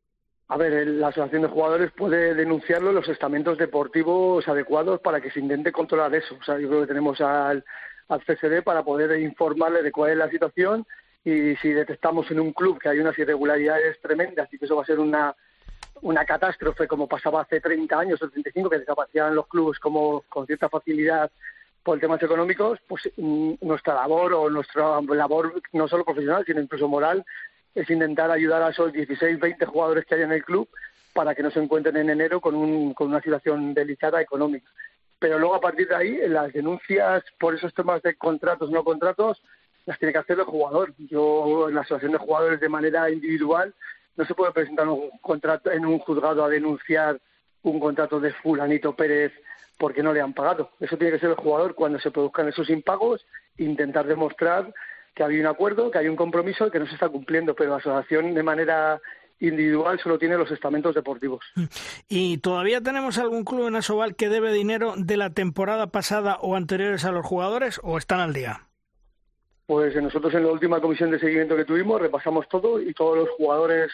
A 0.48 0.56
ver, 0.56 0.88
la 0.88 1.08
Asociación 1.08 1.42
de 1.42 1.48
Jugadores 1.48 1.92
puede 1.92 2.34
denunciarlo 2.34 2.88
en 2.88 2.96
los 2.96 3.08
estamentos 3.08 3.56
deportivos 3.56 4.48
adecuados 4.48 5.00
para 5.00 5.20
que 5.20 5.30
se 5.30 5.38
intente 5.38 5.70
controlar 5.70 6.12
eso. 6.16 6.36
O 6.40 6.42
sea, 6.42 6.58
yo 6.58 6.68
creo 6.68 6.80
que 6.80 6.88
tenemos 6.88 7.20
al, 7.20 7.64
al 8.08 8.24
CSD 8.24 8.64
para 8.64 8.82
poder 8.82 9.16
informarle 9.20 9.80
de 9.80 9.92
cuál 9.92 10.10
es 10.10 10.16
la 10.16 10.28
situación 10.28 10.84
y 11.24 11.54
si 11.56 11.68
detectamos 11.68 12.28
en 12.32 12.40
un 12.40 12.52
club 12.52 12.80
que 12.80 12.88
hay 12.88 12.98
unas 12.98 13.16
irregularidades 13.16 14.00
tremendas 14.00 14.52
y 14.52 14.58
que 14.58 14.64
eso 14.64 14.74
va 14.74 14.82
a 14.82 14.86
ser 14.86 14.98
una, 14.98 15.36
una 16.02 16.24
catástrofe 16.24 16.88
como 16.88 17.06
pasaba 17.06 17.42
hace 17.42 17.60
30 17.60 17.96
años 17.96 18.20
o 18.20 18.28
35 18.28 18.70
que 18.70 18.80
desaparecían 18.80 19.36
los 19.36 19.46
clubes 19.46 19.78
como 19.78 20.22
con 20.28 20.46
cierta 20.46 20.68
facilidad 20.68 21.30
por 21.84 22.00
temas 22.00 22.22
económicos, 22.22 22.80
pues 22.88 23.08
mm, 23.16 23.54
nuestra 23.60 23.94
labor 23.94 24.32
o 24.32 24.50
nuestra 24.50 25.00
labor 25.02 25.62
no 25.72 25.86
solo 25.86 26.04
profesional 26.04 26.44
sino 26.44 26.60
incluso 26.60 26.88
moral 26.88 27.24
es 27.74 27.88
intentar 27.90 28.30
ayudar 28.30 28.62
a 28.62 28.70
esos 28.70 28.92
16, 28.92 29.38
20 29.38 29.66
jugadores 29.66 30.04
que 30.06 30.14
hay 30.14 30.22
en 30.22 30.32
el 30.32 30.44
club 30.44 30.68
para 31.12 31.34
que 31.34 31.42
no 31.42 31.50
se 31.50 31.60
encuentren 31.60 31.96
en 31.96 32.10
enero 32.10 32.40
con, 32.40 32.54
un, 32.54 32.94
con 32.94 33.08
una 33.08 33.20
situación 33.20 33.74
delicada 33.74 34.20
económica. 34.20 34.68
Pero 35.18 35.38
luego 35.38 35.54
a 35.54 35.60
partir 35.60 35.88
de 35.88 35.94
ahí, 35.94 36.18
las 36.28 36.52
denuncias 36.52 37.22
por 37.38 37.54
esos 37.54 37.72
temas 37.72 38.02
de 38.02 38.16
contratos 38.16 38.70
no 38.70 38.82
contratos, 38.82 39.42
las 39.86 39.98
tiene 39.98 40.12
que 40.12 40.18
hacer 40.18 40.38
el 40.38 40.44
jugador. 40.44 40.94
Yo, 40.98 41.68
en 41.68 41.74
la 41.74 41.82
asociación 41.82 42.12
de 42.12 42.18
jugadores 42.18 42.60
de 42.60 42.68
manera 42.68 43.10
individual, 43.10 43.74
no 44.16 44.24
se 44.24 44.34
puede 44.34 44.52
presentar 44.52 44.88
un 44.88 45.10
contrato 45.20 45.70
en 45.70 45.86
un 45.86 45.98
juzgado 45.98 46.44
a 46.44 46.48
denunciar 46.48 47.20
un 47.62 47.80
contrato 47.80 48.20
de 48.20 48.32
fulanito 48.32 48.94
Pérez 48.94 49.32
porque 49.78 50.02
no 50.02 50.12
le 50.12 50.20
han 50.20 50.34
pagado. 50.34 50.70
Eso 50.80 50.96
tiene 50.96 51.12
que 51.12 51.20
ser 51.20 51.30
el 51.30 51.36
jugador 51.36 51.74
cuando 51.74 51.98
se 51.98 52.10
produzcan 52.10 52.48
esos 52.48 52.70
impagos, 52.70 53.24
intentar 53.58 54.06
demostrar 54.06 54.72
que 55.14 55.22
había 55.22 55.40
un 55.40 55.46
acuerdo, 55.46 55.90
que 55.90 55.98
hay 55.98 56.08
un 56.08 56.16
compromiso 56.16 56.66
y 56.66 56.70
que 56.70 56.80
no 56.80 56.86
se 56.86 56.94
está 56.94 57.08
cumpliendo, 57.08 57.54
pero 57.54 57.70
la 57.70 57.76
asociación 57.76 58.34
de 58.34 58.42
manera 58.42 59.00
individual 59.40 59.98
solo 60.00 60.18
tiene 60.18 60.36
los 60.36 60.50
estamentos 60.50 60.94
deportivos. 60.94 61.44
¿Y 62.08 62.38
todavía 62.38 62.80
tenemos 62.80 63.18
algún 63.18 63.44
club 63.44 63.68
en 63.68 63.76
Asobal 63.76 64.16
que 64.16 64.28
debe 64.28 64.52
dinero 64.52 64.94
de 64.96 65.16
la 65.16 65.30
temporada 65.30 65.88
pasada 65.88 66.38
o 66.40 66.56
anteriores 66.56 67.04
a 67.04 67.12
los 67.12 67.24
jugadores 67.24 67.80
o 67.82 67.98
están 67.98 68.20
al 68.20 68.32
día? 68.32 68.66
Pues 69.66 69.94
nosotros 69.96 70.34
en 70.34 70.44
la 70.44 70.52
última 70.52 70.80
comisión 70.80 71.10
de 71.10 71.18
seguimiento 71.18 71.56
que 71.56 71.64
tuvimos 71.64 72.00
repasamos 72.00 72.48
todo 72.48 72.80
y 72.80 72.92
todos 72.92 73.16
los 73.16 73.30
jugadores 73.30 73.90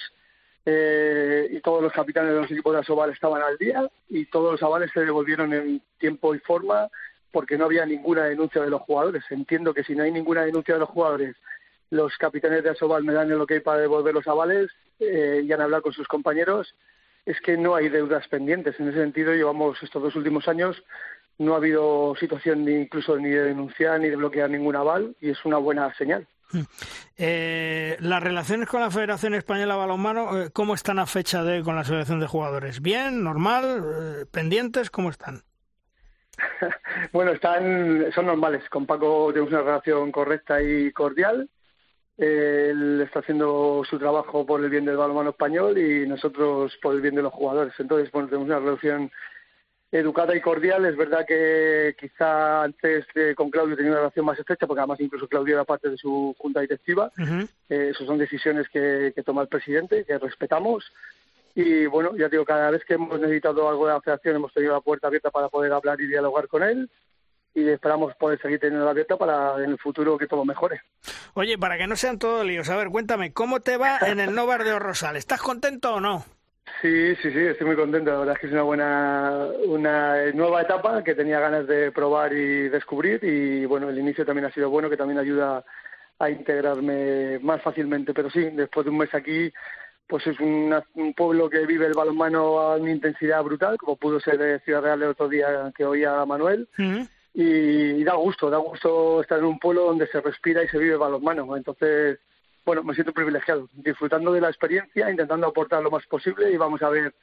eh, 0.66 1.48
y 1.50 1.60
todos 1.60 1.82
los 1.82 1.92
capitanes 1.92 2.32
de 2.32 2.40
los 2.40 2.50
equipos 2.50 2.72
de 2.72 2.80
Asobal 2.80 3.10
estaban 3.10 3.42
al 3.42 3.56
día 3.56 3.88
y 4.08 4.26
todos 4.26 4.52
los 4.52 4.62
avales 4.62 4.90
se 4.92 5.00
devolvieron 5.00 5.52
en 5.52 5.82
tiempo 5.98 6.34
y 6.34 6.38
forma 6.40 6.88
porque 7.32 7.56
no 7.56 7.66
había 7.66 7.86
ninguna 7.86 8.24
denuncia 8.24 8.62
de 8.62 8.70
los 8.70 8.82
jugadores. 8.82 9.24
Entiendo 9.30 9.72
que 9.72 9.84
si 9.84 9.94
no 9.94 10.02
hay 10.02 10.12
ninguna 10.12 10.42
denuncia 10.42 10.74
de 10.74 10.80
los 10.80 10.88
jugadores, 10.88 11.36
los 11.90 12.16
capitanes 12.16 12.62
de 12.62 12.70
Asobal 12.70 13.04
me 13.04 13.12
dan 13.12 13.30
el 13.30 13.40
ok 13.40 13.52
para 13.64 13.80
devolver 13.80 14.14
los 14.14 14.26
avales 14.26 14.70
eh, 14.98 15.42
y 15.44 15.52
han 15.52 15.60
hablado 15.60 15.84
con 15.84 15.92
sus 15.92 16.08
compañeros. 16.08 16.74
Es 17.24 17.40
que 17.40 17.56
no 17.56 17.74
hay 17.74 17.88
deudas 17.88 18.26
pendientes. 18.28 18.78
En 18.80 18.88
ese 18.88 18.98
sentido, 18.98 19.32
llevamos 19.32 19.80
estos 19.82 20.02
dos 20.02 20.16
últimos 20.16 20.48
años 20.48 20.82
no 21.40 21.54
ha 21.54 21.56
habido 21.56 22.14
situación 22.20 22.66
ni 22.66 22.72
incluso 22.82 23.16
ni 23.16 23.30
de 23.30 23.44
denunciar 23.44 23.98
ni 23.98 24.10
de 24.10 24.16
bloquear 24.16 24.50
ningún 24.50 24.76
aval 24.76 25.16
y 25.22 25.30
es 25.30 25.42
una 25.46 25.56
buena 25.56 25.92
señal. 25.94 26.26
Eh, 27.16 27.96
las 28.00 28.22
relaciones 28.22 28.68
con 28.68 28.80
la 28.80 28.90
Federación 28.90 29.34
Española 29.34 29.74
de 29.74 29.80
Balonmano, 29.80 30.40
eh, 30.40 30.50
¿cómo 30.52 30.74
están 30.74 30.98
a 30.98 31.06
fecha 31.06 31.44
de 31.44 31.62
con 31.62 31.74
la 31.74 31.82
Asociación 31.82 32.20
de 32.20 32.26
Jugadores? 32.26 32.80
¿Bien? 32.80 33.22
¿Normal? 33.22 33.84
Eh, 33.84 34.26
¿Pendientes? 34.30 34.90
¿Cómo 34.90 35.10
están? 35.10 35.42
bueno, 37.12 37.32
están, 37.32 38.10
son 38.14 38.26
normales. 38.26 38.68
Con 38.70 38.86
Paco 38.86 39.28
tenemos 39.32 39.52
una 39.52 39.62
relación 39.62 40.10
correcta 40.10 40.62
y 40.62 40.90
cordial. 40.92 41.48
Él 42.16 43.00
está 43.02 43.20
haciendo 43.20 43.82
su 43.88 43.98
trabajo 43.98 44.44
por 44.44 44.62
el 44.62 44.68
bien 44.68 44.84
del 44.84 44.96
balonmano 44.96 45.30
español 45.30 45.78
y 45.78 46.06
nosotros 46.06 46.76
por 46.82 46.94
el 46.94 47.00
bien 47.00 47.14
de 47.14 47.22
los 47.22 47.32
jugadores. 47.32 47.72
Entonces, 47.78 48.10
bueno, 48.12 48.28
tenemos 48.28 48.48
una 48.48 48.58
relación 48.58 49.10
educada 49.92 50.36
y 50.36 50.40
cordial. 50.40 50.84
Es 50.86 50.96
verdad 50.96 51.26
que 51.26 51.94
quizá 51.98 52.64
antes 52.64 53.06
con 53.36 53.50
Claudio 53.50 53.76
tenía 53.76 53.92
una 53.92 54.00
relación 54.00 54.26
más 54.26 54.38
estrecha, 54.38 54.66
porque 54.66 54.80
además 54.80 55.00
incluso 55.00 55.28
Claudio 55.28 55.54
era 55.54 55.64
parte 55.64 55.88
de 55.90 55.96
su 55.96 56.34
junta 56.38 56.60
directiva. 56.60 57.10
Eh, 57.68 57.90
esas 57.94 58.06
son 58.06 58.18
decisiones 58.18 58.68
que, 58.68 59.12
toma 59.24 59.42
el 59.42 59.48
presidente, 59.48 60.04
que 60.04 60.18
respetamos. 60.18 60.92
Y 61.54 61.86
bueno, 61.86 62.16
ya 62.16 62.28
digo, 62.28 62.44
cada 62.44 62.70
vez 62.70 62.84
que 62.84 62.94
hemos 62.94 63.18
necesitado 63.18 63.68
algo 63.68 63.86
de 63.86 63.94
la 63.94 64.00
federación 64.00 64.36
hemos 64.36 64.52
tenido 64.52 64.74
la 64.74 64.80
puerta 64.80 65.08
abierta 65.08 65.30
para 65.30 65.48
poder 65.48 65.72
hablar 65.72 66.00
y 66.00 66.06
dialogar 66.06 66.46
con 66.46 66.62
él 66.62 66.88
y 67.52 67.68
esperamos 67.68 68.14
poder 68.14 68.40
seguir 68.40 68.60
teniendo 68.60 68.84
la 68.84 68.92
abierta 68.92 69.16
para 69.16 69.56
en 69.62 69.70
el 69.70 69.78
futuro 69.78 70.16
que 70.16 70.28
todo 70.28 70.44
mejore. 70.44 70.82
Oye, 71.34 71.58
para 71.58 71.76
que 71.76 71.88
no 71.88 71.96
sean 71.96 72.18
todos 72.18 72.46
líos, 72.46 72.68
a 72.68 72.76
ver, 72.76 72.88
cuéntame, 72.88 73.32
¿cómo 73.32 73.60
te 73.60 73.76
va 73.76 73.98
en 74.06 74.20
el 74.20 74.34
Novar 74.34 74.62
de 74.62 74.72
Orrosal? 74.72 75.16
¿Estás 75.16 75.40
contento 75.40 75.94
o 75.94 76.00
no? 76.00 76.24
Sí, 76.80 77.14
sí, 77.16 77.30
sí, 77.30 77.38
estoy 77.38 77.66
muy 77.66 77.76
contento. 77.76 78.10
La 78.10 78.18
verdad 78.18 78.34
es 78.34 78.40
que 78.40 78.46
es 78.46 78.52
una 78.52 78.62
buena, 78.62 79.46
una 79.66 80.32
nueva 80.32 80.62
etapa 80.62 81.04
que 81.04 81.14
tenía 81.14 81.38
ganas 81.40 81.66
de 81.66 81.92
probar 81.92 82.32
y 82.32 82.68
descubrir. 82.68 83.22
Y 83.22 83.66
bueno, 83.66 83.88
el 83.88 83.98
inicio 83.98 84.24
también 84.24 84.46
ha 84.46 84.52
sido 84.52 84.70
bueno, 84.70 84.88
que 84.88 84.96
también 84.96 85.18
ayuda 85.18 85.64
a 86.18 86.30
integrarme 86.30 87.38
más 87.40 87.60
fácilmente. 87.62 88.14
Pero 88.14 88.30
sí, 88.30 88.40
después 88.52 88.84
de 88.84 88.90
un 88.90 88.98
mes 88.98 89.14
aquí, 89.14 89.52
pues 90.06 90.26
es 90.26 90.38
un 90.40 91.14
pueblo 91.16 91.48
que 91.48 91.66
vive 91.66 91.86
el 91.86 91.94
balonmano 91.94 92.58
a 92.58 92.76
una 92.76 92.90
intensidad 92.90 93.42
brutal, 93.42 93.76
como 93.78 93.96
pudo 93.96 94.18
ser 94.20 94.38
de 94.38 94.60
Ciudad 94.60 94.82
Real 94.82 95.02
el 95.02 95.10
otro 95.10 95.28
día 95.28 95.72
que 95.76 95.84
oía 95.84 96.20
a 96.20 96.26
Manuel. 96.26 96.68
y, 97.32 98.02
da 98.04 98.14
gusto, 98.14 98.50
da 98.50 98.58
gusto 98.58 99.20
estar 99.20 99.38
en 99.38 99.44
un 99.44 99.58
pueblo 99.58 99.84
donde 99.84 100.06
se 100.08 100.20
respira 100.20 100.64
y 100.64 100.68
se 100.68 100.78
vive 100.78 100.96
balonmano. 100.96 101.56
Entonces, 101.56 102.18
bueno, 102.64 102.82
me 102.82 102.94
siento 102.94 103.12
privilegiado, 103.12 103.68
disfrutando 103.72 104.32
de 104.32 104.40
la 104.40 104.48
experiencia, 104.48 105.10
intentando 105.10 105.46
aportar 105.46 105.82
lo 105.82 105.90
más 105.90 106.06
posible 106.06 106.50
y 106.50 106.56
vamos 106.56 106.82
a 106.82 106.90
ver 106.90 107.14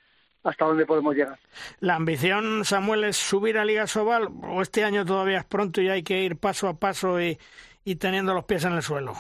hasta 0.44 0.66
dónde 0.66 0.86
podemos 0.86 1.16
llegar. 1.16 1.38
¿La 1.80 1.96
ambición, 1.96 2.64
Samuel, 2.64 3.06
es 3.06 3.18
subir 3.18 3.58
a 3.58 3.66
Liga 3.66 3.88
Sobal 3.88 4.30
o 4.44 4.62
este 4.62 4.84
año 4.84 5.06
todavía 5.06 5.40
es 5.40 5.46
pronto 5.46 5.82
y 5.82 5.90
hay 5.90 6.04
que 6.04 6.22
ir 6.22 6.38
paso 6.38 6.68
a 6.68 6.80
paso 6.80 7.20
y 7.22 7.96
teniendo 7.96 8.34
los 8.34 8.46
pies 8.46 8.66
en 8.66 8.74
el 8.74 8.82
suelo? 8.82 9.14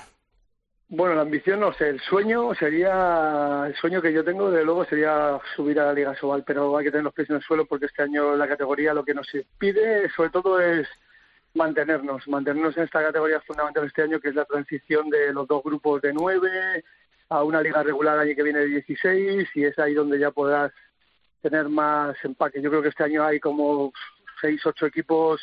Bueno, 0.90 1.16
la 1.16 1.24
ambición, 1.24 1.60
no 1.60 1.74
sé, 1.74 1.90
el 1.90 2.00
sueño 2.00 2.54
sería, 2.56 3.66
el 3.68 3.76
sueño 3.76 4.02
que 4.02 4.14
yo 4.14 4.24
tengo, 4.24 4.50
de 4.50 4.64
luego, 4.64 4.86
sería 4.86 5.38
subir 5.54 5.78
a 5.82 5.88
la 5.88 5.94
Liga 5.94 6.16
Sobal, 6.16 6.46
pero 6.46 6.78
hay 6.78 6.86
que 6.86 6.92
tener 6.92 7.04
los 7.04 7.14
pies 7.14 7.30
en 7.30 7.36
el 7.36 7.42
suelo 7.42 7.66
porque 7.66 7.88
este 7.88 8.04
año 8.04 8.38
la 8.38 8.48
categoría 8.48 8.94
lo 8.94 9.04
que 9.04 9.14
nos 9.14 9.28
pide, 9.58 10.10
sobre 10.12 10.30
todo, 10.30 10.62
es 10.62 10.88
mantenernos, 11.58 12.28
mantenernos 12.28 12.78
en 12.78 12.84
esta 12.84 13.04
categoría 13.04 13.42
fundamental 13.42 13.86
este 13.86 14.04
año, 14.04 14.20
que 14.20 14.30
es 14.30 14.36
la 14.36 14.46
transición 14.46 15.10
de 15.10 15.34
los 15.34 15.48
dos 15.48 15.64
grupos 15.64 16.02
de 16.02 16.14
nueve 16.14 16.84
a 17.30 17.44
una 17.44 17.62
liga 17.62 17.84
regular 17.84 18.18
año 18.20 18.34
que 18.36 18.44
viene 18.44 18.60
de 18.60 18.68
16 18.68 19.50
y 19.56 19.66
es 19.66 19.78
ahí 19.80 19.94
donde 19.94 20.18
ya 20.18 20.32
podrás 20.32 20.72
tener 21.42 21.68
más 21.68 22.16
empaque. 22.24 22.62
Yo 22.62 22.70
creo 22.70 22.82
que 22.82 22.90
este 22.90 23.04
año 23.04 23.24
hay 23.24 23.40
como 23.40 23.92
seis, 24.40 24.66
ocho 24.66 24.86
equipos 24.86 25.42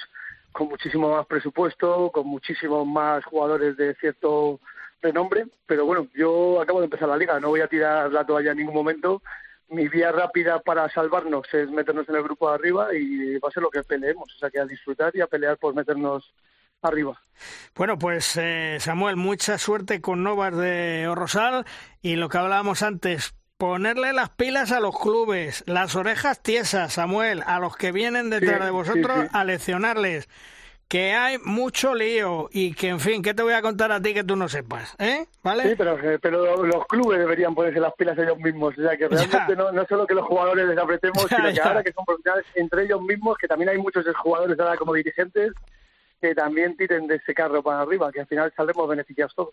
con 0.53 0.69
muchísimo 0.69 1.11
más 1.11 1.27
presupuesto, 1.27 2.11
con 2.11 2.27
muchísimos 2.29 2.87
más 2.87 3.25
jugadores 3.25 3.77
de 3.77 3.95
cierto 3.97 4.61
nombre, 5.13 5.47
pero 5.67 5.85
bueno, 5.85 6.09
yo 6.15 6.61
acabo 6.63 6.81
de 6.81 6.87
empezar 6.87 7.09
la 7.09 7.17
liga, 7.17 7.39
no 7.39 7.49
voy 7.49 7.61
a 7.61 7.69
tirar 7.69 8.11
la 8.11 8.25
toalla 8.25 8.53
en 8.53 8.59
ningún 8.59 8.75
momento. 8.75 9.21
Mi 9.69 9.89
vía 9.89 10.13
rápida 10.13 10.61
para 10.61 10.89
salvarnos 10.91 11.47
es 11.53 11.71
meternos 11.71 12.09
en 12.09 12.17
el 12.17 12.23
grupo 12.23 12.49
de 12.49 12.55
arriba 12.55 12.95
y 12.95 13.39
va 13.39 13.49
a 13.49 13.53
ser 13.53 13.63
lo 13.63 13.71
que 13.71 13.83
peleemos, 13.83 14.33
o 14.35 14.39
sea 14.39 14.51
que 14.51 14.61
a 14.61 14.67
disfrutar 14.67 15.15
y 15.17 15.21
a 15.21 15.27
pelear 15.27 15.57
por 15.57 15.75
meternos 15.75 16.33
arriba. 16.83 17.21
Bueno, 17.75 17.99
pues 17.99 18.37
eh, 18.37 18.77
Samuel, 18.79 19.17
mucha 19.17 19.59
suerte 19.59 20.01
con 20.01 20.23
Novas 20.23 20.57
de 20.57 21.09
Orrosal 21.09 21.65
y 22.03 22.17
lo 22.17 22.29
que 22.29 22.39
hablábamos 22.39 22.83
antes, 22.83 23.35
ponerle 23.57 24.13
las 24.13 24.31
pilas 24.31 24.71
a 24.71 24.81
los 24.81 24.99
clubes, 24.99 25.65
las 25.67 25.97
orejas 25.97 26.43
tiesas, 26.43 26.93
Samuel, 26.93 27.43
a 27.47 27.59
los 27.59 27.77
que 27.77 27.93
vienen 27.93 28.31
detrás 28.31 28.65
de 28.65 28.71
vosotros 28.71 29.27
a 29.33 29.45
leccionarles 29.45 30.29
que 30.89 31.13
hay 31.13 31.39
mucho 31.39 31.95
lío 31.95 32.49
y 32.53 32.75
que, 32.75 32.89
en 32.89 33.01
fin, 33.01 33.23
¿qué 33.23 33.35
te 33.35 33.43
voy 33.43 33.55
a 33.55 33.63
contar 33.63 33.91
a 33.93 34.01
ti 34.01 34.15
que 34.15 34.25
tú 34.25 34.37
no 34.37 34.49
sepas? 34.49 34.95
¿Eh? 34.99 35.27
¿Vale? 35.43 35.71
Sí, 35.71 35.75
pero, 35.77 35.99
pero 36.21 36.65
los 36.65 36.87
clubes 36.87 37.19
deberían 37.19 37.55
ponerse 37.55 37.81
las 37.81 37.95
pilas 37.95 38.19
ellos 38.19 38.39
mismos. 38.39 38.75
O 38.79 38.83
sea, 38.83 38.97
que 38.97 39.09
realmente 39.09 39.57
no, 39.57 39.73
no 39.73 39.85
solo 39.87 40.07
que 40.07 40.15
los 40.15 40.27
jugadores 40.27 40.69
les 40.69 40.79
apretemos, 40.79 41.25
sino 41.29 41.53
que 41.53 41.61
ahora 41.61 41.83
que 41.83 41.93
son 41.93 42.05
profesionales 42.05 42.47
entre 42.55 42.85
ellos 42.85 43.01
mismos, 43.03 43.37
que 43.39 43.49
también 43.49 43.71
hay 43.71 43.79
muchos 43.79 44.05
jugadores 44.17 44.59
ahora 44.59 44.77
como 44.77 44.95
dirigentes, 44.95 45.53
que 46.25 46.35
también 46.35 46.75
tiren 46.75 47.07
de 47.07 47.17
ese 47.17 47.35
carro 47.35 47.63
para 47.63 47.83
arriba, 47.83 48.11
que 48.11 48.21
al 48.21 48.27
final 48.27 48.51
saldremos 48.57 48.89
beneficiados 48.89 49.35
todos. 49.35 49.51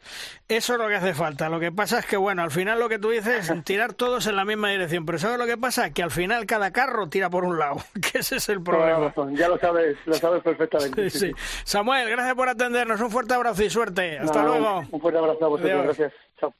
Eso 0.48 0.74
es 0.74 0.80
lo 0.80 0.88
que 0.88 0.96
hace 0.96 1.14
falta. 1.14 1.50
Lo 1.50 1.60
que 1.60 1.72
pasa 1.72 2.00
es 2.00 2.06
que, 2.06 2.16
bueno, 2.16 2.44
al 2.44 2.52
final 2.52 2.80
lo 2.80 2.88
que 2.88 2.98
tú 2.98 3.10
dices 3.10 3.50
es 3.50 3.64
tirar 3.66 3.94
todos 3.94 4.26
en 4.28 4.38
la 4.38 4.46
misma 4.46 4.70
dirección. 4.70 5.06
Pero 5.06 5.18
¿sabes 5.18 5.38
lo 5.38 5.46
que 5.46 5.58
pasa? 5.58 5.92
Que 5.92 6.02
al 6.02 6.12
final 6.12 6.46
cada 6.46 6.72
carro 6.72 7.10
tira 7.10 7.30
por 7.30 7.44
un 7.44 7.60
lado, 7.60 7.78
que 8.12 8.20
ese 8.20 8.38
es 8.38 8.48
el 8.48 8.64
problema. 8.64 9.14
Ya 9.34 9.50
lo 9.50 9.58
sabes, 9.58 9.98
lo 10.06 10.14
sabes 10.14 10.42
perfectamente. 10.44 11.10
Sí, 11.10 11.32
Samuel, 11.66 12.10
gracias 12.10 12.36
por 12.36 12.48
atendernos. 12.48 13.02
Un 13.02 13.12
fuerte 13.12 13.34
abrazo 13.34 13.64
y 13.64 13.70
suerte. 13.70 14.20
Hasta 14.20 14.44
luego. 14.44 14.84
Un 14.92 15.02
fuerte 15.02 15.20
abrazo 15.20 15.46
a 15.46 15.50
vosotros. 15.50 15.84
Gracias. 15.84 16.14
Chao. 16.40 16.54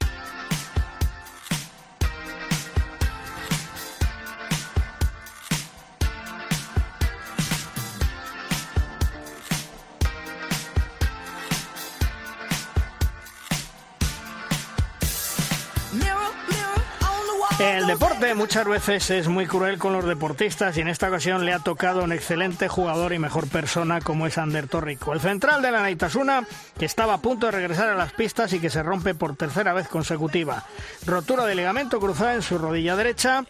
El 17.72 17.86
deporte 17.86 18.34
muchas 18.34 18.66
veces 18.66 19.08
es 19.08 19.28
muy 19.28 19.46
cruel 19.46 19.78
con 19.78 19.94
los 19.94 20.04
deportistas 20.04 20.76
y 20.76 20.82
en 20.82 20.88
esta 20.88 21.08
ocasión 21.08 21.46
le 21.46 21.54
ha 21.54 21.58
tocado 21.58 22.04
un 22.04 22.12
excelente 22.12 22.68
jugador 22.68 23.14
y 23.14 23.18
mejor 23.18 23.48
persona 23.48 24.02
como 24.02 24.26
es 24.26 24.36
Ander 24.36 24.68
Torrico, 24.68 25.14
el 25.14 25.20
central 25.20 25.62
de 25.62 25.70
la 25.70 25.80
Naitasuna 25.80 26.46
que 26.78 26.84
estaba 26.84 27.14
a 27.14 27.22
punto 27.22 27.46
de 27.46 27.52
regresar 27.52 27.88
a 27.88 27.96
las 27.96 28.12
pistas 28.12 28.52
y 28.52 28.60
que 28.60 28.68
se 28.68 28.82
rompe 28.82 29.14
por 29.14 29.36
tercera 29.36 29.72
vez 29.72 29.88
consecutiva. 29.88 30.66
Rotura 31.06 31.46
de 31.46 31.54
ligamento 31.54 31.98
cruzado 31.98 32.32
en 32.32 32.42
su 32.42 32.58
rodilla 32.58 32.94
derecha 32.94 33.44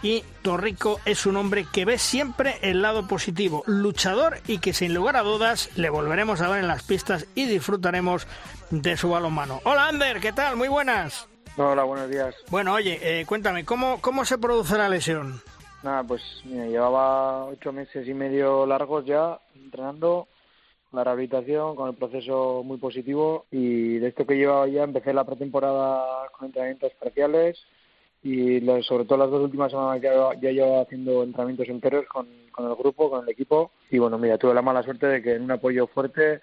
y 0.00 0.22
Torrico 0.42 1.00
es 1.04 1.26
un 1.26 1.36
hombre 1.36 1.66
que 1.70 1.84
ve 1.84 1.98
siempre 1.98 2.60
el 2.62 2.82
lado 2.82 3.08
positivo, 3.08 3.64
luchador 3.66 4.40
y 4.46 4.58
que 4.58 4.74
sin 4.74 4.94
lugar 4.94 5.16
a 5.16 5.22
dudas 5.22 5.70
le 5.74 5.90
volveremos 5.90 6.40
a 6.40 6.48
ver 6.48 6.60
en 6.60 6.68
las 6.68 6.84
pistas 6.84 7.26
y 7.34 7.46
disfrutaremos 7.46 8.28
de 8.70 8.96
su 8.96 9.10
balonmano. 9.10 9.60
Hola 9.64 9.88
Ander, 9.88 10.20
¿qué 10.20 10.32
tal? 10.32 10.54
Muy 10.54 10.68
buenas. 10.68 11.26
Hola, 11.58 11.84
buenos 11.84 12.10
días. 12.10 12.34
Bueno, 12.50 12.74
oye, 12.74 12.98
eh, 13.02 13.24
cuéntame, 13.24 13.64
¿cómo, 13.64 13.98
¿cómo 14.02 14.26
se 14.26 14.36
produce 14.36 14.76
la 14.76 14.90
lesión? 14.90 15.40
Nada, 15.82 16.02
pues 16.04 16.20
mira, 16.44 16.66
llevaba 16.66 17.46
ocho 17.46 17.72
meses 17.72 18.06
y 18.06 18.12
medio 18.12 18.66
largos 18.66 19.06
ya 19.06 19.38
entrenando, 19.54 20.28
la 20.92 21.02
rehabilitación, 21.04 21.74
con 21.74 21.88
el 21.88 21.94
proceso 21.94 22.62
muy 22.62 22.76
positivo 22.76 23.46
y 23.50 23.98
de 23.98 24.08
esto 24.08 24.26
que 24.26 24.36
llevaba 24.36 24.68
ya 24.68 24.82
empecé 24.82 25.14
la 25.14 25.24
pretemporada 25.24 26.28
con 26.32 26.46
entrenamientos 26.46 26.92
parciales 27.00 27.58
y 28.22 28.60
sobre 28.82 29.04
todo 29.04 29.18
las 29.18 29.30
dos 29.30 29.44
últimas 29.44 29.70
semanas 29.70 30.02
ya, 30.02 30.10
ya 30.40 30.50
llevo 30.50 30.82
haciendo 30.82 31.22
entrenamientos 31.22 31.68
enteros 31.68 32.04
con, 32.06 32.26
con 32.50 32.66
el 32.68 32.74
grupo, 32.74 33.08
con 33.08 33.22
el 33.22 33.30
equipo 33.30 33.70
y 33.90 33.98
bueno, 33.98 34.18
mira, 34.18 34.36
tuve 34.36 34.52
la 34.52 34.62
mala 34.62 34.82
suerte 34.82 35.06
de 35.06 35.22
que 35.22 35.34
en 35.34 35.42
un 35.42 35.52
apoyo 35.52 35.86
fuerte 35.86 36.40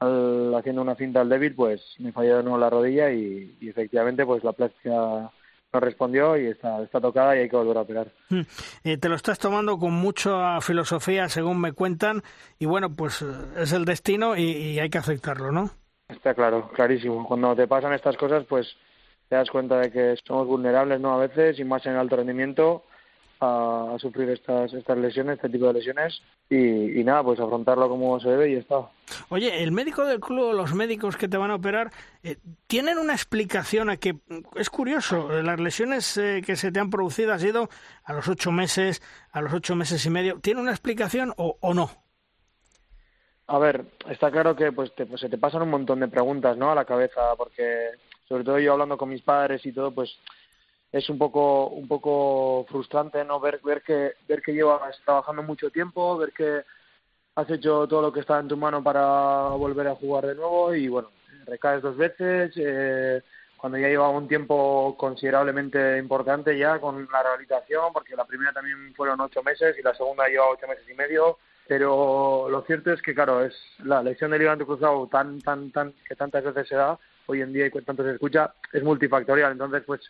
haciendo 0.00 0.82
una 0.82 0.94
cinta 0.94 1.20
al 1.20 1.28
débil, 1.28 1.54
pues 1.54 1.80
me 1.98 2.12
falló 2.12 2.38
de 2.38 2.42
nuevo 2.42 2.58
la 2.58 2.70
rodilla 2.70 3.10
y, 3.12 3.56
efectivamente 3.60 4.24
pues 4.24 4.42
la 4.42 4.52
plástica 4.52 5.30
no 5.72 5.78
respondió 5.80 6.36
y 6.36 6.46
está, 6.46 6.82
está 6.82 7.00
tocada 7.00 7.36
y 7.36 7.40
hay 7.40 7.48
que 7.48 7.56
volver 7.56 7.76
a 7.76 7.82
operar. 7.82 8.12
Hmm. 8.28 8.40
Eh, 8.82 8.96
te 8.96 9.08
lo 9.08 9.14
estás 9.14 9.38
tomando 9.38 9.78
con 9.78 9.92
mucha 9.92 10.60
filosofía, 10.60 11.28
según 11.28 11.60
me 11.60 11.72
cuentan, 11.72 12.22
y 12.58 12.66
bueno, 12.66 12.94
pues 12.94 13.22
eh, 13.22 13.26
es 13.58 13.72
el 13.72 13.84
destino 13.84 14.36
y, 14.36 14.78
hay 14.80 14.90
que 14.90 14.98
aceptarlo, 14.98 15.52
¿no? 15.52 15.70
Está 16.08 16.34
claro, 16.34 16.70
clarísimo. 16.72 17.26
Cuando 17.26 17.54
te 17.54 17.68
pasan 17.68 17.92
estas 17.92 18.16
cosas, 18.16 18.44
pues 18.48 18.66
te 19.28 19.36
das 19.36 19.48
cuenta 19.48 19.78
de 19.78 19.92
que 19.92 20.16
somos 20.26 20.48
vulnerables, 20.48 20.98
¿no? 20.98 21.12
A 21.14 21.18
veces, 21.18 21.60
y 21.60 21.64
más 21.64 21.86
en 21.86 21.94
alto 21.94 22.16
rendimiento, 22.16 22.84
a, 23.40 23.96
sufrir 23.98 24.30
estas, 24.30 24.72
estas 24.72 24.98
lesiones, 24.98 25.36
este 25.36 25.48
tipo 25.48 25.66
de 25.66 25.74
lesiones 25.74 26.22
y, 26.48 27.02
nada, 27.04 27.22
pues 27.22 27.40
afrontarlo 27.40 27.88
como 27.88 28.20
se 28.20 28.28
debe 28.28 28.50
y 28.50 28.54
está. 28.56 28.76
Oye, 29.30 29.62
el 29.62 29.72
médico 29.72 30.04
del 30.04 30.20
club, 30.20 30.52
los 30.52 30.74
médicos 30.74 31.16
que 31.16 31.28
te 31.28 31.36
van 31.36 31.50
a 31.50 31.56
operar, 31.56 31.90
eh, 32.22 32.36
¿tienen 32.66 32.98
una 32.98 33.14
explicación 33.14 33.90
a 33.90 33.96
que, 33.96 34.16
es 34.56 34.70
curioso, 34.70 35.28
las 35.42 35.58
lesiones 35.58 36.16
eh, 36.18 36.42
que 36.44 36.56
se 36.56 36.70
te 36.70 36.80
han 36.80 36.90
producido 36.90 37.32
han 37.32 37.40
sido 37.40 37.68
a 38.04 38.12
los 38.12 38.28
ocho 38.28 38.52
meses, 38.52 39.02
a 39.32 39.40
los 39.40 39.52
ocho 39.52 39.74
meses 39.74 40.04
y 40.04 40.10
medio, 40.10 40.38
¿tiene 40.40 40.60
una 40.60 40.72
explicación 40.72 41.32
o, 41.36 41.56
o 41.60 41.74
no? 41.74 41.90
A 43.46 43.58
ver, 43.58 43.84
está 44.08 44.30
claro 44.30 44.54
que 44.54 44.70
pues, 44.70 44.94
te, 44.94 45.06
pues 45.06 45.20
se 45.20 45.28
te 45.28 45.36
pasan 45.36 45.62
un 45.62 45.70
montón 45.70 45.98
de 45.98 46.06
preguntas, 46.06 46.56
¿no? 46.56 46.70
A 46.70 46.74
la 46.74 46.84
cabeza, 46.84 47.34
porque 47.36 47.88
sobre 48.28 48.44
todo 48.44 48.60
yo 48.60 48.72
hablando 48.72 48.96
con 48.96 49.08
mis 49.08 49.22
padres 49.22 49.66
y 49.66 49.72
todo, 49.72 49.90
pues 49.90 50.16
es 50.92 51.08
un 51.08 51.18
poco 51.18 51.68
un 51.68 51.86
poco 51.86 52.66
frustrante 52.68 53.24
no 53.24 53.40
ver 53.40 53.60
ver 53.62 53.82
que 53.82 54.14
ver 54.28 54.42
que 54.42 54.52
llevas 54.52 54.98
trabajando 55.04 55.42
mucho 55.42 55.70
tiempo 55.70 56.16
ver 56.18 56.32
que 56.32 56.62
has 57.36 57.50
hecho 57.50 57.86
todo 57.86 58.02
lo 58.02 58.12
que 58.12 58.20
está 58.20 58.40
en 58.40 58.48
tu 58.48 58.56
mano 58.56 58.82
para 58.82 59.50
volver 59.50 59.86
a 59.88 59.94
jugar 59.94 60.26
de 60.26 60.34
nuevo 60.34 60.74
y 60.74 60.88
bueno 60.88 61.10
recaes 61.46 61.82
dos 61.82 61.96
veces 61.96 62.52
eh, 62.56 63.22
cuando 63.60 63.76
ya 63.76 63.88
llevaba 63.88 64.10
un 64.10 64.26
tiempo 64.26 64.96
considerablemente 64.96 65.98
importante 65.98 66.56
ya 66.56 66.78
con 66.78 67.06
la 67.12 67.22
rehabilitación 67.22 67.92
porque 67.92 68.16
la 68.16 68.24
primera 68.24 68.54
también 68.54 68.94
fueron 68.94 69.20
ocho 69.20 69.42
meses 69.42 69.76
y 69.78 69.82
la 69.82 69.94
segunda 69.94 70.26
lleva 70.28 70.48
ocho 70.48 70.66
meses 70.66 70.88
y 70.90 70.94
medio. 70.94 71.38
Pero 71.68 72.48
lo 72.48 72.62
cierto 72.62 72.90
es 72.90 73.02
que 73.02 73.14
claro 73.14 73.44
es 73.44 73.54
la 73.84 74.02
lesión 74.02 74.30
del 74.30 74.40
ligamento 74.40 74.66
cruzado 74.66 75.06
tan 75.08 75.40
tan 75.42 75.70
tan 75.72 75.92
que 76.08 76.16
tantas 76.16 76.42
veces 76.42 76.68
se 76.68 76.74
da 76.74 76.98
hoy 77.26 77.42
en 77.42 77.52
día 77.52 77.66
y 77.66 77.70
tanto 77.70 78.02
se 78.02 78.12
escucha 78.12 78.54
es 78.72 78.82
multifactorial. 78.82 79.52
Entonces 79.52 79.82
pues 79.86 80.00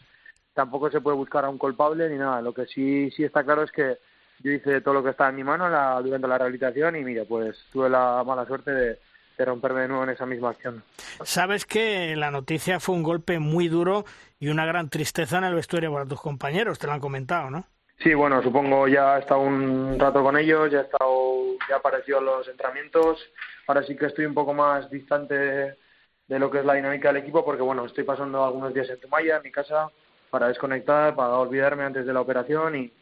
tampoco 0.54 0.90
se 0.90 1.00
puede 1.00 1.16
buscar 1.16 1.44
a 1.44 1.48
un 1.48 1.58
culpable 1.58 2.08
ni 2.08 2.16
nada. 2.16 2.42
Lo 2.42 2.52
que 2.52 2.66
sí, 2.66 3.10
sí 3.10 3.24
está 3.24 3.44
claro 3.44 3.62
es 3.62 3.72
que 3.72 3.98
yo 4.42 4.52
hice 4.52 4.80
todo 4.80 4.94
lo 4.94 5.04
que 5.04 5.10
estaba 5.10 5.30
en 5.30 5.36
mi 5.36 5.44
mano 5.44 5.68
la, 5.68 6.00
durante 6.02 6.26
la 6.26 6.38
rehabilitación 6.38 6.96
y 6.96 7.04
mira, 7.04 7.24
pues 7.24 7.56
tuve 7.72 7.88
la 7.88 8.22
mala 8.24 8.46
suerte 8.46 8.70
de, 8.72 8.98
romperme 9.38 9.80
de 9.80 9.88
nuevo 9.88 10.04
en 10.04 10.10
esa 10.10 10.26
misma 10.26 10.50
acción. 10.50 10.82
Sabes 11.24 11.64
que 11.64 12.14
la 12.14 12.30
noticia 12.30 12.78
fue 12.78 12.94
un 12.94 13.02
golpe 13.02 13.38
muy 13.38 13.68
duro 13.68 14.04
y 14.38 14.48
una 14.48 14.66
gran 14.66 14.90
tristeza 14.90 15.38
en 15.38 15.44
el 15.44 15.54
vestuario 15.54 15.90
para 15.90 16.04
tus 16.04 16.20
compañeros, 16.20 16.78
te 16.78 16.86
lo 16.86 16.92
han 16.92 17.00
comentado, 17.00 17.48
¿no? 17.48 17.64
Sí, 18.02 18.12
bueno, 18.12 18.42
supongo 18.42 18.86
ya 18.86 19.16
he 19.16 19.20
estado 19.20 19.40
un 19.40 19.98
rato 19.98 20.22
con 20.22 20.36
ellos, 20.36 20.70
ya 20.70 20.80
he 20.80 20.82
estado, 20.82 21.42
ya 21.70 21.76
apareció 21.76 22.20
los 22.20 22.48
entrenamientos, 22.48 23.18
ahora 23.66 23.82
sí 23.82 23.96
que 23.96 24.06
estoy 24.06 24.26
un 24.26 24.34
poco 24.34 24.52
más 24.52 24.90
distante 24.90 25.34
de 25.34 26.38
lo 26.38 26.50
que 26.50 26.58
es 26.58 26.64
la 26.66 26.74
dinámica 26.74 27.08
del 27.08 27.22
equipo 27.22 27.42
porque 27.42 27.62
bueno, 27.62 27.86
estoy 27.86 28.04
pasando 28.04 28.44
algunos 28.44 28.74
días 28.74 28.90
en 28.90 29.00
Tumaya, 29.00 29.38
en 29.38 29.42
mi 29.42 29.50
casa, 29.50 29.90
para 30.30 30.48
desconectar, 30.48 31.14
para 31.14 31.34
olvidarme 31.34 31.84
antes 31.84 32.06
de 32.06 32.12
la 32.12 32.20
operación 32.20 32.76
y, 32.76 32.92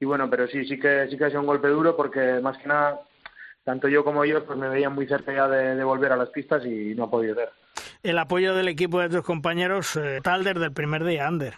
y 0.00 0.04
bueno, 0.04 0.28
pero 0.30 0.46
sí, 0.48 0.64
sí 0.64 0.78
que 0.78 1.06
sí 1.08 1.16
que 1.16 1.24
ha 1.24 1.28
sido 1.28 1.40
un 1.40 1.46
golpe 1.46 1.68
duro 1.68 1.96
porque 1.96 2.40
más 2.40 2.56
que 2.58 2.68
nada 2.68 3.00
tanto 3.64 3.88
yo 3.88 4.04
como 4.04 4.24
ellos 4.24 4.42
pues 4.46 4.58
me 4.58 4.68
veían 4.68 4.94
muy 4.94 5.06
cerca 5.06 5.32
ya 5.32 5.46
de, 5.48 5.84
volver 5.84 6.12
a 6.12 6.16
las 6.16 6.30
pistas 6.30 6.64
y 6.64 6.94
no 6.94 7.04
ha 7.04 7.10
podido 7.10 7.34
ser. 7.34 7.50
El 8.02 8.18
apoyo 8.18 8.54
del 8.54 8.68
equipo 8.68 9.00
de 9.00 9.10
tus 9.10 9.22
compañeros, 9.22 9.96
eh, 9.96 10.20
tal 10.22 10.44
desde 10.44 10.64
el 10.64 10.72
primer 10.72 11.04
día, 11.04 11.26
Ander. 11.26 11.54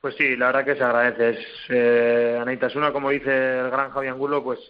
Pues 0.00 0.14
sí, 0.16 0.36
la 0.36 0.46
verdad 0.46 0.64
que 0.66 0.76
se 0.76 0.84
agradece. 0.84 1.30
Es, 1.30 1.46
eh, 1.70 2.38
Anaita 2.40 2.68
una, 2.76 2.92
como 2.92 3.10
dice 3.10 3.60
el 3.60 3.70
gran 3.70 3.90
Javi 3.90 4.08
Angulo, 4.08 4.44
pues 4.44 4.60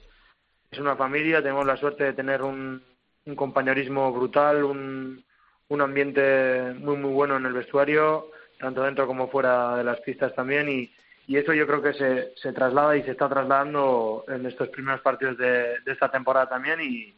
es 0.70 0.78
una 0.78 0.96
familia, 0.96 1.42
tenemos 1.42 1.66
la 1.66 1.76
suerte 1.76 2.04
de 2.04 2.12
tener 2.12 2.42
un, 2.42 2.82
un 3.26 3.34
compañerismo 3.34 4.12
brutal, 4.12 4.62
un, 4.62 5.24
un 5.68 5.80
ambiente 5.80 6.72
muy 6.78 6.96
muy 6.96 7.10
bueno 7.10 7.36
en 7.36 7.46
el 7.46 7.52
vestuario, 7.52 8.30
tanto 8.64 8.82
dentro 8.82 9.06
como 9.06 9.28
fuera 9.28 9.76
de 9.76 9.84
las 9.84 10.00
pistas 10.00 10.34
también 10.34 10.68
y, 10.70 10.90
y 11.26 11.36
eso 11.36 11.52
yo 11.52 11.66
creo 11.66 11.82
que 11.82 11.92
se, 11.92 12.32
se 12.34 12.52
traslada 12.52 12.96
y 12.96 13.02
se 13.02 13.10
está 13.10 13.28
trasladando 13.28 14.24
en 14.26 14.46
estos 14.46 14.70
primeros 14.70 15.02
partidos 15.02 15.36
de, 15.36 15.74
esta 15.84 16.10
temporada 16.10 16.48
también 16.48 16.80
y, 16.80 17.14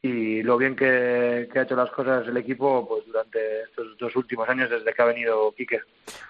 y 0.00 0.44
lo 0.44 0.56
bien 0.56 0.76
que, 0.76 1.48
ha 1.52 1.62
hecho 1.62 1.74
las 1.74 1.90
cosas 1.90 2.28
el 2.28 2.36
equipo 2.36 2.86
pues 2.88 3.04
durante 3.04 3.62
estos 3.62 3.98
dos 3.98 4.14
últimos 4.14 4.48
años 4.48 4.70
desde 4.70 4.94
que 4.94 5.02
ha 5.02 5.06
venido 5.06 5.52
Quique. 5.56 5.80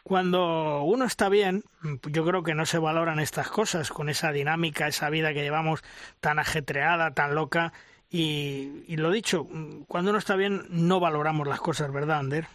Cuando 0.02 0.84
uno 0.84 1.04
está 1.04 1.28
bien, 1.28 1.62
yo 2.10 2.24
creo 2.24 2.42
que 2.42 2.54
no 2.54 2.64
se 2.64 2.78
valoran 2.78 3.20
estas 3.20 3.50
cosas 3.50 3.90
con 3.90 4.08
esa 4.08 4.32
dinámica, 4.32 4.88
esa 4.88 5.10
vida 5.10 5.34
que 5.34 5.42
llevamos 5.42 5.82
tan 6.20 6.38
ajetreada, 6.38 7.12
tan 7.12 7.34
loca 7.34 7.74
y, 8.08 8.84
y 8.88 8.96
lo 8.96 9.10
dicho, 9.10 9.46
cuando 9.86 10.12
uno 10.12 10.18
está 10.18 10.34
bien 10.34 10.62
no 10.70 10.98
valoramos 10.98 11.46
las 11.46 11.60
cosas, 11.60 11.92
¿verdad, 11.92 12.20
Ander? 12.20 12.46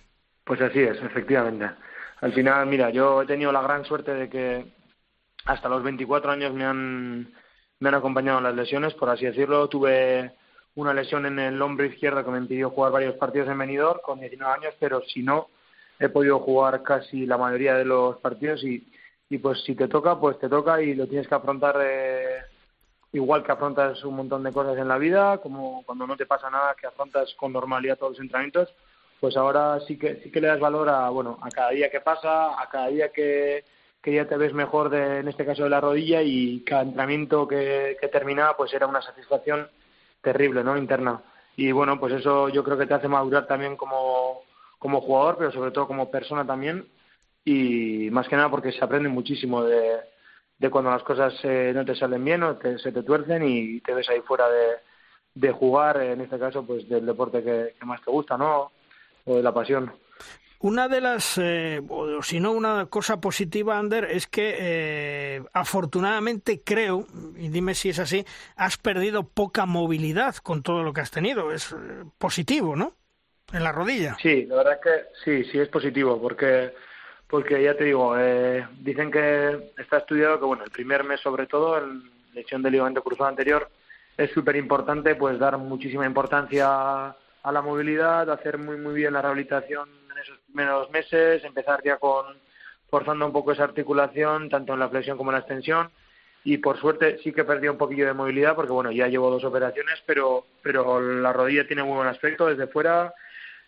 Pues 0.46 0.62
así 0.62 0.80
es, 0.80 1.02
efectivamente 1.04 1.70
al 2.22 2.34
final, 2.34 2.66
mira, 2.66 2.90
yo 2.90 3.22
he 3.22 3.26
tenido 3.26 3.52
la 3.52 3.62
gran 3.62 3.86
suerte 3.86 4.14
de 4.14 4.30
que 4.30 4.66
hasta 5.46 5.70
los 5.70 5.84
24 5.84 6.32
años 6.32 6.54
me 6.54 6.66
han, 6.66 7.34
me 7.80 7.90
han 7.90 7.96
acompañado 7.96 8.42
las 8.42 8.56
lesiones, 8.56 8.94
por 8.94 9.10
así 9.10 9.26
decirlo. 9.26 9.68
Tuve 9.68 10.34
una 10.76 10.94
lesión 10.94 11.26
en 11.26 11.40
el 11.40 11.62
hombro 11.62 11.86
izquierdo 11.86 12.24
que 12.24 12.32
me 12.32 12.40
impidió 12.40 12.70
jugar 12.72 12.92
varios 12.92 13.16
partidos 13.18 13.50
en 13.50 13.58
venidor 13.58 14.02
con 14.02 14.20
19 14.20 14.54
años, 14.54 14.74
pero 14.80 15.02
si 15.04 15.22
no, 15.22 15.50
he 16.00 16.10
podido 16.10 16.40
jugar 16.40 16.84
casi 16.84 17.26
la 17.26 17.38
mayoría 17.38 17.76
de 17.76 17.86
los 17.86 18.18
partidos 18.18 18.64
y, 18.64 18.92
y 19.30 19.38
pues 19.38 19.64
si 19.64 19.76
te 19.76 19.88
toca, 19.88 20.20
pues 20.20 20.40
te 20.40 20.50
toca 20.50 20.82
y 20.82 20.96
lo 20.96 21.08
tienes 21.08 21.28
que 21.28 21.36
afrontar 21.36 21.78
eh, 21.82 22.40
igual 23.12 23.44
que 23.44 23.52
afrontas 23.52 24.04
un 24.04 24.16
montón 24.16 24.44
de 24.44 24.52
cosas 24.52 24.78
en 24.78 24.88
la 24.88 24.98
vida, 24.98 25.38
como 25.38 25.84
cuando 25.86 26.08
no 26.08 26.18
te 26.18 26.26
pasa 26.26 26.50
nada, 26.50 26.76
que 26.76 26.88
afrontas 26.88 27.34
con 27.36 27.54
normalidad 27.54 27.98
todos 27.98 28.14
los 28.14 28.22
entrenamientos 28.22 28.74
pues 29.20 29.38
ahora 29.38 29.80
sí 29.82 29.98
que 29.98 30.18
sí 30.18 30.32
que 30.32 30.42
le 30.42 30.48
das 30.48 30.60
valor 30.60 30.90
a 30.90 31.10
bueno 31.10 31.38
a 31.42 31.50
cada 31.50 31.72
día 31.72 31.90
que 31.90 32.02
pasa 32.02 32.62
a 32.62 32.70
cada 32.70 32.88
día 32.88 33.10
que, 33.12 33.64
que 34.02 34.14
ya 34.14 34.28
te 34.28 34.38
ves 34.38 34.54
mejor 34.54 34.90
de, 34.90 35.20
en 35.20 35.28
este 35.28 35.46
caso 35.46 35.64
de 35.64 35.70
la 35.70 35.82
rodilla 35.82 36.22
y 36.22 36.64
cada 36.64 36.84
entrenamiento 36.84 37.48
que, 37.48 37.98
que 38.00 38.08
terminaba 38.08 38.56
pues 38.58 38.74
era 38.74 38.88
una 38.88 39.02
satisfacción 39.02 39.68
terrible 40.22 40.64
no 40.64 40.78
interna. 40.78 41.22
Y 41.56 41.72
bueno 41.72 42.00
pues 42.00 42.14
eso 42.14 42.50
yo 42.50 42.64
creo 42.64 42.78
que 42.78 42.88
te 42.88 42.94
hace 42.94 43.08
madurar 43.08 43.48
también 43.48 43.76
como 43.78 44.42
como 44.80 45.02
jugador 45.02 45.38
pero 45.38 45.52
sobre 45.52 45.72
todo 45.72 45.88
como 45.88 46.12
persona 46.12 46.46
también. 46.46 46.88
Y 47.44 48.10
más 48.12 48.28
que 48.28 48.36
nada 48.36 48.50
porque 48.50 48.72
se 48.72 48.84
aprende 48.84 49.08
muchísimo 49.08 49.64
de, 49.64 50.00
de 50.58 50.70
cuando 50.70 50.92
las 50.92 51.04
cosas 51.04 51.34
eh, 51.44 51.72
no 51.76 51.86
te 51.86 51.96
salen 51.96 52.24
bien 52.26 52.44
o 52.44 52.60
se 52.60 52.92
te 52.92 53.04
tuercen 53.04 53.44
y 53.48 53.82
te 53.82 53.94
ves 53.94 54.10
ahí 54.10 54.22
fuera 54.22 54.50
de, 54.50 54.78
de 55.36 55.52
jugar 55.52 56.02
en 56.02 56.22
este 56.22 56.40
caso 56.40 56.66
pues 56.66 56.88
del 56.90 57.06
deporte 57.06 57.44
que 57.44 57.86
más 57.86 58.02
te 58.02 58.12
gusta 58.12 58.38
no 58.38 58.72
o 59.26 59.36
de 59.36 59.44
la 59.44 59.54
pasión. 59.54 59.92
Una 60.60 60.88
de 60.88 61.02
las, 61.02 61.38
eh, 61.38 61.82
o 61.88 62.24
si 62.24 62.40
no 62.40 62.54
una 62.54 62.88
cosa 62.88 63.20
positiva, 63.20 63.78
Ander, 63.78 64.06
es 64.06 64.26
que 64.26 64.56
eh, 64.58 65.44
afortunadamente 65.54 66.62
creo, 66.64 67.06
y 67.36 67.50
dime 67.50 67.76
si 67.76 67.90
es 67.90 68.00
así, 68.00 68.26
has 68.56 68.78
perdido 68.78 69.28
poca 69.28 69.66
movilidad 69.66 70.38
con 70.38 70.64
todo 70.64 70.82
lo 70.82 70.94
que 70.94 71.02
has 71.02 71.12
tenido. 71.12 71.52
Es 71.52 71.72
eh, 71.74 72.06
positivo, 72.18 72.76
¿no? 72.76 72.94
En 73.54 73.64
la 73.64 73.72
rodilla. 73.72 74.18
Sí, 74.22 74.46
la 74.46 74.56
verdad 74.56 74.74
es 74.74 74.82
que 74.82 75.06
sí, 75.24 75.52
sí 75.52 75.60
es 75.60 75.68
positivo, 75.68 76.20
porque 76.20 76.74
porque 77.28 77.62
ya 77.62 77.76
te 77.76 77.86
digo, 77.86 78.18
eh, 78.18 78.66
dicen 78.80 79.12
que 79.12 79.74
está 79.78 79.98
estudiado 79.98 80.40
que 80.40 80.46
bueno, 80.46 80.64
el 80.64 80.72
primer 80.72 81.04
mes 81.04 81.20
sobre 81.22 81.48
todo, 81.48 81.78
en 81.78 82.04
lesión 82.34 82.62
del 82.62 82.74
ligamento 82.74 83.04
cruzado 83.04 83.30
anterior, 83.30 83.70
es 84.18 84.32
súper 84.32 84.56
importante 84.56 85.16
pues 85.16 85.40
dar 85.40 85.58
muchísima 85.58 86.06
importancia 86.06 87.16
a 87.46 87.52
la 87.52 87.62
movilidad, 87.62 88.30
hacer 88.32 88.58
muy 88.58 88.76
muy 88.78 88.96
bien 88.96 89.14
la 89.14 89.22
rehabilitación 89.22 89.88
en 90.12 90.18
esos 90.18 90.40
primeros 90.48 90.90
meses, 90.90 91.44
empezar 91.44 91.80
ya 91.84 91.98
con 91.98 92.26
forzando 92.90 93.26
un 93.26 93.32
poco 93.32 93.52
esa 93.52 93.66
articulación, 93.66 94.50
tanto 94.50 94.74
en 94.74 94.80
la 94.80 94.90
flexión 94.90 95.16
como 95.16 95.30
en 95.30 95.36
la 95.36 95.40
extensión. 95.40 95.92
Y 96.44 96.58
por 96.58 96.80
suerte 96.80 97.20
sí 97.24 97.32
que 97.32 97.44
perdí 97.44 97.68
un 97.68 97.78
poquillo 97.78 98.08
de 98.08 98.14
movilidad 98.14 98.56
porque 98.56 98.72
bueno, 98.72 98.92
ya 98.92 99.08
llevo 99.08 99.30
dos 99.30 99.44
operaciones, 99.44 100.02
pero, 100.08 100.46
pero 100.64 101.00
la 101.00 101.34
rodilla 101.34 101.68
tiene 101.68 101.84
muy 101.84 101.96
buen 101.98 102.08
aspecto 102.08 102.48
desde 102.48 102.68
fuera, 102.68 103.14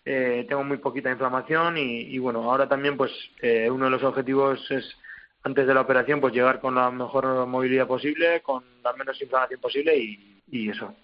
eh, 0.04 0.44
tengo 0.48 0.64
muy 0.64 0.78
poquita 0.78 1.10
inflamación 1.10 1.76
y, 1.76 2.18
bueno, 2.18 2.50
ahora 2.50 2.68
también 2.68 2.96
pues 2.96 3.12
eh, 3.42 3.70
uno 3.70 3.84
de 3.84 3.90
los 3.92 4.02
objetivos 4.02 4.68
es 4.70 4.96
antes 5.44 5.66
de 5.66 5.74
la 5.74 5.82
operación 5.82 6.20
pues 6.20 6.34
llegar 6.34 6.60
con 6.60 6.74
la 6.74 6.90
mejor 6.90 7.46
movilidad 7.46 7.86
posible, 7.86 8.40
con 8.42 8.64
la 8.82 8.92
menos 8.94 9.20
inflamación 9.20 9.60
posible 9.60 9.96
y, 9.96 10.37
y 10.50 10.70
eso. 10.70 10.94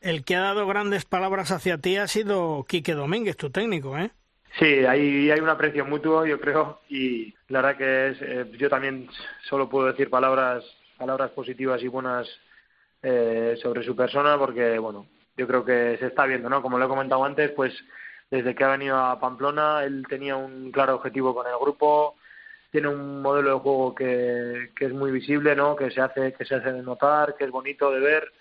El 0.00 0.24
que 0.24 0.36
ha 0.36 0.40
dado 0.40 0.66
grandes 0.66 1.04
palabras 1.04 1.50
hacia 1.50 1.78
ti 1.78 1.96
ha 1.96 2.06
sido 2.06 2.64
Quique 2.68 2.94
Domínguez, 2.94 3.36
tu 3.36 3.50
técnico, 3.50 3.96
¿eh? 3.96 4.10
Sí, 4.58 4.86
hay, 4.86 5.30
hay 5.30 5.40
un 5.40 5.48
aprecio 5.48 5.84
mutuo, 5.84 6.24
yo 6.24 6.40
creo, 6.40 6.80
y 6.88 7.34
la 7.48 7.60
verdad 7.60 7.76
que 7.76 8.08
es, 8.08 8.22
eh, 8.22 8.50
yo 8.56 8.70
también 8.70 9.08
solo 9.48 9.68
puedo 9.68 9.88
decir 9.88 10.08
palabras, 10.08 10.64
palabras 10.96 11.30
positivas 11.32 11.82
y 11.82 11.88
buenas 11.88 12.26
eh, 13.02 13.58
sobre 13.60 13.82
su 13.82 13.94
persona, 13.94 14.38
porque, 14.38 14.78
bueno, 14.78 15.06
yo 15.36 15.46
creo 15.46 15.64
que 15.64 15.98
se 15.98 16.06
está 16.06 16.24
viendo, 16.24 16.48
¿no? 16.48 16.62
Como 16.62 16.78
lo 16.78 16.86
he 16.86 16.88
comentado 16.88 17.22
antes, 17.24 17.50
pues 17.50 17.74
desde 18.30 18.54
que 18.54 18.64
ha 18.64 18.68
venido 18.68 18.96
a 18.96 19.20
Pamplona, 19.20 19.84
él 19.84 20.04
tenía 20.08 20.36
un 20.36 20.72
claro 20.72 20.94
objetivo 20.94 21.34
con 21.34 21.46
el 21.46 21.58
grupo, 21.60 22.16
tiene 22.70 22.88
un 22.88 23.20
modelo 23.20 23.54
de 23.54 23.60
juego 23.60 23.94
que, 23.94 24.70
que 24.74 24.86
es 24.86 24.92
muy 24.92 25.10
visible, 25.10 25.54
¿no? 25.54 25.76
Que 25.76 25.90
se 25.90 26.00
hace, 26.00 26.32
que 26.32 26.46
se 26.46 26.54
hace 26.54 26.72
notar, 26.72 27.36
que 27.36 27.44
es 27.44 27.50
bonito 27.50 27.90
de 27.90 28.00
ver, 28.00 28.32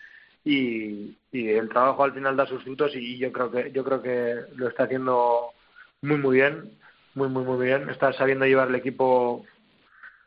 y, 0.46 1.18
el 1.34 1.68
trabajo 1.68 2.04
al 2.04 2.14
final 2.14 2.38
da 2.38 2.46
sus 2.46 2.64
frutos 2.64 2.96
y 2.96 3.18
yo 3.18 3.30
creo 3.34 3.52
que 3.52 3.72
yo 3.74 3.84
creo 3.84 4.02
que 4.02 4.36
lo 4.56 4.70
está 4.70 4.84
haciendo 4.84 5.50
muy 6.02 6.18
muy 6.18 6.38
bien 6.38 6.72
muy 7.14 7.28
muy 7.28 7.44
muy 7.44 7.66
bien. 7.66 7.90
Está 7.90 8.14
sabiendo 8.14 8.46
llevar 8.46 8.70
el 8.70 8.76
equipo 8.76 9.46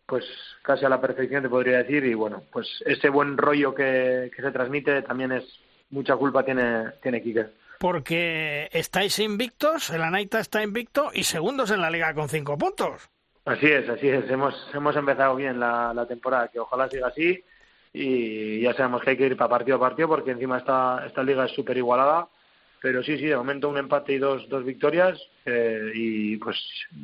pues 0.04 0.24
casi 0.62 0.84
a 0.84 0.88
la 0.90 1.00
perfección 1.00 1.42
te 1.42 1.48
podría 1.48 1.78
decir 1.78 2.04
y 2.04 2.12
bueno 2.12 2.42
pues 2.52 2.82
ese 2.84 3.08
buen 3.08 3.38
rollo 3.38 3.74
que, 3.74 4.30
que 4.34 4.42
se 4.42 4.50
transmite 4.50 5.00
también 5.02 5.32
es 5.32 5.44
mucha 5.90 6.16
culpa 6.16 6.44
tiene 6.44 6.90
tiene 7.02 7.22
Quique. 7.22 7.46
Porque 7.78 8.68
estáis 8.72 9.18
invictos 9.20 9.88
el 9.90 10.02
Anaita 10.02 10.40
está 10.40 10.62
invicto 10.62 11.10
y 11.14 11.24
segundos 11.24 11.70
en 11.70 11.80
la 11.80 11.90
liga 11.90 12.12
con 12.12 12.28
cinco 12.28 12.58
puntos. 12.58 13.08
Así 13.46 13.66
es 13.66 13.88
así 13.88 14.08
es. 14.08 14.28
Hemos 14.28 14.54
hemos 14.74 14.94
empezado 14.94 15.36
bien 15.36 15.58
la, 15.58 15.94
la 15.94 16.06
temporada 16.06 16.48
que 16.48 16.58
ojalá 16.58 16.88
siga 16.90 17.06
así 17.06 17.42
y 17.98 18.60
ya 18.60 18.74
sabemos 18.74 19.02
que 19.02 19.10
hay 19.10 19.16
que 19.16 19.26
ir 19.26 19.36
para 19.36 19.50
partido 19.50 19.76
a 19.76 19.80
partido 19.80 20.08
porque 20.08 20.30
encima 20.30 20.58
esta, 20.58 21.04
esta 21.06 21.22
liga 21.22 21.44
es 21.44 21.52
súper 21.52 21.76
igualada. 21.76 22.28
Pero 22.80 23.02
sí, 23.02 23.18
sí, 23.18 23.26
de 23.26 23.36
momento 23.36 23.68
un 23.68 23.78
empate 23.78 24.12
y 24.12 24.18
dos, 24.18 24.48
dos 24.48 24.64
victorias 24.64 25.18
eh, 25.44 25.90
y 25.94 26.36
pues 26.36 26.56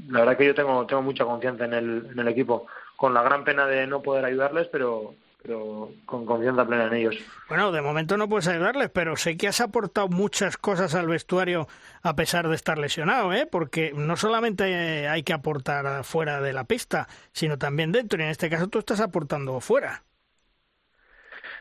la 0.09 0.21
verdad 0.21 0.37
que 0.37 0.47
yo 0.47 0.55
tengo, 0.55 0.87
tengo 0.87 1.03
mucha 1.03 1.25
confianza 1.25 1.65
en 1.65 1.75
el, 1.75 2.07
en 2.13 2.19
el 2.19 2.29
equipo, 2.29 2.67
con 2.97 3.13
la 3.13 3.23
gran 3.23 3.43
pena 3.43 3.67
de 3.67 3.87
no 3.87 4.01
poder 4.01 4.25
ayudarles, 4.25 4.69
pero, 4.69 5.17
pero 5.43 5.91
con 6.07 6.27
confianza 6.27 6.65
plena 6.65 6.87
en 6.87 6.95
ellos. 6.95 7.17
Bueno, 7.49 7.73
de 7.73 7.83
momento 7.83 8.17
no 8.17 8.29
puedes 8.29 8.47
ayudarles, 8.47 8.91
pero 8.91 9.17
sé 9.17 9.37
que 9.37 9.49
has 9.49 9.61
aportado 9.61 10.07
muchas 10.07 10.57
cosas 10.57 10.95
al 10.95 11.09
vestuario 11.09 11.67
a 12.03 12.15
pesar 12.15 12.49
de 12.49 12.55
estar 12.55 12.79
lesionado, 12.79 13.33
¿eh? 13.33 13.49
Porque 13.51 13.93
no 13.97 14.17
solamente 14.17 15.09
hay 15.09 15.25
que 15.25 15.33
aportar 15.33 16.05
fuera 16.05 16.41
de 16.41 16.53
la 16.53 16.65
pista, 16.65 17.09
sino 17.33 17.59
también 17.59 17.91
dentro, 17.91 18.21
y 18.21 18.23
en 18.23 18.31
este 18.31 18.49
caso 18.49 18.69
tú 18.69 18.79
estás 18.79 19.01
aportando 19.01 19.59
fuera. 19.61 20.05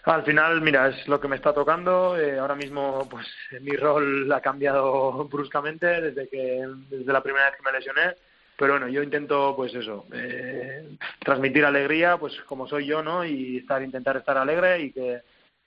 Al 0.05 0.23
final, 0.25 0.59
mira, 0.61 0.89
es 0.89 1.07
lo 1.07 1.19
que 1.19 1.29
me 1.29 1.37
está 1.37 1.53
tocando. 1.53 2.17
Eh, 2.19 2.37
ahora 2.37 2.55
mismo, 2.55 3.07
pues 3.09 3.25
mi 3.61 3.71
rol 3.71 4.29
ha 4.31 4.41
cambiado 4.41 5.25
bruscamente 5.31 6.01
desde 6.01 6.27
que 6.27 6.67
desde 6.89 7.13
la 7.13 7.23
primera 7.23 7.45
vez 7.45 7.55
que 7.55 7.63
me 7.63 7.71
lesioné. 7.71 8.15
Pero 8.57 8.73
bueno, 8.73 8.87
yo 8.87 9.01
intento, 9.01 9.55
pues 9.55 9.73
eso, 9.73 10.05
eh, 10.13 10.97
transmitir 11.19 11.65
alegría, 11.65 12.17
pues 12.17 12.39
como 12.41 12.67
soy 12.67 12.85
yo, 12.85 13.01
¿no? 13.01 13.25
Y 13.25 13.57
estar, 13.57 13.81
intentar 13.81 14.17
estar 14.17 14.37
alegre 14.37 14.79
y 14.81 14.91
que, 14.91 15.21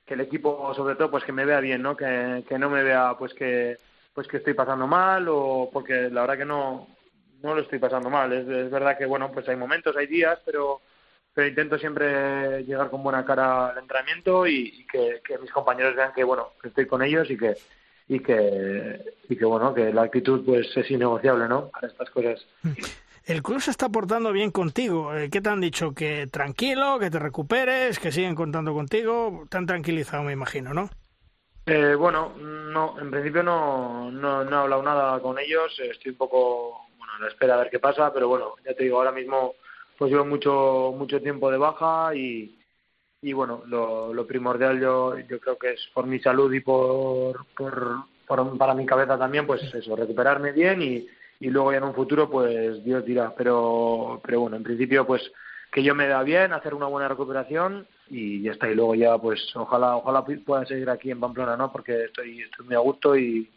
que 0.04 0.14
el 0.14 0.20
equipo, 0.20 0.72
sobre 0.74 0.94
todo, 0.94 1.10
pues 1.10 1.24
que 1.24 1.32
me 1.32 1.44
vea 1.44 1.60
bien, 1.60 1.82
¿no? 1.82 1.96
Que, 1.96 2.44
que 2.48 2.58
no 2.58 2.70
me 2.70 2.84
vea, 2.84 3.16
pues 3.18 3.34
que, 3.34 3.76
pues 4.14 4.28
que 4.28 4.36
estoy 4.36 4.54
pasando 4.54 4.86
mal 4.86 5.26
o 5.28 5.68
porque 5.72 6.08
la 6.10 6.20
verdad 6.20 6.38
que 6.38 6.44
no, 6.44 6.88
no 7.42 7.54
lo 7.54 7.62
estoy 7.62 7.78
pasando 7.78 8.08
mal. 8.10 8.32
Es, 8.32 8.46
es 8.46 8.70
verdad 8.70 8.96
que, 8.96 9.06
bueno, 9.06 9.32
pues 9.32 9.48
hay 9.48 9.56
momentos, 9.56 9.96
hay 9.96 10.06
días, 10.06 10.38
pero 10.44 10.80
pero 11.36 11.48
intento 11.48 11.78
siempre 11.78 12.64
llegar 12.64 12.88
con 12.88 13.02
buena 13.02 13.22
cara 13.26 13.68
al 13.68 13.76
entrenamiento 13.76 14.46
y, 14.46 14.86
que, 14.90 15.20
mis 15.38 15.52
compañeros 15.52 15.94
vean 15.94 16.14
que 16.14 16.24
bueno 16.24 16.52
que 16.62 16.68
estoy 16.68 16.86
con 16.86 17.02
ellos 17.02 17.30
y 17.30 17.36
que 17.36 17.54
y 18.08 18.20
que 18.20 19.04
y 19.28 19.36
que 19.36 19.44
bueno 19.44 19.74
que 19.74 19.92
la 19.92 20.04
actitud 20.04 20.46
pues 20.46 20.74
es 20.74 20.90
innegociable 20.90 21.46
no 21.46 21.68
para 21.68 21.88
estas 21.88 22.08
cosas 22.08 22.46
El 23.26 23.42
club 23.42 23.60
se 23.60 23.72
está 23.72 23.88
portando 23.88 24.30
bien 24.30 24.52
contigo. 24.52 25.12
Eh, 25.12 25.28
¿Qué 25.28 25.40
te 25.40 25.48
han 25.48 25.60
dicho? 25.60 25.92
Que 25.92 26.28
tranquilo, 26.28 27.00
que 27.00 27.10
te 27.10 27.18
recuperes, 27.18 27.98
que 27.98 28.12
siguen 28.12 28.36
contando 28.36 28.72
contigo. 28.72 29.48
Te 29.50 29.56
han 29.56 29.66
tranquilizado, 29.66 30.22
me 30.22 30.32
imagino, 30.32 30.72
¿no? 30.72 30.88
Eh, 31.66 31.96
bueno, 31.96 32.36
no, 32.38 32.94
en 33.00 33.10
principio 33.10 33.42
no, 33.42 34.12
no, 34.12 34.44
no 34.44 34.56
he 34.56 34.60
hablado 34.60 34.82
nada 34.84 35.18
con 35.18 35.40
ellos. 35.40 35.76
Estoy 35.80 36.12
un 36.12 36.18
poco 36.18 36.86
bueno, 36.96 37.14
a 37.14 37.22
la 37.22 37.26
espera 37.26 37.54
a 37.54 37.58
ver 37.58 37.70
qué 37.70 37.80
pasa, 37.80 38.12
pero 38.14 38.28
bueno, 38.28 38.54
ya 38.64 38.74
te 38.74 38.84
digo, 38.84 38.98
ahora 38.98 39.10
mismo 39.10 39.56
pues 39.98 40.10
llevo 40.10 40.24
mucho 40.24 40.94
mucho 40.96 41.20
tiempo 41.20 41.50
de 41.50 41.58
baja 41.58 42.14
y, 42.14 42.58
y 43.22 43.32
bueno, 43.32 43.62
lo, 43.66 44.12
lo 44.12 44.26
primordial 44.26 44.80
yo, 44.80 45.18
yo 45.18 45.40
creo 45.40 45.58
que 45.58 45.72
es 45.72 45.80
por 45.94 46.06
mi 46.06 46.18
salud 46.20 46.52
y 46.52 46.60
por, 46.60 47.46
por, 47.56 48.04
para 48.58 48.74
mi 48.74 48.86
cabeza 48.86 49.18
también, 49.18 49.46
pues 49.46 49.62
eso, 49.74 49.96
recuperarme 49.96 50.52
bien 50.52 50.82
y, 50.82 51.06
y 51.40 51.50
luego 51.50 51.72
ya 51.72 51.78
en 51.78 51.84
un 51.84 51.94
futuro 51.94 52.30
pues 52.30 52.84
Dios 52.84 53.04
dirá, 53.04 53.34
pero, 53.36 54.20
pero 54.24 54.40
bueno, 54.40 54.56
en 54.56 54.62
principio 54.62 55.06
pues 55.06 55.22
que 55.76 55.82
yo 55.82 55.94
me 55.94 56.06
da 56.08 56.22
bien, 56.22 56.54
hacer 56.54 56.72
una 56.72 56.86
buena 56.86 57.06
recuperación 57.06 57.86
y 58.08 58.40
ya 58.42 58.52
está. 58.52 58.70
Y 58.70 58.74
luego 58.74 58.94
ya, 58.94 59.18
pues 59.18 59.54
ojalá 59.54 59.96
ojalá 59.96 60.24
pueda 60.24 60.64
seguir 60.64 60.88
aquí 60.88 61.10
en 61.10 61.20
Pamplona, 61.20 61.56
¿no? 61.56 61.70
Porque 61.70 62.04
estoy, 62.04 62.40
estoy 62.40 62.64
muy 62.64 62.74
a 62.74 62.78
gusto 62.78 63.16
y, 63.16 63.50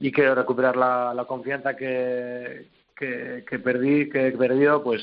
y 0.00 0.10
quiero 0.10 0.34
recuperar 0.34 0.76
la, 0.76 1.14
la 1.14 1.26
confianza 1.26 1.76
que, 1.76 2.66
que, 2.96 3.44
que, 3.48 3.58
perdí, 3.58 4.08
que 4.08 4.28
he 4.28 4.32
perdido, 4.32 4.82
pues 4.82 5.00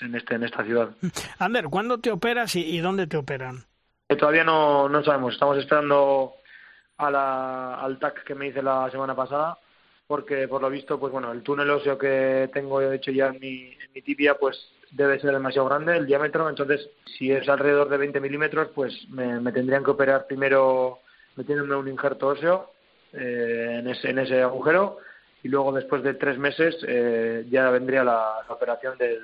en 0.00 0.14
este 0.14 0.34
en 0.34 0.44
esta 0.44 0.64
ciudad. 0.64 0.90
Ander, 1.38 1.64
¿cuándo 1.66 1.98
te 1.98 2.10
operas 2.10 2.54
y, 2.56 2.78
dónde 2.78 3.06
te 3.06 3.16
operan? 3.16 3.64
Eh, 4.08 4.16
todavía 4.16 4.44
no, 4.44 4.88
no 4.88 5.04
sabemos. 5.04 5.34
Estamos 5.34 5.58
esperando 5.58 6.34
a 6.96 7.10
la, 7.10 7.74
al 7.76 7.98
TAC 7.98 8.24
que 8.24 8.34
me 8.34 8.48
hice 8.48 8.62
la 8.62 8.90
semana 8.90 9.14
pasada 9.14 9.58
porque 10.10 10.48
por 10.48 10.60
lo 10.60 10.68
visto, 10.68 10.98
pues 10.98 11.12
bueno, 11.12 11.30
el 11.30 11.42
túnel 11.42 11.70
óseo 11.70 11.96
que 11.96 12.50
tengo 12.52 12.82
hecho 12.82 13.12
ya 13.12 13.28
en 13.28 13.38
mi, 13.38 13.72
en 13.72 13.92
mi 13.94 14.02
tibia, 14.02 14.34
pues 14.34 14.58
debe 14.90 15.20
ser 15.20 15.30
demasiado 15.30 15.68
grande 15.68 15.96
el 15.96 16.04
diámetro, 16.04 16.48
entonces 16.48 16.88
si 17.16 17.30
es 17.30 17.48
alrededor 17.48 17.88
de 17.88 17.96
20 17.96 18.18
milímetros, 18.18 18.70
pues 18.74 19.08
me, 19.08 19.52
tendrían 19.52 19.84
que 19.84 19.92
operar 19.92 20.26
primero 20.26 20.98
metiéndome 21.36 21.76
un 21.76 21.86
injerto 21.86 22.26
óseo 22.26 22.72
eh, 23.12 23.76
en, 23.78 23.86
ese, 23.86 24.10
en 24.10 24.18
ese 24.18 24.42
agujero 24.42 24.98
y 25.44 25.48
luego 25.48 25.72
después 25.72 26.02
de 26.02 26.14
tres 26.14 26.38
meses 26.38 26.76
eh, 26.88 27.46
ya 27.48 27.70
vendría 27.70 28.02
la, 28.02 28.38
operación 28.48 28.98
del, 28.98 29.22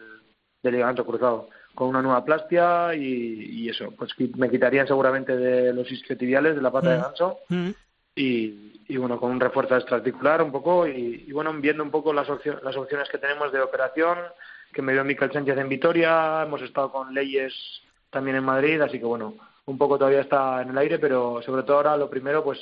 del, 0.67 0.75
ligamento 0.75 1.05
cruzado 1.07 1.49
con 1.75 1.89
una 1.89 2.03
nueva 2.03 2.25
plastia 2.25 2.95
y, 2.95 3.69
eso, 3.69 3.93
pues 3.97 4.13
me 4.37 4.51
quitarían 4.51 4.87
seguramente 4.87 5.37
de 5.37 5.73
los 5.73 5.91
isquiotibiales 5.91 6.57
de 6.57 6.63
la 6.63 6.71
pata 6.71 6.91
de 6.91 6.99
mm. 6.99 7.03
ganso 7.03 7.39
mm. 7.49 7.71
y, 8.15 8.77
y 8.89 8.97
bueno, 8.97 9.19
con 9.19 9.33
un 9.33 9.41
refuerzo 9.41 9.77
extraarticular 9.77 10.43
un 10.43 10.53
poco 10.53 10.87
y, 10.87 11.31
bueno, 11.33 11.53
viendo 11.55 11.83
un 11.83 11.91
poco 11.91 12.13
las, 12.13 12.29
las 12.63 12.77
opciones 12.77 13.09
que 13.09 13.19
tenemos 13.19 13.53
de 13.53 13.61
operación, 13.61 14.19
que 14.73 14.83
me 14.83 14.93
dio 14.93 15.05
Miquel 15.05 15.33
Sánchez 15.33 15.59
en 15.59 15.69
Vitoria, 15.69 16.43
hemos 16.43 16.63
estado 16.63 16.93
con 16.93 17.13
leyes 17.13 17.53
también 18.11 18.37
en 18.37 18.45
Madrid, 18.45 18.81
así 18.81 18.99
que 18.99 19.05
bueno, 19.05 19.35
un 19.67 19.79
poco 19.79 19.99
todavía 19.99 20.21
está 20.21 20.63
en 20.63 20.71
el 20.71 20.79
aire, 20.79 20.99
pero 20.99 21.43
sobre 21.43 21.65
todo 21.65 21.79
ahora 21.79 21.97
lo 21.97 22.09
primero, 22.09 22.45
pues 22.45 22.59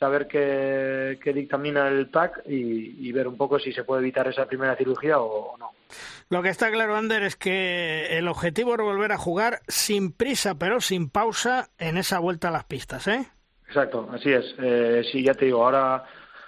saber 0.00 0.26
qué, 0.26 1.18
qué 1.22 1.32
dictamina 1.34 1.86
el 1.86 2.10
TAC 2.10 2.42
y, 2.46 3.12
ver 3.12 3.28
un 3.28 3.36
poco 3.36 3.58
si 3.58 3.70
se 3.70 3.84
puede 3.84 4.00
evitar 4.00 4.26
esa 4.26 4.46
primera 4.46 4.74
cirugía 4.74 5.20
o, 5.20 5.56
no. 5.58 5.72
Lo 6.30 6.42
que 6.42 6.48
está 6.48 6.70
claro, 6.70 6.96
Ander, 6.96 7.22
es 7.22 7.36
que 7.36 8.16
el 8.16 8.26
objetivo 8.26 8.74
es 8.74 8.80
volver 8.80 9.12
a 9.12 9.18
jugar 9.18 9.60
sin 9.68 10.12
prisa, 10.12 10.54
pero 10.54 10.80
sin 10.80 11.10
pausa 11.10 11.68
en 11.78 11.98
esa 11.98 12.18
vuelta 12.18 12.48
a 12.48 12.52
las 12.52 12.64
pistas, 12.64 13.06
¿eh? 13.08 13.26
Exacto, 13.66 14.08
así 14.12 14.32
es. 14.32 14.54
Eh, 14.58 15.02
sí, 15.12 15.22
ya 15.22 15.34
te 15.34 15.44
digo, 15.44 15.64
ahora 15.64 16.04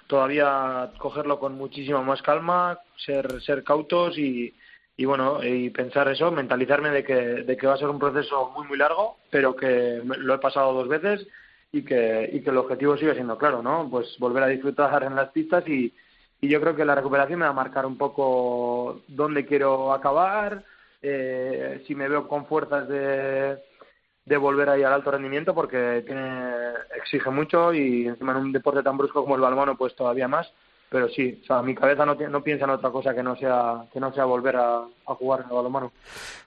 todavía 0.07 0.91
cogerlo 0.97 1.39
con 1.39 1.55
muchísima 1.55 2.01
más 2.01 2.23
calma, 2.23 2.79
ser, 2.97 3.43
ser 3.43 3.65
cautos 3.65 4.17
y, 4.17 4.57
y 4.97 5.05
bueno, 5.05 5.45
y 5.45 5.69
pensar 5.71 6.09
eso, 6.09 6.31
mentalizarme 6.31 6.89
de 6.89 7.05
que, 7.05 7.15
de 7.15 7.57
que 7.57 7.67
va 7.67 7.75
a 7.75 7.79
ser 7.79 7.89
un 7.89 7.99
proceso 7.99 8.51
muy, 8.57 8.67
muy 8.67 8.79
largo, 8.79 9.19
pero 9.31 9.55
que 9.55 10.01
lo 10.05 10.35
he 10.35 10.39
pasado 10.39 10.73
dos 10.73 10.89
veces 10.89 11.27
y 11.73 11.83
que, 11.83 12.31
y 12.33 12.41
que 12.41 12.51
el 12.51 12.59
objetivo 12.59 12.97
sigue 12.97 13.15
siendo 13.15 13.39
claro, 13.39 13.63
¿no? 13.63 13.89
Pues 13.91 14.17
volver 14.19 14.43
a 14.43 14.49
disfrutar 14.49 15.03
en 15.03 15.17
las 15.17 15.31
pistas 15.31 15.67
y, 15.67 15.93
y 16.41 16.49
yo 16.49 16.61
creo 16.61 16.77
que 16.77 16.85
la 16.85 16.95
recuperación 16.95 17.41
me 17.41 17.47
va 17.47 17.51
a 17.51 17.55
marcar 17.55 17.87
un 17.87 17.97
poco 17.97 19.03
dónde 19.09 19.47
quiero 19.47 19.93
acabar, 19.93 20.65
eh, 21.01 21.83
si 21.87 21.95
me 21.95 22.09
veo 22.09 22.29
con 22.29 22.47
fuerzas 22.47 22.89
de 22.89 23.59
de 24.25 24.37
volver 24.37 24.69
ahí 24.69 24.83
al 24.83 24.93
alto 24.93 25.11
rendimiento 25.11 25.55
porque 25.55 26.03
tiene, 26.07 26.53
exige 26.97 27.31
mucho 27.31 27.73
y 27.73 28.07
encima 28.07 28.33
en 28.33 28.39
un 28.39 28.53
deporte 28.53 28.83
tan 28.83 28.97
brusco 28.97 29.23
como 29.23 29.35
el 29.35 29.41
balonmano 29.41 29.77
pues 29.77 29.95
todavía 29.97 30.29
más 30.29 30.53
pero 30.93 31.09
sí, 31.09 31.41
o 31.43 31.47
sea, 31.47 31.63
mi 31.63 31.75
cabeza 31.75 32.05
no, 32.05 32.15
no 32.15 32.45
piensa 32.45 32.65
en 32.65 32.71
otra 32.71 32.91
cosa 32.91 33.15
que 33.15 33.23
no 33.23 33.35
sea 33.35 33.87
que 33.91 33.99
no 33.99 34.13
sea 34.13 34.27
volver 34.27 34.57
a, 34.57 34.85
jugar 35.07 35.41
en 35.41 35.47
el 35.47 35.57
balonmano. 35.57 35.93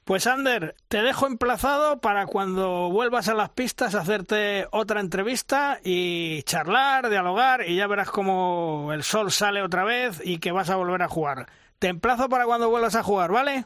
Pues 0.04 0.28
Ander, 0.28 0.76
te 0.88 1.02
dejo 1.02 1.26
emplazado 1.26 2.00
para 2.00 2.28
cuando 2.28 2.89
vuelvas 2.91 3.28
a 3.28 3.34
las 3.34 3.50
pistas 3.50 3.96
hacerte 3.96 4.68
otra 4.72 5.02
entrevista 5.02 5.80
y 5.84 6.43
charlar, 6.43 7.10
dialogar 7.10 7.68
y 7.68 7.76
ya 7.76 7.88
verás 7.88 8.12
cómo 8.12 8.91
el 8.93 9.04
sol 9.04 9.32
sale 9.32 9.64
otra 9.64 9.84
vez 9.84 10.22
y 10.24 10.38
que 10.38 10.52
vas 10.52 10.70
a 10.70 10.76
volver 10.76 11.02
a 11.02 11.10
jugar. 11.10 11.48
Te 11.80 11.88
emplazo 11.88 12.30
para 12.30 12.46
cuando 12.46 12.70
vuelvas 12.70 12.96
a 12.96 13.04
jugar, 13.04 13.32
¿vale? 13.32 13.66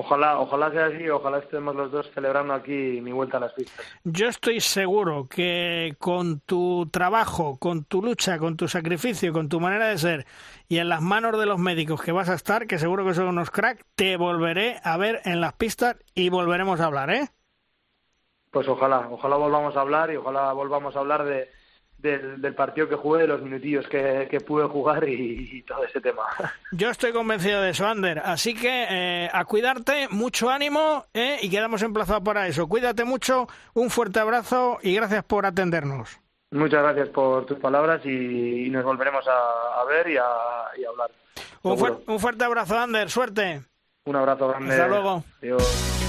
Ojalá, 0.00 0.40
ojalá 0.40 0.70
sea 0.70 0.86
así, 0.86 1.10
ojalá 1.10 1.40
estemos 1.40 1.76
los 1.76 1.92
dos 1.92 2.10
celebrando 2.14 2.54
aquí 2.54 3.02
mi 3.02 3.12
vuelta 3.12 3.36
a 3.36 3.40
las 3.40 3.52
pistas. 3.52 3.84
Yo 4.02 4.28
estoy 4.28 4.58
seguro 4.60 5.28
que 5.28 5.94
con 5.98 6.40
tu 6.40 6.88
trabajo, 6.90 7.58
con 7.58 7.84
tu 7.84 8.00
lucha, 8.00 8.38
con 8.38 8.56
tu 8.56 8.66
sacrificio, 8.66 9.30
con 9.34 9.50
tu 9.50 9.60
manera 9.60 9.88
de 9.88 9.98
ser 9.98 10.26
y 10.68 10.78
en 10.78 10.88
las 10.88 11.02
manos 11.02 11.38
de 11.38 11.44
los 11.44 11.58
médicos 11.58 12.00
que 12.00 12.12
vas 12.12 12.30
a 12.30 12.34
estar, 12.34 12.66
que 12.66 12.78
seguro 12.78 13.04
que 13.04 13.12
son 13.12 13.26
unos 13.26 13.50
crack, 13.50 13.84
te 13.94 14.16
volveré 14.16 14.80
a 14.84 14.96
ver 14.96 15.20
en 15.26 15.42
las 15.42 15.52
pistas 15.52 15.96
y 16.14 16.30
volveremos 16.30 16.80
a 16.80 16.86
hablar, 16.86 17.10
¿eh? 17.10 17.28
Pues 18.50 18.66
ojalá, 18.68 19.06
ojalá 19.10 19.36
volvamos 19.36 19.76
a 19.76 19.82
hablar 19.82 20.10
y 20.10 20.16
ojalá 20.16 20.50
volvamos 20.54 20.96
a 20.96 21.00
hablar 21.00 21.24
de, 21.24 21.50
del, 22.00 22.54
partido 22.54 22.88
que 22.88 22.96
jugué, 22.96 23.22
de 23.22 23.28
los 23.28 23.42
minutillos 23.42 23.86
que, 23.88 24.28
que 24.30 24.40
pude 24.40 24.66
jugar 24.66 25.08
y, 25.08 25.62
todo 25.62 25.84
ese 25.84 26.00
tema. 26.00 26.22
Yo 26.72 26.90
estoy 26.90 27.12
convencido 27.12 27.60
de 27.60 27.70
eso, 27.70 27.86
Ander. 27.86 28.20
Así 28.20 28.54
que 28.54 28.86
eh, 28.88 29.30
a 29.32 29.44
cuidarte, 29.44 30.08
mucho 30.10 30.50
ánimo 30.50 31.06
eh, 31.14 31.38
y 31.42 31.50
quedamos 31.50 31.82
emplazados 31.82 32.22
para 32.22 32.46
eso. 32.46 32.68
Cuídate 32.68 33.04
mucho, 33.04 33.48
un 33.74 33.90
fuerte 33.90 34.20
abrazo 34.20 34.78
y 34.82 34.94
gracias 34.94 35.24
por 35.24 35.46
atendernos. 35.46 36.18
Muchas 36.52 36.82
gracias 36.82 37.08
por 37.10 37.46
tus 37.46 37.58
palabras 37.58 38.04
y, 38.04 38.68
nos 38.70 38.84
volveremos 38.84 39.24
a, 39.28 39.84
ver 39.84 40.08
y 40.10 40.16
a, 40.16 40.24
hablar. 40.88 41.10
Un, 41.62 42.02
un, 42.06 42.18
fuerte 42.18 42.44
abrazo, 42.44 42.76
Ander. 42.78 43.08
Suerte. 43.08 43.62
Un 44.04 44.16
abrazo 44.16 44.48
grande. 44.48 44.72
Hasta 44.72 44.88
luego. 44.88 45.24
Adiós. 45.40 45.99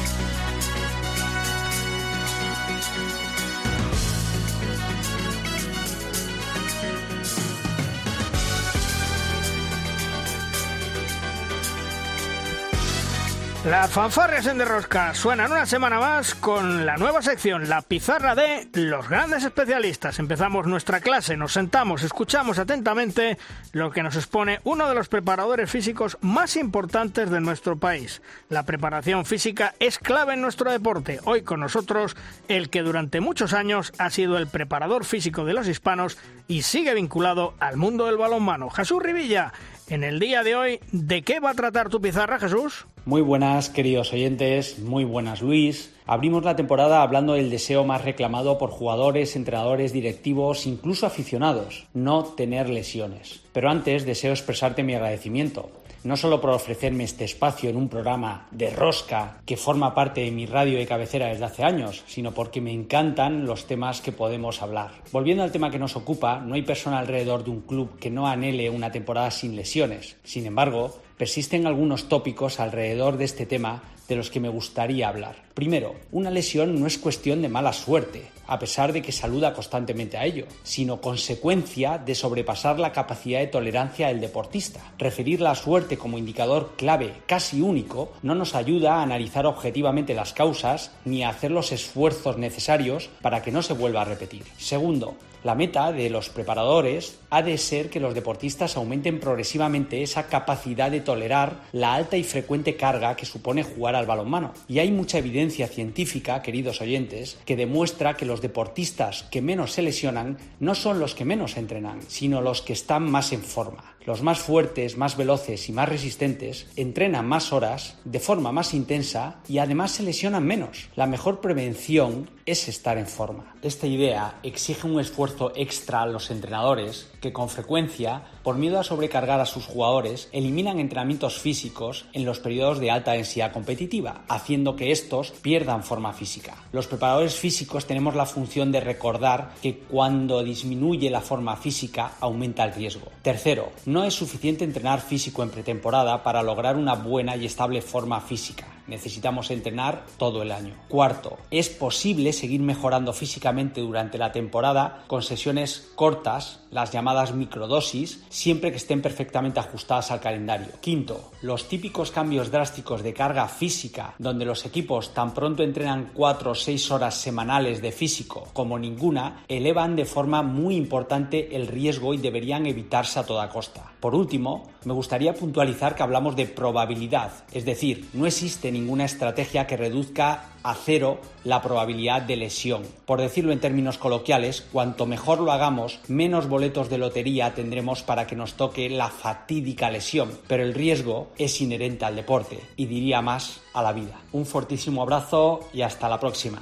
Las 13.66 13.91
fanfarrias 13.91 14.47
en 14.47 14.57
Derrosca 14.57 15.14
suenan 15.14 15.51
una 15.51 15.68
semana 15.68 15.99
más 15.99 16.34
con 16.34 16.84
la 16.84 16.97
nueva 16.97 17.22
sección, 17.22 17.70
la 17.70 17.84
pizarra 17.84 18.34
de 18.34 18.68
los 18.74 19.07
grandes 19.07 19.43
especialistas. 19.43 20.18
Empezamos 20.18 20.66
nuestra 20.66 20.99
clase, 20.99 21.38
nos 21.38 21.53
sentamos, 21.53 22.01
escuchamos 22.01 22.57
atentamente 22.57 23.38
lo 23.72 23.91
que 23.91 24.01
nos 24.01 24.16
expone 24.16 24.62
uno 24.64 24.89
de 24.89 24.95
los 24.95 25.09
preparadores 25.09 25.70
físicos 25.70 26.18
más 26.22 26.55
importantes 26.55 27.30
de 27.30 27.39
nuestro 27.39 27.78
país. 27.78 28.24
La 28.49 28.64
preparación 28.64 29.26
física 29.26 29.76
es 29.78 29.99
clave 29.99 30.34
en 30.34 30.41
nuestro 30.41 30.72
deporte. 30.72 31.20
Hoy 31.26 31.43
con 31.43 31.59
nosotros 31.59 32.18
el 32.47 32.72
que 32.72 32.82
durante 32.82 33.22
muchos 33.22 33.53
años 33.53 33.93
ha 33.99 34.09
sido 34.09 34.39
el 34.39 34.47
preparador 34.47 35.05
físico 35.05 35.45
de 35.45 35.53
los 35.53 35.68
hispanos 35.68 36.18
y 36.47 36.64
sigue 36.64 36.95
vinculado 36.95 37.53
al 37.59 37.78
mundo 37.78 38.07
del 38.07 38.18
balonmano. 38.18 38.72
Jesús 38.72 39.03
Rivilla, 39.03 39.53
en 39.88 40.03
el 40.03 40.20
día 40.20 40.41
de 40.41 40.55
hoy, 40.55 40.80
¿de 40.91 41.22
qué 41.22 41.39
va 41.39 41.51
a 41.51 41.53
tratar 41.53 41.89
tu 41.89 42.01
pizarra, 42.01 42.39
Jesús? 42.39 42.88
Muy 43.04 43.24
buenas, 43.24 43.72
queridos 43.72 44.14
oyentes, 44.14 44.78
muy 44.78 45.06
buenas, 45.06 45.41
Luis. 45.41 45.91
Abrimos 46.06 46.43
la 46.43 46.56
temporada 46.56 47.02
hablando 47.02 47.34
del 47.34 47.49
deseo 47.49 47.84
más 47.84 48.06
reclamado 48.06 48.60
por 48.60 48.70
jugadores, 48.70 49.36
entrenadores, 49.36 49.91
directivos, 49.91 50.68
incluso 50.68 51.08
aficionados, 51.08 51.88
no 51.95 52.24
tener 52.24 52.70
lesiones. 52.70 53.41
Pero 53.54 53.72
antes 53.72 54.06
deseo 54.06 54.30
expresarte 54.32 54.84
mi 54.84 54.93
agradecimiento 54.93 55.72
no 56.04 56.18
solo 56.18 56.41
por 56.41 56.49
ofrecerme 56.52 57.04
este 57.04 57.26
espacio 57.26 57.70
en 57.70 57.76
un 57.76 57.89
programa 57.89 58.47
de 58.52 58.70
rosca 58.70 59.38
que 59.45 59.58
forma 59.58 59.93
parte 59.93 60.22
de 60.22 60.32
mi 60.32 60.45
radio 60.45 60.78
de 60.78 60.88
cabecera 60.88 61.28
desde 61.28 61.45
hace 61.45 61.64
años, 61.64 62.04
sino 62.08 62.32
porque 62.32 62.62
me 62.62 62.72
encantan 62.72 63.45
los 63.45 63.68
temas 63.68 64.02
que 64.02 64.12
podemos 64.12 64.62
hablar. 64.62 64.91
Volviendo 65.12 65.43
al 65.43 65.52
tema 65.52 65.70
que 65.70 65.80
nos 65.80 65.95
ocupa, 65.95 66.39
no 66.39 66.56
hay 66.56 66.64
persona 66.64 66.99
alrededor 66.99 67.43
de 67.43 67.52
un 67.52 67.62
club 67.62 67.99
que 67.99 68.10
no 68.10 68.28
anhele 68.28 68.70
una 68.70 68.91
temporada 68.91 69.30
sin 69.32 69.56
lesiones. 69.56 70.18
Sin 70.24 70.45
embargo, 70.45 70.97
persisten 71.22 71.67
algunos 71.67 72.09
tópicos 72.09 72.59
alrededor 72.59 73.15
de 73.17 73.26
este 73.26 73.45
tema 73.45 73.84
de 74.07 74.15
los 74.15 74.32
que 74.32 74.39
me 74.39 74.49
gustaría 74.49 75.07
hablar. 75.07 75.36
Primero, 75.53 75.93
una 76.11 76.32
lesión 76.32 76.80
no 76.80 76.88
es 76.88 76.97
cuestión 76.97 77.43
de 77.43 77.47
mala 77.47 77.74
suerte, 77.74 78.24
a 78.47 78.57
pesar 78.57 78.91
de 78.91 79.03
que 79.03 79.11
saluda 79.11 79.53
constantemente 79.53 80.17
a 80.17 80.26
ello, 80.26 80.47
sino 80.63 80.99
consecuencia 80.99 81.99
de 81.99 82.15
sobrepasar 82.15 82.80
la 82.80 82.91
capacidad 82.91 83.39
de 83.39 83.45
tolerancia 83.45 84.07
del 84.07 84.19
deportista. 84.19 84.82
Referir 84.97 85.41
la 85.41 85.53
suerte 85.53 85.95
como 85.95 86.17
indicador 86.17 86.74
clave 86.76 87.13
casi 87.28 87.61
único 87.61 88.13
no 88.24 88.34
nos 88.34 88.55
ayuda 88.55 88.95
a 88.95 89.03
analizar 89.03 89.45
objetivamente 89.45 90.15
las 90.15 90.34
causas 90.34 90.89
ni 91.05 91.24
a 91.24 91.30
hacer 91.30 91.51
los 91.51 91.72
esfuerzos 91.72 92.39
necesarios 92.39 93.11
para 93.22 93.43
que 93.43 93.51
no 93.51 93.61
se 93.61 93.74
vuelva 93.74 94.01
a 94.01 94.05
repetir. 94.05 94.41
Segundo, 94.57 95.17
la 95.44 95.56
meta 95.56 95.92
de 95.92 96.10
los 96.10 96.30
preparadores 96.30 97.20
ha 97.30 97.42
de 97.42 97.58
ser 97.58 97.89
que 97.89 98.00
los 98.00 98.14
deportistas 98.14 98.78
aumenten 98.78 99.20
progresivamente 99.20 100.04
esa 100.04 100.28
capacidad 100.28 100.92
de 100.92 101.02
tolerar 101.02 101.64
la 101.72 101.94
alta 101.94 102.18
y 102.18 102.24
frecuente 102.24 102.76
carga 102.76 103.16
que 103.16 103.26
supone 103.26 103.64
jugar 103.64 103.96
al 103.96 104.06
balonmano. 104.06 104.54
Y 104.68 104.80
hay 104.80 104.92
mucha 104.92 105.18
evidencia 105.18 105.68
científica, 105.68 106.42
queridos 106.42 106.82
oyentes, 106.82 107.38
que 107.46 107.56
demuestra 107.56 108.16
que 108.16 108.26
los 108.26 108.42
deportistas 108.42 109.24
que 109.24 109.42
menos 109.42 109.72
se 109.74 109.82
lesionan 109.82 110.38
no 110.60 110.76
son 110.76 111.00
los 111.00 111.16
que 111.16 111.26
menos 111.26 111.58
entrenan, 111.58 112.02
sino 112.08 112.42
los 112.42 112.62
que 112.62 112.74
están 112.74 113.10
más 113.10 113.32
en 113.32 113.42
forma. 113.42 113.91
Los 114.06 114.24
más 114.24 114.39
fuertes, 114.39 114.97
más 114.97 115.16
veloces 115.16 115.70
y 115.70 115.74
más 115.74 115.88
resistentes 115.88 116.68
entrenan 116.76 117.28
más 117.28 117.54
horas, 117.54 117.97
de 118.04 118.20
forma 118.20 118.52
más 118.52 118.74
intensa 118.74 119.41
y 119.47 119.60
además 119.60 119.91
se 119.91 120.04
lesionan 120.04 120.43
menos. 120.43 120.89
La 120.95 121.06
mejor 121.06 121.39
prevención 121.39 122.30
es 122.45 122.68
estar 122.68 122.97
en 122.97 123.06
forma. 123.06 123.56
Esta 123.62 123.86
idea 123.86 124.39
exige 124.41 124.88
un 124.88 124.99
esfuerzo 124.99 125.52
extra 125.56 126.02
a 126.02 126.08
los 126.08 126.32
entrenadores 126.32 127.11
que 127.22 127.32
con 127.32 127.47
frecuencia, 127.47 128.24
por 128.43 128.57
miedo 128.57 128.80
a 128.80 128.84
sobrecargar 128.84 129.39
a 129.39 129.45
sus 129.45 129.65
jugadores, 129.65 130.28
eliminan 130.34 130.80
entrenamientos 130.80 131.38
físicos 131.38 132.05
en 132.13 132.26
los 132.26 132.39
periodos 132.39 132.80
de 132.80 132.91
alta 132.91 133.13
densidad 133.13 133.53
competitiva, 133.53 134.26
haciendo 134.28 134.76
que 134.76 134.91
estos 134.91 135.32
pierdan 135.32 135.84
forma 135.84 136.11
física. 136.13 136.55
Los 136.74 136.88
preparadores 136.88 137.36
físicos 137.36 137.86
tenemos 137.86 138.15
la 138.15 138.26
función 138.26 138.72
de 138.72 138.82
recordar 138.82 139.53
que 139.61 139.78
cuando 139.78 140.43
disminuye 140.43 141.09
la 141.09 141.22
forma 141.22 141.55
física 141.55 142.13
aumenta 142.19 142.63
el 142.63 142.74
riesgo. 142.74 143.07
Tercero, 143.22 143.72
no 143.86 144.03
es 144.03 144.15
suficiente 144.15 144.65
entrenar 144.65 144.99
físico 145.01 145.43
en 145.43 145.51
pretemporada 145.51 146.24
para 146.24 146.41
lograr 146.41 146.76
una 146.76 146.95
buena 146.95 147.36
y 147.36 147.45
estable 147.45 147.82
forma 147.82 148.19
física. 148.19 148.67
Necesitamos 148.88 149.51
entrenar 149.51 150.03
todo 150.17 150.41
el 150.41 150.51
año. 150.51 150.74
Cuarto, 150.89 151.38
es 151.49 151.69
posible 151.69 152.34
seguir 152.34 152.61
mejorando 152.61 153.13
físicamente 153.13 153.80
durante 153.80 154.17
la 154.17 154.32
temporada 154.32 155.05
con 155.07 155.22
sesiones 155.22 155.91
cortas, 155.95 156.59
las 156.72 156.91
llamadas 156.91 157.11
microdosis, 157.34 158.24
siempre 158.30 158.72
que 158.72 158.78
estén 158.78 159.01
perfectamente 159.01 159.59
ajustadas 159.59 160.12
al 160.12 160.20
calendario. 160.20 160.68
Quinto, 160.82 161.32
los 161.41 161.68
típicos 161.68 162.12
cambios 162.12 162.51
drásticos 162.51 163.03
de 163.03 163.14
carga 163.14 163.47
física, 163.47 164.16
donde 164.18 164.45
los 164.45 164.66
equipos 164.66 165.14
tan 165.14 165.34
pronto 165.34 165.64
entrenan 165.64 166.12
4 166.14 166.51
o 166.51 166.55
6 166.55 166.91
horas 166.91 167.16
semanales 167.16 167.82
de 167.82 167.91
físico 167.91 168.47
como 168.53 168.80
ninguna, 168.80 169.43
elevan 169.47 169.95
de 169.95 170.05
forma 170.05 170.41
muy 170.41 170.76
importante 170.76 171.55
el 171.55 171.68
riesgo 171.68 172.14
y 172.14 172.18
deberían 172.18 172.66
evitarse 172.66 173.20
a 173.20 173.26
toda 173.26 173.49
costa. 173.49 173.91
Por 173.99 174.16
último, 174.16 174.70
me 174.86 174.93
gustaría 174.93 175.34
puntualizar 175.34 175.95
que 175.95 176.03
hablamos 176.03 176.36
de 176.36 176.47
probabilidad, 176.47 177.32
es 177.51 177.66
decir, 177.66 178.09
no 178.14 178.26
existe 178.26 178.72
ninguna 178.72 179.05
estrategia 179.05 179.68
que 179.68 179.78
reduzca 179.78 180.51
a 180.64 180.76
cero 180.76 181.20
la 181.43 181.62
probabilidad 181.62 182.22
de 182.22 182.36
lesión. 182.36 182.84
Por 183.05 183.22
decirlo 183.22 183.51
en 183.51 183.59
términos 183.59 183.97
coloquiales, 183.97 184.62
cuanto 184.72 185.05
mejor 185.05 185.39
lo 185.39 185.51
hagamos, 185.51 185.99
menos 186.07 186.47
boletos 186.47 186.89
de 186.89 186.97
lotería 186.97 187.53
tendremos 187.53 188.03
para 188.03 188.28
que 188.28 188.36
nos 188.36 188.53
toque 188.53 188.89
la 188.89 189.09
fatídica 189.09 189.89
lesión, 189.89 190.32
pero 190.47 190.64
el 190.64 190.74
riesgo 190.74 191.30
es 191.38 191.62
inherente 191.62 192.05
al 192.05 192.16
deporte 192.16 192.59
y 192.76 192.86
diría 192.86 193.22
más 193.22 193.62
a 193.74 193.82
la 193.82 193.93
vida. 193.93 194.20
Un 194.32 194.45
fortísimo 194.45 195.01
abrazo 195.01 195.62
y 195.74 195.82
hasta 195.82 196.09
la 196.09 196.20
próxima. 196.20 196.62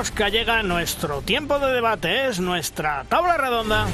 Rosca 0.00 0.30
llega 0.30 0.62
nuestro 0.62 1.20
tiempo 1.20 1.58
de 1.58 1.74
debate, 1.74 2.26
es 2.28 2.40
nuestra 2.40 3.04
tabla 3.10 3.36
redonda. 3.36 3.86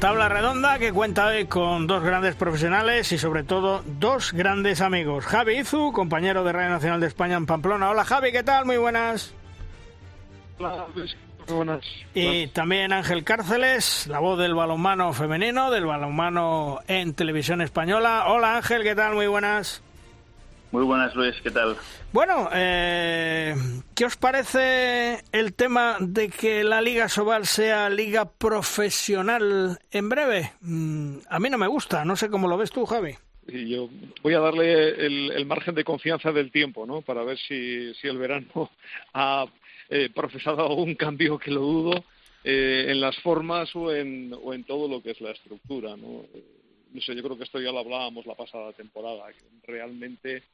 Tabla 0.00 0.30
redonda 0.30 0.78
que 0.78 0.94
cuenta 0.94 1.26
hoy 1.26 1.44
con 1.44 1.86
dos 1.86 2.02
grandes 2.02 2.34
profesionales 2.34 3.12
y 3.12 3.18
sobre 3.18 3.44
todo 3.44 3.82
dos 3.84 4.32
grandes 4.32 4.80
amigos. 4.80 5.26
Javi 5.26 5.58
Izu, 5.58 5.92
compañero 5.92 6.42
de 6.42 6.52
Radio 6.52 6.70
Nacional 6.70 7.00
de 7.00 7.06
España 7.06 7.36
en 7.36 7.44
Pamplona. 7.44 7.90
Hola 7.90 8.06
Javi, 8.06 8.32
¿qué 8.32 8.42
tal? 8.42 8.64
Muy 8.64 8.78
buenas. 8.78 9.34
Hola, 10.58 10.86
Luis. 10.94 11.14
Muy 11.48 11.56
buenas. 11.56 11.84
Y 12.14 12.46
también 12.46 12.94
Ángel 12.94 13.24
Cárceles, 13.24 14.06
la 14.06 14.20
voz 14.20 14.38
del 14.38 14.54
balonmano 14.54 15.12
femenino, 15.12 15.70
del 15.70 15.84
balonmano 15.84 16.80
en 16.88 17.12
televisión 17.12 17.60
española. 17.60 18.24
Hola 18.28 18.56
Ángel, 18.56 18.82
¿qué 18.82 18.94
tal? 18.94 19.14
Muy 19.14 19.26
buenas. 19.26 19.82
Muy 20.72 20.84
buenas, 20.84 21.16
Luis, 21.16 21.34
¿qué 21.42 21.50
tal? 21.50 21.76
Bueno, 22.12 22.48
eh, 22.54 23.56
¿qué 23.96 24.04
os 24.04 24.16
parece 24.16 25.18
el 25.32 25.52
tema 25.54 25.96
de 25.98 26.28
que 26.28 26.62
la 26.62 26.80
Liga 26.80 27.08
Sobal 27.08 27.44
sea 27.46 27.90
liga 27.90 28.30
profesional 28.30 29.80
en 29.90 30.08
breve? 30.08 30.52
Mm, 30.60 31.16
a 31.28 31.40
mí 31.40 31.50
no 31.50 31.58
me 31.58 31.66
gusta, 31.66 32.04
no 32.04 32.14
sé 32.14 32.30
cómo 32.30 32.46
lo 32.46 32.56
ves 32.56 32.70
tú, 32.70 32.86
Javi. 32.86 33.14
Y 33.48 33.68
yo 33.68 33.88
voy 34.22 34.34
a 34.34 34.38
darle 34.38 34.90
el, 34.90 35.32
el, 35.32 35.44
margen 35.44 35.74
de 35.74 35.82
confianza 35.82 36.30
del 36.30 36.52
tiempo, 36.52 36.86
¿no? 36.86 37.02
Para 37.02 37.24
ver 37.24 37.36
si, 37.36 37.92
si 37.94 38.06
el 38.06 38.18
verano 38.18 38.70
ha 39.14 39.46
eh, 39.88 40.08
profesado 40.14 40.64
algún 40.64 40.94
cambio 40.94 41.36
que 41.36 41.50
lo 41.50 41.62
dudo 41.62 42.04
eh, 42.44 42.86
en 42.90 43.00
las 43.00 43.16
formas 43.16 43.74
o 43.74 43.92
en, 43.92 44.32
o 44.40 44.54
en 44.54 44.62
todo 44.62 44.86
lo 44.86 45.02
que 45.02 45.10
es 45.10 45.20
la 45.20 45.32
estructura, 45.32 45.96
¿no? 45.96 46.26
No 46.92 47.00
sé, 47.00 47.16
yo 47.16 47.24
creo 47.24 47.36
que 47.36 47.44
esto 47.44 47.60
ya 47.60 47.72
lo 47.72 47.80
hablábamos 47.80 48.24
la 48.24 48.36
pasada 48.36 48.72
temporada, 48.72 49.32
que 49.32 49.72
realmente 49.72 50.44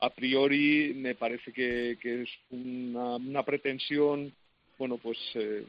a 0.00 0.10
priori 0.10 0.94
me 0.94 1.14
parece 1.14 1.52
que, 1.52 1.98
que 2.00 2.22
es 2.22 2.28
una, 2.50 3.42
pretensión, 3.44 4.32
bueno, 4.78 4.96
pues 4.96 5.18
eh, 5.34 5.64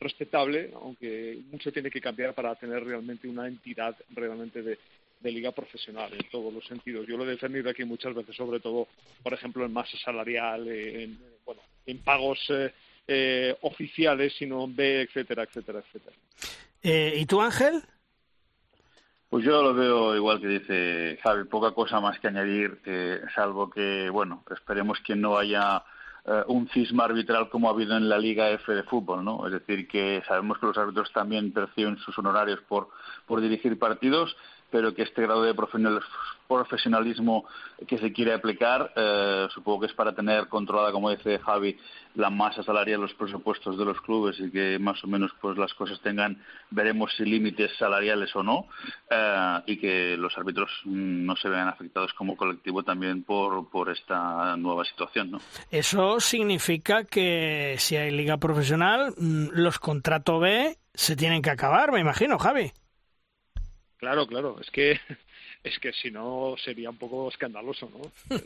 respetable, 0.00 0.72
aunque 0.74 1.38
mucho 1.50 1.72
tiene 1.72 1.90
que 1.90 2.00
cambiar 2.00 2.34
para 2.34 2.54
tener 2.56 2.84
realmente 2.84 3.28
una 3.28 3.46
entidad 3.46 3.96
realmente 4.10 4.62
de, 4.62 4.78
liga 5.22 5.50
profesional 5.50 6.12
en 6.12 6.30
todos 6.30 6.54
los 6.54 6.64
sentidos. 6.66 7.04
Yo 7.04 7.16
lo 7.16 7.24
he 7.24 7.30
defendido 7.32 7.68
aquí 7.68 7.84
muchas 7.84 8.14
veces, 8.14 8.36
sobre 8.36 8.60
todo, 8.60 8.86
por 9.24 9.34
ejemplo, 9.34 9.64
en 9.64 9.72
masa 9.72 9.98
salarial, 9.98 10.68
en, 10.68 11.18
bueno, 11.44 11.62
en 11.84 11.98
pagos 11.98 12.38
eh, 12.50 12.72
eh, 13.08 13.56
oficiales, 13.62 14.34
sino 14.38 14.62
en 14.62 14.76
B, 14.76 15.00
etcétera, 15.00 15.42
etcétera, 15.42 15.80
etcétera. 15.80 16.16
¿Y 17.18 17.26
tú, 17.26 17.40
Ángel? 17.40 17.82
Pues 19.28 19.44
yo 19.44 19.60
lo 19.60 19.74
veo 19.74 20.14
igual 20.14 20.40
que 20.40 20.46
dice 20.46 21.18
Javi, 21.22 21.44
poca 21.44 21.72
cosa 21.72 22.00
más 22.00 22.18
que 22.20 22.28
añadir, 22.28 22.80
eh, 22.84 23.20
salvo 23.34 23.68
que, 23.68 24.08
bueno, 24.08 24.44
esperemos 24.50 25.00
que 25.00 25.16
no 25.16 25.36
haya 25.36 25.82
eh, 26.24 26.44
un 26.46 26.68
cisma 26.68 27.04
arbitral 27.06 27.48
como 27.48 27.68
ha 27.68 27.72
habido 27.72 27.96
en 27.96 28.08
la 28.08 28.18
Liga 28.18 28.50
F 28.50 28.72
de 28.72 28.84
fútbol, 28.84 29.24
¿no? 29.24 29.44
Es 29.46 29.52
decir, 29.52 29.88
que 29.88 30.22
sabemos 30.28 30.58
que 30.58 30.66
los 30.66 30.78
árbitros 30.78 31.12
también 31.12 31.52
perciben 31.52 31.98
sus 31.98 32.16
honorarios 32.18 32.60
por, 32.68 32.88
por 33.26 33.40
dirigir 33.40 33.76
partidos, 33.80 34.36
pero 34.76 34.92
que 34.92 35.04
este 35.04 35.22
grado 35.22 35.42
de 35.42 35.54
profesionalismo 36.46 37.46
que 37.88 37.96
se 37.96 38.12
quiere 38.12 38.34
aplicar, 38.34 38.92
eh, 38.94 39.48
supongo 39.54 39.80
que 39.80 39.86
es 39.86 39.94
para 39.94 40.14
tener 40.14 40.48
controlada, 40.48 40.92
como 40.92 41.08
dice 41.08 41.38
Javi, 41.38 41.78
la 42.14 42.28
masa 42.28 42.62
salarial, 42.62 43.00
los 43.00 43.14
presupuestos 43.14 43.78
de 43.78 43.86
los 43.86 43.98
clubes 44.02 44.38
y 44.38 44.50
que 44.50 44.78
más 44.78 45.02
o 45.02 45.06
menos 45.06 45.32
pues 45.40 45.56
las 45.56 45.72
cosas 45.72 45.98
tengan, 46.02 46.42
veremos 46.68 47.10
si 47.16 47.24
límites 47.24 47.70
salariales 47.78 48.36
o 48.36 48.42
no, 48.42 48.66
eh, 49.08 49.62
y 49.64 49.78
que 49.78 50.14
los 50.18 50.36
árbitros 50.36 50.70
no 50.84 51.34
se 51.36 51.48
vean 51.48 51.68
afectados 51.68 52.12
como 52.12 52.36
colectivo 52.36 52.82
también 52.82 53.22
por, 53.22 53.70
por 53.70 53.88
esta 53.88 54.58
nueva 54.58 54.84
situación. 54.84 55.30
¿no? 55.30 55.40
Eso 55.70 56.20
significa 56.20 57.04
que 57.04 57.76
si 57.78 57.96
hay 57.96 58.10
liga 58.10 58.36
profesional, 58.36 59.14
mm, 59.16 59.52
los 59.52 59.78
contratos 59.78 60.38
B 60.38 60.76
se 60.92 61.16
tienen 61.16 61.40
que 61.40 61.48
acabar, 61.48 61.92
me 61.92 62.00
imagino, 62.00 62.38
Javi. 62.38 62.72
Claro, 63.98 64.26
claro, 64.26 64.60
es 64.60 64.70
que 64.70 64.92
es 65.64 65.78
que 65.78 65.92
si 65.92 66.10
no 66.10 66.54
sería 66.62 66.90
un 66.90 66.98
poco 66.98 67.28
escandaloso, 67.28 67.90
¿no? 67.90 68.36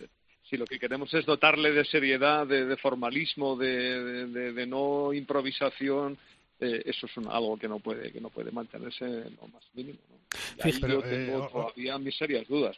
si 0.48 0.56
lo 0.56 0.64
que 0.64 0.78
queremos 0.78 1.12
es 1.14 1.24
dotarle 1.26 1.72
de 1.72 1.84
seriedad, 1.84 2.46
de, 2.46 2.76
formalismo, 2.76 3.56
de, 3.56 4.26
de, 4.26 4.66
no 4.66 5.12
improvisación, 5.12 6.18
eh, 6.58 6.82
eso 6.86 7.06
es 7.06 7.26
algo 7.28 7.56
que 7.56 7.68
no 7.68 7.78
puede 7.78 8.10
que 8.10 8.20
no 8.20 8.30
puede 8.30 8.50
mantenerse 8.50 9.04
lo 9.04 9.48
más 9.48 9.62
mínimo. 9.74 9.98
¿no? 10.08 10.68
Y 10.68 10.80
yo 10.80 11.02
tengo 11.02 11.48
todavía 11.48 11.98
mis 11.98 12.16
serias 12.16 12.46
dudas. 12.48 12.76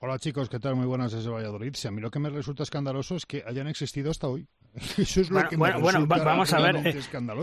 Hola 0.00 0.18
chicos, 0.18 0.48
¿qué 0.48 0.60
tal? 0.60 0.76
Muy 0.76 0.86
buenas 0.86 1.12
desde 1.12 1.28
Valladolid. 1.28 1.74
Si 1.74 1.88
a 1.88 1.90
mí 1.90 2.00
lo 2.00 2.10
que 2.10 2.20
me 2.20 2.30
resulta 2.30 2.62
escandaloso 2.62 3.16
es 3.16 3.26
que 3.26 3.42
hayan 3.44 3.66
existido 3.66 4.10
hasta 4.10 4.28
hoy. 4.28 4.46
Eso 4.98 5.20
es 5.20 5.30
lo 5.30 5.34
bueno, 5.34 5.48
que 5.48 5.56
me 5.56 5.78
bueno, 5.78 6.06
vamos 6.06 6.52
a 6.52 6.60
ver, 6.60 6.76
eh. 6.76 7.00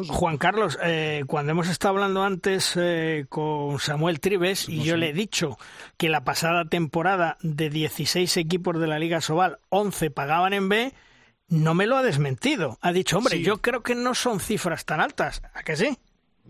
Juan 0.07 0.37
Carlos, 0.37 0.77
eh, 0.83 1.23
cuando 1.27 1.51
hemos 1.51 1.69
estado 1.69 1.95
hablando 1.95 2.23
antes 2.23 2.73
eh, 2.75 3.25
con 3.29 3.79
Samuel 3.79 4.19
Tribes 4.19 4.69
y 4.69 4.83
yo 4.83 4.97
le 4.97 5.09
he 5.09 5.13
dicho 5.13 5.57
que 5.97 6.09
la 6.09 6.23
pasada 6.23 6.65
temporada 6.65 7.37
de 7.41 7.69
16 7.69 8.37
equipos 8.37 8.79
de 8.79 8.87
la 8.87 8.99
Liga 8.99 9.21
Sobal, 9.21 9.59
11 9.69 10.11
pagaban 10.11 10.53
en 10.53 10.69
B, 10.69 10.93
no 11.49 11.73
me 11.73 11.85
lo 11.85 11.97
ha 11.97 12.03
desmentido. 12.03 12.77
Ha 12.81 12.91
dicho, 12.91 13.17
hombre, 13.17 13.41
yo 13.41 13.61
creo 13.61 13.83
que 13.83 13.95
no 13.95 14.15
son 14.15 14.39
cifras 14.39 14.85
tan 14.85 14.99
altas. 15.01 15.41
¿A 15.53 15.63
que 15.63 15.75
sí? 15.75 15.97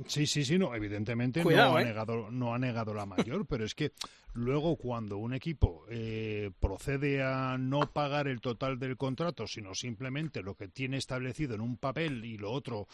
Sí, 0.07 0.27
sí, 0.27 0.43
sí, 0.43 0.57
no, 0.57 0.75
evidentemente 0.75 1.43
no, 1.43 1.75
ha 1.75 1.81
¿eh? 1.81 1.85
negado, 1.85 2.29
no 2.29 2.53
ha 2.53 2.59
negado 2.59 2.93
la 2.93 3.05
mayor, 3.05 3.45
pero 3.45 3.63
es 3.63 3.73
que 3.75 3.93
luego 4.35 4.75
cuando 4.75 5.17
un 5.17 5.33
equipo 5.33 5.85
eh, 5.89 6.51
procede 6.59 7.23
a 7.23 7.57
no 7.57 7.91
pagar 7.91 8.27
el 8.27 8.41
total 8.41 8.77
del 8.77 8.97
contrato, 8.97 9.47
sino 9.47 9.73
simplemente 9.73 10.43
lo 10.43 10.55
que 10.55 10.67
tiene 10.67 10.97
establecido 10.97 11.55
en 11.55 11.61
un 11.61 11.77
papel 11.77 12.23
y 12.25 12.37
lo 12.37 12.51
otro 12.51 12.87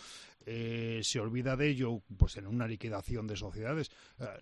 eh, 0.45 1.01
se 1.03 1.19
olvida 1.19 1.55
de 1.55 1.69
ello, 1.69 2.01
pues 2.17 2.37
en 2.37 2.47
una 2.47 2.67
liquidación 2.67 3.27
de 3.27 3.35
sociedades, 3.35 3.91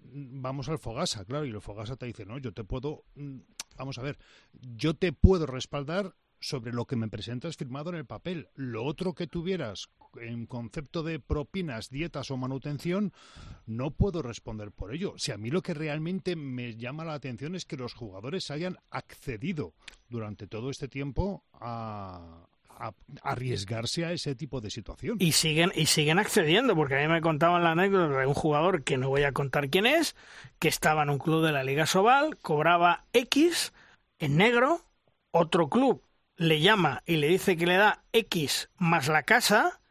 vamos 0.04 0.68
al 0.70 0.78
Fogasa, 0.78 1.24
claro, 1.26 1.46
y 1.46 1.50
el 1.50 1.62
Fogasa 1.62 1.96
te 1.96 2.06
dice, 2.06 2.26
no, 2.26 2.38
yo 2.38 2.52
te 2.54 2.66
puedo, 2.66 3.06
mm, 3.16 3.38
vamos 3.78 3.98
a 3.98 4.02
ver, 4.02 4.18
yo 4.62 4.94
te 4.94 5.14
puedo 5.14 5.46
respaldar 5.46 6.14
sobre 6.40 6.72
lo 6.72 6.86
que 6.86 6.96
me 6.96 7.10
presentas 7.10 7.58
firmado 7.58 7.90
en 7.90 7.98
el 7.98 8.06
papel. 8.06 8.50
Lo 8.56 8.84
otro 8.86 9.14
que 9.14 9.28
tuvieras 9.28 9.90
en 10.20 10.46
concepto 10.46 11.04
de 11.04 11.20
propinas, 11.20 11.90
dietas 11.90 12.32
o 12.32 12.38
manutención, 12.38 13.14
no 13.66 13.92
puedo 13.92 14.22
responder 14.22 14.72
por 14.72 14.94
ello. 14.94 15.14
Si 15.18 15.32
a 15.32 15.38
mí 15.38 15.50
lo 15.50 15.62
que 15.62 15.74
realmente 15.74 16.36
me 16.36 16.76
llama 16.76 17.06
la 17.06 17.14
atención 17.14 17.56
es 17.56 17.66
que 17.66 17.78
los 17.78 17.94
jugadores 17.94 18.50
hayan 18.52 18.78
accedido 18.90 19.74
durante 20.08 20.48
todo 20.48 20.70
este 20.70 20.88
tiempo 20.88 21.44
a, 21.54 22.46
arriesgarse 23.24 24.06
a 24.06 24.14
ese 24.14 24.36
tipo 24.36 24.62
de 24.62 24.70
situación. 24.70 25.18
Y 25.20 25.34
siguen, 25.34 25.70
y 25.76 25.88
siguen 25.88 26.18
accediendo, 26.18 26.76
porque 26.78 26.96
a 26.96 27.02
mí 27.02 27.14
me 27.14 27.20
contaban 27.20 27.62
la 27.62 27.72
anécdota 27.72 28.20
de 28.20 28.26
un 28.26 28.34
jugador 28.34 28.84
que 28.84 28.98
no 28.98 29.10
voy 29.10 29.24
a 29.24 29.34
contar 29.34 29.70
quién 29.70 29.86
es, 29.86 30.16
que 30.60 30.70
estaba 30.70 31.04
en 31.04 31.10
un 31.10 31.18
club 31.18 31.46
de 31.46 31.52
la 31.52 31.66
Liga 31.66 31.86
Sobal, 31.86 32.38
cobraba 32.38 33.04
X 33.12 33.74
en 34.18 34.38
negro, 34.38 34.86
otro 35.32 35.68
club 35.68 36.02
le 36.40 36.62
llama 36.62 37.04
y 37.06 37.18
le 37.18 37.28
dice 37.28 37.58
que 37.58 37.66
le 37.66 37.76
da 37.76 38.02
X 38.14 38.70
más 38.78 39.10
la 39.10 39.24
casa 39.24 39.82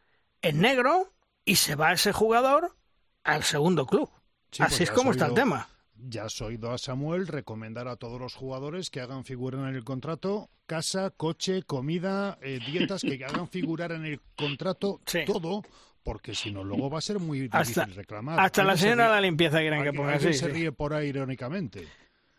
en 0.41 0.59
negro 0.61 1.13
y 1.45 1.57
se 1.57 1.75
va 1.75 1.93
ese 1.93 2.11
jugador 2.11 2.75
al 3.23 3.43
segundo 3.43 3.85
club. 3.85 4.09
Así 4.57 4.83
es 4.83 4.91
como 4.91 5.11
está 5.11 5.27
el 5.27 5.35
tema. 5.35 5.69
Ya 5.93 6.23
has 6.23 6.41
oído 6.41 6.71
a 6.71 6.79
Samuel 6.79 7.27
recomendar 7.27 7.87
a 7.87 7.97
todos 7.97 8.19
los 8.19 8.33
jugadores 8.33 8.89
que 8.89 8.99
hagan 8.99 9.25
figurar 9.25 9.69
en 9.69 9.75
el 9.75 9.83
contrato 9.83 10.49
casa, 10.65 11.11
coche, 11.11 11.61
comida, 11.63 12.39
eh, 12.41 12.59
dietas, 12.65 13.01
que 13.01 13.23
hagan 13.23 13.47
figurar 13.49 13.91
en 13.91 14.05
el 14.05 14.19
contrato 14.35 15.01
todo, 15.27 15.63
porque 16.03 16.33
si 16.33 16.51
no, 16.51 16.63
luego 16.63 16.89
va 16.89 16.97
a 16.97 17.01
ser 17.01 17.19
muy 17.19 17.41
difícil 17.41 17.93
reclamar. 17.93 18.39
Hasta 18.39 18.63
la 18.63 18.75
señora 18.75 19.05
de 19.05 19.11
la 19.11 19.21
limpieza 19.21 19.59
quieren 19.59 19.83
que 19.83 19.93
ponga 19.93 20.13
así. 20.13 20.33
se 20.33 20.47
ríe 20.47 20.71
por 20.71 20.95
ahí 20.95 21.09
irónicamente. 21.09 21.87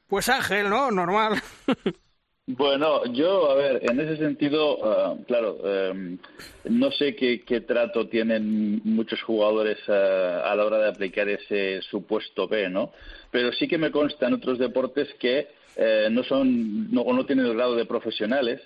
Pues 0.09 0.29
Ángel, 0.29 0.69
¿no? 0.69 0.91
Normal. 0.91 1.41
Bueno, 2.57 3.05
yo, 3.13 3.51
a 3.51 3.55
ver, 3.55 3.81
en 3.89 4.01
ese 4.01 4.17
sentido, 4.17 4.79
ah, 4.83 5.15
claro, 5.27 5.59
em, 5.65 6.19
no 6.65 6.91
sé 6.91 7.15
qué, 7.15 7.61
trato 7.61 8.09
tienen 8.09 8.81
muchos 8.83 9.23
jugadores 9.23 9.79
ah, 9.89 10.43
a 10.45 10.57
la 10.57 10.65
hora 10.65 10.79
de 10.79 10.89
aplicar 10.89 11.29
ese 11.29 11.81
supuesto 11.83 12.49
B, 12.49 12.69
¿no? 12.69 12.93
Pero 13.31 13.53
sí 13.53 13.69
que 13.69 13.79
me 13.79 13.91
consta 13.91 14.27
en 14.27 14.35
otros 14.35 14.59
deportes 14.59 15.09
que 15.19 15.49
eh, 15.77 16.09
no 16.11 16.25
son 16.25 16.93
no, 16.93 17.05
no 17.05 17.27
tienen 17.27 17.47
el 17.47 17.55
grado 17.55 17.77
de 17.77 17.87
profesionales 17.87 18.61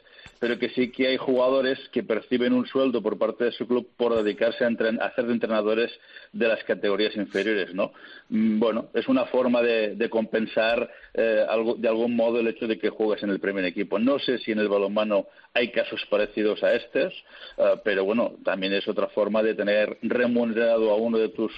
pero 0.44 0.58
que 0.58 0.68
sí 0.68 0.90
que 0.90 1.08
hay 1.08 1.16
jugadores 1.16 1.78
que 1.90 2.02
perciben 2.02 2.52
un 2.52 2.66
sueldo 2.66 3.00
por 3.00 3.18
parte 3.18 3.44
de 3.44 3.52
su 3.52 3.66
club 3.66 3.88
por 3.96 4.14
dedicarse 4.14 4.64
a, 4.64 4.68
a 4.68 5.14
ser 5.14 5.24
de 5.24 5.32
entrenadores 5.32 5.90
de 6.34 6.48
las 6.48 6.62
categorías 6.64 7.16
inferiores, 7.16 7.74
¿no? 7.74 7.92
Mm, 8.28 8.58
bueno, 8.58 8.88
es 8.92 9.08
una 9.08 9.24
forma 9.24 9.62
de, 9.62 10.08
compensar 10.10 10.90
eh, 11.14 11.44
algo, 11.48 11.76
de 11.76 11.88
algún 11.88 12.14
modo 12.14 12.40
el 12.40 12.48
hecho 12.48 12.66
de 12.66 12.78
que 12.78 12.90
juegues 12.90 13.22
en 13.22 13.30
el 13.30 13.40
primer 13.40 13.64
equipo. 13.64 13.98
No 13.98 14.18
sé 14.18 14.36
si 14.38 14.52
en 14.52 14.58
el 14.58 14.68
balonmano 14.68 15.28
hay 15.54 15.70
casos 15.70 16.04
parecidos 16.10 16.62
a 16.62 16.74
estos, 16.74 17.14
eh, 17.56 17.80
pero 17.82 18.04
bueno, 18.04 18.34
también 18.44 18.74
es 18.74 18.86
otra 18.86 19.08
forma 19.08 19.42
de 19.42 19.54
tener 19.54 19.96
remunerado 20.02 20.90
a 20.90 20.96
uno 20.96 21.16
de 21.16 21.30
tus 21.30 21.52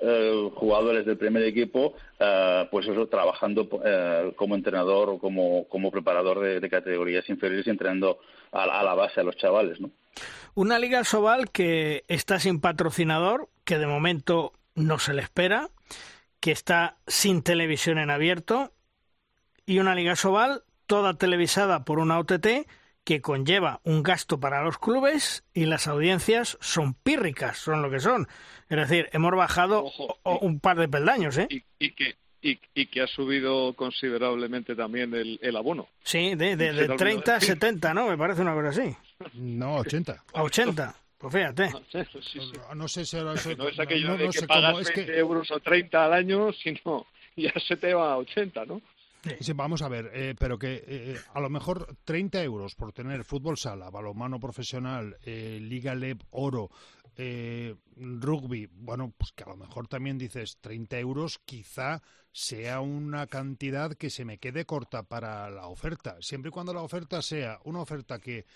eh, 0.00 0.50
jugadores 0.54 1.04
del 1.04 1.16
primer 1.16 1.42
equipo, 1.42 1.94
eh, 2.20 2.68
pues 2.70 2.86
eso, 2.86 3.08
trabajando 3.08 3.68
eh, 3.84 4.32
como 4.36 4.54
entrenador 4.54 5.10
o 5.10 5.18
como, 5.18 5.66
como 5.68 5.90
preparador 5.90 6.40
de, 6.40 6.68
categorías 6.70 7.28
inferiores 7.28 7.66
y 7.66 7.70
entrenando 7.70 8.20
a, 8.52 8.66
la 8.66 8.94
base 8.94 9.20
a 9.20 9.24
los 9.24 9.36
chavales, 9.36 9.80
¿no? 9.80 9.90
Una 10.54 10.78
Liga 10.78 11.04
Sobal 11.04 11.50
que 11.50 12.04
está 12.08 12.38
sin 12.38 12.60
patrocinador, 12.60 13.48
que 13.64 13.78
de 13.78 13.86
momento 13.86 14.52
no 14.74 14.98
se 14.98 15.14
le 15.14 15.22
espera, 15.22 15.70
que 16.40 16.52
está 16.52 16.96
sin 17.06 17.42
televisión 17.42 17.98
en 17.98 18.10
abierto, 18.10 18.72
y 19.66 19.78
una 19.78 19.94
Liga 19.94 20.16
Sobal 20.16 20.62
toda 20.86 21.14
televisada 21.14 21.84
por 21.84 21.98
una 21.98 22.18
OTT 22.18 22.66
que 23.08 23.22
conlleva 23.22 23.80
un 23.84 24.02
gasto 24.02 24.38
para 24.38 24.62
los 24.62 24.76
clubes 24.76 25.42
y 25.54 25.64
las 25.64 25.88
audiencias 25.88 26.58
son 26.60 26.92
pírricas, 26.92 27.56
son 27.56 27.80
lo 27.80 27.90
que 27.90 28.00
son. 28.00 28.28
Es 28.68 28.76
decir, 28.76 29.08
hemos 29.12 29.34
bajado 29.34 29.90
un 30.24 30.60
par 30.60 30.76
de 30.76 30.90
peldaños, 30.90 31.38
¿eh? 31.38 31.48
Y, 31.78 31.92
que 31.92 32.16
y, 32.42 32.86
que 32.86 33.00
ha 33.00 33.06
subido 33.06 33.72
considerablemente 33.72 34.76
también 34.76 35.14
el, 35.14 35.56
abono. 35.56 35.88
Sí, 36.02 36.34
de, 36.34 36.54
de, 36.54 36.86
30 36.86 37.36
a 37.36 37.40
70, 37.40 37.94
¿no? 37.94 38.08
Me 38.08 38.18
parece 38.18 38.42
una 38.42 38.52
cosa 38.52 38.68
así. 38.68 38.94
No, 39.32 39.76
80. 39.76 40.24
A 40.34 40.42
80. 40.42 40.94
Pues 41.16 41.32
fíjate. 41.32 41.70
No 42.76 42.88
sé 42.88 43.06
si 43.06 43.16
ahora... 43.16 43.40
No 43.56 43.68
es 43.68 43.80
aquello 43.80 44.18
de 44.18 44.28
que 44.28 44.46
pagas 44.46 44.92
20 44.94 45.18
euros 45.18 45.50
o 45.50 45.58
30 45.60 46.04
al 46.04 46.12
año, 46.12 46.52
sino 46.52 47.06
ya 47.36 47.54
se 47.66 47.78
te 47.78 47.94
va 47.94 48.12
a 48.12 48.18
80, 48.18 48.66
¿no? 48.66 48.82
Vamos 49.54 49.82
a 49.82 49.88
ver, 49.88 50.10
eh, 50.14 50.34
pero 50.38 50.58
que 50.58 50.84
eh, 50.86 51.16
a 51.34 51.40
lo 51.40 51.50
mejor 51.50 51.96
30 52.04 52.42
euros 52.42 52.74
por 52.74 52.92
tener 52.92 53.24
fútbol 53.24 53.56
sala, 53.58 53.90
balonmano 53.90 54.38
profesional, 54.38 55.16
eh, 55.22 55.58
Liga 55.60 55.94
LEB 55.94 56.22
Oro, 56.30 56.70
rugby, 57.96 58.68
bueno, 58.70 59.12
pues 59.16 59.32
que 59.32 59.42
a 59.42 59.48
lo 59.48 59.56
mejor 59.56 59.88
también 59.88 60.18
dices 60.18 60.58
30 60.60 61.00
euros, 61.00 61.40
quizá 61.44 62.00
sea 62.30 62.80
una 62.80 63.26
cantidad 63.26 63.94
que 63.94 64.08
se 64.08 64.24
me 64.24 64.38
quede 64.38 64.64
corta 64.64 65.02
para 65.02 65.50
la 65.50 65.66
oferta, 65.66 66.16
siempre 66.20 66.50
y 66.50 66.52
cuando 66.52 66.72
la 66.72 66.82
oferta 66.82 67.20
sea 67.20 67.58
una 67.64 67.80
oferta 67.80 68.20
que 68.20 68.46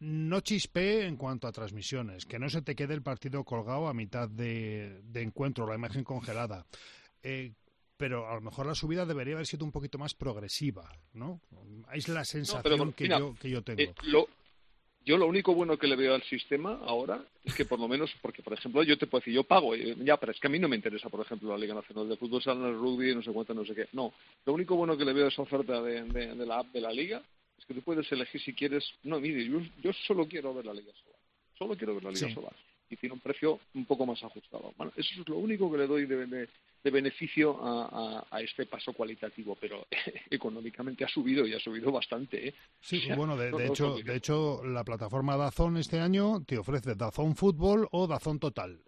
no 0.00 0.40
chispee 0.40 1.06
en 1.06 1.16
cuanto 1.16 1.46
a 1.46 1.52
transmisiones, 1.52 2.26
que 2.26 2.40
no 2.40 2.48
se 2.48 2.62
te 2.62 2.74
quede 2.74 2.92
el 2.94 3.02
partido 3.02 3.44
colgado 3.44 3.86
a 3.86 3.94
mitad 3.94 4.28
de, 4.28 5.02
de 5.04 5.22
encuentro, 5.22 5.68
la 5.68 5.76
imagen 5.76 6.02
congelada. 6.02 6.66
Eh, 7.22 7.52
pero 7.96 8.28
a 8.28 8.34
lo 8.34 8.40
mejor 8.40 8.66
la 8.66 8.74
subida 8.74 9.06
debería 9.06 9.34
haber 9.34 9.46
sido 9.46 9.64
un 9.64 9.72
poquito 9.72 9.98
más 9.98 10.14
progresiva, 10.14 10.90
¿no? 11.14 11.40
Es 11.92 12.08
la 12.08 12.24
sensación 12.24 12.92
que, 12.92 13.08
yo, 13.08 13.34
que 13.40 13.50
yo 13.50 13.62
tengo. 13.62 13.80
Eh, 13.80 13.94
yo 15.04 15.16
lo 15.16 15.28
único 15.28 15.54
bueno 15.54 15.78
que 15.78 15.86
le 15.86 15.94
veo 15.94 16.14
al 16.14 16.22
sistema 16.24 16.80
ahora 16.84 17.24
es 17.44 17.54
que 17.54 17.64
por 17.64 17.78
lo 17.78 17.86
menos, 17.86 18.10
porque 18.20 18.42
por 18.42 18.54
ejemplo 18.54 18.82
yo 18.82 18.98
te 18.98 19.06
puedo 19.06 19.20
decir, 19.20 19.34
yo 19.34 19.44
pago, 19.44 19.74
eh, 19.74 19.94
ya, 20.00 20.16
pero 20.16 20.32
es 20.32 20.40
que 20.40 20.48
a 20.48 20.50
mí 20.50 20.58
no 20.58 20.68
me 20.68 20.74
interesa, 20.74 21.08
por 21.08 21.20
ejemplo, 21.20 21.50
la 21.50 21.58
Liga 21.58 21.74
Nacional 21.74 22.08
de 22.08 22.16
Fútbol, 22.16 22.42
Sala, 22.42 22.68
el 22.68 22.74
rugby, 22.74 23.14
no 23.14 23.22
sé 23.22 23.32
cuánto, 23.32 23.54
no 23.54 23.64
sé 23.64 23.74
qué. 23.74 23.86
No, 23.92 24.12
lo 24.44 24.52
único 24.52 24.74
bueno 24.74 24.96
que 24.96 25.04
le 25.04 25.12
veo 25.12 25.26
a 25.26 25.28
esa 25.28 25.42
oferta 25.42 25.80
de, 25.80 26.02
de, 26.02 26.46
la 26.46 26.58
app 26.58 26.72
de 26.72 26.80
la 26.80 26.92
Liga 26.92 27.22
es 27.56 27.64
que 27.64 27.74
tú 27.74 27.82
puedes 27.82 28.10
elegir 28.10 28.40
si 28.40 28.52
quieres, 28.52 28.84
no, 29.04 29.20
mire, 29.20 29.46
yo, 29.46 29.60
yo 29.80 29.92
solo 29.92 30.26
quiero 30.26 30.52
ver 30.52 30.66
la 30.66 30.74
Liga 30.74 30.92
Solar, 30.92 31.20
solo 31.56 31.76
quiero 31.76 31.94
ver 31.94 32.04
la 32.04 32.10
Liga 32.10 32.34
Solar 32.34 32.54
y 32.88 32.96
tiene 32.96 33.14
un 33.14 33.20
precio 33.20 33.60
un 33.74 33.84
poco 33.84 34.06
más 34.06 34.22
ajustado. 34.22 34.72
Bueno, 34.76 34.92
eso 34.96 35.20
es 35.20 35.28
lo 35.28 35.36
único 35.38 35.70
que 35.70 35.78
le 35.78 35.86
doy 35.86 36.06
de, 36.06 36.48
beneficio 36.84 37.58
a, 37.60 38.40
este 38.40 38.66
paso 38.66 38.92
cualitativo, 38.92 39.56
pero 39.60 39.86
económicamente 40.30 41.04
ha 41.04 41.08
subido 41.08 41.46
y 41.46 41.52
ha 41.52 41.58
subido 41.58 41.90
bastante. 41.90 42.48
¿eh? 42.48 42.54
Sí, 42.80 43.02
bueno, 43.16 43.36
de, 43.36 43.66
hecho, 43.66 43.96
de 43.96 44.16
hecho, 44.16 44.62
la 44.64 44.84
plataforma 44.84 45.36
Dazón 45.36 45.76
este 45.78 45.98
año 45.98 46.44
te 46.44 46.58
ofrece 46.58 46.94
Dazón 46.94 47.34
Fútbol 47.34 47.88
o 47.90 48.06
Dazón 48.06 48.38
Total, 48.38 48.80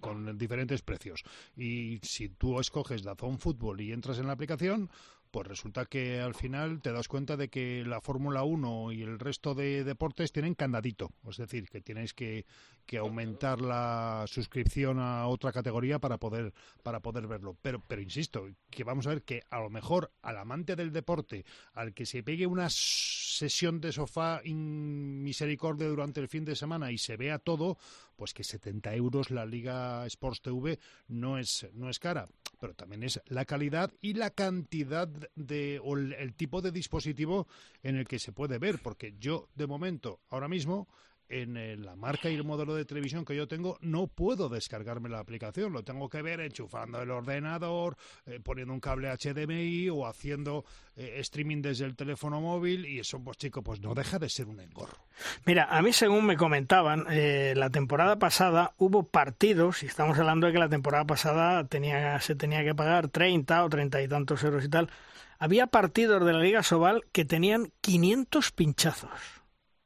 con 0.00 0.36
diferentes 0.36 0.82
precios. 0.82 1.22
Y 1.56 1.98
si 2.02 2.30
tú 2.30 2.58
escoges 2.58 3.04
Dazón 3.04 3.38
Fútbol 3.38 3.80
y 3.80 3.92
entras 3.92 4.18
en 4.18 4.26
la 4.26 4.32
aplicación, 4.32 4.90
pues 5.32 5.48
resulta 5.48 5.86
que 5.86 6.20
al 6.20 6.34
final 6.34 6.82
te 6.82 6.92
das 6.92 7.08
cuenta 7.08 7.38
de 7.38 7.48
que 7.48 7.84
la 7.86 8.02
Fórmula 8.02 8.44
1 8.44 8.92
y 8.92 9.02
el 9.02 9.18
resto 9.18 9.54
de 9.54 9.82
deportes 9.82 10.30
tienen 10.30 10.54
candadito, 10.54 11.10
es 11.28 11.38
decir, 11.38 11.70
que 11.70 11.80
tienes 11.80 12.12
que, 12.12 12.44
que 12.84 12.98
aumentar 12.98 13.62
la 13.62 14.24
suscripción 14.28 15.00
a 15.00 15.26
otra 15.26 15.50
categoría 15.50 15.98
para 15.98 16.18
poder 16.18 16.52
para 16.82 17.00
poder 17.00 17.26
verlo. 17.26 17.56
Pero 17.62 17.82
pero 17.88 18.02
insisto, 18.02 18.46
que 18.70 18.84
vamos 18.84 19.06
a 19.06 19.10
ver 19.10 19.22
que 19.22 19.42
a 19.48 19.58
lo 19.58 19.70
mejor 19.70 20.12
al 20.20 20.36
amante 20.36 20.76
del 20.76 20.92
deporte, 20.92 21.46
al 21.72 21.94
que 21.94 22.04
se 22.04 22.22
pegue 22.22 22.46
una 22.46 22.68
sesión 22.68 23.80
de 23.80 23.90
sofá 23.90 24.42
in 24.44 25.22
misericordia 25.22 25.88
durante 25.88 26.20
el 26.20 26.28
fin 26.28 26.44
de 26.44 26.56
semana 26.56 26.92
y 26.92 26.98
se 26.98 27.16
vea 27.16 27.38
todo, 27.38 27.78
pues 28.16 28.34
que 28.34 28.44
70 28.44 28.94
euros 28.94 29.30
la 29.30 29.46
Liga 29.46 30.04
Sports 30.06 30.42
TV 30.42 30.78
no 31.08 31.38
es, 31.38 31.66
no 31.72 31.88
es 31.88 31.98
cara, 31.98 32.28
pero 32.62 32.74
también 32.74 33.02
es 33.02 33.20
la 33.26 33.44
calidad 33.44 33.92
y 34.00 34.14
la 34.14 34.30
cantidad 34.30 35.08
de, 35.34 35.80
o 35.82 35.96
el, 35.96 36.32
tipo 36.34 36.62
de 36.62 36.70
dispositivo 36.70 37.48
en 37.82 37.96
el 37.96 38.06
que 38.06 38.20
se 38.20 38.30
puede 38.30 38.58
ver, 38.58 38.78
porque 38.80 39.16
yo, 39.18 39.48
de 39.56 39.66
momento, 39.66 40.20
ahora 40.30 40.46
mismo, 40.46 40.86
en 41.32 41.56
eh, 41.56 41.76
la 41.76 41.96
marca 41.96 42.28
y 42.28 42.34
el 42.34 42.44
modelo 42.44 42.74
de 42.74 42.84
televisión 42.84 43.24
que 43.24 43.34
yo 43.34 43.48
tengo 43.48 43.78
no 43.80 44.06
puedo 44.06 44.48
descargarme 44.48 45.08
la 45.08 45.18
aplicación, 45.18 45.72
lo 45.72 45.82
tengo 45.82 46.08
que 46.08 46.22
ver 46.22 46.40
enchufando 46.40 47.00
el 47.00 47.10
ordenador, 47.10 47.96
eh, 48.26 48.38
poniendo 48.42 48.74
un 48.74 48.80
cable 48.80 49.08
HDMI 49.08 49.88
o 49.88 50.06
haciendo 50.06 50.64
eh, 50.94 51.16
streaming 51.20 51.62
desde 51.62 51.86
el 51.86 51.96
teléfono 51.96 52.40
móvil 52.40 52.84
y 52.84 52.98
eso 52.98 53.18
pues 53.24 53.38
chico 53.38 53.62
pues 53.62 53.80
no 53.80 53.94
deja 53.94 54.18
de 54.18 54.28
ser 54.28 54.46
un 54.46 54.60
engorro. 54.60 54.98
Mira, 55.46 55.64
a 55.70 55.80
mí 55.80 55.92
según 55.92 56.26
me 56.26 56.36
comentaban, 56.36 57.06
eh, 57.10 57.54
la 57.56 57.70
temporada 57.70 58.18
pasada 58.18 58.74
hubo 58.76 59.04
partidos, 59.04 59.82
y 59.82 59.86
estamos 59.86 60.18
hablando 60.18 60.46
de 60.46 60.52
que 60.52 60.58
la 60.58 60.68
temporada 60.68 61.06
pasada 61.06 61.64
tenía, 61.64 62.20
se 62.20 62.34
tenía 62.34 62.62
que 62.62 62.74
pagar 62.74 63.08
30 63.08 63.64
o 63.64 63.68
30 63.70 64.02
y 64.02 64.08
tantos 64.08 64.44
euros 64.44 64.64
y 64.64 64.68
tal, 64.68 64.90
había 65.38 65.66
partidos 65.66 66.24
de 66.24 66.32
la 66.32 66.40
Liga 66.40 66.62
Sobal 66.62 67.04
que 67.10 67.24
tenían 67.24 67.72
500 67.80 68.52
pinchazos. 68.52 69.41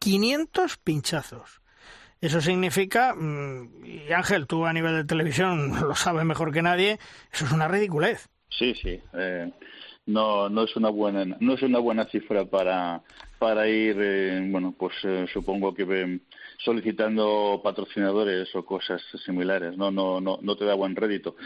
500 0.06 0.76
pinchazos. 0.76 1.60
Eso 2.20 2.40
significa, 2.40 3.12
mm, 3.12 3.84
y 3.84 4.12
Ángel, 4.12 4.46
tú 4.46 4.64
a 4.64 4.72
nivel 4.72 4.94
de 4.94 5.04
televisión 5.04 5.72
lo 5.80 5.96
sabes 5.96 6.24
mejor 6.24 6.52
que 6.52 6.62
nadie, 6.62 7.00
eso 7.32 7.44
es 7.44 7.50
una 7.50 7.66
ridiculez. 7.66 8.28
Sí, 8.48 8.72
sí. 8.80 9.00
Eh, 9.14 9.50
no, 10.06 10.48
no 10.48 10.62
es 10.62 10.76
una 10.76 10.90
buena, 10.90 11.24
no 11.40 11.54
es 11.54 11.62
una 11.62 11.80
buena 11.80 12.04
cifra 12.04 12.44
para 12.44 13.02
para 13.38 13.68
ir, 13.68 13.96
eh, 14.00 14.46
bueno, 14.48 14.74
pues 14.78 14.94
eh, 15.02 15.26
supongo 15.32 15.74
que 15.74 15.82
eh, 15.82 16.20
solicitando 16.64 17.60
patrocinadores 17.62 18.54
o 18.54 18.64
cosas 18.64 19.02
similares. 19.24 19.76
No, 19.76 19.90
no, 19.90 20.20
no, 20.20 20.38
no 20.40 20.56
te 20.56 20.64
da 20.64 20.74
buen 20.74 20.96
rédito. 20.96 21.36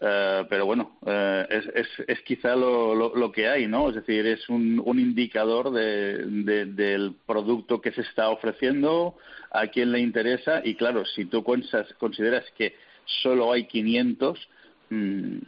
Eh, 0.00 0.44
pero 0.48 0.66
bueno, 0.66 0.98
eh, 1.06 1.46
es, 1.50 1.66
es, 1.74 1.88
es 2.08 2.20
quizá 2.22 2.56
lo, 2.56 2.94
lo, 2.94 3.14
lo, 3.14 3.30
que 3.30 3.48
hay, 3.48 3.66
¿no? 3.66 3.88
Es 3.88 3.94
decir, 3.94 4.26
es 4.26 4.48
un, 4.48 4.82
un 4.84 4.98
indicador 4.98 5.70
de, 5.70 6.18
de, 6.26 6.66
del 6.66 7.14
producto 7.26 7.80
que 7.80 7.92
se 7.92 8.00
está 8.02 8.28
ofreciendo, 8.30 9.16
a 9.52 9.68
quién 9.68 9.92
le 9.92 10.00
interesa, 10.00 10.60
y 10.64 10.74
claro, 10.74 11.04
si 11.04 11.26
tú 11.26 11.44
consideras 11.44 12.44
que 12.56 12.74
solo 13.22 13.52
hay 13.52 13.66
500, 13.66 14.48
mmm, 14.90 15.38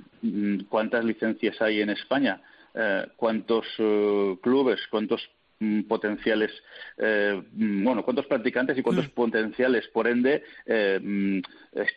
¿cuántas 0.68 1.04
licencias 1.04 1.60
hay 1.60 1.80
en 1.80 1.90
España? 1.90 2.40
Eh, 2.74 3.06
¿Cuántos 3.16 3.66
uh, 3.78 4.38
clubes, 4.42 4.80
cuántos 4.90 5.20
Mm, 5.20 5.35
potenciales, 5.88 6.50
eh, 6.98 7.42
mm, 7.52 7.84
bueno, 7.84 8.04
cuántos 8.04 8.26
practicantes 8.26 8.76
y 8.76 8.82
cuántos 8.82 9.06
mm. 9.06 9.10
potenciales, 9.10 9.88
por 9.88 10.06
ende, 10.06 10.42
eh, 10.66 11.42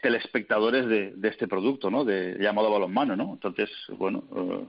telespectadores 0.01 0.87
de, 0.87 1.13
de, 1.15 1.27
este 1.27 1.47
producto, 1.47 1.89
¿no? 1.89 2.05
De 2.05 2.37
llamado 2.39 2.71
balonmano, 2.71 3.15
¿no? 3.15 3.33
Entonces, 3.33 3.69
bueno, 3.97 4.23
eh, 4.35 4.67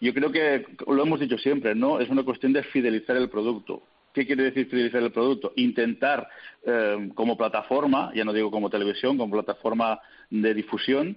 yo 0.00 0.14
creo 0.14 0.30
que 0.30 0.66
lo 0.86 1.02
hemos 1.02 1.20
dicho 1.20 1.38
siempre, 1.38 1.74
¿no? 1.74 2.00
Es 2.00 2.08
una 2.10 2.22
cuestión 2.22 2.52
de 2.52 2.62
fidelizar 2.62 3.16
el 3.16 3.28
producto. 3.28 3.82
¿Qué 4.12 4.26
quiere 4.26 4.44
decir 4.44 4.68
fidelizar 4.68 5.02
el 5.02 5.10
producto? 5.10 5.52
Intentar, 5.56 6.28
eh, 6.64 7.10
como 7.14 7.36
plataforma, 7.36 8.12
ya 8.14 8.24
no 8.24 8.32
digo 8.32 8.50
como 8.50 8.70
televisión, 8.70 9.16
como 9.16 9.32
plataforma 9.32 10.00
de 10.30 10.54
difusión, 10.54 11.16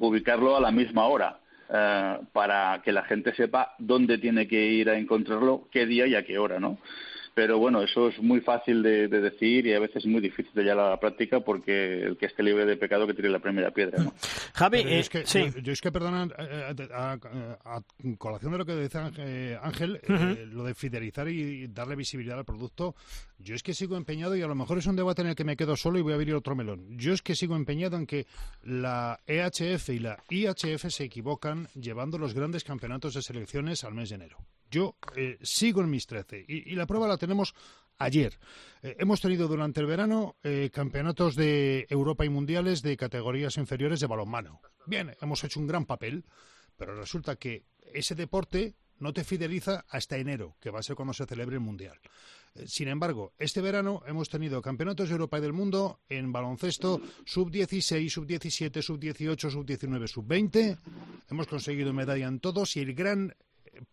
ubicarlo 0.00 0.56
a 0.56 0.60
la 0.60 0.70
misma 0.70 1.04
hora 1.04 1.38
eh, 1.68 2.18
para 2.32 2.80
que 2.84 2.92
la 2.92 3.04
gente 3.04 3.34
sepa 3.34 3.74
dónde 3.78 4.18
tiene 4.18 4.46
que 4.46 4.66
ir 4.66 4.90
a 4.90 4.98
encontrarlo, 4.98 5.68
qué 5.70 5.86
día 5.86 6.06
y 6.06 6.14
a 6.14 6.24
qué 6.24 6.38
hora, 6.38 6.58
¿no? 6.60 6.78
Pero 7.36 7.58
bueno, 7.58 7.82
eso 7.82 8.08
es 8.08 8.18
muy 8.18 8.40
fácil 8.40 8.82
de, 8.82 9.08
de, 9.08 9.20
decir 9.20 9.66
y 9.66 9.74
a 9.74 9.78
veces 9.78 10.06
muy 10.06 10.22
difícil 10.22 10.54
de 10.54 10.62
llevar 10.62 10.86
a 10.86 10.90
la 10.90 10.98
práctica 10.98 11.40
porque 11.40 12.02
el 12.02 12.16
que 12.16 12.24
esté 12.24 12.42
libre 12.42 12.64
de 12.64 12.78
pecado 12.78 13.06
que 13.06 13.12
tire 13.12 13.28
la 13.28 13.40
primera 13.40 13.72
piedra. 13.72 14.02
¿no? 14.02 14.14
Javi, 14.54 14.78
eh, 14.78 15.00
es 15.00 15.10
que, 15.10 15.26
sí. 15.26 15.44
yo, 15.54 15.60
yo, 15.60 15.72
es 15.74 15.82
que, 15.82 15.92
perdona, 15.92 16.28
a, 16.94 17.12
a, 17.12 17.18
a, 17.76 17.82
colación 18.16 18.52
de 18.52 18.58
lo 18.58 18.64
que 18.64 18.74
decía 18.74 19.04
Ángel, 19.62 20.00
uh 20.08 20.12
-huh. 20.12 20.38
eh, 20.38 20.46
lo 20.46 20.64
de 20.64 20.74
fidelizar 20.74 21.28
y 21.28 21.66
darle 21.66 21.94
visibilidad 21.94 22.38
al 22.38 22.46
producto, 22.46 22.94
yo 23.38 23.54
es 23.54 23.62
que 23.62 23.74
sigo 23.74 23.96
empeñado 23.96 24.36
y 24.36 24.42
a 24.42 24.46
lo 24.46 24.54
mejor 24.54 24.78
es 24.78 24.86
un 24.86 24.96
debate 24.96 25.22
en 25.22 25.28
el 25.28 25.34
que 25.34 25.44
me 25.44 25.56
quedo 25.56 25.76
solo 25.76 25.98
y 25.98 26.02
voy 26.02 26.12
a 26.12 26.16
abrir 26.16 26.34
otro 26.34 26.56
melón. 26.56 26.98
Yo 26.98 27.12
es 27.12 27.22
que 27.22 27.34
sigo 27.34 27.56
empeñado 27.56 27.96
en 27.96 28.06
que 28.06 28.26
la 28.62 29.20
EHF 29.26 29.90
y 29.90 29.98
la 29.98 30.22
IHF 30.28 30.86
se 30.88 31.04
equivocan 31.04 31.68
llevando 31.74 32.18
los 32.18 32.34
grandes 32.34 32.64
campeonatos 32.64 33.14
de 33.14 33.22
selecciones 33.22 33.84
al 33.84 33.94
mes 33.94 34.08
de 34.08 34.14
enero. 34.16 34.38
Yo 34.70 34.96
eh, 35.14 35.38
sigo 35.42 35.82
en 35.82 35.90
mis 35.90 36.06
13 36.06 36.44
y, 36.48 36.74
la 36.74 36.86
prueba 36.86 37.06
la 37.06 37.18
tenemos 37.18 37.54
ayer. 37.98 38.38
Eh, 38.82 38.96
hemos 38.98 39.20
tenido 39.20 39.48
durante 39.48 39.80
el 39.80 39.86
verano 39.86 40.36
eh, 40.42 40.70
campeonatos 40.72 41.36
de 41.36 41.86
Europa 41.88 42.24
y 42.24 42.28
mundiales 42.30 42.82
de 42.82 42.96
categorías 42.96 43.56
inferiores 43.58 44.00
de 44.00 44.06
balonmano. 44.06 44.60
Bien, 44.86 45.14
hemos 45.20 45.44
hecho 45.44 45.60
un 45.60 45.66
gran 45.66 45.84
papel, 45.84 46.24
pero 46.76 46.94
resulta 46.94 47.36
que 47.36 47.64
ese 47.92 48.14
deporte 48.14 48.74
no 48.98 49.12
te 49.12 49.24
fideliza 49.24 49.84
hasta 49.88 50.16
enero, 50.16 50.56
que 50.60 50.70
va 50.70 50.80
a 50.80 50.82
ser 50.82 50.96
cuando 50.96 51.12
se 51.12 51.26
celebre 51.26 51.56
el 51.56 51.60
mundial. 51.60 52.00
Eh, 52.56 52.66
sin 52.66 52.88
embargo, 52.88 53.32
este 53.38 53.60
verano 53.60 54.02
hemos 54.06 54.28
tenido 54.28 54.62
campeonatos 54.62 55.08
de 55.08 55.12
Europa 55.12 55.38
y 55.38 55.42
del 55.42 55.52
mundo 55.52 56.00
en 56.08 56.32
baloncesto 56.32 57.00
sub-16, 57.24 58.08
sub-17, 58.08 58.82
sub-18, 58.82 59.50
sub-19, 59.50 60.06
sub-20. 60.06 60.78
Hemos 61.30 61.46
conseguido 61.46 61.92
medalla 61.92 62.26
en 62.26 62.40
todos 62.40 62.76
y 62.76 62.80
el 62.80 62.94
gran 62.94 63.34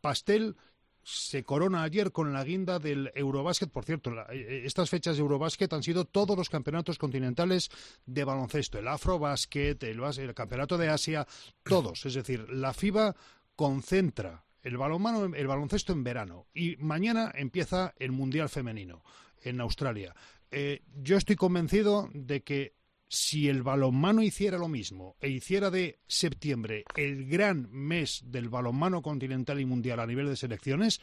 pastel 0.01 0.55
se 1.03 1.43
corona 1.43 1.83
ayer 1.83 2.11
con 2.11 2.31
la 2.31 2.43
guinda 2.43 2.79
del 2.79 3.11
Eurobásquet. 3.13 3.69
Por 3.69 3.83
cierto, 3.83 4.11
la, 4.11 4.23
estas 4.31 4.89
fechas 4.89 5.17
de 5.17 5.21
Eurobásquet 5.21 5.71
han 5.73 5.83
sido 5.83 6.05
todos 6.05 6.37
los 6.37 6.49
campeonatos 6.49 6.97
continentales 6.97 7.69
de 8.05 8.23
baloncesto. 8.23 8.79
El 8.79 8.87
Afrobásquet, 8.87 9.83
el, 9.83 10.01
el 10.01 10.33
Campeonato 10.33 10.77
de 10.77 10.89
Asia, 10.89 11.27
todos. 11.63 12.05
Es 12.05 12.13
decir, 12.13 12.49
la 12.49 12.73
FIBA 12.73 13.15
concentra 13.55 14.45
el 14.63 14.77
balonmano, 14.77 15.35
el 15.35 15.47
baloncesto 15.47 15.93
en 15.93 16.03
verano 16.03 16.47
y 16.53 16.77
mañana 16.77 17.31
empieza 17.35 17.93
el 17.99 18.11
Mundial 18.11 18.49
Femenino 18.49 19.03
en 19.41 19.61
Australia. 19.61 20.15
Eh, 20.51 20.81
yo 21.01 21.17
estoy 21.17 21.35
convencido 21.35 22.09
de 22.13 22.43
que 22.43 22.73
si 23.07 23.47
el 23.47 23.61
balonmano 23.61 24.23
hiciera 24.23 24.57
lo 24.57 24.67
mismo 24.67 25.15
e 25.19 25.29
hiciera 25.29 25.69
de 25.69 25.99
septiembre 26.07 26.83
el 26.95 27.27
gran 27.27 27.69
mes 27.71 28.23
del 28.25 28.49
balonmano 28.49 29.01
continental 29.01 29.59
y 29.59 29.65
mundial 29.65 29.99
a 29.99 30.07
nivel 30.07 30.27
de 30.27 30.35
selecciones, 30.35 30.99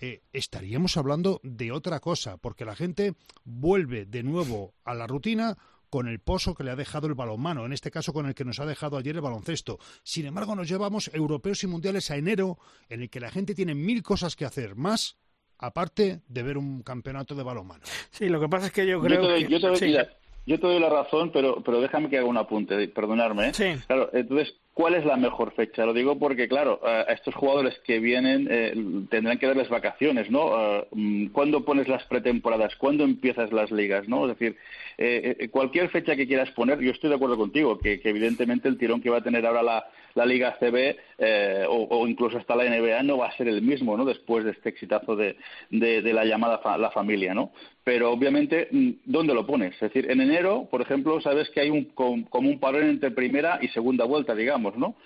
eh, 0.00 0.22
estaríamos 0.32 0.96
hablando 0.96 1.40
de 1.42 1.72
otra 1.72 2.00
cosa, 2.00 2.36
porque 2.36 2.64
la 2.64 2.76
gente 2.76 3.14
vuelve 3.44 4.04
de 4.04 4.22
nuevo 4.22 4.74
a 4.84 4.94
la 4.94 5.06
rutina 5.06 5.56
con 5.90 6.08
el 6.08 6.20
pozo 6.20 6.54
que 6.54 6.64
le 6.64 6.70
ha 6.70 6.76
dejado 6.76 7.06
el 7.06 7.14
balonmano, 7.14 7.64
en 7.64 7.72
este 7.72 7.90
caso 7.90 8.12
con 8.12 8.26
el 8.26 8.34
que 8.34 8.44
nos 8.44 8.60
ha 8.60 8.66
dejado 8.66 8.96
ayer 8.96 9.16
el 9.16 9.22
baloncesto. 9.22 9.78
Sin 10.02 10.26
embargo, 10.26 10.54
nos 10.54 10.68
llevamos 10.68 11.10
europeos 11.14 11.62
y 11.64 11.66
mundiales 11.66 12.10
a 12.10 12.16
enero, 12.16 12.58
en 12.88 13.02
el 13.02 13.10
que 13.10 13.20
la 13.20 13.30
gente 13.30 13.54
tiene 13.54 13.74
mil 13.74 14.02
cosas 14.02 14.36
que 14.36 14.44
hacer 14.44 14.76
más 14.76 15.16
aparte 15.58 16.22
de 16.28 16.42
ver 16.42 16.56
un 16.56 16.82
campeonato 16.82 17.34
de 17.34 17.42
balonmano. 17.42 17.84
Sí, 18.10 18.28
lo 18.28 18.40
que 18.40 18.48
pasa 18.48 18.66
es 18.66 18.72
que 18.72 18.86
yo 18.86 19.00
creo 19.00 19.22
yo 19.22 19.26
te 19.26 19.32
doy, 19.32 19.44
que... 19.44 19.52
Yo 19.52 19.60
te 19.60 19.66
doy, 19.66 19.76
sí. 19.76 19.84
mira, 19.86 20.17
yo 20.48 20.58
te 20.58 20.66
doy 20.66 20.80
la 20.80 20.88
razón, 20.88 21.30
pero, 21.30 21.62
pero 21.62 21.80
déjame 21.80 22.08
que 22.08 22.16
haga 22.16 22.26
un 22.26 22.38
apunte, 22.38 22.88
perdonarme. 22.88 23.48
¿eh? 23.48 23.54
Sí. 23.54 23.74
Claro, 23.86 24.08
entonces, 24.14 24.54
¿cuál 24.72 24.94
es 24.94 25.04
la 25.04 25.18
mejor 25.18 25.52
fecha? 25.52 25.84
Lo 25.84 25.92
digo 25.92 26.18
porque, 26.18 26.48
claro, 26.48 26.80
a 26.82 27.02
estos 27.12 27.34
jugadores 27.34 27.78
que 27.84 27.98
vienen 27.98 28.48
eh, 28.50 28.72
tendrán 29.10 29.38
que 29.38 29.46
darles 29.46 29.68
vacaciones, 29.68 30.30
¿no? 30.30 30.46
Uh, 30.90 31.30
¿Cuándo 31.32 31.66
pones 31.66 31.86
las 31.86 32.02
pretemporadas? 32.04 32.74
¿Cuándo 32.76 33.04
empiezas 33.04 33.52
las 33.52 33.70
ligas? 33.70 34.08
¿no? 34.08 34.24
Es 34.26 34.38
decir, 34.38 34.56
eh, 34.96 35.48
cualquier 35.50 35.90
fecha 35.90 36.16
que 36.16 36.26
quieras 36.26 36.50
poner, 36.52 36.80
yo 36.80 36.92
estoy 36.92 37.10
de 37.10 37.16
acuerdo 37.16 37.36
contigo, 37.36 37.78
que, 37.78 38.00
que 38.00 38.08
evidentemente 38.08 38.68
el 38.68 38.78
tirón 38.78 39.02
que 39.02 39.10
va 39.10 39.18
a 39.18 39.22
tener 39.22 39.44
ahora 39.44 39.62
la, 39.62 39.84
la 40.18 40.26
Liga 40.26 40.56
CB 40.58 40.96
eh, 41.18 41.64
o, 41.68 42.06
incluso 42.08 42.38
hasta 42.38 42.56
la 42.56 42.64
NBA 42.64 43.04
no 43.04 43.18
va 43.18 43.28
a 43.28 43.36
ser 43.36 43.46
el 43.46 43.62
mismo, 43.62 43.96
¿no? 43.96 44.04
Después 44.04 44.44
de 44.44 44.50
este 44.50 44.68
exitazo 44.68 45.14
de, 45.14 45.36
de, 45.70 46.12
la 46.12 46.24
llamada 46.24 46.58
fa 46.58 46.76
la 46.76 46.90
familia, 46.90 47.34
¿no? 47.34 47.52
Pero 47.84 48.10
obviamente, 48.10 48.68
¿dónde 49.04 49.32
lo 49.32 49.46
pones? 49.46 49.74
Es 49.74 49.80
decir, 49.80 50.10
en 50.10 50.20
enero, 50.20 50.66
por 50.70 50.82
ejemplo, 50.82 51.20
sabes 51.20 51.48
que 51.50 51.60
hay 51.60 51.70
un, 51.70 51.84
como 51.84 52.48
un 52.50 52.58
parón 52.58 52.88
entre 52.88 53.12
primera 53.12 53.60
y 53.62 53.68
segunda 53.68 54.04
vuelta, 54.04 54.34
digamos, 54.34 54.76
¿no? 54.76 54.96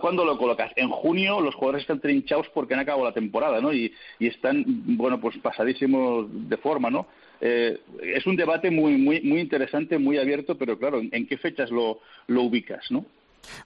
¿Cuándo 0.00 0.24
lo 0.24 0.36
colocas? 0.36 0.72
En 0.74 0.88
junio 0.88 1.40
los 1.40 1.54
jugadores 1.54 1.82
están 1.82 2.00
trinchados 2.00 2.48
porque 2.52 2.74
han 2.74 2.80
acabado 2.80 3.04
la 3.04 3.14
temporada, 3.14 3.60
¿no? 3.60 3.72
Y, 3.72 3.92
y 4.18 4.26
están, 4.26 4.64
bueno, 4.96 5.20
pues 5.20 5.38
pasadísimos 5.38 6.26
de 6.48 6.56
forma, 6.56 6.90
¿no? 6.90 7.06
Eh, 7.44 7.80
es 8.00 8.24
un 8.24 8.36
debate 8.36 8.70
muy, 8.70 8.92
muy, 8.92 9.20
muy 9.20 9.40
interesante, 9.40 9.98
muy 9.98 10.16
abierto, 10.16 10.56
pero 10.56 10.78
claro, 10.78 11.00
¿en, 11.00 11.26
qué 11.26 11.36
fechas 11.36 11.72
lo, 11.72 11.98
lo 12.28 12.42
ubicas, 12.42 12.88
no? 12.92 13.04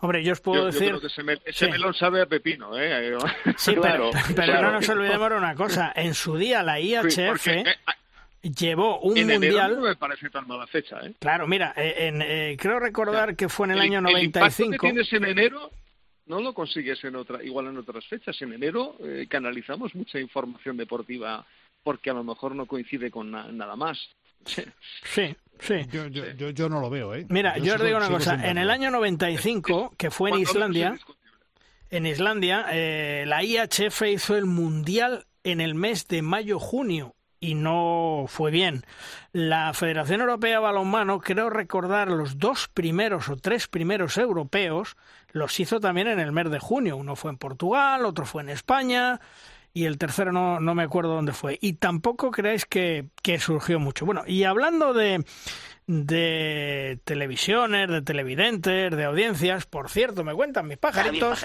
Hombre, 0.01 0.25
yo 0.25 0.33
os 0.33 0.41
puedo 0.41 0.65
decir... 0.65 0.89
Yo 0.89 0.99
creo 0.99 1.35
que 1.35 1.51
ese, 1.51 1.69
melón 1.69 1.93
sabe 1.93 2.23
a 2.23 2.27
pepino, 2.27 2.71
¿eh? 2.79 3.15
Sí, 3.59 3.75
pero, 3.81 4.11
no 4.63 4.73
nos 4.73 4.89
olvidemos 4.89 5.31
una 5.31 5.55
cosa. 5.55 5.93
En 5.95 6.15
su 6.15 6.39
día 6.39 6.63
la 6.63 6.81
IHF... 6.81 7.49
Eh, 7.49 7.65
llevó 8.41 9.01
un 9.01 9.19
en 9.19 9.27
mundial. 9.27 9.77
no 9.77 9.83
me 9.83 9.97
parece 9.97 10.31
tan 10.31 10.49
mala 10.49 10.67
fecha, 10.67 11.01
¿eh? 11.05 11.13
Claro, 11.19 11.47
mira, 11.47 11.75
eh, 11.77 12.09
en, 12.09 12.57
creo 12.57 12.81
recordar 12.81 13.37
que 13.37 13.51
fue 13.51 13.67
en 13.67 13.73
el, 13.73 13.81
año 13.81 14.01
95. 14.01 14.73
El 14.73 14.81
que 14.81 14.87
tienes 14.87 15.13
en 15.13 15.25
enero 15.27 15.71
no 16.27 16.41
lo 16.41 16.55
consigues 16.55 17.05
en 17.05 17.17
otra, 17.17 17.45
igual 17.45 17.67
en 17.67 17.77
otras 17.77 18.07
fechas. 18.07 18.41
En 18.41 18.55
enero 18.55 18.97
canalizamos 19.29 19.95
mucha 19.95 20.19
información 20.19 20.79
deportiva 20.79 21.45
porque 21.87 22.11
a 22.11 22.15
lo 22.15 22.25
mejor 22.25 22.57
no 22.57 22.67
coincide 22.67 23.13
con 23.13 23.31
nada 23.31 23.77
más. 23.77 23.97
Sí, 24.45 24.65
sí. 25.61 25.87
Yo, 25.93 26.09
yo, 26.09 26.51
yo, 26.51 26.69
no 26.69 26.81
lo 26.81 26.91
veo, 26.91 27.15
¿eh? 27.15 27.27
Mira, 27.29 27.59
yo, 27.59 27.77
os 27.77 27.81
digo 27.81 27.97
una 27.97 28.09
cosa. 28.09 28.45
En 28.45 28.59
el 28.59 28.71
año 28.71 28.91
95, 28.91 29.95
que 29.97 30.11
fue 30.11 30.31
en 30.31 30.41
Islandia, 30.41 30.99
en 31.91 32.07
Islandia, 32.07 32.67
eh, 32.73 33.23
la 33.29 33.45
IHF 33.45 34.03
hizo 34.03 34.37
el 34.37 34.47
mundial 34.47 35.27
en 35.45 35.61
el 35.61 35.77
mes 35.77 36.09
de 36.09 36.23
mayo-junio 36.23 37.15
y 37.39 37.55
no 37.55 38.25
fue 38.27 38.51
bien. 38.51 38.85
La 39.31 39.73
Federación 39.73 40.23
Europea 40.23 40.55
de 40.55 40.59
Balonmano, 40.59 41.21
creo 41.21 41.51
recordar, 41.51 42.09
los 42.09 42.41
dos 42.41 42.67
primeros 42.67 43.29
o 43.29 43.37
tres 43.37 43.69
primeros 43.69 44.19
europeos 44.19 44.97
los 45.31 45.61
hizo 45.61 45.79
también 45.79 46.09
en 46.09 46.19
el 46.19 46.33
mes 46.33 46.51
de 46.51 46.59
junio. 46.59 46.97
Uno 46.97 47.15
fue 47.15 47.31
en 47.31 47.39
Portugal, 47.39 48.05
otro 48.07 48.27
fue 48.27 48.43
en 48.43 48.49
España 48.49 49.21
y 49.77 49.85
el 49.85 49.99
tercero 49.99 50.33
no, 50.33 50.59
no 50.59 50.75
me 50.75 50.85
acuerdo 50.85 51.11
dónde 51.11 51.35
fue. 51.35 51.59
Y 51.61 51.75
tampoco 51.75 52.31
creáis 52.31 52.65
que, 52.65 53.11
que 53.23 53.39
surgió 53.39 53.79
mucho. 53.79 54.07
Bueno, 54.07 54.23
y 54.27 54.45
hablando 54.45 54.95
de, 54.95 55.23
de 55.87 56.99
televisiones, 57.05 57.91
de 57.91 58.01
televidentes, 58.01 58.97
de 58.97 59.05
audiencias, 59.05 59.67
por 59.67 59.91
cierto, 59.91 60.25
me 60.25 60.33
cuentan 60.33 60.67
mis 60.67 60.79
pajaritos. 60.79 61.45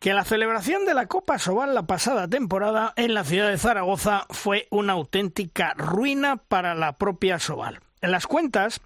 Que 0.00 0.14
la 0.14 0.24
celebración 0.24 0.84
de 0.84 0.94
la 0.94 1.06
Copa 1.06 1.38
Sobal 1.38 1.76
la 1.76 1.86
pasada 1.86 2.26
temporada 2.26 2.92
en 2.96 3.14
la 3.14 3.22
ciudad 3.22 3.48
de 3.48 3.56
Zaragoza 3.56 4.26
fue 4.28 4.66
una 4.70 4.94
auténtica 4.94 5.74
ruina 5.76 6.38
para 6.38 6.74
la 6.74 6.98
propia 6.98 7.38
Sobal. 7.38 7.78
En 8.00 8.10
las 8.10 8.26
cuentas 8.26 8.80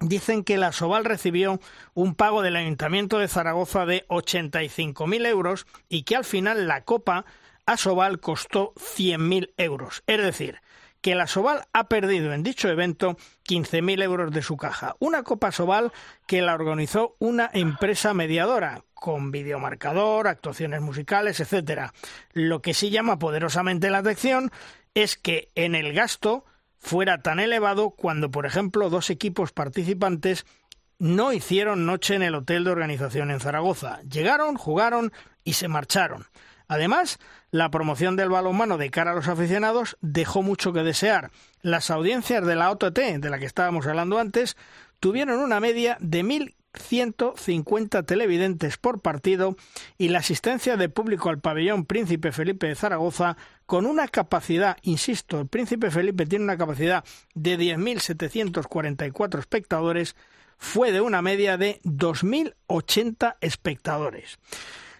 dicen 0.00 0.44
que 0.44 0.58
la 0.58 0.72
Soval 0.72 1.04
recibió 1.04 1.60
un 1.94 2.14
pago 2.14 2.42
del 2.42 2.56
Ayuntamiento 2.56 3.18
de 3.18 3.28
Zaragoza 3.28 3.86
de 3.86 4.06
85.000 4.08 5.26
euros 5.26 5.66
y 5.88 6.02
que 6.02 6.16
al 6.16 6.24
final 6.24 6.68
la 6.68 6.82
Copa 6.82 7.24
a 7.66 7.76
Soval 7.76 8.20
costó 8.20 8.74
100.000 8.74 9.52
euros. 9.56 10.02
Es 10.06 10.18
decir, 10.22 10.60
que 11.00 11.14
la 11.14 11.26
Soval 11.26 11.66
ha 11.72 11.88
perdido 11.88 12.32
en 12.32 12.42
dicho 12.42 12.68
evento 12.68 13.16
15.000 13.48 14.02
euros 14.02 14.32
de 14.32 14.42
su 14.42 14.56
caja. 14.56 14.96
Una 14.98 15.22
Copa 15.22 15.52
Soval 15.52 15.92
que 16.26 16.42
la 16.42 16.54
organizó 16.54 17.16
una 17.18 17.50
empresa 17.52 18.14
mediadora, 18.14 18.82
con 18.94 19.30
videomarcador, 19.30 20.26
actuaciones 20.26 20.80
musicales, 20.80 21.38
etcétera. 21.40 21.92
Lo 22.32 22.62
que 22.62 22.74
sí 22.74 22.90
llama 22.90 23.18
poderosamente 23.18 23.90
la 23.90 23.98
atención 23.98 24.50
es 24.94 25.16
que 25.16 25.50
en 25.54 25.74
el 25.74 25.92
gasto 25.92 26.44
fuera 26.86 27.20
tan 27.20 27.40
elevado 27.40 27.90
cuando, 27.90 28.30
por 28.30 28.46
ejemplo, 28.46 28.90
dos 28.90 29.10
equipos 29.10 29.50
participantes 29.50 30.46
no 31.00 31.32
hicieron 31.32 31.84
noche 31.84 32.14
en 32.14 32.22
el 32.22 32.36
hotel 32.36 32.62
de 32.62 32.70
organización 32.70 33.32
en 33.32 33.40
Zaragoza. 33.40 34.00
Llegaron, 34.02 34.56
jugaron 34.56 35.12
y 35.42 35.54
se 35.54 35.66
marcharon. 35.66 36.26
Además, 36.68 37.18
la 37.50 37.72
promoción 37.72 38.14
del 38.14 38.28
balonmano 38.28 38.78
de 38.78 38.90
cara 38.90 39.10
a 39.10 39.14
los 39.16 39.26
aficionados 39.26 39.96
dejó 40.00 40.42
mucho 40.42 40.72
que 40.72 40.84
desear. 40.84 41.32
Las 41.60 41.90
audiencias 41.90 42.46
de 42.46 42.54
la 42.54 42.70
OTT, 42.70 43.18
de 43.18 43.30
la 43.30 43.40
que 43.40 43.46
estábamos 43.46 43.84
hablando 43.88 44.20
antes, 44.20 44.56
tuvieron 45.00 45.40
una 45.40 45.58
media 45.58 45.96
de 46.00 46.22
1.150 46.76 48.04
televidentes 48.04 48.76
por 48.76 49.00
partido 49.00 49.56
y 49.98 50.08
la 50.08 50.18
asistencia 50.20 50.76
de 50.76 50.88
público 50.88 51.28
al 51.28 51.40
pabellón 51.40 51.84
Príncipe 51.84 52.32
Felipe 52.32 52.66
de 52.68 52.74
Zaragoza 52.74 53.36
con 53.66 53.86
una 53.86 54.08
capacidad, 54.08 54.76
insisto, 54.82 55.40
el 55.40 55.48
Príncipe 55.48 55.90
Felipe 55.90 56.26
tiene 56.26 56.44
una 56.44 56.58
capacidad 56.58 57.04
de 57.34 57.58
10.744 57.58 59.38
espectadores, 59.38 60.16
fue 60.58 60.92
de 60.92 61.00
una 61.00 61.22
media 61.22 61.56
de 61.56 61.80
2.080 61.84 63.36
espectadores. 63.40 64.38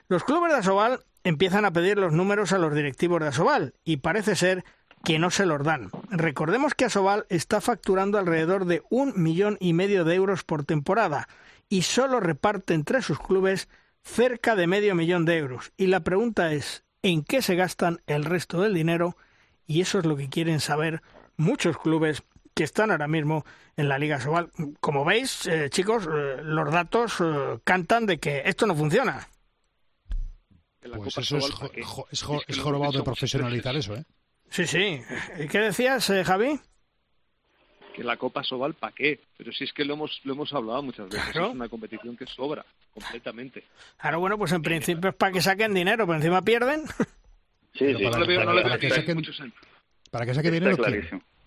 Los 0.08 0.24
clubes 0.24 0.52
de 0.52 0.58
Asobal 0.58 1.04
empiezan 1.24 1.64
a 1.64 1.72
pedir 1.72 1.98
los 1.98 2.12
números 2.12 2.52
a 2.52 2.58
los 2.58 2.74
directivos 2.74 3.20
de 3.20 3.28
Asobal 3.28 3.74
y 3.84 3.98
parece 3.98 4.36
ser 4.36 4.64
que 5.04 5.18
no 5.18 5.30
se 5.30 5.46
los 5.46 5.62
dan. 5.62 5.90
Recordemos 6.10 6.74
que 6.74 6.86
Asobal 6.86 7.26
está 7.28 7.60
facturando 7.60 8.18
alrededor 8.18 8.64
de 8.64 8.82
un 8.90 9.12
millón 9.22 9.56
y 9.60 9.72
medio 9.72 10.04
de 10.04 10.14
euros 10.16 10.42
por 10.42 10.64
temporada 10.64 11.28
y 11.68 11.82
solo 11.82 12.20
reparte 12.20 12.74
entre 12.74 13.02
sus 13.02 13.18
clubes 13.18 13.68
cerca 14.02 14.54
de 14.54 14.66
medio 14.66 14.94
millón 14.94 15.24
de 15.24 15.38
euros. 15.38 15.72
Y 15.76 15.86
la 15.88 16.00
pregunta 16.00 16.52
es, 16.52 16.84
en 17.02 17.22
qué 17.22 17.42
se 17.42 17.56
gastan 17.56 18.00
el 18.06 18.24
resto 18.24 18.60
del 18.60 18.74
dinero 18.74 19.16
y 19.66 19.80
eso 19.80 19.98
es 19.98 20.06
lo 20.06 20.16
que 20.16 20.28
quieren 20.28 20.60
saber 20.60 21.02
muchos 21.36 21.78
clubes 21.78 22.22
que 22.54 22.64
están 22.64 22.90
ahora 22.90 23.08
mismo 23.08 23.44
en 23.76 23.88
la 23.88 23.98
Liga 23.98 24.20
Sobal. 24.20 24.50
Como 24.80 25.04
veis, 25.04 25.46
eh, 25.46 25.68
chicos, 25.70 26.06
eh, 26.06 26.38
los 26.42 26.72
datos 26.72 27.16
eh, 27.20 27.58
cantan 27.64 28.06
de 28.06 28.18
que 28.18 28.42
esto 28.46 28.66
no 28.66 28.74
funciona. 28.74 29.28
Pues 30.80 31.18
eso 31.18 31.38
es, 31.38 31.52
es, 32.46 32.58
jorobado 32.58 32.92
de 32.92 33.02
profesionalizar 33.02 33.76
eso, 33.76 33.96
¿eh? 33.96 34.04
Sí, 34.48 34.66
sí. 34.66 35.02
¿Qué 35.50 35.58
decías, 35.58 36.06
Javi? 36.24 36.60
Que 37.96 38.04
la 38.04 38.18
Copa 38.18 38.44
Sobal, 38.44 38.74
¿para 38.74 38.92
qué? 38.94 39.18
Pero 39.38 39.52
si 39.52 39.64
es 39.64 39.72
que 39.72 39.84
lo 39.84 39.94
hemos, 39.94 40.20
lo 40.24 40.34
hemos 40.34 40.52
hablado 40.52 40.82
muchas 40.82 41.08
veces, 41.08 41.30
es 41.30 41.36
una 41.36 41.68
competición 41.68 42.14
que 42.14 42.26
sobra 42.26 42.64
completamente. 42.92 43.64
Claro, 43.98 44.20
bueno, 44.20 44.36
pues 44.36 44.52
en 44.52 44.60
principio 44.60 45.10
es 45.10 45.16
para 45.16 45.32
que 45.32 45.40
saquen 45.40 45.72
dinero, 45.72 46.06
pero 46.06 46.16
encima 46.16 46.42
pierden. 46.42 46.82
Sí, 47.72 47.94
sí, 47.94 48.04
para, 48.04 48.78
que 48.78 48.90
saquen, 48.90 49.22
para 50.10 50.26
que 50.26 50.34
saquen 50.34 50.52
dinero. 50.52 50.76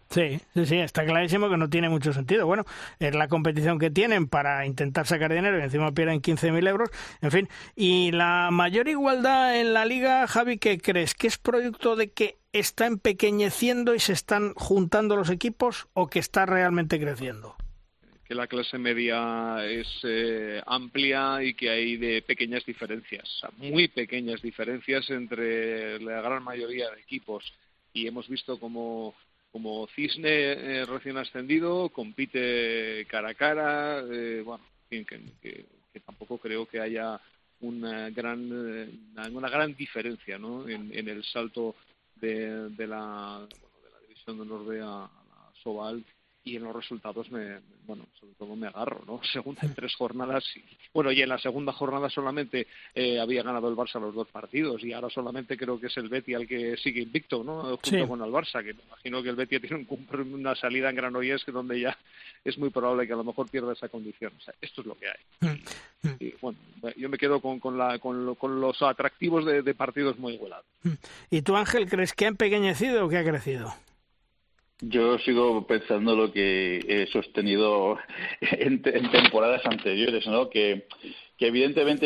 Sí, 0.09 0.39
sí, 0.55 0.65
sí, 0.65 0.77
está 0.77 1.05
clarísimo 1.05 1.49
que 1.49 1.57
no 1.57 1.69
tiene 1.69 1.87
mucho 1.87 2.13
sentido. 2.13 2.47
Bueno, 2.47 2.65
es 2.97 3.13
la 3.13 3.27
competición 3.27 3.77
que 3.77 3.91
tienen 3.91 4.27
para 4.27 4.65
intentar 4.65 5.05
sacar 5.05 5.31
dinero 5.31 5.59
y 5.59 5.61
encima 5.61 5.91
pierden 5.91 6.19
15.000 6.19 6.67
euros. 6.67 6.89
En 7.21 7.29
fin, 7.29 7.47
y 7.75 8.11
la 8.11 8.49
mayor 8.51 8.87
igualdad 8.87 9.59
en 9.59 9.73
la 9.73 9.85
liga, 9.85 10.25
Javi, 10.25 10.57
¿qué 10.57 10.79
crees? 10.79 11.13
¿Que 11.13 11.27
es 11.27 11.37
producto 11.37 11.95
de 11.95 12.11
que 12.11 12.38
está 12.53 12.87
empequeñeciendo 12.87 13.95
y 13.95 13.99
se 13.99 14.13
están 14.13 14.53
juntando 14.55 15.15
los 15.15 15.29
equipos 15.29 15.87
o 15.93 16.07
que 16.07 16.19
está 16.19 16.45
realmente 16.45 16.99
creciendo? 16.99 17.55
que 18.25 18.35
la 18.35 18.45
clase 18.45 18.77
media 18.77 19.65
es 19.65 19.87
eh, 20.03 20.61
amplia 20.67 21.41
y 21.41 21.55
que 21.55 21.71
hay 21.71 21.97
de 21.97 22.21
pequeñas 22.21 22.63
diferencias, 22.63 23.27
muy 23.57 23.87
pequeñas 23.87 24.39
diferencias 24.43 25.09
entre 25.09 25.99
la 25.99 26.21
gran 26.21 26.43
mayoría 26.43 26.91
de 26.91 27.01
equipos. 27.01 27.51
Y 27.91 28.05
hemos 28.05 28.29
visto 28.29 28.59
como 28.59 29.15
como 29.51 29.87
Cisne 29.95 30.29
eh, 30.29 30.85
recién 30.85 31.17
ascendido, 31.17 31.89
compite 31.89 33.05
cara 33.07 33.29
a 33.29 33.33
cara, 33.33 34.03
eh, 34.11 34.41
bueno, 34.45 34.63
que, 34.89 35.65
tampoco 36.05 36.37
creo 36.37 36.65
que 36.67 36.79
haya 36.79 37.19
una 37.61 38.09
gran, 38.09 38.49
eh, 38.51 38.89
una, 39.31 39.49
gran 39.49 39.75
diferencia 39.75 40.37
¿no? 40.37 40.67
en, 40.69 40.91
en 40.93 41.09
el 41.09 41.23
salto 41.23 41.75
de, 42.19 42.69
de, 42.69 42.87
la, 42.87 43.47
de 43.47 43.91
la 43.91 43.99
división 44.01 44.37
de 44.37 44.41
Honor 44.43 44.81
a, 44.81 45.05
a 45.05 45.09
la 45.09 45.51
Sobal 45.63 46.03
y 46.43 46.55
en 46.55 46.63
los 46.63 46.75
resultados 46.75 47.29
me, 47.31 47.59
bueno 47.85 48.07
sobre 48.19 48.33
todo 48.35 48.55
me 48.55 48.67
agarro 48.67 49.03
no 49.05 49.21
segunda 49.33 49.61
en 49.63 49.73
tres 49.73 49.93
jornadas 49.95 50.43
y, 50.55 50.63
bueno 50.93 51.11
y 51.11 51.21
en 51.21 51.29
la 51.29 51.37
segunda 51.37 51.73
jornada 51.73 52.09
solamente 52.09 52.67
eh, 52.95 53.19
había 53.19 53.43
ganado 53.43 53.69
el 53.69 53.75
Barça 53.75 53.99
los 53.99 54.15
dos 54.15 54.27
partidos 54.29 54.83
y 54.83 54.93
ahora 54.93 55.09
solamente 55.09 55.57
creo 55.57 55.79
que 55.79 55.87
es 55.87 55.97
el 55.97 56.09
Betty 56.09 56.33
al 56.33 56.47
que 56.47 56.77
sigue 56.77 57.01
invicto 57.01 57.43
no 57.43 57.77
junto 57.77 58.07
con 58.07 58.21
el 58.21 58.31
Barça 58.31 58.63
que 58.63 58.73
me 58.73 58.83
imagino 58.83 59.21
que 59.21 59.29
el 59.29 59.35
Betty 59.35 59.59
tiene 59.59 59.87
un, 59.89 60.33
una 60.33 60.55
salida 60.55 60.89
en 60.89 60.95
Granollers 60.95 61.43
que 61.43 61.51
donde 61.51 61.79
ya 61.79 61.97
es 62.43 62.57
muy 62.57 62.69
probable 62.69 63.07
que 63.07 63.13
a 63.13 63.17
lo 63.17 63.23
mejor 63.23 63.49
pierda 63.49 63.73
esa 63.73 63.89
condición 63.89 64.33
o 64.37 64.41
sea 64.41 64.53
esto 64.61 64.81
es 64.81 64.87
lo 64.87 64.95
que 64.95 65.07
hay 65.07 65.49
mm, 65.49 66.07
mm. 66.07 66.15
y 66.19 66.33
bueno 66.41 66.57
yo 66.95 67.09
me 67.09 67.17
quedo 67.17 67.41
con, 67.41 67.59
con, 67.59 67.77
la, 67.77 67.99
con, 67.99 68.35
con 68.35 68.59
los 68.61 68.81
atractivos 68.81 69.45
de, 69.45 69.61
de 69.61 69.73
partidos 69.73 70.17
muy 70.17 70.33
igualados 70.33 70.65
mm. 70.83 70.93
y 71.31 71.41
tú 71.41 71.55
Ángel 71.55 71.89
crees 71.89 72.13
que 72.13 72.25
ha 72.25 72.29
empequeñecido 72.29 73.05
o 73.05 73.09
que 73.09 73.17
ha 73.17 73.23
crecido 73.23 73.73
yo 74.81 75.17
sigo 75.19 75.67
pensando 75.67 76.15
lo 76.15 76.31
que 76.31 76.77
he 76.87 77.07
sostenido 77.07 77.97
en, 78.41 78.81
temporadas 78.81 79.65
anteriores, 79.65 80.25
¿no? 80.27 80.49
Que, 80.49 80.87
que 81.39 81.47
evidentemente 81.47 82.05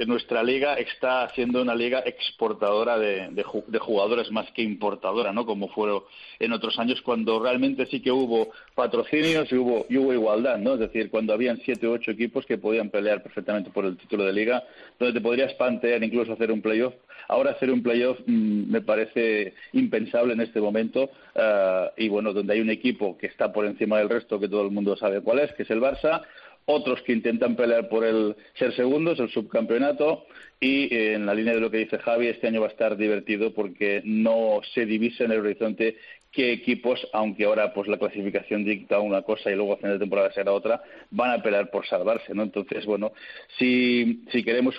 eh, 0.00 0.06
nuestra 0.06 0.44
liga 0.44 0.74
está 0.74 1.28
siendo 1.34 1.60
una 1.60 1.74
liga 1.74 2.00
exportadora 2.06 2.96
de, 2.96 3.42
jugadores 3.80 4.30
más 4.30 4.48
que 4.52 4.62
importadora, 4.62 5.32
¿no? 5.32 5.44
Como 5.44 5.68
fueron 5.68 6.04
en 6.38 6.52
otros 6.52 6.78
años 6.78 7.02
cuando 7.02 7.42
realmente 7.42 7.86
sí 7.86 8.00
que 8.00 8.12
hubo 8.12 8.52
patrocinios 8.76 9.50
y 9.50 9.56
hubo, 9.56 9.86
y 9.88 9.96
hubo 9.96 10.12
igualdad, 10.12 10.58
¿no? 10.58 10.74
Es 10.74 10.80
decir, 10.80 11.10
cuando 11.10 11.32
habían 11.32 11.60
siete 11.64 11.88
u 11.88 11.92
ocho 11.92 12.12
equipos 12.12 12.46
que 12.46 12.56
podían 12.56 12.88
pelear 12.88 13.20
perfectamente 13.20 13.70
por 13.70 13.84
el 13.84 13.96
título 13.96 14.24
de 14.24 14.32
liga, 14.32 14.62
donde 14.96 15.18
te 15.18 15.20
podrías 15.20 15.52
plantear 15.54 16.04
incluso 16.04 16.34
hacer 16.34 16.52
un 16.52 16.62
playoff 16.62 16.94
Ahora 17.28 17.52
hacer 17.52 17.70
un 17.70 17.82
playoff 17.82 18.18
mm, 18.26 18.70
me 18.70 18.80
parece 18.80 19.54
impensable 19.72 20.34
en 20.34 20.40
este 20.40 20.60
momento 20.60 21.10
uh, 21.34 21.88
y 21.96 22.08
bueno, 22.08 22.32
donde 22.32 22.52
hay 22.52 22.60
un 22.60 22.70
equipo 22.70 23.16
que 23.16 23.26
está 23.26 23.52
por 23.52 23.64
encima 23.64 23.98
del 23.98 24.08
resto, 24.08 24.38
que 24.38 24.48
todo 24.48 24.62
el 24.62 24.70
mundo 24.70 24.96
sabe 24.96 25.20
cuál 25.20 25.38
es, 25.38 25.52
que 25.52 25.62
es 25.62 25.70
el 25.70 25.80
Barça, 25.80 26.22
otros 26.66 27.02
que 27.02 27.12
intentan 27.12 27.56
pelear 27.56 27.88
por 27.88 28.04
el 28.04 28.36
ser 28.58 28.74
segundos, 28.74 29.20
el 29.20 29.30
subcampeonato, 29.30 30.26
y 30.60 30.94
eh, 30.94 31.14
en 31.14 31.26
la 31.26 31.34
línea 31.34 31.54
de 31.54 31.60
lo 31.60 31.70
que 31.70 31.78
dice 31.78 31.98
Javi, 31.98 32.28
este 32.28 32.46
año 32.46 32.60
va 32.60 32.68
a 32.68 32.70
estar 32.70 32.96
divertido 32.96 33.52
porque 33.52 34.00
no 34.04 34.60
se 34.72 34.86
divisa 34.86 35.24
en 35.24 35.32
el 35.32 35.40
horizonte 35.40 35.96
qué 36.34 36.52
equipos, 36.52 37.06
aunque 37.12 37.44
ahora 37.44 37.72
pues 37.72 37.88
la 37.88 37.96
clasificación 37.96 38.64
dicta 38.64 38.98
una 38.98 39.22
cosa 39.22 39.50
y 39.50 39.54
luego 39.54 39.74
a 39.74 39.76
final 39.76 39.92
de 39.92 39.98
temporada 40.00 40.32
será 40.32 40.52
otra, 40.52 40.82
van 41.10 41.30
a 41.30 41.42
pelear 41.42 41.70
por 41.70 41.86
salvarse, 41.86 42.34
¿no? 42.34 42.42
Entonces, 42.42 42.84
bueno, 42.84 43.12
si, 43.56 44.24
si 44.32 44.42
queremos 44.42 44.74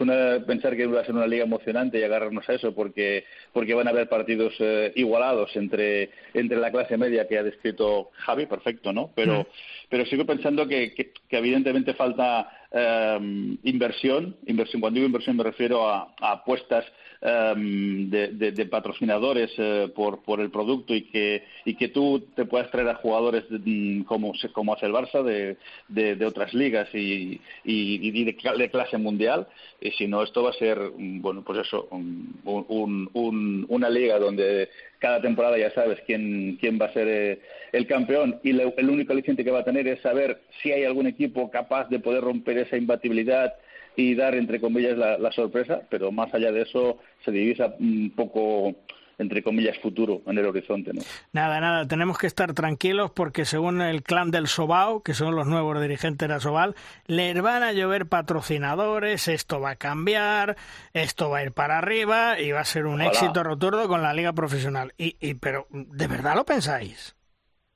pensar 0.45 0.75
que 0.75 0.85
va 0.85 1.01
a 1.01 1.05
ser 1.05 1.15
una 1.15 1.27
liga 1.27 1.45
emocionante 1.45 1.99
y 1.99 2.03
agarrarnos 2.03 2.47
a 2.49 2.53
eso 2.53 2.75
porque, 2.75 3.23
porque 3.53 3.73
van 3.73 3.87
a 3.87 3.91
haber 3.91 4.09
partidos 4.09 4.53
eh, 4.59 4.91
igualados 4.95 5.55
entre, 5.55 6.09
entre 6.33 6.57
la 6.57 6.71
clase 6.71 6.97
media 6.97 7.27
que 7.27 7.37
ha 7.37 7.43
descrito 7.43 8.09
Javi, 8.13 8.45
perfecto, 8.45 8.91
¿no? 8.91 9.11
Pero, 9.15 9.41
mm. 9.41 9.45
pero 9.89 10.05
sigo 10.05 10.25
pensando 10.25 10.67
que, 10.67 10.93
que, 10.93 11.13
evidentemente 11.29 11.93
falta 11.93 12.67
eh, 12.71 13.17
inversión, 13.63 14.35
inversión, 14.45 14.81
cuando 14.81 14.97
digo 14.97 15.07
inversión 15.07 15.37
me 15.37 15.43
refiero 15.43 15.87
a 15.87 16.13
apuestas 16.19 16.85
Em, 17.21 18.09
de, 18.09 18.65
patrocinadores 18.69 19.51
eh, 19.57 19.89
por, 19.95 20.21
por 20.23 20.41
el 20.41 20.51
producto 20.51 20.93
y 20.93 21.03
que, 21.03 21.43
y 21.63 21.75
que 21.75 21.87
tú 21.87 22.27
te 22.35 22.45
puedas 22.45 22.69
traer 22.71 22.89
a 22.89 22.95
jugadores 22.95 23.45
mm, 23.49 24.01
como, 24.01 24.33
como 24.51 24.73
hace 24.73 24.85
el 24.85 24.91
Barça 24.91 25.23
de, 25.23 25.57
de, 25.87 26.25
otras 26.25 26.53
ligas 26.53 26.87
y, 26.93 27.39
y, 27.63 28.23
de, 28.23 28.35
clase 28.69 28.97
mundial. 28.97 29.47
Y 29.79 29.91
si 29.91 30.07
no, 30.07 30.23
esto 30.23 30.43
va 30.43 30.49
a 30.49 30.53
ser, 30.53 30.77
mm, 30.77 31.21
bueno, 31.21 31.43
pues 31.43 31.59
eso, 31.59 31.87
un, 31.91 32.39
un, 32.43 33.65
una 33.69 33.89
liga 33.89 34.19
donde 34.19 34.69
cada 34.99 35.21
temporada 35.21 35.57
ya 35.57 35.71
sabes 35.71 35.99
quién, 36.05 36.57
quién 36.59 36.77
va 36.79 36.87
a 36.87 36.93
ser 36.93 37.07
eh, 37.07 37.39
el 37.71 37.87
campeón 37.87 38.39
y 38.43 38.51
el 38.51 38.89
único 38.89 39.13
aliciente 39.13 39.43
que 39.43 39.51
va 39.51 39.59
a 39.59 39.65
tener 39.65 39.87
es 39.87 40.01
saber 40.01 40.41
si 40.61 40.71
hay 40.71 40.83
algún 40.83 41.07
equipo 41.07 41.49
capaz 41.49 41.89
de 41.89 41.99
poder 41.99 42.23
romper 42.23 42.57
esa 42.57 42.77
imbatibilidad 42.77 43.53
y 43.95 44.15
dar, 44.15 44.35
entre 44.35 44.59
comillas, 44.59 44.97
la, 44.97 45.31
sorpresa, 45.31 45.81
pero 45.89 46.11
más 46.11 46.33
allá 46.33 46.51
de 46.51 46.63
eso 46.63 46.99
se 47.23 47.31
divisa 47.31 47.75
un 47.79 48.11
poco 48.15 48.75
entre 49.17 49.41
comillas, 49.43 49.77
futuro 49.79 50.21
en 50.27 50.37
el 50.37 50.45
horizonte. 50.45 50.91
¿no? 50.93 51.01
Nada, 51.31 51.61
nada, 51.61 51.87
tenemos 51.87 52.17
que 52.17 52.27
estar 52.27 52.53
tranquilos 52.53 53.11
porque 53.11 53.45
según 53.45 53.81
el 53.81 54.03
clan 54.03 54.29
del 54.29 54.47
Sobao, 54.47 55.03
que 55.03 55.13
son 55.13 55.35
los 55.35 55.47
nuevos 55.47 55.81
dirigentes 55.81 56.27
de 56.27 56.39
Sobal, 56.41 56.75
les 57.07 57.41
van 57.41 57.63
a 57.63 57.71
llover 57.71 58.07
patrocinadores, 58.07 59.29
esto 59.29 59.61
va 59.61 59.71
a 59.71 59.75
cambiar, 59.77 60.57
esto 60.93 61.29
va 61.29 61.37
a 61.37 61.43
ir 61.43 61.53
para 61.53 61.77
arriba 61.77 62.39
y 62.41 62.51
va 62.51 62.59
a 62.59 62.65
ser 62.65 62.87
un 62.87 63.01
éxito 63.01 63.41
rotundo 63.41 63.87
con 63.87 64.01
la 64.01 64.13
liga 64.13 64.33
profesional. 64.33 64.93
Y, 64.97 65.15
y, 65.21 65.35
pero, 65.35 65.67
¿de 65.69 66.07
verdad 66.07 66.35
lo 66.35 66.45
pensáis? 66.45 67.15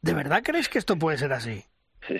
¿De 0.02 0.14
verdad 0.14 0.44
creéis 0.44 0.68
que 0.68 0.78
esto 0.78 0.98
puede 0.98 1.18
ser 1.18 1.32
así? 1.32 1.64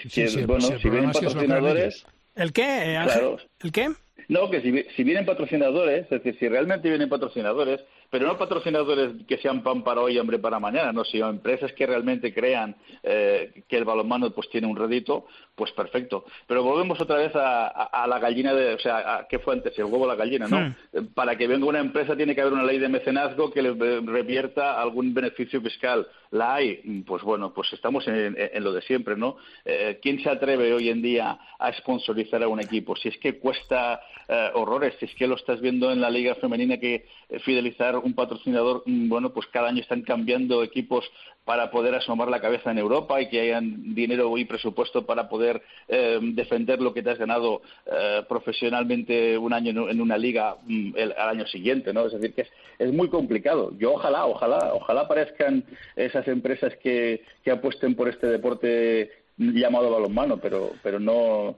Sí, 0.10 0.46
bueno, 0.46 0.62
si 0.62 0.90
vienen 0.90 1.12
patrocinadores... 1.12 2.06
¿El 2.36 2.54
qué, 2.54 2.98
Ángel? 2.98 3.38
¿El 3.62 3.72
qué? 3.72 3.90
No, 4.30 4.50
que 4.50 4.62
si, 4.62 4.84
si, 4.96 5.04
vienen 5.04 5.26
patrocinadores, 5.26 6.04
es 6.04 6.10
decir, 6.10 6.38
si 6.40 6.48
realmente 6.48 6.88
vienen 6.88 7.10
patrocinadores, 7.10 7.80
pero 8.12 8.28
no 8.28 8.38
patrocinadores 8.38 9.26
que 9.28 9.40
sean 9.40 9.64
pan 9.64 9.84
para 9.84 10.02
hoy 10.02 10.16
y 10.16 10.20
hambre 10.20 10.38
para 10.38 10.60
mañana, 10.60 10.94
no, 10.94 11.04
sino 11.04 11.30
empresas 11.30 11.74
que 11.74 11.88
realmente 11.88 12.32
crean 12.32 12.76
eh, 13.02 13.64
que 13.68 13.78
el 13.78 13.86
balonmano 13.86 14.30
pues 14.32 14.48
tiene 14.50 14.68
un 14.68 14.78
rédito, 14.78 15.26
pues 15.60 15.74
perfecto. 15.74 16.24
Pero 16.48 16.64
volvemos 16.64 17.02
otra 17.02 17.18
vez 17.18 17.34
a, 17.36 18.08
la 18.08 18.18
gallina 18.18 18.54
de, 18.54 18.76
o 18.76 18.80
sea, 18.80 19.28
¿qué 19.30 19.40
fue 19.40 19.56
antes? 19.56 19.78
El 19.78 19.86
huevo 19.86 20.06
o 20.06 20.08
la 20.08 20.16
gallina, 20.16 20.48
¿no? 20.48 20.62
Hmm. 20.62 20.76
Eh, 20.94 21.02
para 21.14 21.38
que 21.38 21.48
venga 21.48 21.66
una 21.66 21.82
empresa 21.82 22.16
tiene 22.16 22.34
que 22.34 22.40
haber 22.40 22.54
una 22.54 22.64
ley 22.64 22.80
de 22.80 22.88
mecenazgo 22.88 23.52
que 23.52 23.62
le 23.62 23.74
revierta 23.74 24.82
algún 24.82 25.14
beneficio 25.14 25.62
fiscal. 25.62 26.08
¿La 26.32 26.56
hay? 26.56 27.04
Pues 27.06 27.24
bueno, 27.24 27.54
pues 27.54 27.74
estamos 27.74 28.08
en, 28.08 28.36
lo 28.64 28.72
de 28.72 28.82
siempre, 28.84 29.18
¿no? 29.18 29.36
Eh, 29.66 30.00
¿Quién 30.02 30.24
se 30.24 30.30
atreve 30.30 30.72
hoy 30.72 30.90
en 30.90 31.02
día 31.02 31.38
a 31.60 31.74
sponsorizar 31.74 32.42
a 32.42 32.48
un 32.48 32.62
equipo? 32.62 32.96
Si 32.96 33.10
es 33.10 33.18
que 33.18 33.38
cuesta 33.38 34.00
horrores, 34.54 34.94
si 35.00 35.06
es 35.06 35.16
que 35.16 35.26
lo 35.26 35.36
estás 35.36 35.60
viendo 35.60 35.92
en 35.92 36.00
la 36.00 36.12
liga 36.12 36.36
femenina 36.36 36.78
que 36.78 37.08
fidelizar 37.44 37.98
un 37.98 38.14
patrocinador, 38.14 38.84
mm, 38.86 39.10
bueno, 39.10 39.34
pues 39.34 39.48
cada 39.48 39.70
año 39.70 39.82
están 39.82 40.04
cambiando 40.04 40.64
equipos 40.64 41.04
para 41.46 41.72
poder 41.72 41.96
asomar 41.96 42.28
la 42.28 42.42
cabeza 42.42 42.72
en 42.72 42.78
Europa 42.78 43.20
y 43.22 43.28
que 43.28 43.42
hayan 43.42 43.96
dinero 43.96 44.38
y 44.38 44.46
presupuesto 44.46 45.06
para 45.06 45.28
poder 45.30 45.62
eh, 45.88 46.20
defender 46.22 46.80
lo 46.80 46.94
que 46.94 47.02
te 47.02 47.10
has 47.10 47.18
ganado 47.18 47.62
eh, 47.92 48.24
profesionalmente 48.30 49.38
un 49.38 49.54
año 49.54 49.90
en 49.90 50.02
una 50.02 50.18
liga 50.18 50.58
mm, 50.64 50.94
al 51.18 51.30
año 51.30 51.48
siguiente, 51.48 51.94
¿no? 51.94 52.06
Es 52.06 52.14
decir, 52.14 52.34
que 52.34 52.46
es, 52.78 52.94
muy 52.94 53.10
complicado. 53.10 53.72
Yo 53.78 53.94
ojalá, 53.94 54.26
ojalá, 54.26 54.74
ojalá 54.74 55.02
aparezcan 55.02 55.64
esas 55.96 56.28
empresas 56.28 56.76
que, 56.78 57.24
que 57.44 57.52
apuesten 57.52 57.96
por 57.96 58.10
este 58.10 58.28
deporte 58.28 59.19
llamado 59.40 59.90
balonmano, 59.90 60.38
pero 60.38 60.74
pero 60.84 61.00
no 61.00 61.56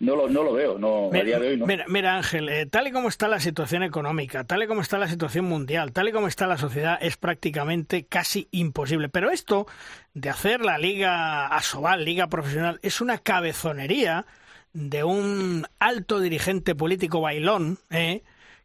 no 0.00 0.16
lo, 0.16 0.28
no 0.28 0.42
lo 0.42 0.52
veo, 0.52 0.78
no 0.78 1.08
mira, 1.10 1.22
a 1.22 1.24
día 1.24 1.38
de 1.38 1.48
hoy 1.48 1.56
no. 1.56 1.66
Mira, 1.66 2.16
Ángel, 2.16 2.48
eh, 2.48 2.66
tal 2.66 2.86
y 2.86 2.92
como 2.92 3.08
está 3.08 3.26
la 3.26 3.40
situación 3.40 3.82
económica, 3.82 4.44
tal 4.44 4.62
y 4.62 4.66
como 4.66 4.82
está 4.82 4.98
la 4.98 5.08
situación 5.08 5.46
mundial, 5.46 5.92
tal 5.92 6.08
y 6.08 6.12
como 6.12 6.28
está 6.28 6.46
la 6.46 6.58
sociedad, 6.58 6.98
es 7.00 7.16
prácticamente 7.16 8.04
casi 8.04 8.48
imposible. 8.50 9.08
Pero 9.08 9.30
esto 9.30 9.66
de 10.14 10.28
hacer 10.28 10.60
la 10.60 10.78
liga 10.78 11.46
asobal, 11.46 12.04
liga 12.04 12.26
profesional, 12.28 12.78
es 12.82 13.00
una 13.00 13.18
cabezonería 13.18 14.26
de 14.74 15.04
un 15.04 15.66
alto 15.78 16.20
dirigente 16.20 16.74
político 16.74 17.20
bailón, 17.20 17.78
¿eh? 17.90 18.22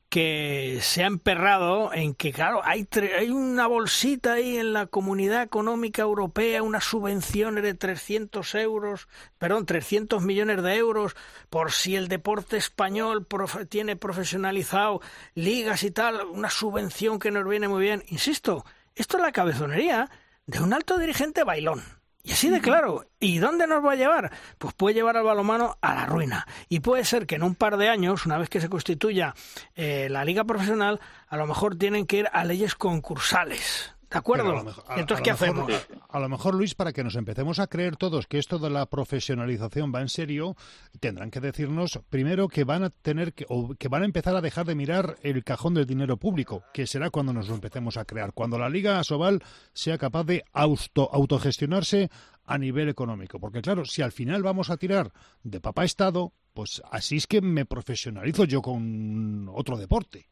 Que 0.09 0.79
se 0.81 1.03
ha 1.03 1.07
emperrado 1.07 1.93
en 1.93 2.13
que, 2.15 2.31
claro, 2.31 2.61
hay, 2.63 2.87
hay 3.17 3.29
una 3.29 3.67
bolsita 3.67 4.33
ahí 4.33 4.57
en 4.57 4.71
la 4.71 4.87
Comunidad 4.87 5.43
Económica 5.43 6.01
Europea, 6.01 6.63
unas 6.63 6.85
subvenciones 6.85 7.63
de 7.63 7.73
300 7.73 8.55
euros, 8.55 9.09
perdón, 9.37 9.65
300 9.65 10.23
millones 10.23 10.63
de 10.63 10.75
euros 10.75 11.15
por 11.49 11.71
si 11.71 11.95
el 11.95 12.07
deporte 12.07 12.55
español 12.55 13.27
tiene 13.67 13.97
profesionalizado 13.97 15.01
ligas 15.35 15.83
y 15.83 15.91
tal, 15.91 16.25
una 16.25 16.49
subvención 16.49 17.19
que 17.19 17.31
nos 17.31 17.47
viene 17.47 17.67
muy 17.67 17.83
bien. 17.83 18.03
Insisto, 18.07 18.65
esto 18.95 19.17
es 19.17 19.23
la 19.23 19.31
cabezonería 19.33 20.09
de 20.45 20.61
un 20.61 20.73
alto 20.73 20.97
dirigente 20.97 21.43
bailón. 21.43 21.96
Y 22.27 22.33
así 22.33 22.49
de 22.49 22.59
claro. 22.59 23.05
¿Y 23.21 23.37
dónde 23.37 23.67
nos 23.67 23.83
va 23.83 23.93
a 23.93 23.95
llevar? 23.95 24.31
Pues 24.57 24.73
puede 24.73 24.95
llevar 24.95 25.15
al 25.15 25.23
balomano 25.23 25.77
a 25.79 25.95
la 25.95 26.05
ruina. 26.05 26.45
Y 26.67 26.81
puede 26.81 27.05
ser 27.05 27.25
que 27.25 27.35
en 27.35 27.43
un 27.43 27.55
par 27.55 27.77
de 27.77 27.87
años, 27.87 28.25
una 28.25 28.37
vez 28.37 28.49
que 28.49 28.59
se 28.59 28.67
constituya 28.67 29.33
eh, 29.77 30.09
la 30.09 30.25
liga 30.25 30.43
profesional, 30.43 30.99
a 31.29 31.37
lo 31.37 31.47
mejor 31.47 31.77
tienen 31.77 32.05
que 32.05 32.17
ir 32.17 32.29
a 32.33 32.43
leyes 32.43 32.75
concursales. 32.75 33.95
¿De 34.09 34.17
acuerdo? 34.17 34.65
Entonces, 34.95 35.23
¿qué 35.23 35.31
hacemos? 35.31 35.69
A, 36.09 36.19
lo 36.19 36.29
mejor, 36.29 36.55
Luis, 36.55 36.75
para 36.75 36.93
que 36.93 37.03
nos 37.03 37.15
empecemos 37.15 37.59
a 37.59 37.67
creer 37.67 37.97
todos 37.97 38.25
que 38.25 38.37
esto 38.37 38.57
de 38.57 38.69
la 38.69 38.85
profesionalización 38.85 39.91
va 39.93 40.01
en 40.01 40.07
serio, 40.07 40.55
tendrán 41.01 41.29
que 41.29 41.41
decirnos 41.41 41.99
primero 42.09 42.47
que 42.47 42.63
van 42.63 42.85
a 42.85 42.89
tener 42.89 43.33
que, 43.33 43.45
o 43.49 43.75
que 43.75 43.89
van 43.89 44.03
a 44.03 44.05
empezar 44.05 44.35
a 44.35 44.41
dejar 44.41 44.65
de 44.65 44.75
mirar 44.75 45.17
el 45.23 45.43
cajón 45.43 45.73
del 45.73 45.85
dinero 45.85 46.15
público, 46.15 46.63
que 46.73 46.87
será 46.87 47.09
cuando 47.09 47.33
nos 47.33 47.49
lo 47.49 47.55
empecemos 47.55 47.97
a 47.97 48.05
crear, 48.05 48.31
cuando 48.31 48.57
la 48.57 48.69
Liga 48.69 48.97
Asobal 48.97 49.43
sea 49.73 49.97
capaz 49.97 50.23
de 50.23 50.45
auto, 50.53 51.09
autogestionarse 51.11 52.09
a 52.47 52.57
nivel 52.57 52.89
económico. 52.89 53.39
Porque 53.39 53.61
claro, 53.61 53.85
si 53.85 54.01
al 54.01 54.11
final 54.11 54.41
vamos 54.41 54.69
a 54.69 54.77
tirar 54.77 55.11
de 55.43 55.59
papá 55.61 55.85
Estado, 55.85 56.33
pues 56.53 56.81
así 56.91 57.17
es 57.17 57.27
que 57.27 57.41
me 57.41 57.65
profesionalizo 57.65 58.45
yo 58.45 58.61
con 58.63 59.47
otro 59.53 59.77
deporte. 59.77 60.27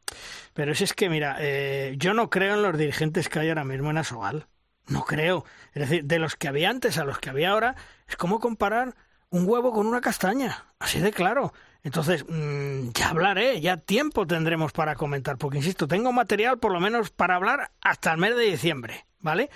Pero 0.54 0.74
si 0.74 0.86
es 0.86 0.94
que, 0.94 1.10
mira, 1.10 1.38
eh, 1.40 1.94
yo 1.98 2.14
no 2.14 2.30
creo 2.30 2.56
en 2.56 2.64
los 2.64 2.78
dirigentes 2.78 3.30
que 3.30 3.40
hay 3.40 3.50
ahora 3.50 3.66
mismo 3.66 3.92
en 3.92 3.98
Asobal. 3.98 4.48
No 4.88 5.04
creo. 5.04 5.46
Es 5.74 5.88
decir, 5.88 6.06
de 6.06 6.20
los 6.20 6.36
que 6.36 6.48
había 6.48 6.70
antes 6.70 6.98
a 6.98 7.06
los 7.06 7.20
que 7.20 7.30
había 7.30 7.52
ahora, 7.52 7.76
es 8.08 8.16
como 8.16 8.40
comparar 8.40 8.96
un 9.30 9.48
huevo 9.48 9.72
con 9.72 9.86
una 9.86 10.02
castaña. 10.02 10.66
Así 10.80 11.00
de 11.00 11.12
claro. 11.12 11.54
Entonces, 11.84 12.26
mm, 12.28 12.90
ya 12.94 13.10
hablaré, 13.10 13.62
ya 13.62 13.78
tiempo 13.78 14.26
tendremos 14.26 14.72
para 14.72 14.96
comentar, 14.96 15.38
porque 15.38 15.58
insisto, 15.58 15.88
tengo 15.88 16.12
material 16.12 16.58
por 16.58 16.72
lo 16.72 16.80
menos 16.80 17.12
para 17.12 17.36
hablar 17.36 17.72
hasta 17.82 18.12
el 18.12 18.18
mes 18.18 18.36
de 18.36 18.46
diciembre, 18.46 19.06
¿vale? 19.20 19.52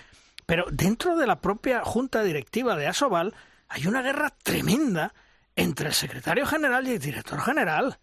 Pero 0.49 0.65
dentro 0.71 1.15
de 1.15 1.27
la 1.27 1.41
propia 1.41 1.83
junta 1.85 2.23
directiva 2.23 2.75
de 2.75 2.87
Asobal 2.87 3.35
hay 3.67 3.85
una 3.85 4.01
guerra 4.01 4.31
tremenda 4.41 5.13
entre 5.55 5.89
el 5.89 5.93
secretario 5.93 6.43
general 6.47 6.87
y 6.87 6.93
el 6.93 6.99
director 6.99 7.39
general. 7.39 7.99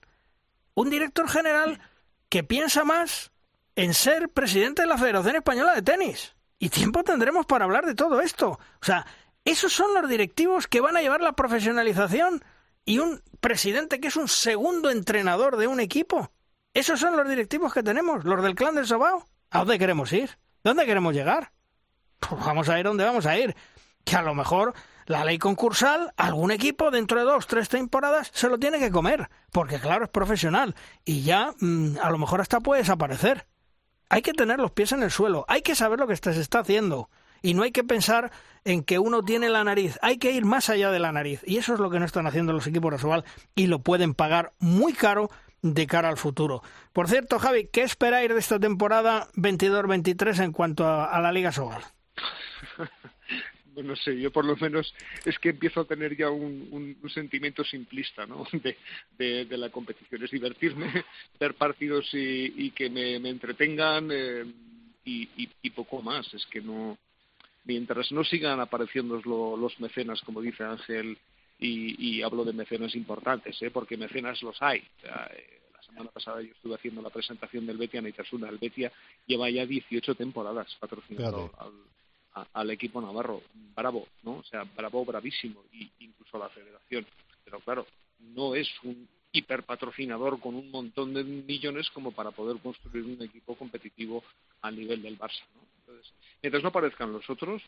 Un 0.74 0.88
director 0.88 1.28
general 1.28 1.80
que 2.28 2.44
piensa 2.44 2.84
más 2.84 3.32
en 3.74 3.94
ser 3.94 4.28
presidente 4.28 4.82
de 4.82 4.86
la 4.86 4.96
Federación 4.96 5.34
Española 5.34 5.74
de 5.74 5.82
Tenis. 5.82 6.36
Y 6.60 6.68
tiempo 6.68 7.02
tendremos 7.02 7.46
para 7.46 7.64
hablar 7.64 7.84
de 7.84 7.96
todo 7.96 8.20
esto. 8.20 8.50
O 8.50 8.84
sea, 8.84 9.04
esos 9.44 9.72
son 9.72 9.92
los 9.94 10.08
directivos 10.08 10.68
que 10.68 10.80
van 10.80 10.96
a 10.96 11.02
llevar 11.02 11.22
la 11.22 11.32
profesionalización 11.32 12.44
y 12.84 13.00
un 13.00 13.22
presidente 13.40 13.98
que 13.98 14.06
es 14.06 14.14
un 14.14 14.28
segundo 14.28 14.90
entrenador 14.90 15.56
de 15.56 15.66
un 15.66 15.80
equipo. 15.80 16.30
Esos 16.74 17.00
son 17.00 17.16
los 17.16 17.28
directivos 17.28 17.74
que 17.74 17.82
tenemos, 17.82 18.24
los 18.24 18.40
del 18.40 18.54
clan 18.54 18.76
del 18.76 18.86
Sobao. 18.86 19.26
¿A 19.50 19.58
dónde 19.58 19.80
queremos 19.80 20.12
ir? 20.12 20.38
¿Dónde 20.62 20.86
queremos 20.86 21.12
llegar? 21.12 21.55
Pues 22.20 22.44
vamos 22.44 22.68
a 22.68 22.78
ir 22.78 22.86
donde 22.86 23.04
vamos 23.04 23.26
a 23.26 23.38
ir. 23.38 23.54
Que 24.04 24.16
a 24.16 24.22
lo 24.22 24.34
mejor 24.34 24.74
la 25.06 25.24
ley 25.24 25.38
concursal, 25.38 26.12
algún 26.16 26.50
equipo 26.50 26.90
dentro 26.90 27.18
de 27.18 27.24
dos, 27.24 27.46
tres 27.46 27.68
temporadas 27.68 28.30
se 28.32 28.48
lo 28.48 28.58
tiene 28.58 28.78
que 28.78 28.90
comer. 28.90 29.28
Porque 29.52 29.78
claro, 29.78 30.04
es 30.04 30.10
profesional. 30.10 30.74
Y 31.04 31.22
ya 31.22 31.52
mm, 31.60 31.98
a 32.02 32.10
lo 32.10 32.18
mejor 32.18 32.40
hasta 32.40 32.60
puede 32.60 32.82
desaparecer. 32.82 33.46
Hay 34.08 34.22
que 34.22 34.32
tener 34.32 34.58
los 34.58 34.70
pies 34.70 34.92
en 34.92 35.02
el 35.02 35.10
suelo. 35.10 35.44
Hay 35.48 35.62
que 35.62 35.74
saber 35.74 35.98
lo 35.98 36.06
que 36.06 36.16
se 36.16 36.40
está 36.40 36.60
haciendo. 36.60 37.10
y 37.42 37.54
no 37.54 37.62
hay 37.62 37.70
que 37.70 37.84
pensar 37.84 38.32
en 38.64 38.82
que 38.82 38.98
uno 38.98 39.22
tiene 39.22 39.48
la 39.48 39.62
nariz, 39.62 39.98
hay 40.02 40.18
que 40.18 40.32
ir 40.32 40.44
más 40.44 40.68
allá 40.68 40.90
de 40.90 40.98
la 40.98 41.12
nariz 41.12 41.42
y 41.46 41.58
eso 41.58 41.74
es 41.74 41.80
lo 41.80 41.90
que 41.90 42.00
no 42.00 42.04
están 42.04 42.26
haciendo 42.26 42.52
los 42.52 42.66
equipos 42.66 42.90
de 42.90 42.98
Sobal 42.98 43.24
y 43.54 43.68
lo 43.68 43.78
pueden 43.80 44.14
pagar 44.14 44.52
muy 44.58 44.94
caro 44.94 45.30
de 45.62 45.86
cara 45.86 46.08
al 46.08 46.16
futuro. 46.16 46.62
Por 46.92 47.08
cierto, 47.08 47.38
Javi, 47.38 47.68
¿qué 47.72 47.82
esperáis 47.82 48.28
de 48.28 48.38
esta 48.38 48.58
temporada 48.58 49.28
22-23 49.34 50.44
en 50.44 50.52
cuanto 50.52 50.86
a, 50.88 51.20
la 51.20 51.32
Liga 51.32 51.52
Sobal? 51.52 51.82
No 53.82 53.96
sé, 53.96 54.18
yo 54.18 54.30
por 54.30 54.44
lo 54.44 54.56
menos 54.56 54.92
es 55.24 55.38
que 55.38 55.50
empiezo 55.50 55.80
a 55.80 55.84
tener 55.84 56.16
ya 56.16 56.30
un, 56.30 56.96
sentimiento 57.12 57.64
simplista 57.64 58.26
¿no? 58.26 58.46
de, 59.18 59.46
la 59.50 59.70
competición. 59.70 60.22
Es 60.22 60.30
divertirme, 60.30 61.04
ver 61.40 61.54
partidos 61.54 62.08
y, 62.12 62.70
que 62.70 62.90
me, 62.90 63.16
entretengan 63.28 64.08
eh, 64.12 64.44
y, 65.04 65.70
poco 65.70 66.02
más. 66.02 66.32
Es 66.34 66.46
que 66.46 66.60
no, 66.60 66.98
mientras 67.64 68.12
no 68.12 68.24
sigan 68.24 68.60
apareciendo 68.60 69.20
los 69.24 69.80
mecenas, 69.80 70.20
como 70.22 70.40
dice 70.40 70.64
Ángel, 70.64 71.18
y, 71.58 72.22
hablo 72.22 72.44
de 72.44 72.52
mecenas 72.52 72.94
importantes, 72.94 73.60
¿eh? 73.62 73.70
porque 73.70 73.96
mecenas 73.96 74.42
los 74.42 74.60
hay. 74.62 74.78
Eh, 74.78 75.60
la 75.74 75.82
semana 75.82 76.10
pasada 76.10 76.42
yo 76.42 76.50
estuve 76.50 76.74
haciendo 76.74 77.02
la 77.02 77.10
presentación 77.10 77.66
del 77.66 77.78
Betia 77.78 78.02
Naitasuna. 78.02 78.48
El 78.48 78.58
Betia 78.58 78.92
lleva 79.26 79.48
ya 79.48 79.64
18 79.64 80.14
temporadas 80.14 80.74
patrocinando 80.80 81.52
al, 81.58 81.72
equipo 82.70 83.00
navarro. 83.00 83.42
Bravo, 83.74 84.06
¿no? 84.22 84.36
O 84.36 84.44
sea, 84.44 84.64
bravo, 84.64 85.04
bravísimo, 85.04 85.64
y 85.72 85.90
incluso 86.00 86.36
a 86.36 86.40
la 86.40 86.48
federación. 86.48 87.06
Pero 87.44 87.60
claro, 87.60 87.86
no 88.18 88.54
es 88.54 88.68
un 88.82 89.08
hiperpatrocinador 89.32 90.40
con 90.40 90.54
un 90.54 90.70
montón 90.70 91.12
de 91.14 91.22
millones 91.22 91.90
como 91.90 92.12
para 92.12 92.30
poder 92.30 92.58
construir 92.60 93.04
un 93.04 93.22
equipo 93.22 93.54
competitivo 93.54 94.22
al 94.62 94.76
nivel 94.76 95.02
del 95.02 95.18
Barça. 95.18 95.42
mientras 96.42 96.62
no 96.62 96.70
aparezcan 96.70 97.12
los 97.12 97.28
otros, 97.28 97.62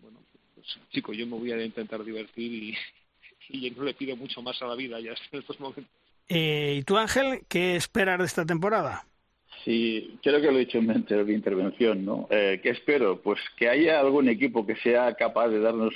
bueno, 0.00 0.20
pues, 0.54 0.66
chico, 0.90 1.12
yo 1.12 1.26
me 1.26 1.38
voy 1.38 1.52
a 1.52 1.64
intentar 1.64 2.04
divertir 2.04 2.52
y, 2.52 2.76
y 3.48 3.70
no 3.70 3.84
le 3.84 3.94
pido 3.94 4.16
mucho 4.16 4.42
más 4.42 4.60
a 4.62 4.66
la 4.66 4.74
vida 4.74 5.00
ya 5.00 5.14
en 5.32 5.40
estos 5.40 5.58
momentos. 5.60 5.92
Eh, 6.28 6.76
¿Y 6.78 6.82
tú, 6.84 6.96
Ángel, 6.96 7.44
qué 7.48 7.76
esperas 7.76 8.18
de 8.18 8.24
esta 8.24 8.46
temporada? 8.46 9.06
Sí, 9.64 10.18
creo 10.22 10.42
que 10.42 10.50
lo 10.50 10.58
he 10.58 10.66
dicho 10.66 10.76
en 10.76 10.86
mi 10.86 11.32
intervención, 11.32 12.04
¿no? 12.04 12.28
Eh, 12.30 12.60
¿Qué 12.62 12.68
espero? 12.70 13.22
Pues 13.22 13.40
que 13.56 13.70
haya 13.70 13.98
algún 13.98 14.28
equipo 14.28 14.66
que 14.66 14.76
sea 14.76 15.14
capaz 15.14 15.48
de 15.48 15.60
darnos 15.60 15.94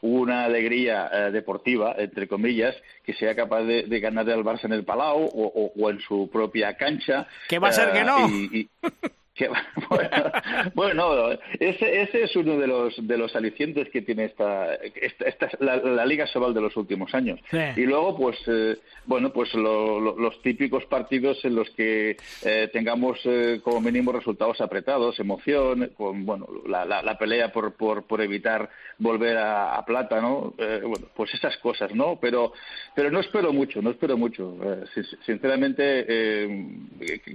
una 0.00 0.44
alegría 0.44 1.10
eh, 1.12 1.30
deportiva, 1.30 1.94
entre 1.98 2.26
comillas, 2.26 2.74
que 3.04 3.12
sea 3.12 3.36
capaz 3.36 3.64
de, 3.64 3.82
de 3.82 4.00
ganarle 4.00 4.32
al 4.32 4.44
Barça 4.44 4.64
en 4.64 4.72
el 4.72 4.84
Palau 4.84 5.26
o, 5.26 5.90
en 5.90 6.00
su 6.00 6.30
propia 6.32 6.74
cancha. 6.74 7.26
¿Qué 7.48 7.58
va 7.58 7.68
a 7.68 7.72
ser 7.72 7.92
que 7.92 8.02
no? 8.02 8.16
bueno, 10.74 11.30
ese, 11.60 12.02
ese, 12.02 12.22
es 12.22 12.36
uno 12.36 12.56
de 12.58 12.66
los 12.66 13.06
de 13.06 13.18
los 13.18 13.36
alicientes 13.36 13.88
que 13.90 14.00
tiene 14.00 14.24
esta, 14.24 14.74
esta, 14.74 15.50
la, 15.60 16.06
Liga 16.06 16.26
Sobal 16.26 16.54
de 16.54 16.60
los 16.60 16.76
últimos 16.76 17.14
años. 17.14 17.40
Y 17.76 17.82
luego, 17.82 18.16
pues, 18.16 18.38
eh, 18.46 18.78
bueno, 19.04 19.32
pues 19.32 19.52
los 19.54 20.42
típicos 20.42 20.84
partidos 20.86 21.44
en 21.44 21.54
los 21.54 21.68
que 21.70 22.16
eh, 22.44 22.70
tengamos 22.72 23.18
eh, 23.24 23.60
como 23.62 23.80
mínimo 23.80 24.12
resultados 24.12 24.60
apretados, 24.60 25.18
emoción, 25.20 25.92
con 25.96 26.24
bueno, 26.24 26.46
la, 26.66 26.84
la, 26.84 27.18
pelea 27.18 27.52
por, 27.52 27.74
por, 27.74 28.04
por, 28.04 28.20
evitar 28.20 28.70
volver 28.98 29.36
a, 29.36 29.84
plata, 29.86 30.20
¿no? 30.20 30.54
bueno, 30.56 31.08
pues 31.14 31.34
esas 31.34 31.56
cosas, 31.58 31.94
¿no? 31.94 32.18
Pero, 32.20 32.52
pero 32.94 33.10
no 33.10 33.20
espero 33.20 33.52
mucho, 33.52 33.82
no 33.82 33.90
espero 33.90 34.16
mucho. 34.16 34.56
sinceramente, 35.24 36.46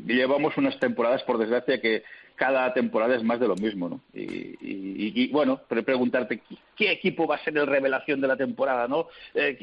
llevamos 0.05 0.57
unas 0.57 0.79
temporadas, 0.79 1.23
por 1.23 1.37
desgracia, 1.37 1.79
que 1.79 1.90
che 1.91 2.03
cada 2.41 2.73
temporada 2.73 3.15
es 3.15 3.23
más 3.23 3.39
de 3.39 3.47
lo 3.47 3.55
mismo, 3.55 3.87
¿no? 3.87 4.01
Y, 4.15 5.27
bueno, 5.27 5.61
preguntarte 5.67 6.41
qué 6.75 6.91
equipo 6.91 7.27
va 7.27 7.35
a 7.35 7.43
ser 7.43 7.55
el 7.55 7.67
revelación 7.67 8.19
de 8.19 8.27
la 8.27 8.35
temporada, 8.35 8.87
¿no? 8.87 9.09
Eh, 9.35 9.55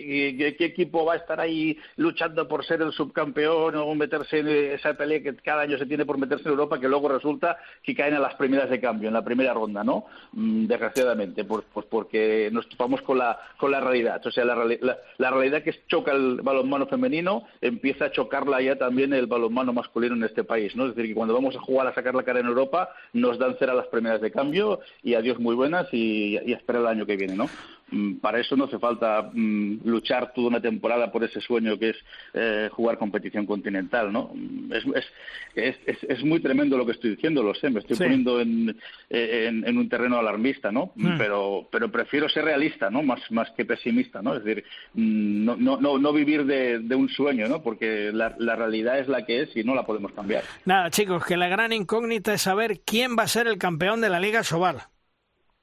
¿qué, 0.57 0.65
equipo 0.65 1.05
va 1.05 1.15
a 1.15 1.17
estar 1.17 1.41
ahí 1.41 1.77
luchando 1.97 2.47
por 2.47 2.65
ser 2.65 2.81
el 2.83 2.93
subcampeón 2.93 3.75
o 3.75 3.93
meterse 3.97 4.39
en 4.39 4.49
esa 4.75 4.95
pelea 4.95 5.21
que 5.25 5.35
cada 5.35 5.63
año 5.63 5.77
se 5.77 5.87
tiene 5.87 6.07
por 6.07 6.19
meterse 6.19 6.45
en 6.45 6.51
Europa, 6.51 6.79
que 6.79 6.87
luego 6.87 7.09
resulta 7.09 7.57
que 7.83 7.97
caen 7.97 8.15
a 8.15 8.21
las 8.21 8.37
primeras 8.37 8.71
de 8.71 8.81
cambio, 8.81 9.09
en 9.09 9.15
la 9.15 9.25
primera 9.25 9.53
ronda, 9.53 9.83
¿no? 9.83 10.05
Mm, 10.35 10.67
desgraciadamente, 10.67 11.43
pues, 11.43 11.65
pues, 11.75 11.85
porque 11.87 12.49
nos 12.53 12.69
topamos 12.69 13.03
con 13.03 13.19
la, 13.19 13.41
con 13.57 13.73
la 13.73 13.81
realidad. 13.81 14.25
O 14.25 14.31
sea, 14.31 14.45
la, 14.45 14.55
la 14.55 15.31
realidad 15.33 15.65
que 15.65 15.75
choca 15.89 16.13
el 16.13 16.43
balonmano 16.43 16.87
femenino 16.87 17.43
empieza 17.61 18.05
a 18.05 18.13
chocarla 18.13 18.63
ya 18.63 18.77
también 18.77 19.13
el 19.15 19.27
balonmano 19.27 19.73
masculino 19.73 20.15
en 20.15 20.23
este 20.23 20.45
país, 20.45 20.77
¿no? 20.77 20.87
Es 20.87 20.95
decir, 20.95 21.11
que 21.11 21.17
cuando 21.17 21.35
vamos 21.35 21.57
a 21.57 21.61
jugar 21.61 21.89
a 21.89 21.95
sacar 21.95 22.15
la 22.15 22.23
cara 22.23 22.39
en 22.39 22.47
Europa, 22.47 22.68
nos 23.13 23.39
dan 23.39 23.57
cera 23.59 23.75
las 23.75 23.87
primeras 23.87 24.21
de 24.21 24.31
cambio 24.31 24.81
y 25.03 25.15
adiós 25.15 25.39
muy 25.39 25.55
buenas 25.55 25.87
y, 25.93 26.39
y 26.45 26.53
espera 26.53 26.81
el 26.81 26.87
año 26.87 27.07
que 27.07 27.17
viene, 27.17 27.37
¿no? 27.37 27.49
Mm, 27.91 28.17
para 28.17 28.41
eso 28.41 28.57
no 28.57 28.65
hace 28.65 28.79
falta 28.79 29.31
mm, 29.33 29.81
luchar 29.85 30.33
toda 30.35 30.49
una 30.49 30.61
temporada 30.61 31.11
por 31.11 31.25
ese 31.25 31.41
sueño 31.41 31.79
que 31.79 31.91
es 31.91 31.97
eh, 32.35 32.69
jugar 32.73 32.99
competición 32.99 33.47
continental, 33.47 34.13
¿no? 34.13 34.31
Mm, 34.35 34.73
es, 34.73 35.07
es, 35.55 35.77
es, 36.03 36.25
muy 36.25 36.41
tremendo 36.41 36.77
lo 36.77 36.85
que 36.85 36.93
estoy 36.93 37.11
diciendo, 37.11 37.43
lo 37.43 37.55
sé, 37.55 37.71
me 37.71 37.81
estoy 37.81 37.97
poniendo 37.97 38.41
en, 38.41 38.77
en, 39.09 39.79
un 39.79 39.89
terreno 39.89 40.19
alarmista, 40.19 40.71
¿no? 40.71 40.93
Pero, 41.17 41.69
pero 41.73 41.91
prefiero 41.91 42.29
ser 42.29 42.45
realista, 42.45 42.91
¿no? 42.91 43.03
Más, 43.03 43.21
más 43.31 43.51
que 43.53 43.65
pesimista, 43.65 44.23
¿no? 44.23 44.35
Es 44.35 44.45
decir, 44.45 44.65
no, 44.95 45.57
no, 45.57 45.99
no, 45.99 46.13
vivir 46.13 46.45
de, 46.45 46.81
de, 46.81 46.95
un 46.95 47.09
sueño, 47.09 47.49
¿no? 47.49 47.63
Porque 47.63 48.11
la, 48.13 48.37
la 48.39 48.55
realidad 48.57 48.99
es 48.99 49.09
la 49.09 49.25
que 49.25 49.43
es 49.43 49.57
y 49.57 49.65
no 49.65 49.75
la 49.75 49.85
podemos 49.85 50.13
cambiar. 50.13 50.45
Nada, 50.65 50.91
chicos, 50.91 51.25
que 51.25 51.37
la 51.37 51.49
gran 51.49 51.73
incógnita 51.73 52.35
es 52.35 52.43
saber 52.43 52.81
quién 52.85 53.17
va 53.19 53.25
a 53.25 53.29
ser 53.29 53.47
el 53.47 53.59
campeón 53.59 54.01
de 54.01 54.11
la 54.11 54.21
Liga 54.21 54.45
Sobal. 54.45 54.83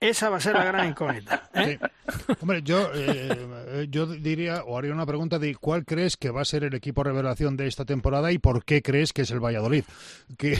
Esa 0.10 0.30
va 0.30 0.38
a 0.38 0.40
ser 0.40 0.53
la 0.53 0.65
gran 0.65 0.88
incógnita. 0.88 1.49
¿eh? 1.56 1.80
Hombre, 2.40 2.61
yo, 2.61 2.91
eh, 2.94 3.88
yo 3.90 4.06
diría, 4.06 4.64
o 4.64 4.77
haría 4.77 4.94
una 4.94 5.07
pregunta 5.07 5.40
de 5.40 5.56
cuál 5.56 5.84
crees 5.84 6.15
que 6.15 6.30
va 6.30 6.41
a 6.41 6.45
ser 6.45 6.64
el 6.64 6.76
equipo 6.76 7.03
revelación 7.03 7.57
de 7.57 7.65
esta 7.65 7.86
temporada 7.86 8.32
y 8.32 8.38
por 8.38 8.64
qué 8.64 8.84
crees 8.84 9.14
que 9.14 9.23
es 9.23 9.32
el 9.32 9.40
Valladolid. 9.40 9.84
Que, 10.38 10.60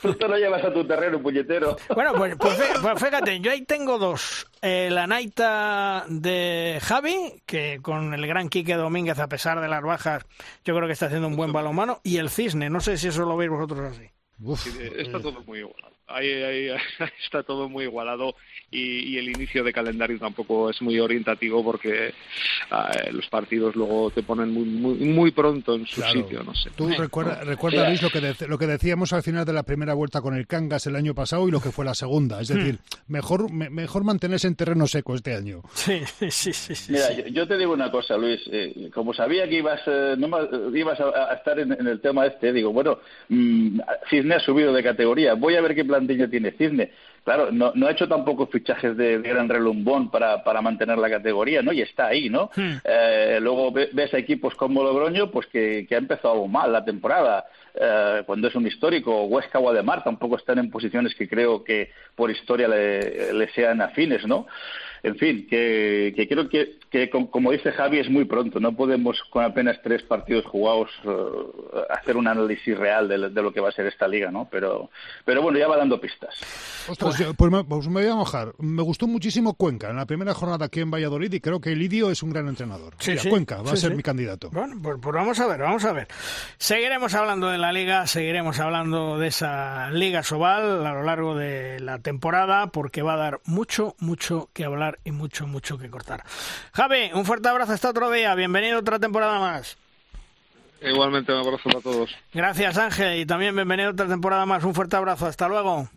Tú 0.00 0.14
te 0.14 0.26
lo 0.26 0.38
llevas 0.38 0.64
a 0.64 0.72
tu 0.72 0.86
terreno, 0.86 1.20
puñetero. 1.20 1.76
Bueno, 1.94 2.14
pues, 2.14 2.34
pues, 2.36 2.58
pues, 2.80 3.02
fíjate, 3.02 3.40
yo 3.40 3.52
ahí 3.52 3.62
tengo 3.66 3.98
dos. 3.98 4.46
Eh, 4.62 4.88
la 4.90 5.06
Naita 5.06 6.06
de 6.08 6.78
Javi, 6.80 7.42
que 7.44 7.80
con 7.82 8.14
el 8.14 8.26
gran 8.26 8.48
Quique 8.48 8.74
Domínguez, 8.74 9.18
a 9.18 9.28
pesar 9.28 9.60
de 9.60 9.68
las 9.68 9.82
bajas, 9.82 10.24
yo 10.64 10.74
creo 10.74 10.86
que 10.86 10.94
está 10.94 11.06
haciendo 11.06 11.28
un 11.28 11.36
buen 11.36 11.52
balonmano. 11.52 12.00
Y 12.02 12.16
el 12.16 12.30
Cisne, 12.30 12.70
no 12.70 12.80
sé 12.80 12.96
si 12.96 13.08
eso 13.08 13.26
lo 13.26 13.36
veis 13.36 13.50
vosotros 13.50 13.92
así. 13.92 14.10
está 14.96 15.20
todo 15.20 15.42
muy 15.44 15.58
igual 15.58 15.97
ahí, 16.08 16.30
ahí, 16.42 16.68
está 17.24 17.42
todo 17.42 17.68
muy 17.68 17.84
igualado 17.84 18.34
y, 18.70 19.18
el 19.18 19.30
inicio 19.30 19.64
de 19.64 19.72
calendario 19.72 20.18
tampoco 20.18 20.70
es 20.70 20.80
muy 20.80 20.98
orientativo 21.00 21.64
porque 21.64 22.14
ah, 22.70 22.92
los 23.10 23.26
partidos 23.28 23.74
luego 23.74 24.10
te 24.10 24.22
ponen 24.22 24.52
muy 24.52 24.64
muy, 24.64 24.94
muy 24.94 25.30
pronto 25.30 25.74
en 25.74 25.86
su 25.86 26.02
sitio, 26.02 26.42
no 26.42 26.54
sé. 26.54 26.70
Tú 26.76 26.88
recuerda, 26.88 27.42
recuerda 27.42 27.88
Luis, 27.88 28.02
lo 28.02 28.10
que, 28.10 28.46
lo 28.46 28.58
que 28.58 28.66
decíamos 28.66 29.12
al 29.12 29.22
final 29.22 29.44
de 29.44 29.52
la 29.52 29.62
primera 29.62 29.94
vuelta 29.94 30.20
con 30.20 30.34
el 30.34 30.46
Cangas 30.46 30.86
el 30.86 30.96
año 30.96 31.14
pasado 31.14 31.48
y 31.48 31.50
lo 31.50 31.60
que 31.60 31.70
fue 31.70 31.84
la 31.84 31.94
segunda. 31.94 32.40
Es 32.40 32.48
decir, 32.48 32.74
hmm. 32.74 33.12
mejor, 33.12 33.52
mejor 33.52 34.04
mantenerse 34.04 34.46
en 34.46 34.54
terreno 34.54 34.86
seco 34.86 35.14
este 35.14 35.34
año. 35.34 35.62
Sí, 35.74 36.00
sí, 36.30 36.52
sí. 36.52 36.92
Mira, 36.92 37.12
yo, 37.30 37.46
te 37.46 37.56
digo 37.56 37.72
una 37.72 37.90
cosa, 37.90 38.16
Luis. 38.16 38.40
Eh, 38.50 38.90
como 38.92 39.12
sabía 39.14 39.48
que 39.48 39.56
ibas, 39.56 39.80
eh, 39.86 40.16
ibas 40.74 41.00
a, 41.00 41.34
estar 41.34 41.58
en, 41.58 41.72
el 41.72 42.00
tema 42.00 42.26
este, 42.26 42.52
digo, 42.52 42.72
bueno, 42.72 42.98
mmm, 43.28 43.80
Cisne 44.08 44.36
ha 44.36 44.40
subido 44.40 44.72
de 44.72 44.82
categoría. 44.82 45.34
Voy 45.34 45.56
a 45.56 45.60
ver 45.60 45.74
qué 45.74 45.84
tiene 46.06 46.52
Cisne. 46.52 46.90
Claro, 47.24 47.50
no, 47.52 47.72
no 47.74 47.86
ha 47.86 47.90
hecho 47.90 48.08
tampoco 48.08 48.46
fichajes 48.46 48.96
de, 48.96 49.18
gran 49.18 49.48
relumbón 49.48 50.10
para, 50.10 50.42
para 50.42 50.62
mantener 50.62 50.96
la 50.96 51.10
categoría, 51.10 51.60
¿no? 51.60 51.72
Y 51.72 51.82
está 51.82 52.06
ahí, 52.06 52.30
¿no? 52.30 52.50
Hmm. 52.56 52.76
Eh, 52.84 53.38
luego 53.42 53.72
ves 53.72 54.14
a 54.14 54.18
equipos 54.18 54.54
como 54.54 54.82
Logroño, 54.82 55.30
pues 55.30 55.46
que, 55.46 55.84
que 55.86 55.94
ha 55.94 55.98
empezado 55.98 56.46
mal 56.46 56.72
la 56.72 56.84
temporada. 56.84 57.44
Eh, 57.74 58.22
cuando 58.24 58.48
es 58.48 58.54
un 58.54 58.66
histórico, 58.66 59.24
Huesca 59.24 59.58
o 59.58 59.68
Ademar 59.68 60.02
tampoco 60.04 60.36
están 60.36 60.58
en 60.58 60.70
posiciones 60.70 61.14
que 61.14 61.28
creo 61.28 61.62
que 61.62 61.90
por 62.14 62.30
historia 62.30 62.66
le, 62.66 63.32
le 63.34 63.48
sean 63.50 63.82
afines, 63.82 64.26
¿no? 64.26 64.46
en 65.02 65.16
fin, 65.16 65.46
que, 65.48 66.12
que 66.16 66.28
creo 66.28 66.48
que, 66.48 66.77
que, 66.90 67.10
como 67.10 67.52
dice 67.52 67.72
Javi, 67.72 67.98
es 67.98 68.10
muy 68.10 68.24
pronto. 68.24 68.60
No 68.60 68.74
podemos, 68.74 69.22
con 69.30 69.44
apenas 69.44 69.78
tres 69.82 70.02
partidos 70.02 70.44
jugados, 70.46 70.90
eh, 71.04 71.82
hacer 71.90 72.16
un 72.16 72.26
análisis 72.26 72.76
real 72.76 73.08
de, 73.08 73.18
lo 73.18 73.52
que 73.52 73.60
va 73.60 73.68
a 73.68 73.72
ser 73.72 73.86
esta 73.86 74.08
liga, 74.08 74.30
¿no? 74.30 74.48
Pero, 74.50 74.90
pero 75.24 75.42
bueno, 75.42 75.58
ya 75.58 75.68
va 75.68 75.76
dando 75.76 76.00
pistas. 76.00 76.34
Ostras, 76.88 77.22
pues, 77.36 77.50
me, 77.50 77.64
pues 77.64 77.88
me, 77.88 78.02
voy 78.02 78.10
a 78.10 78.14
mojar. 78.14 78.52
Me 78.58 78.82
gustó 78.82 79.06
muchísimo 79.06 79.54
Cuenca 79.54 79.90
en 79.90 79.96
la 79.96 80.06
primera 80.06 80.34
jornada 80.34 80.66
aquí 80.66 80.80
en 80.80 80.90
Valladolid 80.90 81.32
y 81.32 81.40
creo 81.40 81.60
que 81.60 81.76
Lidio 81.76 82.10
es 82.10 82.22
un 82.22 82.30
gran 82.30 82.48
entrenador. 82.48 82.94
Sí, 82.98 83.16
Cuenca 83.28 83.62
va 83.62 83.72
a 83.72 83.76
ser 83.76 83.94
mi 83.94 84.02
candidato. 84.02 84.50
Bueno, 84.50 84.76
pues, 84.82 84.96
pues, 85.00 85.14
vamos 85.14 85.38
a 85.40 85.46
ver, 85.46 85.60
vamos 85.60 85.84
a 85.84 85.92
ver. 85.92 86.08
Seguiremos 86.56 87.14
hablando 87.14 87.48
de 87.48 87.58
la 87.58 87.72
liga, 87.72 88.06
seguiremos 88.06 88.58
hablando 88.60 89.18
de 89.18 89.28
esa 89.28 89.90
liga 89.90 90.22
Sobal 90.22 90.86
a 90.86 90.92
lo 90.92 91.02
largo 91.02 91.36
de 91.36 91.80
la 91.80 91.98
temporada 91.98 92.68
porque 92.68 93.02
va 93.02 93.14
a 93.14 93.16
dar 93.16 93.40
mucho, 93.44 93.94
mucho 93.98 94.50
que 94.52 94.64
hablar 94.64 94.98
y 95.04 95.10
mucho, 95.10 95.46
mucho 95.46 95.78
que 95.78 95.90
cortar. 95.90 96.24
Javi, 96.78 97.10
un 97.12 97.24
fuerte 97.24 97.48
abrazo 97.48 97.72
hasta 97.72 97.90
otro 97.90 98.08
día. 98.08 98.36
Bienvenido 98.36 98.76
a 98.76 98.78
otra 98.78 99.00
temporada 99.00 99.40
más. 99.40 99.76
Igualmente, 100.80 101.32
un 101.32 101.40
abrazo 101.40 101.64
para 101.64 101.80
todos. 101.80 102.14
Gracias, 102.32 102.78
Ángel, 102.78 103.18
y 103.18 103.26
también 103.26 103.52
bienvenido 103.56 103.88
a 103.88 103.92
otra 103.94 104.06
temporada 104.06 104.46
más. 104.46 104.62
Un 104.62 104.76
fuerte 104.76 104.94
abrazo. 104.94 105.26
Hasta 105.26 105.48
luego. 105.48 105.88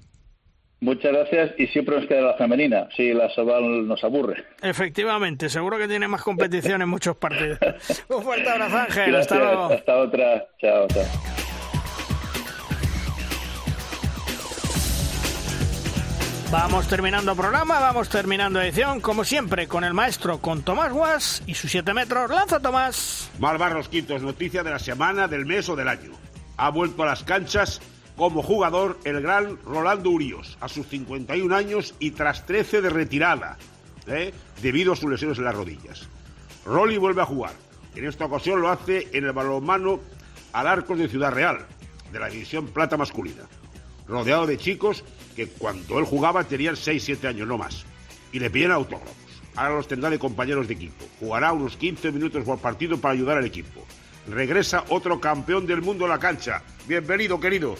Muchas 0.79 1.11
gracias 1.11 1.51
y 1.59 1.67
siempre 1.67 1.97
nos 1.97 2.07
queda 2.07 2.21
la 2.21 2.33
femenina, 2.33 2.89
si 2.97 3.13
la 3.13 3.29
Sobal 3.29 3.87
nos 3.87 4.03
aburre. 4.03 4.43
Efectivamente, 4.63 5.49
seguro 5.49 5.77
que 5.77 5.87
tiene 5.87 6.07
más 6.07 6.23
competición 6.23 6.81
en 6.81 6.89
muchos 6.89 7.15
partidos. 7.15 7.59
Un 8.09 8.23
fuerte 8.23 8.49
abrazo, 8.49 8.77
Ángel. 8.77 9.15
Hasta 9.17 9.37
luego. 9.37 9.65
Hasta 9.65 9.97
otra. 9.97 10.47
Chao, 10.59 10.87
chao. 10.87 11.40
Vamos 16.51 16.85
terminando 16.89 17.33
programa, 17.33 17.79
vamos 17.79 18.09
terminando 18.09 18.61
edición, 18.61 18.99
como 18.99 19.23
siempre, 19.23 19.69
con 19.69 19.85
el 19.85 19.93
maestro, 19.93 20.39
con 20.39 20.63
Tomás 20.63 20.91
Guas 20.91 21.43
y 21.47 21.53
sus 21.53 21.71
7 21.71 21.93
metros. 21.93 22.29
¡Lanza, 22.29 22.59
Tomás! 22.59 23.31
Malvarros 23.39 23.87
Quintos, 23.87 24.21
noticia 24.21 24.61
de 24.61 24.69
la 24.69 24.77
semana, 24.77 25.29
del 25.29 25.45
mes 25.45 25.69
o 25.69 25.77
del 25.77 25.87
año. 25.87 26.11
Ha 26.57 26.69
vuelto 26.69 27.03
a 27.03 27.05
las 27.05 27.23
canchas 27.23 27.79
como 28.17 28.43
jugador 28.43 28.99
el 29.05 29.21
gran 29.21 29.59
Rolando 29.63 30.09
Urios, 30.09 30.57
a 30.59 30.67
sus 30.67 30.87
51 30.87 31.55
años 31.55 31.95
y 31.99 32.11
tras 32.11 32.45
13 32.45 32.81
de 32.81 32.89
retirada, 32.89 33.57
¿eh? 34.07 34.33
debido 34.61 34.91
a 34.91 34.97
sus 34.97 35.09
lesiones 35.09 35.37
en 35.37 35.45
las 35.45 35.55
rodillas. 35.55 36.09
Rolly 36.65 36.97
vuelve 36.97 37.21
a 37.21 37.25
jugar. 37.25 37.53
En 37.95 38.05
esta 38.05 38.25
ocasión 38.25 38.59
lo 38.59 38.69
hace 38.69 39.07
en 39.13 39.23
el 39.23 39.31
balonmano 39.31 40.01
al 40.51 40.67
Arcos 40.67 40.99
de 40.99 41.07
Ciudad 41.07 41.31
Real, 41.31 41.65
de 42.11 42.19
la 42.19 42.27
división 42.27 42.67
plata 42.67 42.97
masculina, 42.97 43.43
rodeado 44.05 44.45
de 44.45 44.57
chicos 44.57 45.05
cuando 45.47 45.99
él 45.99 46.05
jugaba 46.05 46.43
tenían 46.43 46.75
6-7 46.75 47.27
años, 47.27 47.47
no 47.47 47.57
más, 47.57 47.85
y 48.31 48.39
le 48.39 48.49
piden 48.49 48.71
autógrafos. 48.71 49.15
Ahora 49.55 49.75
los 49.75 49.87
tendrá 49.87 50.09
de 50.09 50.19
compañeros 50.19 50.67
de 50.67 50.73
equipo. 50.75 51.05
Jugará 51.19 51.51
unos 51.51 51.75
15 51.77 52.11
minutos 52.11 52.43
por 52.43 52.59
partido 52.59 52.97
para 52.99 53.13
ayudar 53.13 53.37
al 53.37 53.45
equipo. 53.45 53.85
Regresa 54.27 54.85
otro 54.89 55.19
campeón 55.19 55.65
del 55.65 55.81
mundo 55.81 56.05
a 56.05 56.09
la 56.09 56.19
cancha. 56.19 56.61
Bienvenido, 56.87 57.39
querido. 57.39 57.75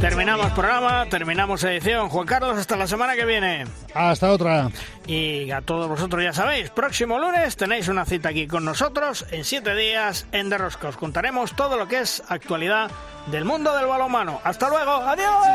Terminamos 0.00 0.50
programa, 0.52 1.04
terminamos 1.10 1.62
edición. 1.62 2.08
Juan 2.08 2.26
Carlos, 2.26 2.56
hasta 2.56 2.74
la 2.74 2.86
semana 2.86 3.14
que 3.14 3.26
viene. 3.26 3.66
Hasta 3.92 4.32
otra. 4.32 4.70
Y 5.06 5.50
a 5.50 5.60
todos 5.60 5.88
vosotros 5.88 6.24
ya 6.24 6.32
sabéis, 6.32 6.70
próximo 6.70 7.18
lunes 7.18 7.54
tenéis 7.56 7.86
una 7.88 8.06
cita 8.06 8.30
aquí 8.30 8.46
con 8.46 8.64
nosotros 8.64 9.26
en 9.30 9.44
siete 9.44 9.74
días 9.74 10.26
en 10.32 10.48
The 10.48 10.56
Rosca. 10.56 10.88
Os 10.88 10.96
contaremos 10.96 11.54
todo 11.54 11.76
lo 11.76 11.86
que 11.86 12.00
es 12.00 12.22
actualidad 12.28 12.90
del 13.26 13.44
mundo 13.44 13.76
del 13.76 13.86
balonmano. 13.86 14.40
Hasta 14.42 14.70
luego, 14.70 14.90
adiós. 14.90 15.46